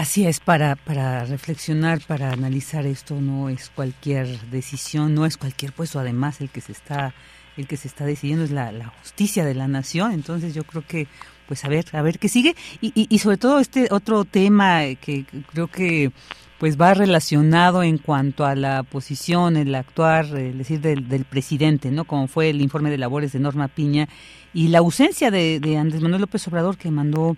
Así 0.00 0.26
es, 0.26 0.40
para, 0.40 0.76
para 0.76 1.26
reflexionar, 1.26 2.00
para 2.00 2.32
analizar 2.32 2.86
esto 2.86 3.20
no 3.20 3.50
es 3.50 3.68
cualquier 3.68 4.40
decisión, 4.48 5.14
no 5.14 5.26
es 5.26 5.36
cualquier 5.36 5.74
puesto, 5.74 5.98
además 6.00 6.40
el 6.40 6.48
que 6.48 6.62
se 6.62 6.72
está, 6.72 7.12
el 7.58 7.66
que 7.66 7.76
se 7.76 7.86
está 7.86 8.06
decidiendo 8.06 8.42
es 8.42 8.50
la, 8.50 8.72
justicia 8.98 9.44
de 9.44 9.54
la 9.54 9.68
nación, 9.68 10.12
entonces 10.12 10.54
yo 10.54 10.64
creo 10.64 10.86
que 10.86 11.06
pues 11.46 11.66
a 11.66 11.68
ver, 11.68 11.84
a 11.92 12.00
ver 12.00 12.18
qué 12.18 12.30
sigue. 12.30 12.56
Y, 12.80 13.08
y, 13.10 13.18
sobre 13.18 13.36
todo 13.36 13.58
este 13.58 13.88
otro 13.90 14.24
tema 14.24 14.84
que 14.98 15.26
creo 15.52 15.66
que 15.66 16.12
pues 16.58 16.80
va 16.80 16.94
relacionado 16.94 17.82
en 17.82 17.98
cuanto 17.98 18.46
a 18.46 18.54
la 18.54 18.84
posición, 18.84 19.58
el 19.58 19.74
actuar, 19.74 20.24
es 20.24 20.56
decir, 20.56 20.80
del, 20.80 21.10
del, 21.10 21.26
presidente, 21.26 21.90
¿no? 21.90 22.06
Como 22.06 22.26
fue 22.26 22.48
el 22.48 22.62
informe 22.62 22.88
de 22.88 22.96
labores 22.96 23.32
de 23.32 23.40
Norma 23.40 23.68
Piña 23.68 24.08
y 24.54 24.68
la 24.68 24.78
ausencia 24.78 25.30
de, 25.30 25.60
de 25.60 25.76
Andrés 25.76 26.00
Manuel 26.00 26.22
López 26.22 26.48
Obrador 26.48 26.78
que 26.78 26.90
mandó 26.90 27.36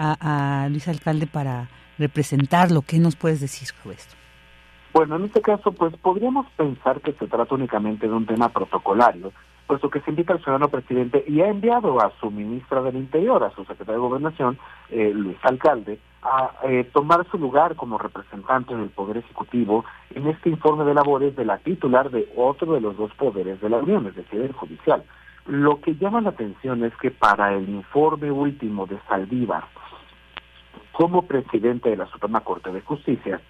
a, 0.00 0.66
Luis 0.70 0.88
Alcalde 0.88 1.26
para 1.26 1.68
representarlo. 2.00 2.82
¿Qué 2.82 2.98
nos 2.98 3.14
puedes 3.14 3.40
decir 3.40 3.68
sobre 3.68 3.96
esto? 3.96 4.16
Bueno, 4.92 5.16
en 5.16 5.24
este 5.26 5.40
caso, 5.40 5.70
pues 5.70 5.94
podríamos 5.98 6.46
pensar 6.56 7.00
que 7.00 7.12
se 7.12 7.28
trata 7.28 7.54
únicamente 7.54 8.08
de 8.08 8.12
un 8.12 8.26
tema 8.26 8.48
protocolario, 8.48 9.32
puesto 9.68 9.88
que 9.88 10.00
se 10.00 10.10
invita 10.10 10.32
al 10.32 10.40
ciudadano 10.40 10.68
presidente 10.68 11.24
y 11.28 11.40
ha 11.42 11.48
enviado 11.48 12.00
a 12.00 12.10
su 12.18 12.28
ministra 12.30 12.82
del 12.82 12.96
Interior, 12.96 13.44
a 13.44 13.54
su 13.54 13.64
secretario 13.64 13.94
de 13.94 14.08
Gobernación, 14.08 14.58
eh, 14.88 15.12
Luis 15.14 15.36
Alcalde, 15.42 16.00
a 16.22 16.50
eh, 16.64 16.90
tomar 16.92 17.24
su 17.30 17.38
lugar 17.38 17.76
como 17.76 17.98
representante 17.98 18.74
del 18.74 18.90
Poder 18.90 19.18
Ejecutivo 19.18 19.84
en 20.12 20.26
este 20.26 20.50
informe 20.50 20.84
de 20.84 20.94
labores 20.94 21.36
de 21.36 21.44
la 21.44 21.58
titular 21.58 22.10
de 22.10 22.28
otro 22.36 22.74
de 22.74 22.80
los 22.80 22.96
dos 22.96 23.12
poderes 23.14 23.60
de 23.60 23.70
la 23.70 23.76
Unión, 23.78 24.06
es 24.08 24.16
decir, 24.16 24.40
el 24.40 24.52
judicial. 24.52 25.04
Lo 25.46 25.80
que 25.80 25.94
llama 25.94 26.20
la 26.20 26.30
atención 26.30 26.84
es 26.84 26.94
que 26.96 27.10
para 27.10 27.54
el 27.54 27.68
informe 27.68 28.30
último 28.30 28.86
de 28.86 28.98
Saldívar, 29.08 29.64
como 30.92 31.22
presidente 31.22 31.90
de 31.90 31.96
la 31.96 32.06
Suprema 32.06 32.40
Corte 32.40 32.72
de 32.72 32.80
Justicia, 32.80 33.40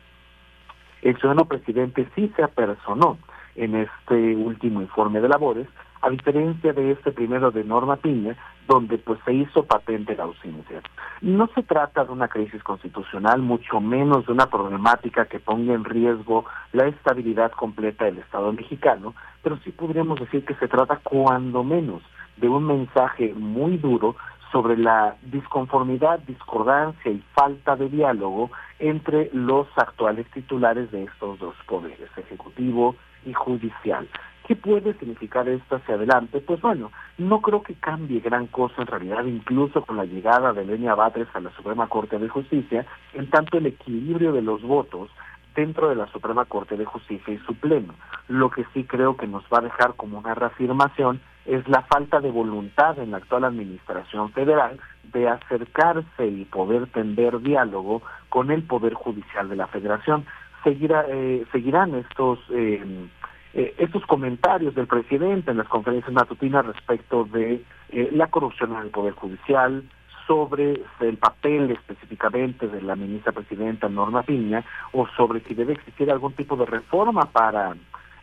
el 1.03 1.17
ciudadano 1.17 1.47
presidente 1.47 2.09
sí 2.15 2.33
se 2.37 2.43
apersonó 2.43 3.19
en 3.57 3.75
este 3.75 4.37
último 4.37 4.81
informe 4.81 5.21
de 5.21 5.29
labores, 5.29 5.67
a 6.03 6.09
diferencia 6.09 6.73
de 6.73 6.93
este 6.93 7.13
primero 7.13 7.51
de 7.51 7.65
Norma 7.65 7.97
Piña, 7.97 8.37
donde 8.67 8.97
pues 8.99 9.19
se 9.25 9.35
hizo 9.35 9.65
patente 9.65 10.17
la 10.17 10.25
ausencia. 10.25 10.81
No 11.21 11.49
se 11.55 11.63
trata 11.63 12.05
de 12.05 12.13
una 12.13 12.29
crisis 12.29 12.63
constitucional, 12.63 13.43
mucho 13.43 13.81
menos 13.81 14.25
de 14.27 14.33
una 14.33 14.47
problemática 14.47 15.27
que 15.27 15.41
ponga 15.41 15.75
en 15.75 15.85
riesgo 15.85 16.47
la 16.73 16.87
estabilidad 16.87 17.53
completa 17.53 18.07
del 18.07 18.19
Estado 18.19 18.53
mexicano, 18.53 19.15
pero 19.43 19.59
sí 19.59 19.73
podríamos 19.73 20.19
decir 20.21 20.45
que 20.45 20.55
se 20.55 20.69
trata 20.69 21.01
cuando 21.03 21.65
menos 21.65 22.03
de 22.39 22.49
un 22.49 22.67
mensaje 22.67 23.35
muy 23.35 23.77
duro 23.77 24.17
sobre 24.53 24.77
la 24.77 25.17
disconformidad, 25.23 26.21
discordancia 26.21 27.11
y 27.11 27.23
falta 27.35 27.77
de 27.77 27.89
diálogo 27.89 28.51
entre 28.79 29.31
los 29.33 29.67
actuales 29.77 30.27
titulares 30.33 30.91
de 30.91 31.05
estos 31.05 31.39
dos 31.39 31.55
poderes, 31.67 32.11
ejecutivo 32.17 32.97
y 33.25 33.33
judicial. 33.33 34.09
¿Qué 34.47 34.57
puede 34.57 34.95
significar 34.95 35.49
esto 35.49 35.77
hacia 35.77 35.95
adelante? 35.95 36.41
Pues 36.41 36.61
bueno, 36.61 36.91
no 37.19 37.41
creo 37.41 37.63
que 37.63 37.75
cambie 37.75 38.19
gran 38.19 38.49
cosa 38.49 38.83
en 38.83 38.89
realidad, 38.89 39.25
incluso 39.25 39.83
con 39.83 39.97
la 39.97 40.05
llegada 40.05 40.53
de 40.53 40.65
Lenia 40.65 40.97
Batres 40.97 41.29
a 41.35 41.41
la 41.41 41.51
Suprema 41.53 41.87
Corte 41.87 42.19
de 42.19 42.29
Justicia, 42.29 42.85
en 43.15 43.31
tanto 43.31 43.59
el 43.59 43.67
equilibrio 43.67 44.33
de 44.33 44.43
los 44.43 44.63
votos 44.63 45.09
dentro 45.55 45.89
de 45.89 45.97
la 45.97 46.07
Suprema 46.09 46.45
Corte 46.45 46.77
de 46.77 46.85
Justicia 46.85 47.35
y 47.35 47.39
su 47.39 47.55
pleno. 47.55 47.95
Lo 48.29 48.51
que 48.51 48.65
sí 48.73 48.85
creo 48.85 49.17
que 49.17 49.27
nos 49.27 49.45
va 49.45 49.59
a 49.59 49.63
dejar 49.63 49.95
como 49.95 50.19
una 50.19 50.35
reafirmación 50.35 51.21
es 51.47 51.67
la 51.69 51.83
falta 51.83 52.21
de 52.21 52.31
voluntad 52.31 52.99
en 52.99 53.11
la 53.11 53.19
actual 53.19 53.45
administración 53.45 54.31
federal 54.33 54.79
de 55.13 55.29
acercarse 55.29 56.27
y 56.27 56.45
poder 56.45 56.87
tender 56.89 57.41
diálogo 57.41 58.03
con 58.29 58.51
el 58.51 58.63
Poder 58.63 58.95
Judicial 58.95 59.49
de 59.49 59.57
la 59.57 59.67
Federación. 59.67 60.25
Seguirá, 60.63 61.05
eh, 61.09 61.45
seguirán 61.53 61.95
estos... 61.95 62.39
Eh, 62.51 63.09
eh, 63.53 63.75
estos 63.79 64.07
comentarios 64.07 64.77
del 64.77 64.87
presidente 64.87 65.51
en 65.51 65.57
las 65.57 65.67
conferencias 65.67 66.13
matutinas 66.13 66.65
respecto 66.67 67.25
de 67.25 67.65
eh, 67.89 68.09
la 68.13 68.29
corrupción 68.29 68.73
en 68.73 68.83
el 68.83 68.91
Poder 68.91 69.15
Judicial, 69.15 69.83
sobre 70.31 70.81
el 71.01 71.17
papel 71.17 71.73
específicamente 71.73 72.69
de 72.69 72.81
la 72.83 72.95
ministra 72.95 73.33
presidenta 73.33 73.89
Norma 73.89 74.23
Piña, 74.23 74.65
o 74.93 75.09
sobre 75.17 75.41
si 75.41 75.55
debe 75.55 75.73
existir 75.73 76.09
algún 76.09 76.35
tipo 76.35 76.55
de 76.55 76.67
reforma 76.67 77.23
para 77.23 77.75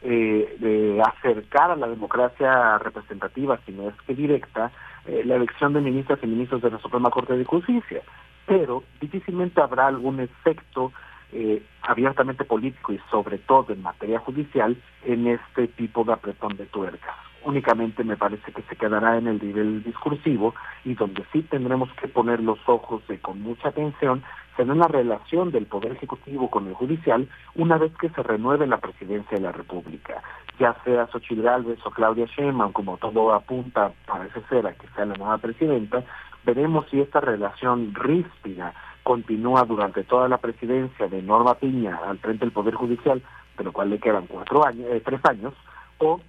eh, 0.01 1.01
acercar 1.05 1.71
a 1.71 1.75
la 1.75 1.89
democracia 1.89 2.77
representativa, 2.77 3.59
si 3.65 3.73
no 3.73 3.89
es 3.89 3.95
que 4.03 4.15
directa, 4.15 4.71
eh, 5.05 5.23
la 5.25 5.35
elección 5.35 5.73
de 5.73 5.81
ministras 5.81 6.19
y 6.23 6.27
ministros 6.27 6.61
de 6.61 6.71
la 6.71 6.79
Suprema 6.79 7.09
Corte 7.09 7.35
de 7.35 7.43
Justicia. 7.43 8.01
Pero 8.45 8.85
difícilmente 9.01 9.59
habrá 9.59 9.88
algún 9.88 10.21
efecto 10.21 10.93
eh, 11.34 11.61
abiertamente 11.81 12.45
político 12.45 12.93
y 12.93 13.01
sobre 13.11 13.38
todo 13.38 13.73
en 13.73 13.81
materia 13.81 14.19
judicial 14.19 14.77
en 15.03 15.27
este 15.27 15.67
tipo 15.67 16.05
de 16.05 16.13
apretón 16.13 16.55
de 16.55 16.67
tuercas. 16.67 17.26
Únicamente 17.48 18.03
me 18.03 18.18
parece 18.18 18.52
que 18.52 18.61
se 18.64 18.76
quedará 18.76 19.18
en 19.18 19.26
el 19.26 19.41
nivel 19.41 19.82
discursivo 19.82 20.53
y 20.84 20.95
donde 20.95 21.24
sí 21.32 21.44
tendremos 21.44 21.90
que 21.94 22.10
poner 22.10 22.41
los 22.41 22.60
ojos 22.68 23.02
con 23.22 23.41
mucha 23.41 23.69
atención 23.69 24.22
en 24.57 24.69
una 24.69 24.90
relación 24.90 25.52
del 25.52 25.65
Poder 25.65 25.94
Ejecutivo 25.94 26.49
con 26.49 26.68
el 26.68 26.74
Judicial 26.74 27.26
una 27.56 27.78
vez 27.78 27.94
que 28.02 28.10
se 28.10 28.22
renueve 28.22 28.68
la 28.68 28.80
presidencia 28.80 29.38
de 29.38 29.44
la 29.44 29.53
República, 29.53 30.22
ya 30.60 30.76
sea 30.84 31.07
Xochitl 31.07 31.41
Gálvez 31.41 31.80
o 31.86 31.91
Claudia 31.91 32.26
Sheinbaum, 32.26 32.74
como 32.74 32.98
todo 32.98 33.34
apunta, 33.34 33.94
parece 34.06 34.41
ser, 34.49 34.68
a 34.68 34.74
que 34.74 34.88
sea 34.90 35.06
la 35.06 35.15
nueva 35.15 35.38
presidenta, 35.38 36.03
veremos 36.44 36.86
si 36.91 36.99
esta 36.99 37.22
relación 37.22 37.95
ríspida 37.95 38.74
continúa 39.03 39.64
durante 39.64 40.03
toda 40.03 40.28
la 40.28 40.40
presidencia 40.40 41.07
de 41.07 41.22
Norma 41.22 41.53
Piña 41.53 41.98
al 42.06 42.18
frente 42.18 42.44
del 42.44 42.52
Poder 42.52 42.74
Judicial, 42.74 43.24
de 43.57 43.64
lo 43.64 43.72
cual 43.72 43.90
le 43.90 43.99
quedan 43.99 44.28
cuatro 44.28 44.68
años, 44.68 44.86
eh, 44.91 45.02
tres 45.06 45.24
años, 45.24 45.53
o 45.99 46.19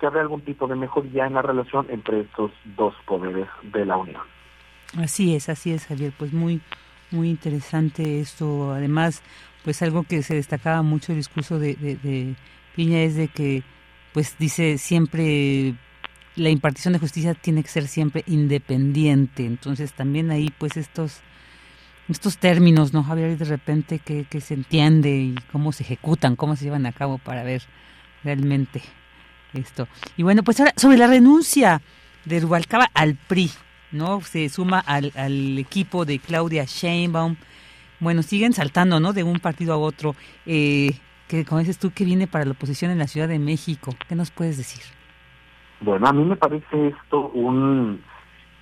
si 0.00 0.06
habrá 0.06 0.22
algún 0.22 0.40
tipo 0.40 0.66
de 0.66 0.74
mejoría 0.74 1.26
en 1.26 1.34
la 1.34 1.42
relación 1.42 1.86
entre 1.90 2.22
estos 2.22 2.50
dos 2.64 2.94
poderes 3.06 3.46
de 3.62 3.84
la 3.84 3.98
Unión. 3.98 4.22
Así 4.96 5.36
es, 5.36 5.48
así 5.48 5.72
es, 5.72 5.86
Javier. 5.86 6.12
Pues 6.18 6.32
muy, 6.32 6.60
muy 7.10 7.28
interesante 7.28 8.20
esto. 8.20 8.72
Además, 8.72 9.22
pues 9.62 9.82
algo 9.82 10.02
que 10.02 10.22
se 10.22 10.34
destacaba 10.34 10.82
mucho 10.82 11.12
el 11.12 11.18
discurso 11.18 11.58
de 11.58 12.34
Piña 12.74 13.02
es 13.02 13.14
de 13.14 13.28
que, 13.28 13.62
pues 14.12 14.36
dice 14.38 14.78
siempre 14.78 15.74
la 16.36 16.48
impartición 16.48 16.94
de 16.94 17.00
justicia 17.00 17.34
tiene 17.34 17.62
que 17.62 17.68
ser 17.68 17.86
siempre 17.86 18.24
independiente. 18.26 19.44
Entonces 19.44 19.92
también 19.92 20.30
ahí 20.30 20.48
pues 20.58 20.76
estos 20.76 21.20
estos 22.08 22.38
términos, 22.38 22.92
¿no, 22.92 23.04
Javier? 23.04 23.38
De 23.38 23.44
repente 23.44 24.00
que, 24.00 24.24
que 24.24 24.40
se 24.40 24.54
entiende 24.54 25.10
y 25.10 25.34
cómo 25.52 25.70
se 25.70 25.84
ejecutan, 25.84 26.34
cómo 26.34 26.56
se 26.56 26.64
llevan 26.64 26.86
a 26.86 26.92
cabo 26.92 27.18
para 27.18 27.44
ver 27.44 27.62
realmente 28.24 28.82
esto. 29.54 29.88
Y 30.16 30.22
bueno, 30.22 30.42
pues 30.42 30.60
ahora 30.60 30.72
sobre 30.76 30.96
la 30.96 31.06
renuncia 31.06 31.80
de 32.24 32.40
Rubalcaba 32.40 32.88
al 32.94 33.14
PRI, 33.14 33.50
¿no? 33.92 34.20
Se 34.20 34.48
suma 34.48 34.80
al, 34.80 35.12
al 35.16 35.58
equipo 35.58 36.04
de 36.04 36.18
Claudia 36.18 36.64
Sheinbaum. 36.64 37.36
Bueno, 38.00 38.22
siguen 38.22 38.52
saltando, 38.52 39.00
¿no? 39.00 39.12
De 39.12 39.22
un 39.22 39.40
partido 39.40 39.74
a 39.74 39.78
otro. 39.78 40.14
Eh, 40.46 40.92
que, 41.28 41.44
como 41.44 41.60
dices 41.60 41.78
tú, 41.78 41.92
que 41.92 42.04
viene 42.04 42.26
para 42.26 42.44
la 42.44 42.52
oposición 42.52 42.90
en 42.90 42.98
la 42.98 43.06
Ciudad 43.06 43.28
de 43.28 43.38
México. 43.38 43.94
¿Qué 44.08 44.16
nos 44.16 44.30
puedes 44.30 44.56
decir? 44.56 44.82
Bueno, 45.80 46.06
a 46.08 46.12
mí 46.12 46.24
me 46.24 46.36
parece 46.36 46.88
esto 46.88 47.28
un, 47.28 48.02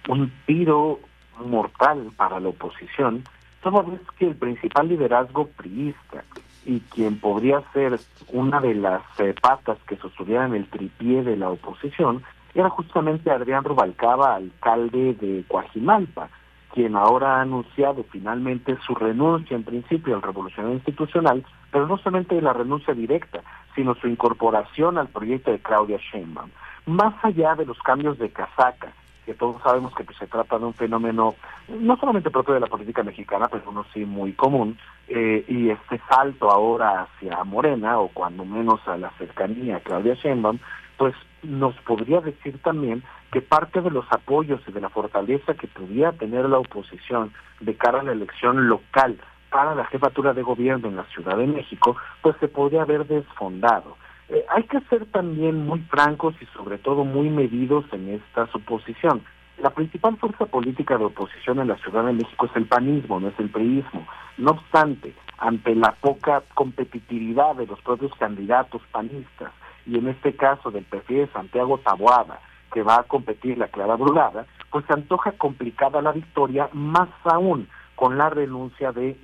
un 0.09 0.33
tiro 0.47 1.01
mortal 1.45 2.11
para 2.17 2.41
la 2.41 2.49
oposición, 2.49 3.25
toda 3.63 3.83
vez 3.83 4.01
que 4.19 4.27
el 4.27 4.37
principal 4.37 4.89
liderazgo 4.89 5.47
priista 5.49 6.25
y 6.65 6.81
quien 6.81 7.19
podría 7.19 7.63
ser 7.73 7.99
una 8.33 8.61
de 8.61 8.75
las 8.75 9.03
eh, 9.19 9.35
patas 9.41 9.79
que 9.87 9.97
sostuvieran 9.97 10.55
el 10.55 10.69
tripié 10.69 11.23
de 11.23 11.37
la 11.37 11.51
oposición 11.51 12.23
era 12.55 12.71
justamente 12.71 13.31
Adrián 13.31 13.65
Rubalcaba, 13.65 14.35
alcalde 14.35 15.15
de 15.15 15.45
Coajimalpa, 15.49 16.29
quien 16.73 16.97
ahora 16.97 17.37
ha 17.37 17.43
anunciado 17.43 18.05
finalmente 18.11 18.77
su 18.87 18.95
renuncia 18.95 19.57
en 19.57 19.65
principio 19.65 20.15
al 20.15 20.23
revolucionario 20.23 20.77
institucional, 20.77 21.45
pero 21.71 21.87
no 21.87 21.99
solamente 21.99 22.41
la 22.41 22.53
renuncia 22.53 22.95
directa, 22.95 23.43
sino 23.75 23.95
su 23.95 24.09
incorporación 24.09 24.99
al 24.99 25.09
proyecto 25.09 25.51
de 25.51 25.61
Claudia 25.61 25.99
Sheinbaum. 25.99 26.51
Más 26.87 27.15
allá 27.23 27.55
de 27.55 27.67
los 27.67 27.79
cambios 27.81 28.19
de 28.19 28.31
casaca, 28.31 28.93
que 29.29 29.35
todos 29.35 29.61
sabemos 29.63 29.95
que 29.95 30.05
pues, 30.05 30.17
se 30.17 30.27
trata 30.27 30.59
de 30.59 30.65
un 30.65 30.73
fenómeno 30.73 31.35
no 31.69 31.99
solamente 31.99 32.31
propio 32.31 32.55
de 32.55 32.61
la 32.61 32.67
política 32.67 33.03
mexicana, 33.03 33.47
pero 33.53 33.65
uno 33.69 33.85
sí 33.93 34.07
muy 34.07 34.33
común, 34.33 34.79
eh, 35.07 35.45
y 35.47 35.69
este 35.69 36.01
salto 36.09 36.51
ahora 36.51 37.03
hacia 37.03 37.45
Morena, 37.45 37.99
o 37.99 38.09
cuando 38.09 38.47
menos 38.47 38.81
a 38.89 38.97
la 38.97 39.11
cercanía 39.19 39.77
a 39.77 39.81
Claudia 39.81 40.15
Sheinbaum, 40.15 40.59
pues 40.97 41.15
nos 41.43 41.75
podría 41.83 42.23
decir 42.23 42.59
también 42.63 43.03
que 43.31 43.43
parte 43.43 43.83
de 43.83 43.91
los 43.91 44.07
apoyos 44.11 44.63
y 44.67 44.73
de 44.73 44.81
la 44.81 44.89
fortaleza 44.89 45.53
que 45.53 45.67
pudiera 45.67 46.13
tener 46.13 46.49
la 46.49 46.59
oposición 46.59 47.31
de 47.61 47.75
cara 47.75 48.01
a 48.01 48.05
la 48.05 48.13
elección 48.13 48.67
local 48.67 49.19
para 49.51 49.75
la 49.75 49.85
jefatura 49.85 50.33
de 50.33 50.41
gobierno 50.41 50.89
en 50.89 50.97
la 50.97 51.05
Ciudad 51.05 51.37
de 51.37 51.47
México, 51.47 51.99
pues 52.23 52.35
se 52.41 52.49
podría 52.49 52.81
haber 52.81 53.07
desfondado. 53.07 53.99
Eh, 54.29 54.45
hay 54.49 54.65
que 54.65 54.81
ser 54.83 55.07
también 55.07 55.67
muy 55.67 55.81
francos 55.81 56.35
y 56.41 56.47
sobre 56.47 56.79
todo 56.79 57.05
muy 57.05 57.31
medidos 57.31 57.85
en 57.93 58.11
esta 58.11 58.47
suposición. 58.49 59.23
La 59.59 59.71
principal 59.71 60.17
fuerza 60.19 60.47
política 60.47 60.99
de 60.99 61.05
oposición 61.05 61.59
en 61.59 61.69
la 61.69 61.79
Ciudad 61.79 62.05
de 62.05 62.13
México 62.13 62.47
es 62.47 62.55
el 62.55 62.67
panismo, 62.67 63.19
no 63.19 63.29
es 63.29 63.39
el 63.39 63.51
priismo. 63.51 64.07
No 64.37 64.53
obstante, 64.53 65.15
ante 65.39 65.75
la 65.75 65.93
poca 66.01 66.43
competitividad 66.55 67.57
de 67.57 67.67
los 67.67 67.81
propios 67.81 68.13
candidatos 68.19 68.83
panistas, 68.93 69.53
y 69.87 69.97
en 69.97 70.09
este 70.09 70.37
caso 70.37 70.71
del 70.71 70.85
perfil 70.85 71.29
Santiago 71.33 71.79
Taboada, 71.79 72.41
que 72.73 72.83
va 72.83 73.01
a 73.01 73.05
competir 73.05 73.57
la 73.57 73.69
Clara 73.69 73.97
Brugada, 73.97 74.47
pues 74.71 74.85
se 74.87 74.93
antoja 74.93 75.33
complicada 75.33 76.03
la 76.03 76.13
victoria, 76.13 76.69
más 76.73 77.09
aún 77.25 77.69
con 77.97 78.19
la 78.19 78.29
renuncia 78.29 78.93
de 78.93 79.17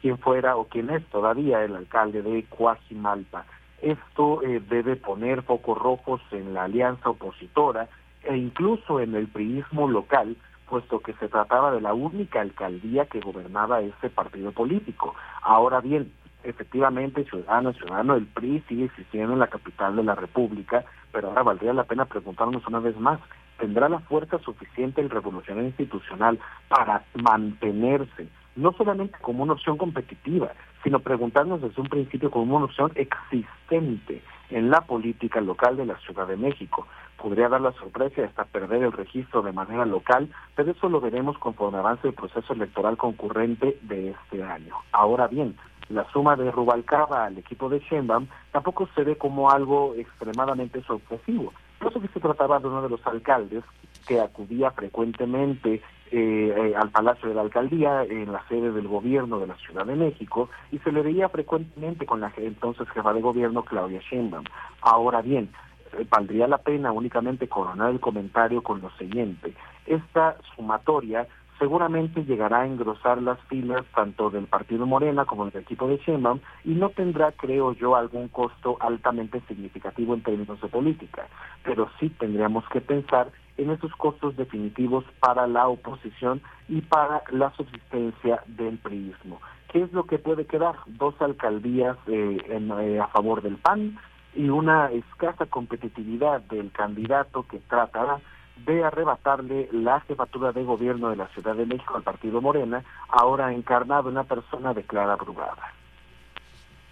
quien 0.00 0.18
fuera 0.18 0.56
o 0.56 0.64
quien 0.64 0.90
es 0.90 1.04
todavía 1.06 1.64
el 1.64 1.76
alcalde 1.76 2.22
de 2.22 2.44
Coajimalpa. 2.44 3.46
Esto 3.82 4.42
eh, 4.42 4.62
debe 4.68 4.96
poner 4.96 5.42
focos 5.42 5.78
rojos 5.78 6.20
en 6.32 6.54
la 6.54 6.64
alianza 6.64 7.10
opositora 7.10 7.88
e 8.24 8.36
incluso 8.36 9.00
en 9.00 9.14
el 9.14 9.28
priismo 9.28 9.88
local, 9.88 10.36
puesto 10.68 11.00
que 11.00 11.12
se 11.14 11.28
trataba 11.28 11.70
de 11.72 11.80
la 11.80 11.94
única 11.94 12.40
alcaldía 12.40 13.06
que 13.06 13.20
gobernaba 13.20 13.80
ese 13.80 14.10
partido 14.10 14.52
político. 14.52 15.14
Ahora 15.42 15.80
bien, 15.80 16.12
efectivamente, 16.42 17.24
ciudadano, 17.24 17.72
ciudadano, 17.72 18.14
el 18.14 18.26
PRI 18.26 18.62
sigue 18.68 18.84
existiendo 18.84 19.32
en 19.34 19.38
la 19.38 19.48
capital 19.48 19.96
de 19.96 20.04
la 20.04 20.14
República, 20.14 20.84
pero 21.12 21.28
ahora 21.28 21.42
valdría 21.42 21.72
la 21.72 21.84
pena 21.84 22.04
preguntarnos 22.04 22.66
una 22.66 22.80
vez 22.80 22.96
más, 22.98 23.20
¿tendrá 23.58 23.88
la 23.88 24.00
fuerza 24.00 24.38
suficiente 24.38 25.00
el 25.00 25.10
revolucionario 25.10 25.68
institucional 25.68 26.38
para 26.68 27.04
mantenerse, 27.14 28.28
no 28.54 28.72
solamente 28.72 29.18
como 29.20 29.42
una 29.42 29.52
opción 29.52 29.76
competitiva, 29.76 30.52
sino 30.86 31.00
preguntarnos 31.00 31.60
desde 31.60 31.82
un 31.82 31.88
principio 31.88 32.30
como 32.30 32.54
una 32.54 32.66
opción 32.66 32.92
existente 32.94 34.22
en 34.50 34.70
la 34.70 34.82
política 34.82 35.40
local 35.40 35.76
de 35.76 35.84
la 35.84 35.98
Ciudad 35.98 36.28
de 36.28 36.36
México? 36.36 36.86
podría 37.16 37.48
dar 37.48 37.60
la 37.60 37.72
sorpresa 37.72 38.22
hasta 38.22 38.44
perder 38.44 38.84
el 38.84 38.92
registro 38.92 39.42
de 39.42 39.50
manera 39.50 39.84
local, 39.84 40.28
pero 40.54 40.70
eso 40.70 40.88
lo 40.88 41.00
veremos 41.00 41.36
conforme 41.38 41.78
avance 41.78 42.06
el 42.06 42.14
proceso 42.14 42.52
electoral 42.52 42.96
concurrente 42.96 43.78
de 43.82 44.10
este 44.10 44.44
año. 44.44 44.76
Ahora 44.92 45.26
bien, 45.26 45.56
la 45.88 46.08
suma 46.12 46.36
de 46.36 46.52
Rubalcaba 46.52 47.24
al 47.24 47.38
equipo 47.38 47.68
de 47.68 47.80
Sheinbaum 47.80 48.28
tampoco 48.52 48.88
se 48.94 49.02
ve 49.02 49.16
como 49.16 49.50
algo 49.50 49.94
extremadamente 49.96 50.82
sorpresivo. 50.82 51.52
Eso 51.86 52.00
que 52.00 52.08
se 52.08 52.20
trataba 52.20 52.58
de 52.58 52.66
uno 52.66 52.82
de 52.82 52.88
los 52.88 53.06
alcaldes 53.06 53.62
que 54.06 54.20
acudía 54.20 54.70
frecuentemente 54.70 55.82
eh, 56.10 56.54
eh, 56.56 56.74
al 56.76 56.90
Palacio 56.90 57.28
de 57.28 57.34
la 57.34 57.42
Alcaldía, 57.42 58.04
en 58.04 58.32
la 58.32 58.46
sede 58.48 58.70
del 58.72 58.86
gobierno 58.86 59.40
de 59.40 59.48
la 59.48 59.56
Ciudad 59.56 59.84
de 59.86 59.96
México, 59.96 60.48
y 60.70 60.78
se 60.78 60.92
le 60.92 61.02
veía 61.02 61.28
frecuentemente 61.28 62.06
con 62.06 62.20
la 62.20 62.32
entonces 62.36 62.88
jefa 62.90 63.12
de 63.12 63.20
gobierno, 63.20 63.64
Claudia 63.64 64.00
Sheinbaum. 64.00 64.44
Ahora 64.82 65.22
bien, 65.22 65.50
eh, 65.98 66.06
valdría 66.08 66.46
la 66.46 66.58
pena 66.58 66.92
únicamente 66.92 67.48
coronar 67.48 67.90
el 67.90 68.00
comentario 68.00 68.62
con 68.62 68.80
lo 68.80 68.90
siguiente. 68.92 69.54
Esta 69.86 70.36
sumatoria 70.54 71.26
seguramente 71.58 72.24
llegará 72.24 72.60
a 72.60 72.66
engrosar 72.66 73.22
las 73.22 73.38
filas 73.48 73.84
tanto 73.94 74.30
del 74.30 74.46
Partido 74.46 74.86
Morena 74.86 75.24
como 75.24 75.46
del 75.46 75.62
equipo 75.62 75.88
de 75.88 75.98
Sheinbaum 75.98 76.40
y 76.64 76.74
no 76.74 76.90
tendrá, 76.90 77.32
creo 77.32 77.72
yo, 77.72 77.96
algún 77.96 78.28
costo 78.28 78.76
altamente 78.80 79.40
significativo 79.48 80.14
en 80.14 80.22
términos 80.22 80.60
de 80.60 80.68
política. 80.68 81.26
Pero 81.64 81.88
sí 81.98 82.10
tendríamos 82.10 82.64
que 82.68 82.80
pensar 82.80 83.30
en 83.56 83.70
esos 83.70 83.92
costos 83.96 84.36
definitivos 84.36 85.04
para 85.20 85.46
la 85.46 85.68
oposición 85.68 86.42
y 86.68 86.82
para 86.82 87.22
la 87.30 87.50
subsistencia 87.52 88.42
del 88.46 88.78
priismo. 88.78 89.40
¿Qué 89.72 89.82
es 89.82 89.92
lo 89.92 90.04
que 90.04 90.18
puede 90.18 90.46
quedar? 90.46 90.76
Dos 90.86 91.14
alcaldías 91.20 91.96
eh, 92.06 92.38
eh, 92.48 93.00
a 93.00 93.06
favor 93.08 93.42
del 93.42 93.56
PAN, 93.56 93.98
y 94.36 94.50
una 94.50 94.90
escasa 94.92 95.46
competitividad 95.46 96.42
del 96.42 96.70
candidato 96.70 97.46
que 97.48 97.58
tratará 97.58 98.20
de 98.64 98.84
arrebatarle 98.84 99.68
la 99.72 100.00
jefatura 100.00 100.52
de 100.52 100.64
gobierno 100.64 101.10
de 101.10 101.16
la 101.16 101.28
Ciudad 101.28 101.54
de 101.54 101.66
México 101.66 101.96
al 101.96 102.02
Partido 102.02 102.40
Morena, 102.40 102.82
ahora 103.08 103.52
encarnado 103.52 104.08
en 104.08 104.16
una 104.16 104.24
persona 104.24 104.74
de 104.74 104.82
Clara 104.82 105.16
Brugada. 105.16 105.72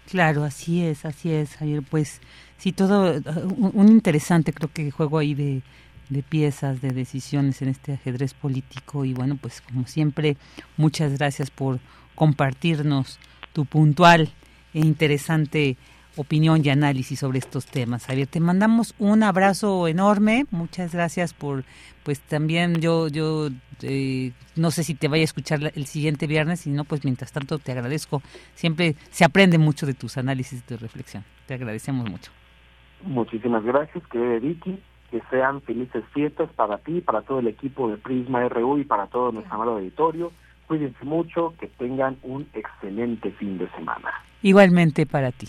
Claro, 0.09 0.43
así 0.43 0.85
es, 0.85 1.03
así 1.05 1.33
es, 1.33 1.57
Javier. 1.57 1.81
Pues 1.89 2.21
sí, 2.57 2.71
todo 2.71 3.19
un, 3.57 3.89
interesante 3.89 4.53
creo 4.53 4.69
que 4.71 4.91
juego 4.91 5.17
ahí 5.17 5.33
de, 5.33 5.63
de 6.09 6.23
piezas, 6.23 6.81
de 6.81 6.91
decisiones 6.91 7.61
en 7.61 7.69
este 7.69 7.93
ajedrez 7.93 8.33
político 8.33 9.03
y 9.03 9.13
bueno, 9.13 9.37
pues 9.41 9.61
como 9.61 9.87
siempre, 9.87 10.37
muchas 10.77 11.17
gracias 11.17 11.49
por 11.49 11.79
compartirnos 12.13 13.19
tu 13.53 13.65
puntual 13.65 14.29
e 14.73 14.79
interesante 14.79 15.77
opinión 16.17 16.61
y 16.63 16.69
análisis 16.69 17.19
sobre 17.19 17.39
estos 17.39 17.65
temas. 17.65 18.05
Javier, 18.05 18.27
te 18.27 18.39
mandamos 18.39 18.95
un 18.99 19.23
abrazo 19.23 19.87
enorme. 19.87 20.45
Muchas 20.51 20.93
gracias 20.93 21.33
por, 21.33 21.63
pues 22.03 22.21
también 22.21 22.81
yo, 22.81 23.07
yo 23.07 23.49
eh, 23.81 24.31
no 24.55 24.71
sé 24.71 24.83
si 24.83 24.95
te 24.95 25.07
vaya 25.07 25.21
a 25.21 25.25
escuchar 25.25 25.71
el 25.75 25.85
siguiente 25.85 26.27
viernes, 26.27 26.61
si 26.61 26.69
no, 26.69 26.83
pues 26.83 27.03
mientras 27.03 27.31
tanto 27.31 27.57
te 27.59 27.71
agradezco. 27.71 28.21
Siempre 28.53 28.95
se 29.09 29.25
aprende 29.25 29.57
mucho 29.57 29.85
de 29.85 29.93
tus 29.93 30.17
análisis 30.17 30.59
y 30.59 30.61
tu 30.63 30.77
reflexión. 30.77 31.23
Te 31.47 31.53
agradecemos 31.53 32.09
mucho. 32.09 32.31
Muchísimas 33.03 33.63
gracias, 33.63 34.05
querida 34.07 34.39
Vicky. 34.39 34.79
Que 35.11 35.21
sean 35.29 35.61
felices 35.61 36.03
fiestas 36.13 36.49
para 36.55 36.79
ti, 36.79 36.99
para 36.99 37.21
todo 37.21 37.39
el 37.39 37.47
equipo 37.47 37.89
de 37.89 37.97
Prisma 37.97 38.47
RU 38.49 38.79
y 38.79 38.85
para 38.85 39.07
todo 39.07 39.31
nuestro 39.31 39.53
amado 39.53 39.73
auditorio. 39.73 40.31
Cuídense 40.67 41.05
mucho, 41.05 41.53
que 41.59 41.67
tengan 41.67 42.17
un 42.23 42.47
excelente 42.53 43.31
fin 43.33 43.59
de 43.59 43.69
semana. 43.71 44.09
Igualmente 44.41 45.05
para 45.05 45.31
ti. 45.31 45.47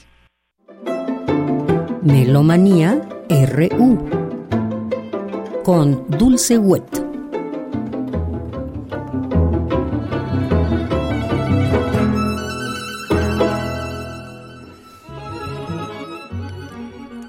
Melomanía 2.02 3.00
RU 3.28 3.98
con 5.64 6.08
Dulce 6.08 6.56
Wet. 6.56 6.84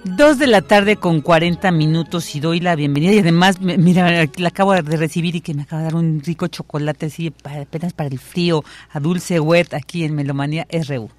Dos 0.04 0.40
de 0.40 0.48
la 0.48 0.62
tarde 0.62 0.98
con 0.98 1.22
40 1.22 1.72
minutos 1.72 2.36
y 2.36 2.40
doy 2.40 2.60
la 2.60 2.76
bienvenida 2.76 3.14
y 3.14 3.20
además, 3.20 3.60
mira, 3.62 4.28
la 4.36 4.48
acabo 4.48 4.74
de 4.74 4.98
recibir 4.98 5.36
y 5.36 5.42
que 5.42 5.54
me 5.54 5.64
acaba 5.64 5.82
de 5.82 5.86
dar 5.86 5.96
un 5.96 6.22
rico 6.24 6.48
chocolate 6.48 7.08
así 7.08 7.34
apenas 7.44 7.94
para 7.94 8.10
el 8.10 8.20
frío 8.20 8.64
a 8.92 9.00
Dulce 9.00 9.40
Wet 9.40 9.74
aquí 9.74 10.04
en 10.04 10.16
Melomanía 10.16 10.68
RU. 10.88 11.10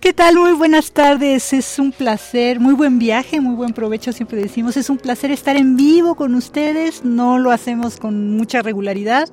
¿Qué 0.00 0.12
tal? 0.12 0.36
Muy 0.36 0.52
buenas 0.52 0.92
tardes. 0.92 1.52
Es 1.54 1.78
un 1.78 1.90
placer, 1.90 2.60
muy 2.60 2.74
buen 2.74 2.98
viaje, 2.98 3.40
muy 3.40 3.54
buen 3.54 3.72
provecho, 3.72 4.12
siempre 4.12 4.40
decimos. 4.40 4.76
Es 4.76 4.90
un 4.90 4.98
placer 4.98 5.30
estar 5.30 5.56
en 5.56 5.76
vivo 5.76 6.14
con 6.14 6.34
ustedes. 6.34 7.02
No 7.02 7.38
lo 7.38 7.50
hacemos 7.50 7.96
con 7.96 8.36
mucha 8.36 8.60
regularidad. 8.60 9.28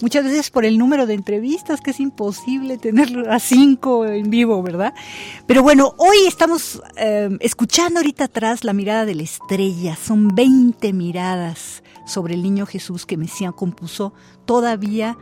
Muchas 0.00 0.24
veces 0.24 0.50
por 0.50 0.64
el 0.64 0.78
número 0.78 1.06
de 1.06 1.12
entrevistas, 1.12 1.82
que 1.82 1.90
es 1.90 2.00
imposible 2.00 2.78
tenerlo 2.78 3.30
a 3.30 3.38
cinco 3.38 4.06
en 4.06 4.30
vivo, 4.30 4.62
¿verdad? 4.62 4.94
Pero 5.46 5.62
bueno, 5.62 5.94
hoy 5.98 6.16
estamos 6.26 6.82
eh, 6.96 7.28
escuchando 7.40 8.00
ahorita 8.00 8.24
atrás 8.24 8.64
la 8.64 8.72
mirada 8.72 9.04
de 9.04 9.14
la 9.14 9.22
estrella. 9.22 9.96
Son 9.96 10.34
20 10.34 10.94
miradas 10.94 11.82
sobre 12.06 12.34
el 12.34 12.42
niño 12.42 12.64
Jesús 12.64 13.04
que 13.04 13.18
Mesías 13.18 13.52
compuso 13.54 14.14
todavía 14.46 15.18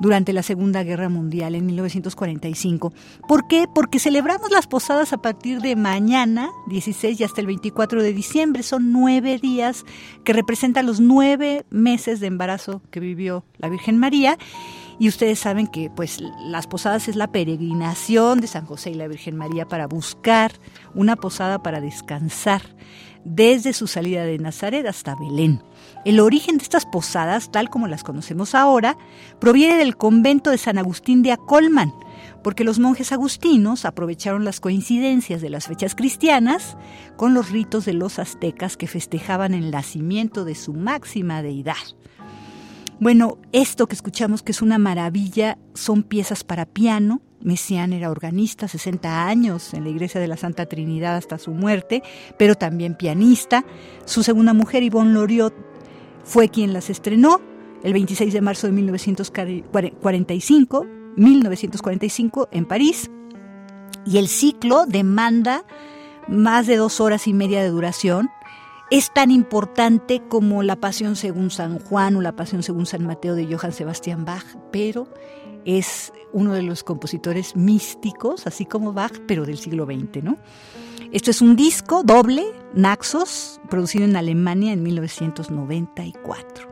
durante 0.00 0.32
la 0.32 0.42
Segunda 0.42 0.82
Guerra 0.82 1.08
Mundial 1.08 1.54
en 1.54 1.66
1945. 1.66 2.92
¿Por 3.26 3.46
qué? 3.48 3.66
Porque 3.72 3.98
celebramos 3.98 4.50
las 4.50 4.66
posadas 4.66 5.12
a 5.12 5.18
partir 5.18 5.60
de 5.60 5.76
mañana, 5.76 6.50
16 6.68 7.20
y 7.20 7.24
hasta 7.24 7.40
el 7.40 7.46
24 7.46 8.02
de 8.02 8.12
diciembre. 8.12 8.62
Son 8.62 8.92
nueve 8.92 9.38
días 9.38 9.84
que 10.24 10.32
representan 10.32 10.86
los 10.86 11.00
nueve 11.00 11.64
meses 11.70 12.20
de 12.20 12.26
embarazo 12.26 12.82
que 12.90 13.00
vivió 13.00 13.44
la 13.58 13.68
Virgen 13.68 13.98
María. 13.98 14.38
Y 15.00 15.08
ustedes 15.08 15.38
saben 15.38 15.68
que 15.68 15.90
pues 15.94 16.20
las 16.42 16.66
posadas 16.66 17.06
es 17.06 17.14
la 17.14 17.30
peregrinación 17.30 18.40
de 18.40 18.48
San 18.48 18.66
José 18.66 18.90
y 18.90 18.94
la 18.94 19.06
Virgen 19.06 19.36
María 19.36 19.64
para 19.64 19.86
buscar 19.86 20.52
una 20.94 21.14
posada 21.14 21.62
para 21.62 21.80
descansar 21.80 22.62
desde 23.24 23.72
su 23.72 23.86
salida 23.86 24.24
de 24.24 24.38
Nazaret 24.38 24.86
hasta 24.86 25.14
Belén. 25.14 25.62
El 26.04 26.20
origen 26.20 26.58
de 26.58 26.62
estas 26.62 26.86
posadas, 26.86 27.50
tal 27.50 27.70
como 27.70 27.88
las 27.88 28.04
conocemos 28.04 28.54
ahora, 28.54 28.96
proviene 29.40 29.76
del 29.76 29.96
convento 29.96 30.50
de 30.50 30.58
San 30.58 30.78
Agustín 30.78 31.22
de 31.22 31.32
Acolman, 31.32 31.92
porque 32.42 32.64
los 32.64 32.78
monjes 32.78 33.12
agustinos 33.12 33.84
aprovecharon 33.84 34.44
las 34.44 34.60
coincidencias 34.60 35.40
de 35.40 35.50
las 35.50 35.66
fechas 35.66 35.94
cristianas 35.94 36.76
con 37.16 37.34
los 37.34 37.50
ritos 37.50 37.84
de 37.84 37.94
los 37.94 38.18
aztecas 38.18 38.76
que 38.76 38.86
festejaban 38.86 39.54
el 39.54 39.70
nacimiento 39.70 40.44
de 40.44 40.54
su 40.54 40.72
máxima 40.72 41.42
deidad. 41.42 41.76
Bueno, 43.00 43.38
esto 43.52 43.86
que 43.86 43.94
escuchamos 43.94 44.42
que 44.42 44.52
es 44.52 44.60
una 44.60 44.78
maravilla 44.78 45.56
son 45.74 46.02
piezas 46.02 46.42
para 46.42 46.66
piano. 46.66 47.20
Messiaen 47.40 47.92
era 47.92 48.10
organista, 48.10 48.68
60 48.68 49.26
años 49.26 49.74
en 49.74 49.84
la 49.84 49.90
iglesia 49.90 50.20
de 50.20 50.28
la 50.28 50.36
Santa 50.36 50.66
Trinidad 50.66 51.16
hasta 51.16 51.38
su 51.38 51.52
muerte, 51.52 52.02
pero 52.38 52.54
también 52.54 52.94
pianista. 52.94 53.64
Su 54.04 54.22
segunda 54.22 54.54
mujer, 54.54 54.82
Yvonne 54.82 55.12
Loriot, 55.12 55.54
fue 56.24 56.48
quien 56.48 56.72
las 56.72 56.90
estrenó 56.90 57.40
el 57.82 57.92
26 57.92 58.32
de 58.32 58.40
marzo 58.40 58.66
de 58.66 58.72
1945, 58.72 60.86
1945 61.16 62.48
en 62.52 62.64
París. 62.64 63.10
Y 64.04 64.18
el 64.18 64.28
ciclo 64.28 64.86
demanda 64.86 65.64
más 66.28 66.66
de 66.66 66.76
dos 66.76 67.00
horas 67.00 67.26
y 67.26 67.32
media 67.32 67.62
de 67.62 67.68
duración. 67.68 68.30
Es 68.90 69.12
tan 69.12 69.30
importante 69.30 70.22
como 70.28 70.62
la 70.62 70.76
Pasión 70.76 71.16
según 71.16 71.50
San 71.50 71.78
Juan 71.78 72.16
o 72.16 72.22
la 72.22 72.36
Pasión 72.36 72.62
según 72.62 72.86
San 72.86 73.06
Mateo 73.06 73.34
de 73.34 73.46
Johann 73.46 73.72
Sebastian 73.72 74.24
Bach, 74.24 74.44
pero 74.72 75.08
es 75.68 76.14
uno 76.32 76.54
de 76.54 76.62
los 76.62 76.82
compositores 76.82 77.54
místicos, 77.54 78.46
así 78.46 78.64
como 78.64 78.94
Bach, 78.94 79.12
pero 79.26 79.44
del 79.44 79.58
siglo 79.58 79.84
XX, 79.84 80.22
¿no? 80.22 80.38
Esto 81.12 81.30
es 81.30 81.42
un 81.42 81.56
disco 81.56 82.02
doble, 82.02 82.46
Naxos, 82.72 83.60
producido 83.68 84.06
en 84.06 84.16
Alemania 84.16 84.72
en 84.72 84.82
1994. 84.82 86.67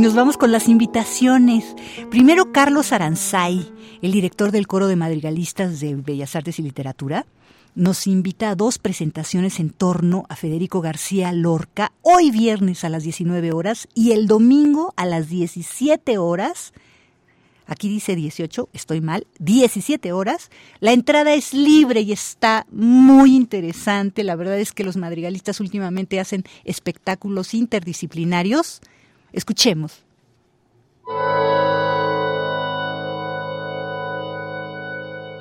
Nos 0.00 0.14
vamos 0.14 0.38
con 0.38 0.50
las 0.50 0.68
invitaciones. 0.68 1.76
Primero, 2.10 2.52
Carlos 2.52 2.92
Aranzay, 2.92 3.70
el 4.00 4.12
director 4.12 4.50
del 4.50 4.66
Coro 4.66 4.86
de 4.86 4.96
Madrigalistas 4.96 5.78
de 5.78 5.94
Bellas 5.94 6.34
Artes 6.34 6.58
y 6.58 6.62
Literatura, 6.62 7.26
nos 7.74 8.06
invita 8.06 8.50
a 8.50 8.54
dos 8.54 8.78
presentaciones 8.78 9.60
en 9.60 9.68
torno 9.68 10.24
a 10.30 10.36
Federico 10.36 10.80
García 10.80 11.32
Lorca, 11.32 11.92
hoy 12.00 12.30
viernes 12.30 12.82
a 12.82 12.88
las 12.88 13.02
19 13.02 13.52
horas 13.52 13.88
y 13.94 14.12
el 14.12 14.26
domingo 14.26 14.94
a 14.96 15.04
las 15.04 15.28
17 15.28 16.16
horas. 16.16 16.72
Aquí 17.66 17.90
dice 17.90 18.16
18, 18.16 18.70
estoy 18.72 19.02
mal, 19.02 19.26
17 19.38 20.12
horas. 20.12 20.50
La 20.80 20.92
entrada 20.92 21.34
es 21.34 21.52
libre 21.52 22.00
y 22.00 22.12
está 22.12 22.66
muy 22.72 23.36
interesante. 23.36 24.24
La 24.24 24.34
verdad 24.34 24.58
es 24.58 24.72
que 24.72 24.82
los 24.82 24.96
madrigalistas 24.96 25.60
últimamente 25.60 26.20
hacen 26.20 26.44
espectáculos 26.64 27.52
interdisciplinarios. 27.52 28.80
Escuchemos. 29.32 30.04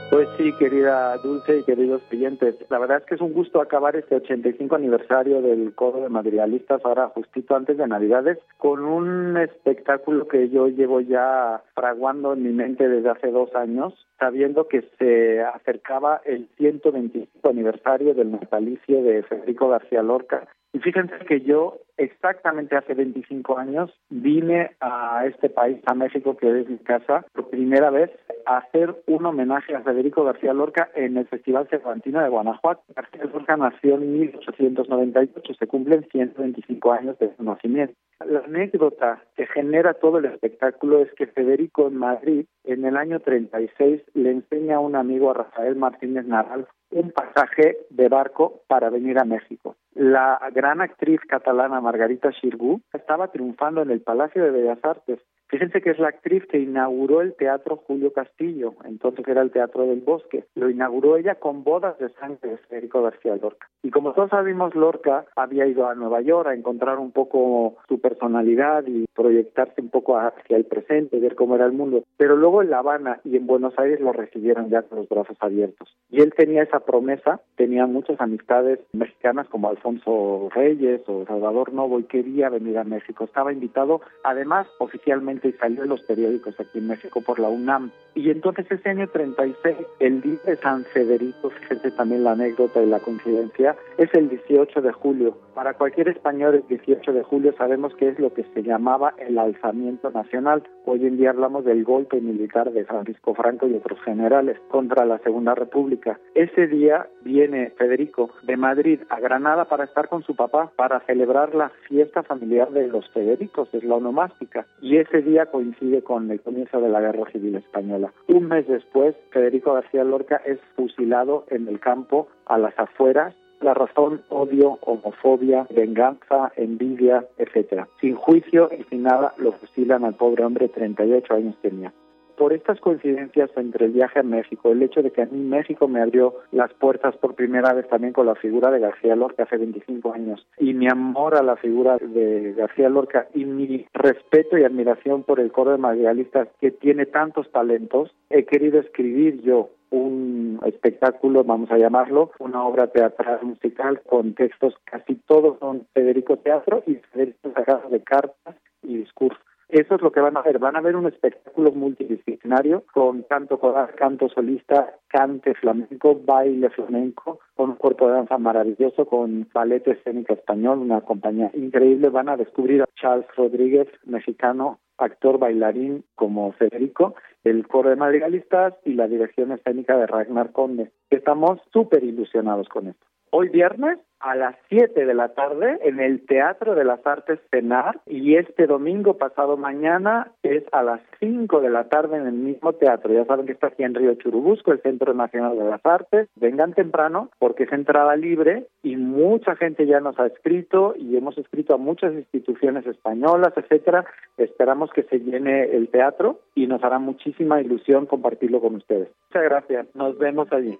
Pues 0.10 0.28
sí, 0.38 0.52
querida 0.54 1.18
Dulce 1.18 1.60
y 1.60 1.64
queridos 1.64 2.02
clientes, 2.10 2.56
la 2.70 2.80
verdad 2.80 2.98
es 2.98 3.06
que 3.06 3.14
es 3.14 3.22
un 3.22 3.32
gusto 3.32 3.62
acabar 3.62 3.96
este 3.96 4.16
85 4.16 4.76
aniversario 4.76 5.40
del 5.42 5.76
Coro 5.76 6.02
de 6.02 6.10
Madrigalistas 6.10 6.84
ahora 6.84 7.10
justito 7.10 7.56
antes 7.56 7.78
de 7.78 7.88
Navidades 7.88 8.40
con 8.58 8.84
un 8.84 9.38
espectáculo 9.38 10.28
que 10.28 10.50
yo 10.50 10.68
llevo 10.68 11.00
ya 11.00 11.62
fraguando 11.76 12.34
en 12.34 12.42
mi 12.42 12.50
mente 12.50 12.90
desde 12.90 13.10
hace 13.10 13.30
dos 13.30 13.54
años, 13.54 13.94
sabiendo 14.18 14.68
que 14.68 14.82
se 14.98 15.42
acercaba 15.42 16.22
el 16.26 16.50
125 16.58 17.48
aniversario 17.48 18.16
del 18.16 18.32
natalicio 18.32 19.04
de 19.04 19.22
Federico 19.22 19.70
García 19.70 20.02
Lorca. 20.02 20.48
Y 20.72 20.80
fíjense 20.80 21.18
que 21.28 21.42
yo 21.42 21.80
exactamente 21.98 22.76
hace 22.76 22.94
25 22.94 23.58
años 23.58 23.92
vine 24.10 24.76
a 24.80 25.26
este 25.26 25.50
país, 25.50 25.80
a 25.88 25.96
México, 25.96 26.38
que 26.38 26.62
es 26.62 26.70
mi 26.70 26.78
casa, 26.78 27.26
por 27.34 27.50
primera 27.50 27.90
vez 27.90 28.12
a 28.46 28.58
hacer 28.58 28.96
un 29.08 29.26
homenaje 29.26 29.76
a 29.76 29.82
Federico 29.82 30.24
García 30.24 30.54
Lorca 30.54 30.90
en 30.96 31.18
el 31.18 31.28
Festival 31.28 31.68
Cervantino 31.70 32.22
de 32.22 32.30
Guanajuato. 32.30 32.84
García 32.96 33.26
Lorca 33.26 33.58
nació 33.58 33.96
en 33.96 34.14
1898, 34.14 35.54
se 35.54 35.68
cumplen 35.68 36.08
125 36.12 36.92
años 36.92 37.18
de 37.18 37.36
su 37.36 37.44
nacimiento. 37.44 37.96
La 38.26 38.40
anécdota 38.40 39.24
que 39.36 39.48
genera 39.48 39.96
todo 39.96 40.20
el 40.20 40.26
espectáculo 40.26 41.02
es 41.02 41.12
que 41.14 41.28
Federico 41.28 41.88
en 41.88 41.98
Madrid, 41.98 42.46
en 42.64 42.86
el 42.86 42.96
año 42.96 43.20
36, 43.20 44.02
le 44.14 44.32
enseña 44.32 44.76
a 44.76 44.80
un 44.80 44.96
amigo, 44.96 45.32
a 45.32 45.36
Rafael 45.36 45.76
Martínez 45.76 46.26
Naral, 46.26 46.68
un 46.92 47.12
pasaje 47.12 47.78
de 47.90 48.10
barco 48.10 48.62
para 48.68 48.90
venir 48.90 49.20
a 49.20 49.26
México. 49.26 49.76
La 49.94 50.40
gran 50.54 50.82
actriz 50.82 51.20
catalana 51.28 51.82
Margarita 51.82 52.32
Xirgu 52.32 52.82
estaba 52.94 53.28
triunfando 53.32 53.82
en 53.82 53.92
el 53.92 54.02
Palacio 54.02 54.44
de 54.44 54.52
Bellas 54.52 54.80
Artes. 54.84 55.20
Fíjense 55.50 55.82
que 55.82 55.90
es 55.90 56.00
la 56.00 56.10
actriz 56.10 56.46
que 56.46 56.60
inauguró 56.60 57.22
el 57.22 57.34
Teatro 57.34 57.78
Julio 57.78 58.14
Castillo, 58.14 58.76
entonces 58.86 59.28
era 59.28 59.42
el 59.42 59.50
Teatro 59.50 59.88
del 59.88 60.02
Bosque. 60.02 60.46
Lo 60.54 60.70
inauguró 60.70 61.18
ella 61.18 61.36
con 61.36 61.64
bodas 61.64 61.98
de 61.98 62.10
sangre 62.10 62.52
de 62.52 62.58
Federico 62.58 63.02
García 63.02 63.36
Lorca. 63.36 63.68
Y 63.82 63.90
como 63.90 64.14
todos 64.14 64.30
sabemos, 64.30 64.76
Lorca 64.76 65.26
había 65.36 65.66
ido 65.66 65.88
a 65.88 65.96
Nueva 65.96 66.22
York 66.22 66.50
a 66.50 66.54
encontrar 66.54 67.00
un 67.00 67.12
poco 67.12 67.78
su 67.88 68.00
personalidad 68.00 68.84
y 68.86 69.06
proyectarse 69.16 69.82
un 69.82 69.90
poco 69.90 70.18
hacia 70.18 70.56
el 70.56 70.66
presente, 70.66 71.20
ver 71.20 71.34
cómo 71.36 71.56
era 71.56 71.66
el 71.66 71.72
mundo. 71.72 72.04
Pero 72.18 72.36
luego 72.36 72.62
en 72.62 72.70
La 72.70 72.80
Habana 72.80 73.20
y 73.24 73.36
en 73.36 73.48
Buenos 73.48 73.74
Aires 73.80 74.00
lo 74.00 74.14
recibieron 74.14 74.70
ya 74.70 74.84
con 74.84 75.00
los 75.00 75.10
brazos 75.10 75.38
abiertos. 75.40 75.96
Y 76.12 76.22
él 76.22 76.34
tenía 76.36 76.62
esa 76.62 76.82
promesa, 76.82 77.42
tenía 77.56 77.88
muchas 77.88 78.22
amistades 78.22 78.80
mexicanas 78.94 79.48
como 79.48 79.70
Alfonso 79.70 80.50
Reyes 80.54 81.02
o 81.08 81.26
Salvador 81.26 81.74
Novo 81.74 82.00
y 82.00 82.04
quería 82.04 82.50
venir 82.50 82.78
a 82.78 82.84
México. 82.84 83.24
Estaba 83.24 83.52
invitado, 83.52 84.02
además, 84.24 84.68
oficialmente 84.80 85.39
y 85.48 85.54
salió 85.54 85.84
en 85.84 85.90
los 85.90 86.02
periódicos 86.02 86.60
aquí 86.60 86.80
en 86.80 86.88
México 86.88 87.22
por 87.22 87.40
la 87.40 87.50
UNAM. 87.50 87.92
Y 88.16 88.30
entonces 88.30 88.66
ese 88.70 88.90
año 88.90 89.08
36, 89.08 89.78
el 90.00 90.22
día 90.22 90.40
de 90.46 90.58
San 90.58 90.84
Federico, 90.86 91.50
fíjense 91.50 91.92
también 91.92 92.24
la 92.24 92.32
anécdota 92.32 92.82
y 92.82 92.86
la 92.86 93.00
coincidencia, 93.00 93.76
es 93.98 94.14
el 94.14 94.30
18 94.30 94.82
de 94.82 94.92
julio. 94.92 95.38
Para 95.54 95.74
cualquier 95.74 96.10
español 96.10 96.56
el 96.56 96.68
18 96.68 97.12
de 97.14 97.24
julio 97.24 97.54
sabemos 97.58 97.94
que 97.96 98.10
es 98.10 98.20
lo 98.20 98.34
que 98.34 98.44
se 98.54 98.64
llamaba 98.64 99.14
el 99.18 99.38
alzamiento 99.38 100.10
nacional. 100.12 100.64
Hoy 100.86 101.06
en 101.06 101.18
día 101.18 101.32
hablamos 101.32 101.66
del 101.66 101.84
golpe 101.84 102.22
militar 102.22 102.72
de 102.72 102.86
Francisco 102.86 103.36
Franco 103.36 103.68
y 103.68 103.76
otros 103.76 104.00
generales 104.02 104.58
contra 104.70 105.06
la 105.06 105.20
Segunda 105.20 105.56
República. 105.56 106.20
Ese 106.34 106.68
día 106.68 107.08
viene 107.22 107.72
Federico 107.72 108.30
de 108.44 108.58
Madrid 108.58 109.02
a 109.10 109.20
Granada 109.20 109.66
para 109.66 109.84
estar 109.84 110.08
con 110.08 110.24
su 110.24 110.36
papá, 110.36 110.72
para 110.76 111.02
celebrar 111.02 111.54
la 111.54 111.70
fiesta 111.88 112.24
familiar 112.24 112.72
de 112.72 112.88
los 112.88 113.10
Federicos, 113.10 113.70
es 113.74 113.84
la 113.84 113.96
onomástica. 113.96 114.66
Y 114.82 114.98
ese 114.98 115.22
día 115.22 115.29
coincide 115.52 116.02
con 116.04 116.30
el 116.32 116.42
comienzo 116.42 116.82
de 116.82 116.90
la 116.90 117.02
Guerra 117.02 117.32
Civil 117.32 117.56
Española. 117.56 118.12
Un 118.28 118.48
mes 118.48 118.68
después, 118.68 119.16
Federico 119.32 119.74
García 119.74 120.04
Lorca 120.04 120.42
es 120.46 120.60
fusilado 120.76 121.46
en 121.50 121.68
el 121.68 121.80
campo 121.80 122.28
a 122.46 122.58
las 122.58 122.78
afueras 122.78 123.34
la 123.62 123.74
razón, 123.74 124.22
odio, 124.30 124.80
homofobia, 124.82 125.68
venganza, 125.70 126.52
envidia, 126.56 127.26
etcétera. 127.38 127.90
Sin 128.00 128.16
juicio 128.16 128.70
y 128.78 128.84
sin 128.86 129.04
nada 129.04 129.34
lo 129.38 129.52
fusilan 129.52 130.06
al 130.06 130.16
pobre 130.16 130.46
hombre, 130.46 130.70
38 130.70 131.34
años 131.34 131.56
tenía 131.62 131.94
por 132.40 132.54
estas 132.54 132.80
coincidencias 132.80 133.52
entre 133.58 133.88
el 133.88 133.92
viaje 133.92 134.20
a 134.20 134.24
México, 134.24 134.72
el 134.72 134.82
hecho 134.82 135.04
de 135.04 135.12
que 135.12 135.24
a 135.24 135.26
mí 135.26 135.44
México 135.44 135.90
me 135.90 136.02
abrió 136.02 136.36
las 136.54 136.74
puertas 136.74 137.14
por 137.18 137.36
primera 137.36 137.74
vez 137.74 137.86
también 137.90 138.14
con 138.14 138.26
la 138.26 138.36
figura 138.36 138.72
de 138.72 138.80
García 138.80 139.18
Lorca 139.18 139.44
hace 139.44 139.58
25 139.58 140.14
años, 140.14 140.48
y 140.58 140.74
mi 140.74 140.88
amor 140.88 141.36
a 141.36 141.44
la 141.44 141.58
figura 141.58 141.98
de 141.98 142.54
García 142.54 142.88
Lorca 142.88 143.28
y 143.36 143.44
mi 143.44 143.86
respeto 143.94 144.58
y 144.58 144.64
admiración 144.64 145.24
por 145.24 145.42
el 145.42 145.52
coro 145.52 145.72
de 145.72 145.80
madrigalistas 145.80 146.48
que 146.62 146.72
tiene 146.72 147.06
tantos 147.06 147.52
talentos, 147.52 148.16
he 148.30 148.46
querido 148.46 148.80
escribir 148.80 149.42
yo 149.42 149.72
un 149.92 150.62
espectáculo, 150.66 151.44
vamos 151.44 151.70
a 151.72 151.78
llamarlo, 151.78 152.32
una 152.40 152.64
obra 152.64 152.88
teatral 152.88 153.40
musical 153.44 154.02
con 154.08 154.34
textos, 154.34 154.76
casi 154.86 155.16
todos 155.28 155.60
son 155.60 155.88
Federico 155.94 156.38
Teatro 156.38 156.84
y 156.88 156.96
Federico 157.12 157.52
sacados 157.54 157.92
de 157.92 158.02
cartas 158.02 158.56
y 158.84 158.96
discursos. 158.96 159.49
Eso 159.70 159.96
es 159.96 160.02
lo 160.02 160.12
que 160.12 160.20
van 160.20 160.36
a 160.36 160.42
ver. 160.42 160.58
Van 160.58 160.76
a 160.76 160.82
ver 160.82 160.96
un 160.96 161.06
espectáculo 161.06 161.72
multidisciplinario 161.72 162.86
con 162.92 163.22
canto 163.22 163.60
coral, 163.60 163.94
canto 163.96 164.28
solista, 164.28 164.96
cante 165.08 165.54
flamenco, 165.54 166.20
baile 166.26 166.72
flamenco, 166.72 167.40
con 167.56 167.70
un 167.72 167.76
cuerpo 167.76 168.08
de 168.08 168.14
danza 168.14 168.40
maravilloso, 168.40 169.06
con 169.06 169.48
ballet 169.54 169.88
escénico 169.88 170.34
español, 170.34 170.80
una 170.80 171.02
compañía 171.02 171.52
increíble. 171.54 172.10
Van 172.10 172.30
a 172.30 172.38
descubrir 172.38 172.82
a 172.82 172.90
Charles 172.96 173.28
Rodríguez, 173.38 173.88
mexicano, 174.06 174.80
actor 174.98 175.38
bailarín 175.38 176.04
como 176.16 176.52
Federico, 176.54 177.14
el 177.44 177.68
coro 177.68 177.92
de 177.92 177.96
madrigalistas 177.96 178.74
y 178.86 178.94
la 178.94 179.08
dirección 179.08 179.52
escénica 179.52 179.96
de 179.98 180.08
Ragnar 180.08 180.52
Conde. 180.52 180.92
Estamos 181.12 181.60
súper 181.72 182.04
ilusionados 182.04 182.68
con 182.70 182.88
esto. 182.88 183.06
Hoy 183.30 183.50
viernes 183.50 184.00
a 184.20 184.36
las 184.36 184.56
7 184.70 185.06
de 185.06 185.14
la 185.14 185.30
tarde 185.30 185.80
en 185.84 186.00
el 186.00 186.26
Teatro 186.26 186.76
de 186.76 186.84
las 186.84 187.06
Artes 187.06 187.40
Penar 187.50 188.02
y 188.06 188.36
este 188.36 188.68
domingo 188.68 189.18
pasado 189.18 189.58
mañana 189.58 190.32
es 190.44 190.64
a 190.72 190.84
las 190.84 191.02
5 191.20 191.62
de 191.62 191.70
la 191.70 191.90
tarde 191.90 192.18
en 192.18 192.28
el 192.28 192.34
mismo 192.34 192.74
teatro. 192.74 193.14
Ya 193.14 193.26
saben 193.26 193.46
que 193.46 193.54
está 193.54 193.68
aquí 193.68 193.84
en 193.84 193.96
Río 193.96 194.16
Churubusco, 194.16 194.72
el 194.72 194.82
Centro 194.82 195.14
Nacional 195.14 195.58
de 195.58 195.66
las 195.66 195.86
Artes. 195.86 196.28
Vengan 196.36 196.74
temprano 196.74 197.30
porque 197.40 197.64
es 197.64 197.72
entrada 197.72 198.16
libre 198.16 198.68
y 198.84 198.96
mucha 198.98 199.56
gente 199.56 199.86
ya 199.86 200.00
nos 200.00 200.20
ha 200.20 200.28
escrito 200.28 200.94
y 200.98 201.16
hemos 201.16 201.38
escrito 201.38 201.74
a 201.74 201.78
muchas 201.78 202.14
instituciones 202.14 202.86
españolas, 202.86 203.54
etcétera. 203.56 204.06
Esperamos 204.38 204.92
que 204.92 205.04
se 205.04 205.20
llene 205.20 205.64
el 205.64 205.90
teatro 205.90 206.40
y 206.56 206.68
nos 206.68 206.84
hará 206.84 207.00
muchísima 207.00 207.62
ilusión 207.62 208.06
compartirlo 208.06 208.60
con 208.60 208.76
ustedes. 208.76 209.10
Muchas 209.30 209.44
gracias. 209.44 209.88
Nos 209.96 210.18
vemos 210.18 210.52
allí. 210.52 210.78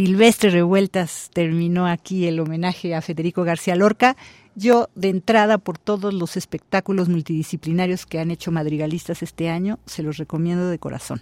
Silvestre 0.00 0.48
Revueltas 0.48 1.28
terminó 1.34 1.86
aquí 1.86 2.26
el 2.26 2.40
homenaje 2.40 2.94
a 2.94 3.02
Federico 3.02 3.44
García 3.44 3.76
Lorca. 3.76 4.16
Yo, 4.54 4.88
de 4.94 5.10
entrada, 5.10 5.58
por 5.58 5.76
todos 5.76 6.14
los 6.14 6.38
espectáculos 6.38 7.10
multidisciplinarios 7.10 8.06
que 8.06 8.18
han 8.18 8.30
hecho 8.30 8.50
madrigalistas 8.50 9.22
este 9.22 9.50
año, 9.50 9.78
se 9.84 10.02
los 10.02 10.16
recomiendo 10.16 10.70
de 10.70 10.78
corazón. 10.78 11.20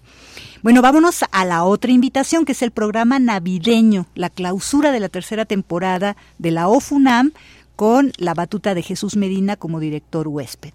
Bueno, 0.62 0.80
vámonos 0.80 1.24
a 1.32 1.44
la 1.44 1.64
otra 1.64 1.90
invitación, 1.90 2.44
que 2.44 2.52
es 2.52 2.62
el 2.62 2.70
programa 2.70 3.18
navideño, 3.18 4.06
la 4.14 4.30
clausura 4.30 4.92
de 4.92 5.00
la 5.00 5.08
tercera 5.08 5.44
temporada 5.44 6.16
de 6.38 6.52
la 6.52 6.68
OFUNAM, 6.68 7.32
con 7.74 8.12
la 8.16 8.34
batuta 8.34 8.74
de 8.74 8.82
Jesús 8.82 9.16
Medina 9.16 9.56
como 9.56 9.80
director 9.80 10.28
huésped. 10.28 10.72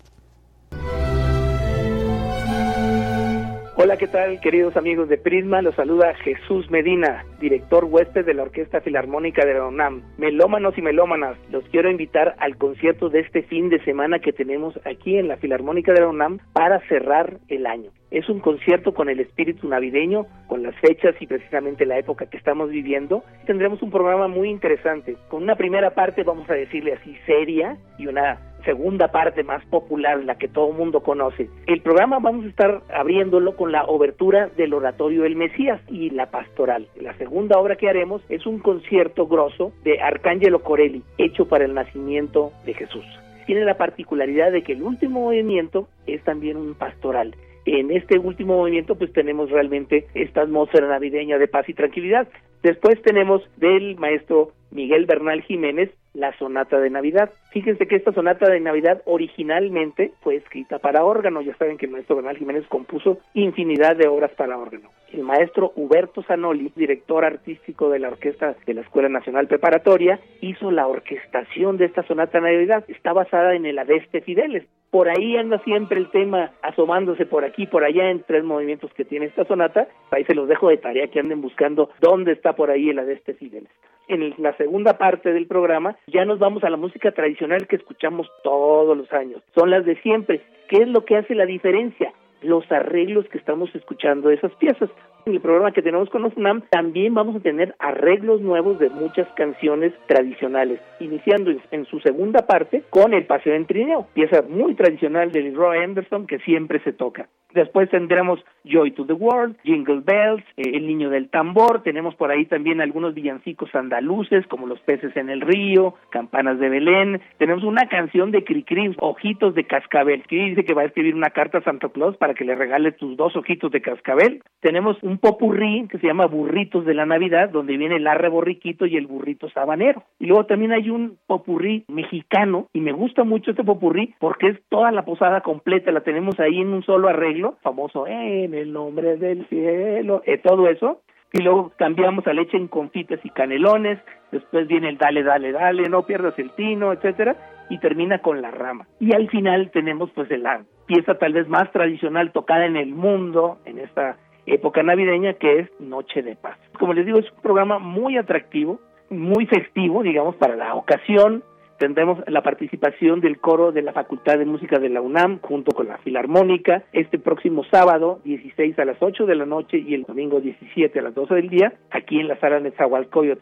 Hola, 3.83 3.97
¿qué 3.97 4.07
tal, 4.07 4.39
queridos 4.39 4.77
amigos 4.77 5.09
de 5.09 5.17
Prisma? 5.17 5.61
Los 5.61 5.75
saluda 5.75 6.13
Jesús 6.23 6.71
Medina, 6.71 7.25
director 7.41 7.83
huésped 7.83 8.23
de 8.23 8.33
la 8.33 8.43
Orquesta 8.43 8.79
Filarmónica 8.79 9.45
de 9.45 9.55
la 9.55 9.67
UNAM. 9.67 10.03
Melómanos 10.17 10.77
y 10.77 10.81
melómanas, 10.81 11.37
los 11.51 11.65
quiero 11.65 11.91
invitar 11.91 12.33
al 12.39 12.55
concierto 12.55 13.09
de 13.09 13.19
este 13.19 13.43
fin 13.43 13.67
de 13.67 13.83
semana 13.83 14.19
que 14.19 14.31
tenemos 14.31 14.79
aquí 14.85 15.17
en 15.17 15.27
la 15.27 15.35
Filarmónica 15.35 15.91
de 15.91 15.99
la 15.99 16.07
UNAM 16.07 16.39
para 16.53 16.79
cerrar 16.87 17.39
el 17.49 17.65
año. 17.65 17.89
Es 18.09 18.29
un 18.29 18.39
concierto 18.39 18.93
con 18.93 19.09
el 19.09 19.19
espíritu 19.19 19.67
navideño, 19.67 20.27
con 20.47 20.63
las 20.63 20.75
fechas 20.75 21.15
y 21.19 21.27
precisamente 21.27 21.85
la 21.85 21.97
época 21.97 22.27
que 22.27 22.37
estamos 22.37 22.69
viviendo. 22.69 23.25
Tendremos 23.45 23.81
un 23.81 23.91
programa 23.91 24.29
muy 24.29 24.49
interesante. 24.49 25.17
Con 25.27 25.43
una 25.43 25.57
primera 25.57 25.89
parte, 25.93 26.23
vamos 26.23 26.49
a 26.49 26.53
decirle 26.53 26.93
así, 26.93 27.17
seria 27.25 27.75
y 27.97 28.07
una 28.07 28.39
segunda 28.63 29.09
parte 29.09 29.43
más 29.43 29.63
popular, 29.65 30.23
la 30.23 30.35
que 30.35 30.47
todo 30.47 30.71
el 30.71 30.77
mundo 30.77 31.01
conoce. 31.01 31.49
El 31.67 31.81
programa 31.81 32.19
vamos 32.19 32.45
a 32.45 32.49
estar 32.49 32.81
abriéndolo 32.93 33.55
con 33.55 33.71
la 33.71 33.85
obertura 33.85 34.47
del 34.57 34.73
oratorio 34.73 35.25
El 35.25 35.35
Mesías 35.35 35.81
y 35.89 36.09
la 36.09 36.27
pastoral. 36.27 36.87
La 36.99 37.17
segunda 37.17 37.59
obra 37.59 37.75
que 37.75 37.89
haremos 37.89 38.21
es 38.29 38.45
un 38.45 38.59
concierto 38.59 39.27
grosso 39.27 39.73
de 39.83 40.01
Arcángelo 40.01 40.63
Corelli, 40.63 41.03
hecho 41.17 41.47
para 41.47 41.65
el 41.65 41.73
nacimiento 41.73 42.51
de 42.65 42.73
Jesús. 42.73 43.05
Tiene 43.45 43.65
la 43.65 43.77
particularidad 43.77 44.51
de 44.51 44.63
que 44.63 44.73
el 44.73 44.83
último 44.83 45.21
movimiento 45.21 45.87
es 46.07 46.23
también 46.23 46.57
un 46.57 46.75
pastoral. 46.75 47.35
En 47.65 47.91
este 47.91 48.17
último 48.17 48.57
movimiento 48.57 48.95
pues 48.95 49.11
tenemos 49.13 49.49
realmente 49.49 50.07
esta 50.13 50.41
atmósfera 50.41 50.87
navideña 50.87 51.37
de 51.37 51.47
paz 51.47 51.67
y 51.69 51.73
tranquilidad. 51.73 52.27
Después 52.61 53.01
tenemos 53.01 53.41
del 53.57 53.95
maestro 53.97 54.51
Miguel 54.71 55.05
Bernal 55.05 55.41
Jiménez 55.41 55.91
la 56.13 56.35
sonata 56.37 56.79
de 56.79 56.89
Navidad. 56.89 57.31
Fíjense 57.51 57.87
que 57.87 57.95
esta 57.95 58.13
sonata 58.13 58.49
de 58.49 58.59
Navidad 58.59 59.01
originalmente 59.05 60.13
fue 60.21 60.35
escrita 60.35 60.79
para 60.79 61.03
órgano. 61.03 61.41
Ya 61.41 61.55
saben 61.57 61.77
que 61.77 61.85
el 61.85 61.91
maestro 61.91 62.15
Bernal 62.15 62.37
Jiménez 62.37 62.65
compuso 62.67 63.19
infinidad 63.33 63.95
de 63.95 64.07
obras 64.07 64.31
para 64.31 64.57
órgano. 64.57 64.89
El 65.11 65.23
maestro 65.23 65.71
Huberto 65.75 66.23
Zanoli, 66.23 66.71
director 66.75 67.23
artístico 67.23 67.89
de 67.89 67.99
la 67.99 68.09
orquesta 68.09 68.55
de 68.65 68.73
la 68.73 68.81
Escuela 68.81 69.09
Nacional 69.09 69.47
Preparatoria, 69.47 70.19
hizo 70.41 70.71
la 70.71 70.87
orquestación 70.87 71.77
de 71.77 71.85
esta 71.85 72.03
sonata 72.03 72.39
de 72.39 72.51
Navidad. 72.51 72.83
Está 72.87 73.13
basada 73.13 73.55
en 73.55 73.65
el 73.65 73.77
Adeste 73.77 74.21
Fideles. 74.21 74.65
Por 74.89 75.09
ahí 75.09 75.37
anda 75.37 75.57
siempre 75.63 75.99
el 75.99 76.11
tema 76.11 76.51
asomándose 76.61 77.25
por 77.25 77.43
aquí, 77.43 77.65
por 77.65 77.83
allá, 77.83 78.11
en 78.11 78.23
tres 78.23 78.43
movimientos 78.43 78.93
que 78.93 79.05
tiene 79.05 79.25
esta 79.25 79.45
sonata. 79.45 79.87
Ahí 80.11 80.23
se 80.25 80.35
los 80.35 80.47
dejo 80.47 80.69
de 80.69 80.77
tarea 80.77 81.07
que 81.07 81.19
anden 81.19 81.41
buscando 81.41 81.89
dónde 81.99 82.33
está 82.33 82.53
por 82.53 82.69
ahí 82.69 82.89
el 82.89 82.99
Adeste 82.99 83.33
Fideles. 83.33 83.71
En 84.07 84.33
la 84.37 84.55
segunda 84.57 84.97
parte 84.97 85.31
del 85.31 85.47
programa 85.47 85.95
ya 86.07 86.25
nos 86.25 86.39
vamos 86.39 86.63
a 86.63 86.69
la 86.69 86.77
música 86.77 87.11
tradicional 87.11 87.67
que 87.67 87.77
escuchamos 87.77 88.29
todos 88.43 88.97
los 88.97 89.11
años. 89.13 89.41
Son 89.55 89.69
las 89.69 89.85
de 89.85 89.95
siempre. 90.01 90.41
¿Qué 90.67 90.83
es 90.83 90.87
lo 90.87 91.05
que 91.05 91.17
hace 91.17 91.35
la 91.35 91.45
diferencia? 91.45 92.13
Los 92.43 92.69
arreglos 92.71 93.27
que 93.29 93.37
estamos 93.37 93.73
escuchando 93.75 94.29
de 94.29 94.35
esas 94.35 94.53
piezas. 94.55 94.89
En 95.25 95.33
el 95.33 95.41
programa 95.41 95.71
que 95.71 95.81
tenemos 95.81 96.09
con 96.09 96.25
Osnam 96.25 96.63
también 96.69 97.13
vamos 97.13 97.37
a 97.37 97.39
tener 97.39 97.75
arreglos 97.79 98.41
nuevos 98.41 98.77
de 98.79 98.89
muchas 98.89 99.27
canciones 99.35 99.93
tradicionales, 100.07 100.81
iniciando 100.99 101.51
en 101.71 101.85
su 101.85 101.99
segunda 102.01 102.45
parte 102.45 102.83
con 102.89 103.13
El 103.13 103.25
Paseo 103.25 103.53
en 103.53 103.65
Trineo, 103.65 104.07
pieza 104.13 104.41
muy 104.41 104.75
tradicional 104.75 105.31
de 105.31 105.43
Leroy 105.43 105.77
Anderson 105.77 106.27
que 106.27 106.39
siempre 106.39 106.79
se 106.83 106.91
toca. 106.91 107.29
Después 107.53 107.89
tendremos 107.89 108.43
Joy 108.65 108.91
to 108.91 109.05
the 109.05 109.13
World, 109.13 109.57
Jingle 109.63 110.01
Bells, 110.03 110.43
eh, 110.57 110.71
El 110.73 110.87
Niño 110.87 111.09
del 111.11 111.29
Tambor, 111.29 111.83
tenemos 111.83 112.15
por 112.15 112.31
ahí 112.31 112.45
también 112.45 112.81
algunos 112.81 113.13
villancicos 113.13 113.73
andaluces 113.75 114.47
como 114.47 114.65
Los 114.65 114.79
Peces 114.79 115.15
en 115.15 115.29
el 115.29 115.41
Río, 115.41 115.93
Campanas 116.09 116.59
de 116.59 116.69
Belén, 116.69 117.21
tenemos 117.37 117.63
una 117.63 117.87
canción 117.87 118.31
de 118.31 118.43
Cricri, 118.43 118.95
Ojitos 118.99 119.53
de 119.53 119.65
Cascabel, 119.65 120.23
que 120.23 120.35
dice 120.35 120.65
que 120.65 120.73
va 120.73 120.81
a 120.81 120.85
escribir 120.85 121.13
una 121.13 121.29
carta 121.29 121.59
a 121.59 121.63
Santa 121.63 121.89
Claus 121.89 122.17
para 122.17 122.32
que 122.33 122.45
le 122.45 122.55
regale 122.55 122.91
tus 122.91 123.15
dos 123.17 123.35
ojitos 123.35 123.71
de 123.71 123.81
cascabel. 123.81 124.41
Tenemos 124.59 124.97
un 125.03 125.17
popurrí 125.17 125.87
que 125.89 125.97
se 125.99 126.07
llama 126.07 126.25
Burritos 126.25 126.85
de 126.85 126.93
la 126.93 127.05
Navidad, 127.05 127.49
donde 127.49 127.77
viene 127.77 127.97
el 127.97 128.07
arre 128.07 128.29
borriquito 128.29 128.85
y 128.85 128.97
el 128.97 129.07
burrito 129.07 129.49
sabanero. 129.49 130.03
Y 130.19 130.25
luego 130.25 130.45
también 130.45 130.71
hay 130.71 130.89
un 130.89 131.17
popurrí 131.27 131.85
mexicano, 131.87 132.67
y 132.73 132.81
me 132.81 132.91
gusta 132.91 133.23
mucho 133.23 133.51
este 133.51 133.63
popurrí 133.63 134.15
porque 134.19 134.47
es 134.49 134.59
toda 134.69 134.91
la 134.91 135.05
posada 135.05 135.41
completa, 135.41 135.91
la 135.91 136.01
tenemos 136.01 136.39
ahí 136.39 136.59
en 136.59 136.73
un 136.73 136.83
solo 136.83 137.07
arreglo, 137.07 137.57
famoso 137.61 138.07
en 138.07 138.53
el 138.53 138.73
nombre 138.73 139.17
del 139.17 139.47
cielo, 139.47 140.21
eh, 140.25 140.37
todo 140.37 140.67
eso. 140.67 141.01
Y 141.33 141.41
luego 141.41 141.71
cambiamos 141.77 142.27
a 142.27 142.33
leche 142.33 142.57
en 142.57 142.67
confites 142.67 143.19
y 143.23 143.29
canelones, 143.31 143.99
después 144.31 144.67
viene 144.67 144.87
el 144.89 144.99
dale, 144.99 145.23
dale, 145.23 145.51
dale, 145.51 145.89
no 145.89 146.03
pierdas 146.03 146.37
el 146.37 146.51
tino, 146.51 146.93
etcétera, 146.93 147.35
y 147.71 147.79
termina 147.79 148.19
con 148.19 148.39
la 148.39 148.51
rama. 148.51 148.85
Y 148.99 149.15
al 149.15 149.27
final 149.29 149.71
tenemos 149.71 150.11
pues 150.11 150.29
la 150.29 150.63
pieza 150.85 151.17
tal 151.17 151.33
vez 151.33 151.47
más 151.47 151.71
tradicional 151.71 152.31
tocada 152.31 152.67
en 152.67 152.77
el 152.77 152.89
mundo, 152.89 153.57
en 153.65 153.79
esta 153.79 154.17
época 154.45 154.83
navideña 154.83 155.33
que 155.33 155.61
es 155.61 155.71
Noche 155.79 156.21
de 156.21 156.35
Paz. 156.35 156.57
Como 156.77 156.93
les 156.93 157.05
digo, 157.05 157.17
es 157.17 157.31
un 157.31 157.41
programa 157.41 157.79
muy 157.79 158.17
atractivo, 158.17 158.79
muy 159.09 159.47
festivo, 159.47 160.03
digamos, 160.03 160.35
para 160.35 160.55
la 160.55 160.75
ocasión. 160.75 161.43
Tendremos 161.77 162.19
la 162.27 162.43
participación 162.43 163.19
del 163.19 163.39
coro 163.39 163.71
de 163.71 163.81
la 163.81 163.93
Facultad 163.93 164.37
de 164.37 164.45
Música 164.45 164.79
de 164.79 164.89
la 164.89 165.01
UNAM 165.01 165.39
junto 165.41 165.71
con 165.71 165.87
la 165.87 165.97
Filarmónica 165.97 166.83
este 166.93 167.17
próximo 167.17 167.63
sábado 167.65 168.21
16 168.23 168.77
a 168.79 168.85
las 168.85 168.97
8 169.01 169.25
de 169.25 169.35
la 169.35 169.45
noche 169.45 169.77
y 169.79 169.93
el 169.93 170.03
domingo 170.03 170.39
17 170.39 170.99
a 170.99 171.01
las 171.01 171.15
12 171.15 171.33
del 171.33 171.49
día 171.49 171.73
aquí 171.91 172.19
en 172.19 172.27
la 172.27 172.39
sala 172.39 172.59
Netzahualcoyot. 172.59 173.39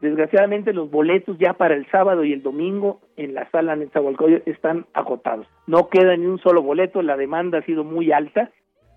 Desgraciadamente 0.00 0.72
los 0.72 0.90
boletos 0.90 1.38
ya 1.38 1.54
para 1.54 1.74
el 1.74 1.86
sábado 1.90 2.24
y 2.24 2.32
el 2.32 2.42
domingo 2.42 3.00
en 3.16 3.34
la 3.34 3.50
sala 3.50 3.74
Netzahualcoyot 3.74 4.46
están 4.46 4.86
agotados. 4.92 5.46
No 5.66 5.88
queda 5.88 6.16
ni 6.16 6.26
un 6.26 6.38
solo 6.38 6.62
boleto, 6.62 7.02
la 7.02 7.16
demanda 7.16 7.58
ha 7.58 7.62
sido 7.62 7.82
muy 7.82 8.12
alta, 8.12 8.50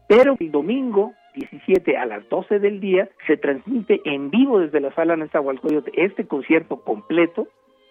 pero 0.07 0.35
el 0.39 0.51
domingo 0.51 1.13
17 1.35 1.97
a 1.97 2.05
las 2.05 2.27
12 2.29 2.59
del 2.59 2.79
día 2.79 3.09
se 3.27 3.37
transmite 3.37 4.01
en 4.05 4.29
vivo 4.29 4.59
desde 4.59 4.79
la 4.79 4.93
sala 4.93 5.15
Nezahualcóyotl 5.15 5.91
este 5.93 6.27
concierto 6.27 6.81
completo 6.81 7.47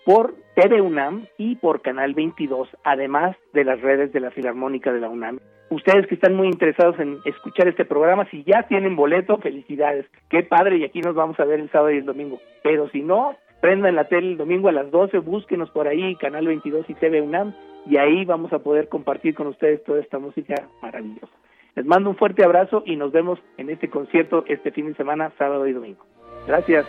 por 0.08 0.32
TV 0.54 0.80
UNAM 0.80 1.26
y 1.36 1.56
por 1.56 1.82
Canal 1.82 2.14
22, 2.14 2.66
además 2.82 3.36
de 3.52 3.62
las 3.62 3.78
redes 3.82 4.10
de 4.10 4.20
la 4.20 4.30
Filarmónica 4.30 4.90
de 4.90 5.00
la 5.00 5.10
UNAM. 5.10 5.38
Ustedes 5.68 6.06
que 6.06 6.14
están 6.14 6.34
muy 6.34 6.48
interesados 6.48 6.98
en 6.98 7.18
escuchar 7.26 7.68
este 7.68 7.84
programa, 7.84 8.24
si 8.30 8.42
ya 8.42 8.62
tienen 8.62 8.96
boleto, 8.96 9.36
felicidades. 9.36 10.06
Qué 10.30 10.42
padre, 10.44 10.78
y 10.78 10.84
aquí 10.84 11.02
nos 11.02 11.14
vamos 11.14 11.38
a 11.38 11.44
ver 11.44 11.60
el 11.60 11.70
sábado 11.70 11.90
y 11.90 11.98
el 11.98 12.06
domingo. 12.06 12.40
Pero 12.62 12.88
si 12.88 13.02
no, 13.02 13.36
prendan 13.60 13.96
la 13.96 14.08
tele 14.08 14.28
el 14.28 14.38
domingo 14.38 14.70
a 14.70 14.72
las 14.72 14.90
12, 14.90 15.18
búsquenos 15.18 15.68
por 15.72 15.86
ahí, 15.86 16.16
Canal 16.16 16.46
22 16.46 16.88
y 16.88 16.94
TV 16.94 17.20
UNAM, 17.20 17.52
y 17.84 17.98
ahí 17.98 18.24
vamos 18.24 18.50
a 18.54 18.60
poder 18.60 18.88
compartir 18.88 19.34
con 19.34 19.48
ustedes 19.48 19.84
toda 19.84 20.00
esta 20.00 20.18
música 20.18 20.54
maravillosa. 20.80 21.34
Les 21.76 21.84
mando 21.84 22.08
un 22.08 22.16
fuerte 22.16 22.46
abrazo 22.46 22.82
y 22.86 22.96
nos 22.96 23.12
vemos 23.12 23.38
en 23.58 23.68
este 23.68 23.90
concierto 23.90 24.42
este 24.48 24.70
fin 24.70 24.86
de 24.86 24.94
semana, 24.94 25.32
sábado 25.36 25.66
y 25.66 25.74
domingo. 25.74 26.02
Gracias. 26.46 26.86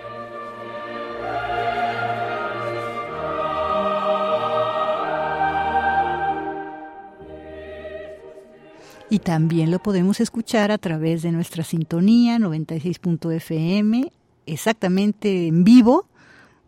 Y 9.09 9.19
también 9.19 9.71
lo 9.71 9.79
podemos 9.79 10.19
escuchar 10.19 10.71
a 10.71 10.77
través 10.77 11.23
de 11.23 11.31
nuestra 11.31 11.63
sintonía 11.63 12.37
96.fm, 12.37 14.11
exactamente 14.45 15.47
en 15.47 15.63
vivo. 15.63 16.05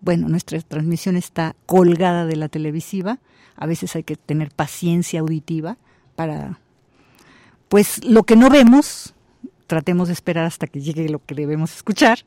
Bueno, 0.02 0.28
nuestra 0.28 0.60
transmisión 0.62 1.18
está 1.18 1.56
colgada 1.68 2.26
de 2.26 2.36
la 2.36 2.50
televisiva. 2.50 3.20
A 3.56 3.68
veces 3.68 3.96
hay 3.96 4.04
que 4.04 4.16
tener 4.16 4.50
paciencia 4.50 5.20
auditiva 5.20 5.78
para 6.16 6.60
pues 7.70 8.04
lo 8.04 8.24
que 8.24 8.36
no 8.36 8.50
vemos, 8.50 9.14
tratemos 9.68 10.08
de 10.08 10.14
esperar 10.14 10.46
hasta 10.46 10.68
que 10.68 10.82
llegue 10.82 11.08
lo 11.08 11.24
que 11.24 11.36
debemos 11.36 11.74
escuchar, 11.74 12.26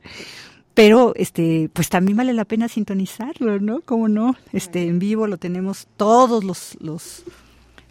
pero 0.73 1.13
este 1.15 1.69
pues 1.71 1.89
también 1.89 2.17
vale 2.17 2.33
la 2.33 2.45
pena 2.45 2.67
sintonizarlo, 2.67 3.59
¿no? 3.59 3.81
¿Cómo 3.81 4.07
no? 4.07 4.35
Este 4.53 4.87
en 4.87 4.97
vivo 4.97 5.27
lo 5.27 5.37
tenemos 5.37 5.87
todos 5.97 6.43
los 6.43 6.77
los 6.79 7.25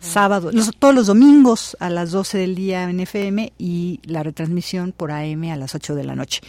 sábados, 0.05 0.55
todos 0.79 0.95
los 0.95 1.07
domingos 1.07 1.77
a 1.81 1.91
las 1.91 2.11
12 2.11 2.39
del 2.39 2.55
día 2.55 2.89
en 2.89 3.01
FM 3.01 3.53
y 3.59 4.01
la 4.05 4.23
retransmisión 4.23 4.93
por 4.93 5.11
AM 5.11 5.45
a 5.51 5.57
las 5.57 5.75
8 5.75 5.95
de 5.95 6.05
la 6.05 6.15
noche. 6.15 6.41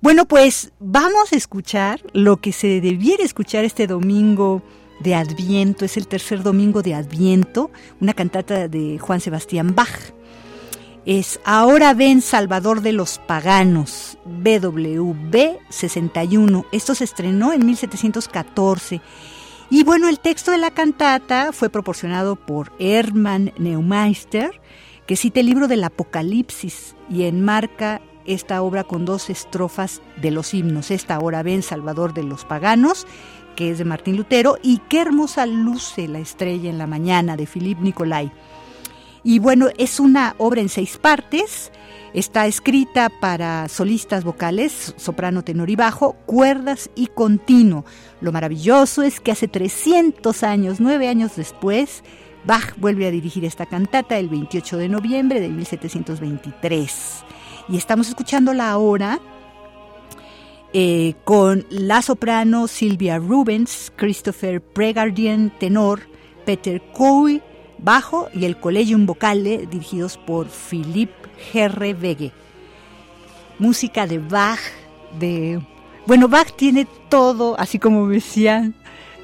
Bueno, 0.00 0.26
pues 0.26 0.72
vamos 0.80 1.32
a 1.32 1.36
escuchar 1.36 2.00
lo 2.12 2.40
que 2.40 2.52
se 2.52 2.80
debiera 2.80 3.24
escuchar 3.24 3.64
este 3.64 3.86
domingo 3.86 4.62
de 5.00 5.14
Adviento, 5.14 5.84
es 5.84 5.96
el 5.96 6.06
tercer 6.06 6.42
domingo 6.42 6.82
de 6.82 6.94
Adviento, 6.94 7.70
una 8.00 8.14
cantata 8.14 8.68
de 8.68 8.98
Juan 8.98 9.20
Sebastián 9.20 9.74
Bach 9.74 10.12
es 11.04 11.40
Ahora 11.44 11.94
ven 11.94 12.22
Salvador 12.22 12.80
de 12.80 12.92
los 12.92 13.18
Paganos, 13.18 14.18
BWB 14.24 15.58
61. 15.68 16.66
Esto 16.70 16.94
se 16.94 17.04
estrenó 17.04 17.52
en 17.52 17.66
1714. 17.66 19.00
Y 19.72 19.84
bueno, 19.84 20.10
el 20.10 20.20
texto 20.20 20.50
de 20.50 20.58
la 20.58 20.70
cantata 20.70 21.50
fue 21.50 21.70
proporcionado 21.70 22.36
por 22.36 22.72
Hermann 22.78 23.54
Neumeister, 23.56 24.60
que 25.06 25.16
cita 25.16 25.40
el 25.40 25.46
libro 25.46 25.66
del 25.66 25.82
Apocalipsis 25.82 26.94
y 27.08 27.22
enmarca 27.22 28.02
esta 28.26 28.60
obra 28.60 28.84
con 28.84 29.06
dos 29.06 29.30
estrofas 29.30 30.02
de 30.20 30.30
los 30.30 30.52
himnos. 30.52 30.90
Esta 30.90 31.14
Ahora 31.14 31.42
ven 31.42 31.62
Salvador 31.62 32.12
de 32.12 32.22
los 32.22 32.44
Paganos, 32.44 33.06
que 33.56 33.70
es 33.70 33.78
de 33.78 33.86
Martín 33.86 34.18
Lutero, 34.18 34.58
y 34.62 34.76
Qué 34.90 35.00
hermosa 35.00 35.46
luce 35.46 36.06
la 36.06 36.18
estrella 36.18 36.68
en 36.68 36.76
la 36.76 36.86
mañana 36.86 37.38
de 37.38 37.46
Philippe 37.46 37.80
Nicolai. 37.80 38.30
Y 39.24 39.38
bueno, 39.38 39.68
es 39.78 40.00
una 40.00 40.34
obra 40.36 40.60
en 40.60 40.68
seis 40.68 40.98
partes. 40.98 41.72
Está 42.12 42.46
escrita 42.46 43.08
para 43.08 43.70
solistas 43.70 44.22
vocales, 44.22 44.94
soprano, 44.98 45.42
tenor 45.42 45.70
y 45.70 45.76
bajo, 45.76 46.12
cuerdas 46.26 46.90
y 46.94 47.06
continuo. 47.06 47.86
Lo 48.22 48.30
maravilloso 48.30 49.02
es 49.02 49.18
que 49.18 49.32
hace 49.32 49.48
300 49.48 50.44
años, 50.44 50.78
nueve 50.78 51.08
años 51.08 51.34
después, 51.34 52.04
Bach 52.44 52.74
vuelve 52.76 53.06
a 53.06 53.10
dirigir 53.10 53.44
esta 53.44 53.66
cantata 53.66 54.16
el 54.16 54.28
28 54.28 54.76
de 54.76 54.88
noviembre 54.88 55.40
de 55.40 55.48
1723. 55.48 57.24
Y 57.68 57.76
estamos 57.76 58.08
escuchándola 58.08 58.70
ahora 58.70 59.18
eh, 60.72 61.14
con 61.24 61.66
la 61.68 62.00
soprano 62.00 62.68
Silvia 62.68 63.18
Rubens, 63.18 63.92
Christopher 63.96 64.62
Pregardian, 64.62 65.52
tenor, 65.58 66.02
Peter 66.46 66.80
Coy, 66.92 67.42
bajo 67.78 68.28
y 68.32 68.44
el 68.44 68.56
Collegium 68.56 69.04
Vocale 69.04 69.66
dirigidos 69.66 70.16
por 70.16 70.48
Philippe 70.48 71.28
Gerre 71.50 71.96
Música 73.58 74.06
de 74.06 74.18
Bach, 74.20 74.60
de... 75.18 75.60
Bueno, 76.06 76.28
Bach 76.28 76.52
tiene 76.56 76.86
todo, 77.08 77.58
así 77.58 77.78
como 77.78 78.08
decían, 78.08 78.74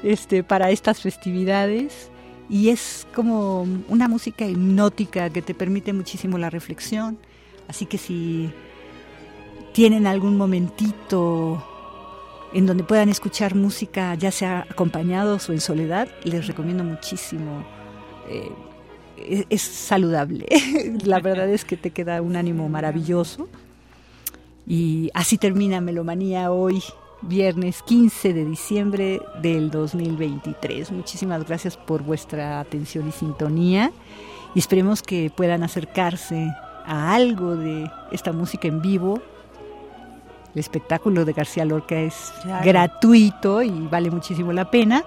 este, 0.03 0.43
para 0.43 0.71
estas 0.71 1.01
festividades 1.01 2.09
y 2.49 2.69
es 2.69 3.05
como 3.13 3.67
una 3.87 4.07
música 4.07 4.45
hipnótica 4.45 5.29
que 5.29 5.41
te 5.41 5.53
permite 5.53 5.93
muchísimo 5.93 6.37
la 6.37 6.49
reflexión. 6.49 7.19
Así 7.67 7.85
que 7.85 7.97
si 7.97 8.51
tienen 9.73 10.07
algún 10.07 10.35
momentito 10.37 11.63
en 12.53 12.65
donde 12.65 12.83
puedan 12.83 13.09
escuchar 13.09 13.53
música, 13.53 14.15
ya 14.15 14.31
sea 14.31 14.65
acompañados 14.69 15.47
o 15.49 15.53
en 15.53 15.61
soledad, 15.61 16.07
les 16.23 16.47
recomiendo 16.47 16.83
muchísimo. 16.83 17.63
Eh, 18.27 19.45
es, 19.49 19.61
saludable. 19.61 20.47
La 21.03 21.19
verdad 21.19 21.49
es 21.49 21.65
que 21.65 21.77
te 21.77 21.91
queda 21.91 22.21
un 22.21 22.35
ánimo 22.35 22.67
maravilloso. 22.69 23.47
Y 24.69 25.09
así 25.15 25.39
termina 25.39 25.81
Melomanía 25.81 26.51
hoy, 26.51 26.83
viernes 27.21 27.81
15 27.81 28.33
de 28.33 28.45
diciembre 28.45 29.19
del 29.41 29.71
2023. 29.71 30.91
Muchísimas 30.91 31.43
gracias 31.47 31.75
por 31.75 32.03
vuestra 32.03 32.59
atención 32.59 33.07
y 33.07 33.11
sintonía. 33.11 33.91
Y 34.53 34.59
esperemos 34.59 35.01
que 35.01 35.31
puedan 35.35 35.63
acercarse 35.63 36.53
a 36.85 37.15
algo 37.15 37.55
de 37.55 37.89
esta 38.11 38.31
música 38.31 38.67
en 38.67 38.79
vivo. 38.79 39.23
El 40.53 40.59
espectáculo 40.59 41.25
de 41.25 41.33
García 41.33 41.65
Lorca 41.65 41.99
es 41.99 42.31
gratuito 42.63 43.63
y 43.63 43.71
vale 43.71 44.11
muchísimo 44.11 44.53
la 44.53 44.69
pena 44.69 45.03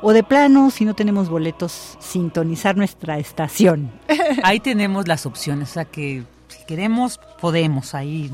o 0.00 0.14
de 0.14 0.22
plano, 0.22 0.70
si 0.70 0.86
no 0.86 0.94
tenemos 0.94 1.28
boletos, 1.28 1.98
sintonizar 2.00 2.74
nuestra 2.74 3.18
estación. 3.18 3.90
Ahí 4.42 4.60
tenemos 4.60 5.06
las 5.08 5.26
opciones, 5.26 5.70
o 5.70 5.72
sea 5.74 5.84
que 5.84 6.24
si 6.48 6.64
queremos, 6.64 7.20
podemos, 7.40 7.94
ahí 7.94 8.30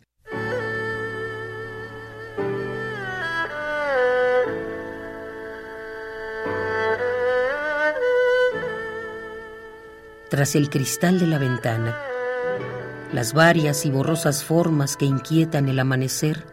Tras 10.30 10.56
el 10.56 10.70
cristal 10.70 11.18
de 11.18 11.26
la 11.26 11.40
ventana, 11.40 12.07
las 13.14 13.34
varias 13.34 13.86
y 13.86 13.90
borrosas 13.90 14.44
formas 14.44 14.98
que 14.98 15.06
inquietan 15.06 15.70
el 15.70 15.80
amanecer 15.80 16.46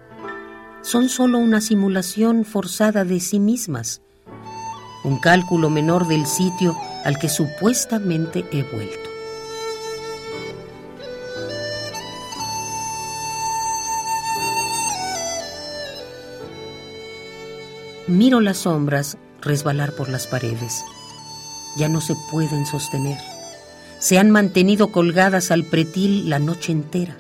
son 0.83 1.09
sólo 1.09 1.39
una 1.39 1.61
simulación 1.61 2.45
forzada 2.45 3.05
de 3.05 3.19
sí 3.19 3.41
mismas, 3.41 4.03
un 5.03 5.19
cálculo 5.19 5.71
menor 5.71 6.07
del 6.07 6.27
sitio 6.27 6.77
al 7.05 7.19
que 7.19 7.29
supuestamente 7.29 8.45
he 8.53 8.63
vuelto. 8.63 9.11
Miro 18.07 18.41
las 18.41 18.59
sombras 18.59 19.17
resbalar 19.41 19.93
por 19.95 20.11
las 20.11 20.27
paredes. 20.27 20.85
Ya 21.77 21.89
no 21.89 22.03
se 22.03 22.15
pueden 22.31 22.67
sostener 22.67 23.19
se 24.05 24.19
han 24.19 24.31
mantenido 24.31 24.93
colgadas 24.93 25.51
al 25.51 25.65
pretil 25.65 26.29
la 26.29 26.39
noche 26.39 26.73
entera. 26.73 27.17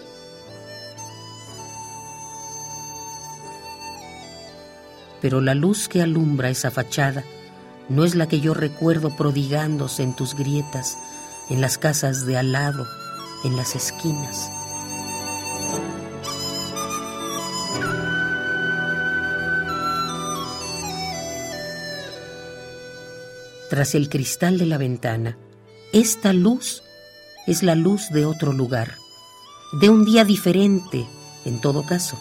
Pero 5.23 5.40
la 5.40 5.55
luz 5.55 5.89
que 5.89 6.02
alumbra 6.02 6.51
esa 6.51 6.70
fachada 6.70 7.24
no 7.89 8.05
es 8.05 8.15
la 8.15 8.28
que 8.28 8.40
yo 8.40 8.52
recuerdo 8.52 9.16
prodigándose 9.16 10.02
en 10.02 10.15
tus 10.15 10.35
grietas, 10.35 10.98
en 11.48 11.62
las 11.62 11.78
casas 11.78 12.27
de 12.27 12.36
al 12.36 12.52
lado, 12.52 12.86
en 13.44 13.56
las 13.56 13.77
esquinas. 13.77 14.51
Tras 23.70 23.94
el 23.94 24.11
cristal 24.11 24.59
de 24.59 24.66
la 24.66 24.77
ventana, 24.77 25.39
esta 25.95 26.33
luz 26.33 26.83
es 27.47 27.62
la 27.62 27.77
luz 27.77 28.09
de 28.11 28.27
otro 28.27 28.53
lugar, 28.53 28.97
de 29.81 29.91
un 29.91 30.05
día 30.05 30.25
diferente, 30.25 31.07
en 31.45 31.61
todo 31.61 31.87
caso. 31.87 32.19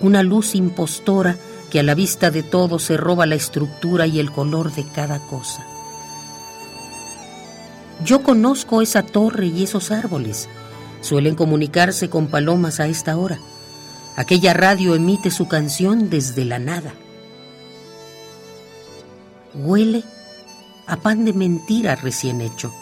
Una 0.00 0.22
luz 0.22 0.54
impostora 0.54 1.36
que 1.70 1.80
a 1.80 1.82
la 1.82 1.94
vista 1.94 2.30
de 2.30 2.42
todos 2.42 2.84
se 2.84 2.96
roba 2.96 3.26
la 3.26 3.34
estructura 3.34 4.06
y 4.06 4.18
el 4.18 4.32
color 4.32 4.72
de 4.72 4.84
cada 4.84 5.18
cosa. 5.26 5.62
Yo 8.02 8.22
conozco 8.22 8.80
esa 8.80 9.02
torre 9.02 9.48
y 9.48 9.62
esos 9.62 9.90
árboles. 9.90 10.48
Suelen 11.02 11.34
comunicarse 11.34 12.08
con 12.08 12.28
palomas 12.28 12.80
a 12.80 12.86
esta 12.86 13.18
hora. 13.18 13.38
Aquella 14.16 14.54
radio 14.54 14.94
emite 14.94 15.30
su 15.30 15.48
canción 15.48 16.08
desde 16.08 16.46
la 16.46 16.58
nada. 16.58 16.94
Huele 19.52 20.02
a 20.86 20.96
pan 20.96 21.24
de 21.24 21.32
mentira 21.32 21.96
recién 21.96 22.40
hecho. 22.40 22.72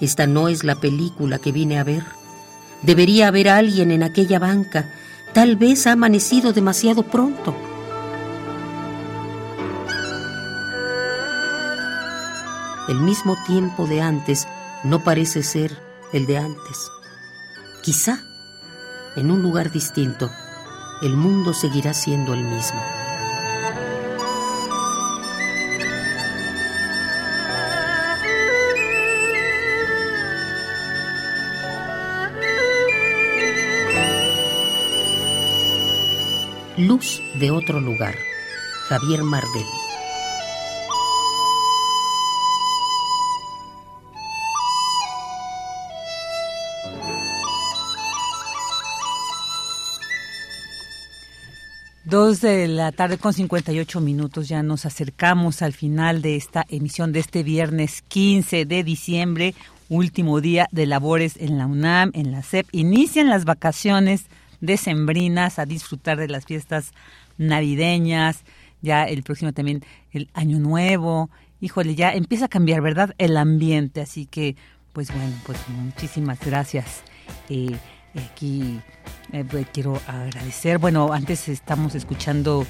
Esta 0.00 0.26
no 0.26 0.48
es 0.48 0.64
la 0.64 0.76
película 0.76 1.38
que 1.38 1.52
vine 1.52 1.78
a 1.78 1.84
ver. 1.84 2.04
Debería 2.82 3.28
haber 3.28 3.48
alguien 3.48 3.90
en 3.90 4.02
aquella 4.02 4.38
banca. 4.38 4.92
Tal 5.32 5.56
vez 5.56 5.86
ha 5.86 5.92
amanecido 5.92 6.52
demasiado 6.52 7.04
pronto. 7.04 7.54
El 12.88 13.00
mismo 13.00 13.36
tiempo 13.46 13.86
de 13.86 14.02
antes 14.02 14.48
no 14.82 15.04
parece 15.04 15.42
ser 15.42 15.78
el 16.12 16.26
de 16.26 16.38
antes. 16.38 16.90
Quizá, 17.82 18.18
en 19.16 19.30
un 19.30 19.40
lugar 19.40 19.70
distinto, 19.70 20.30
el 21.02 21.16
mundo 21.16 21.54
seguirá 21.54 21.94
siendo 21.94 22.34
el 22.34 22.42
mismo. 22.42 22.80
Luz 36.86 37.22
de 37.38 37.52
otro 37.52 37.80
lugar. 37.80 38.16
Javier 38.88 39.22
Mardel. 39.22 39.62
Dos 52.04 52.40
de 52.40 52.66
la 52.66 52.90
tarde 52.90 53.16
con 53.16 53.32
58 53.32 54.00
minutos, 54.00 54.48
ya 54.48 54.64
nos 54.64 54.84
acercamos 54.84 55.62
al 55.62 55.74
final 55.74 56.20
de 56.20 56.34
esta 56.34 56.66
emisión 56.68 57.12
de 57.12 57.20
este 57.20 57.44
viernes 57.44 58.02
15 58.08 58.64
de 58.64 58.82
diciembre, 58.82 59.54
último 59.88 60.40
día 60.40 60.66
de 60.72 60.86
labores 60.86 61.36
en 61.36 61.58
la 61.58 61.66
UNAM, 61.66 62.10
en 62.14 62.32
la 62.32 62.42
SEP. 62.42 62.66
Inician 62.72 63.30
las 63.30 63.44
vacaciones 63.44 64.24
decembrinas 64.62 65.58
a 65.58 65.66
disfrutar 65.66 66.16
de 66.18 66.28
las 66.28 66.46
fiestas 66.46 66.92
navideñas, 67.36 68.44
ya 68.80 69.04
el 69.04 69.22
próximo 69.22 69.52
también 69.52 69.84
el 70.12 70.30
Año 70.32 70.58
Nuevo. 70.58 71.28
Híjole, 71.60 71.94
ya 71.94 72.14
empieza 72.14 72.46
a 72.46 72.48
cambiar, 72.48 72.80
¿verdad? 72.80 73.14
El 73.18 73.36
ambiente, 73.36 74.00
así 74.00 74.24
que, 74.26 74.56
pues 74.94 75.12
bueno, 75.12 75.34
pues 75.44 75.58
muchísimas 75.68 76.40
gracias. 76.40 77.02
Eh, 77.50 77.76
aquí 78.14 78.80
eh, 79.32 79.44
pues, 79.48 79.66
quiero 79.72 80.00
agradecer, 80.06 80.78
bueno, 80.78 81.12
antes 81.12 81.48
estamos 81.48 81.94
escuchando 81.94 82.64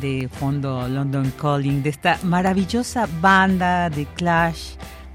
de 0.00 0.28
fondo 0.30 0.86
London 0.86 1.32
Calling, 1.40 1.82
de 1.82 1.90
esta 1.90 2.18
maravillosa 2.22 3.08
banda 3.20 3.88
de 3.88 4.04
Clash, 4.04 4.74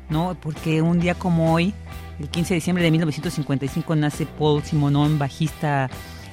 ¿no? 0.10 0.36
Porque 0.40 0.82
un 0.82 1.00
día 1.00 1.14
como 1.14 1.54
hoy, 1.54 1.74
el 2.20 2.28
15 2.30 2.54
de 2.54 2.56
diciembre 2.56 2.84
de 2.84 2.92
1955, 2.92 3.96
nace 3.96 4.26
Paul 4.26 4.64
Simonon, 4.64 5.20
bajista 5.20 5.90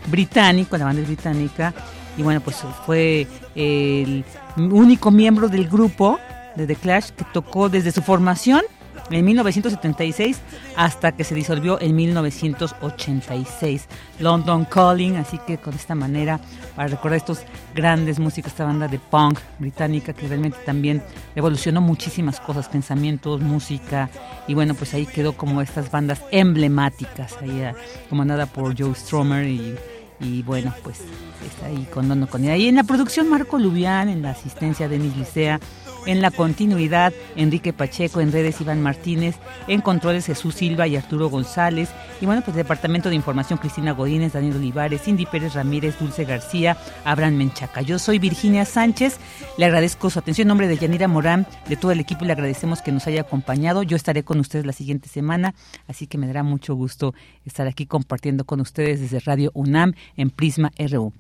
británico, 0.07 0.77
la 0.77 0.87
banda 0.87 1.03
es 1.03 1.09
británica, 1.09 1.75
y 2.17 2.23
bueno, 2.23 2.41
pues 2.41 2.57
fue 2.85 3.27
el 3.55 4.25
único 4.57 5.11
miembro 5.11 5.49
del 5.49 5.69
grupo 5.69 6.19
de 6.57 6.67
The 6.67 6.77
Clash 6.77 7.11
que 7.11 7.25
tocó 7.33 7.69
desde 7.69 7.93
su 7.93 8.03
formación 8.03 8.63
en 9.11 9.25
1976 9.25 10.39
hasta 10.77 11.13
que 11.13 11.25
se 11.25 11.35
disolvió 11.35 11.81
en 11.81 11.97
1986. 11.97 13.87
London 14.19 14.65
Calling, 14.65 15.17
así 15.17 15.39
que 15.47 15.59
con 15.59 15.75
esta 15.75 15.95
manera, 15.95 16.41
para 16.81 16.93
recordar 16.93 17.19
estos 17.19 17.43
grandes 17.74 18.19
músicos, 18.19 18.52
esta 18.52 18.65
banda 18.65 18.89
de 18.89 18.98
punk 18.98 19.39
británica 19.59 20.15
que 20.15 20.27
realmente 20.27 20.57
también 20.65 21.02
evolucionó 21.35 21.82
muchísimas 21.82 22.40
cosas, 22.40 22.70
pensamientos, 22.70 23.43
música, 23.43 24.09
y 24.48 24.55
bueno, 24.55 24.73
pues 24.73 24.94
ahí 24.94 25.05
quedó 25.05 25.35
como 25.35 25.61
estas 25.61 25.90
bandas 25.90 26.23
emblemáticas, 26.31 27.36
ahí 27.43 27.61
eh, 27.61 27.74
comandada 28.09 28.47
por 28.47 28.74
Joe 28.81 28.94
Stromer 28.94 29.47
y 29.47 29.77
y 30.20 30.43
bueno, 30.43 30.74
pues 30.82 31.01
está 31.48 31.66
ahí 31.66 31.86
con 31.93 32.07
Dono 32.07 32.28
con 32.28 32.47
Ahí 32.47 32.69
en 32.69 32.77
la 32.77 32.85
producción 32.85 33.28
Marco 33.28 33.59
Lubián, 33.59 34.09
en 34.11 34.20
la 34.20 34.31
asistencia 34.31 34.89
Denis 34.89 35.16
Licea, 35.16 35.59
en 36.07 36.23
la 36.23 36.31
continuidad, 36.31 37.13
Enrique 37.37 37.73
Pacheco, 37.73 38.21
en 38.21 38.33
redes 38.33 38.61
Iván 38.61 38.83
Martínez, 38.83 39.37
en 39.69 39.81
controles 39.81 40.27
Jesús 40.27 40.55
Silva 40.55 40.87
y 40.87 40.97
Arturo 40.97 41.29
González. 41.29 41.91
Y 42.21 42.27
bueno, 42.27 42.43
pues 42.43 42.57
Departamento 42.57 43.09
de 43.09 43.15
Información 43.15 43.59
Cristina 43.59 43.93
Godínez, 43.93 44.33
Daniel 44.33 44.57
Olivares, 44.57 45.03
Cindy 45.03 45.27
Pérez 45.27 45.55
Ramírez, 45.55 45.99
Dulce 45.99 46.25
García, 46.25 46.77
Abraham 47.05 47.37
Menchaca. 47.37 47.83
Yo 47.83 47.99
soy 47.99 48.19
Virginia 48.19 48.65
Sánchez, 48.65 49.19
le 49.57 49.65
agradezco 49.65 50.11
su 50.11 50.19
atención 50.19 50.47
en 50.47 50.49
nombre 50.49 50.69
de 50.69 50.77
Yanira 50.77 51.09
Morán, 51.09 51.47
de 51.69 51.77
todo 51.77 51.93
el 51.93 52.01
equipo, 52.01 52.25
le 52.25 52.33
agradecemos 52.33 52.83
que 52.83 52.93
nos 52.93 53.07
haya 53.07 53.23
acompañado. 53.23 53.83
Yo 53.83 53.97
estaré 53.97 54.25
con 54.25 54.41
ustedes 54.41 54.67
la 54.67 54.73
siguiente 54.73 55.09
semana, 55.09 55.55
así 55.87 56.07
que 56.07 56.19
me 56.19 56.27
dará 56.27 56.43
mucho 56.43 56.75
gusto 56.75 57.15
estar 57.45 57.67
aquí 57.67 57.87
compartiendo 57.87 58.45
con 58.45 58.61
ustedes 58.61 59.01
desde 59.01 59.21
Radio 59.21 59.51
UNAM 59.55 59.95
en 60.17 60.31
Prisma 60.31 60.73
RU. 60.79 61.13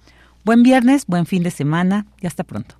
Buen 0.44 0.62
viernes, 0.62 1.04
buen 1.06 1.26
fin 1.26 1.42
de 1.42 1.50
semana 1.50 2.06
y 2.20 2.26
hasta 2.26 2.44
pronto. 2.44 2.79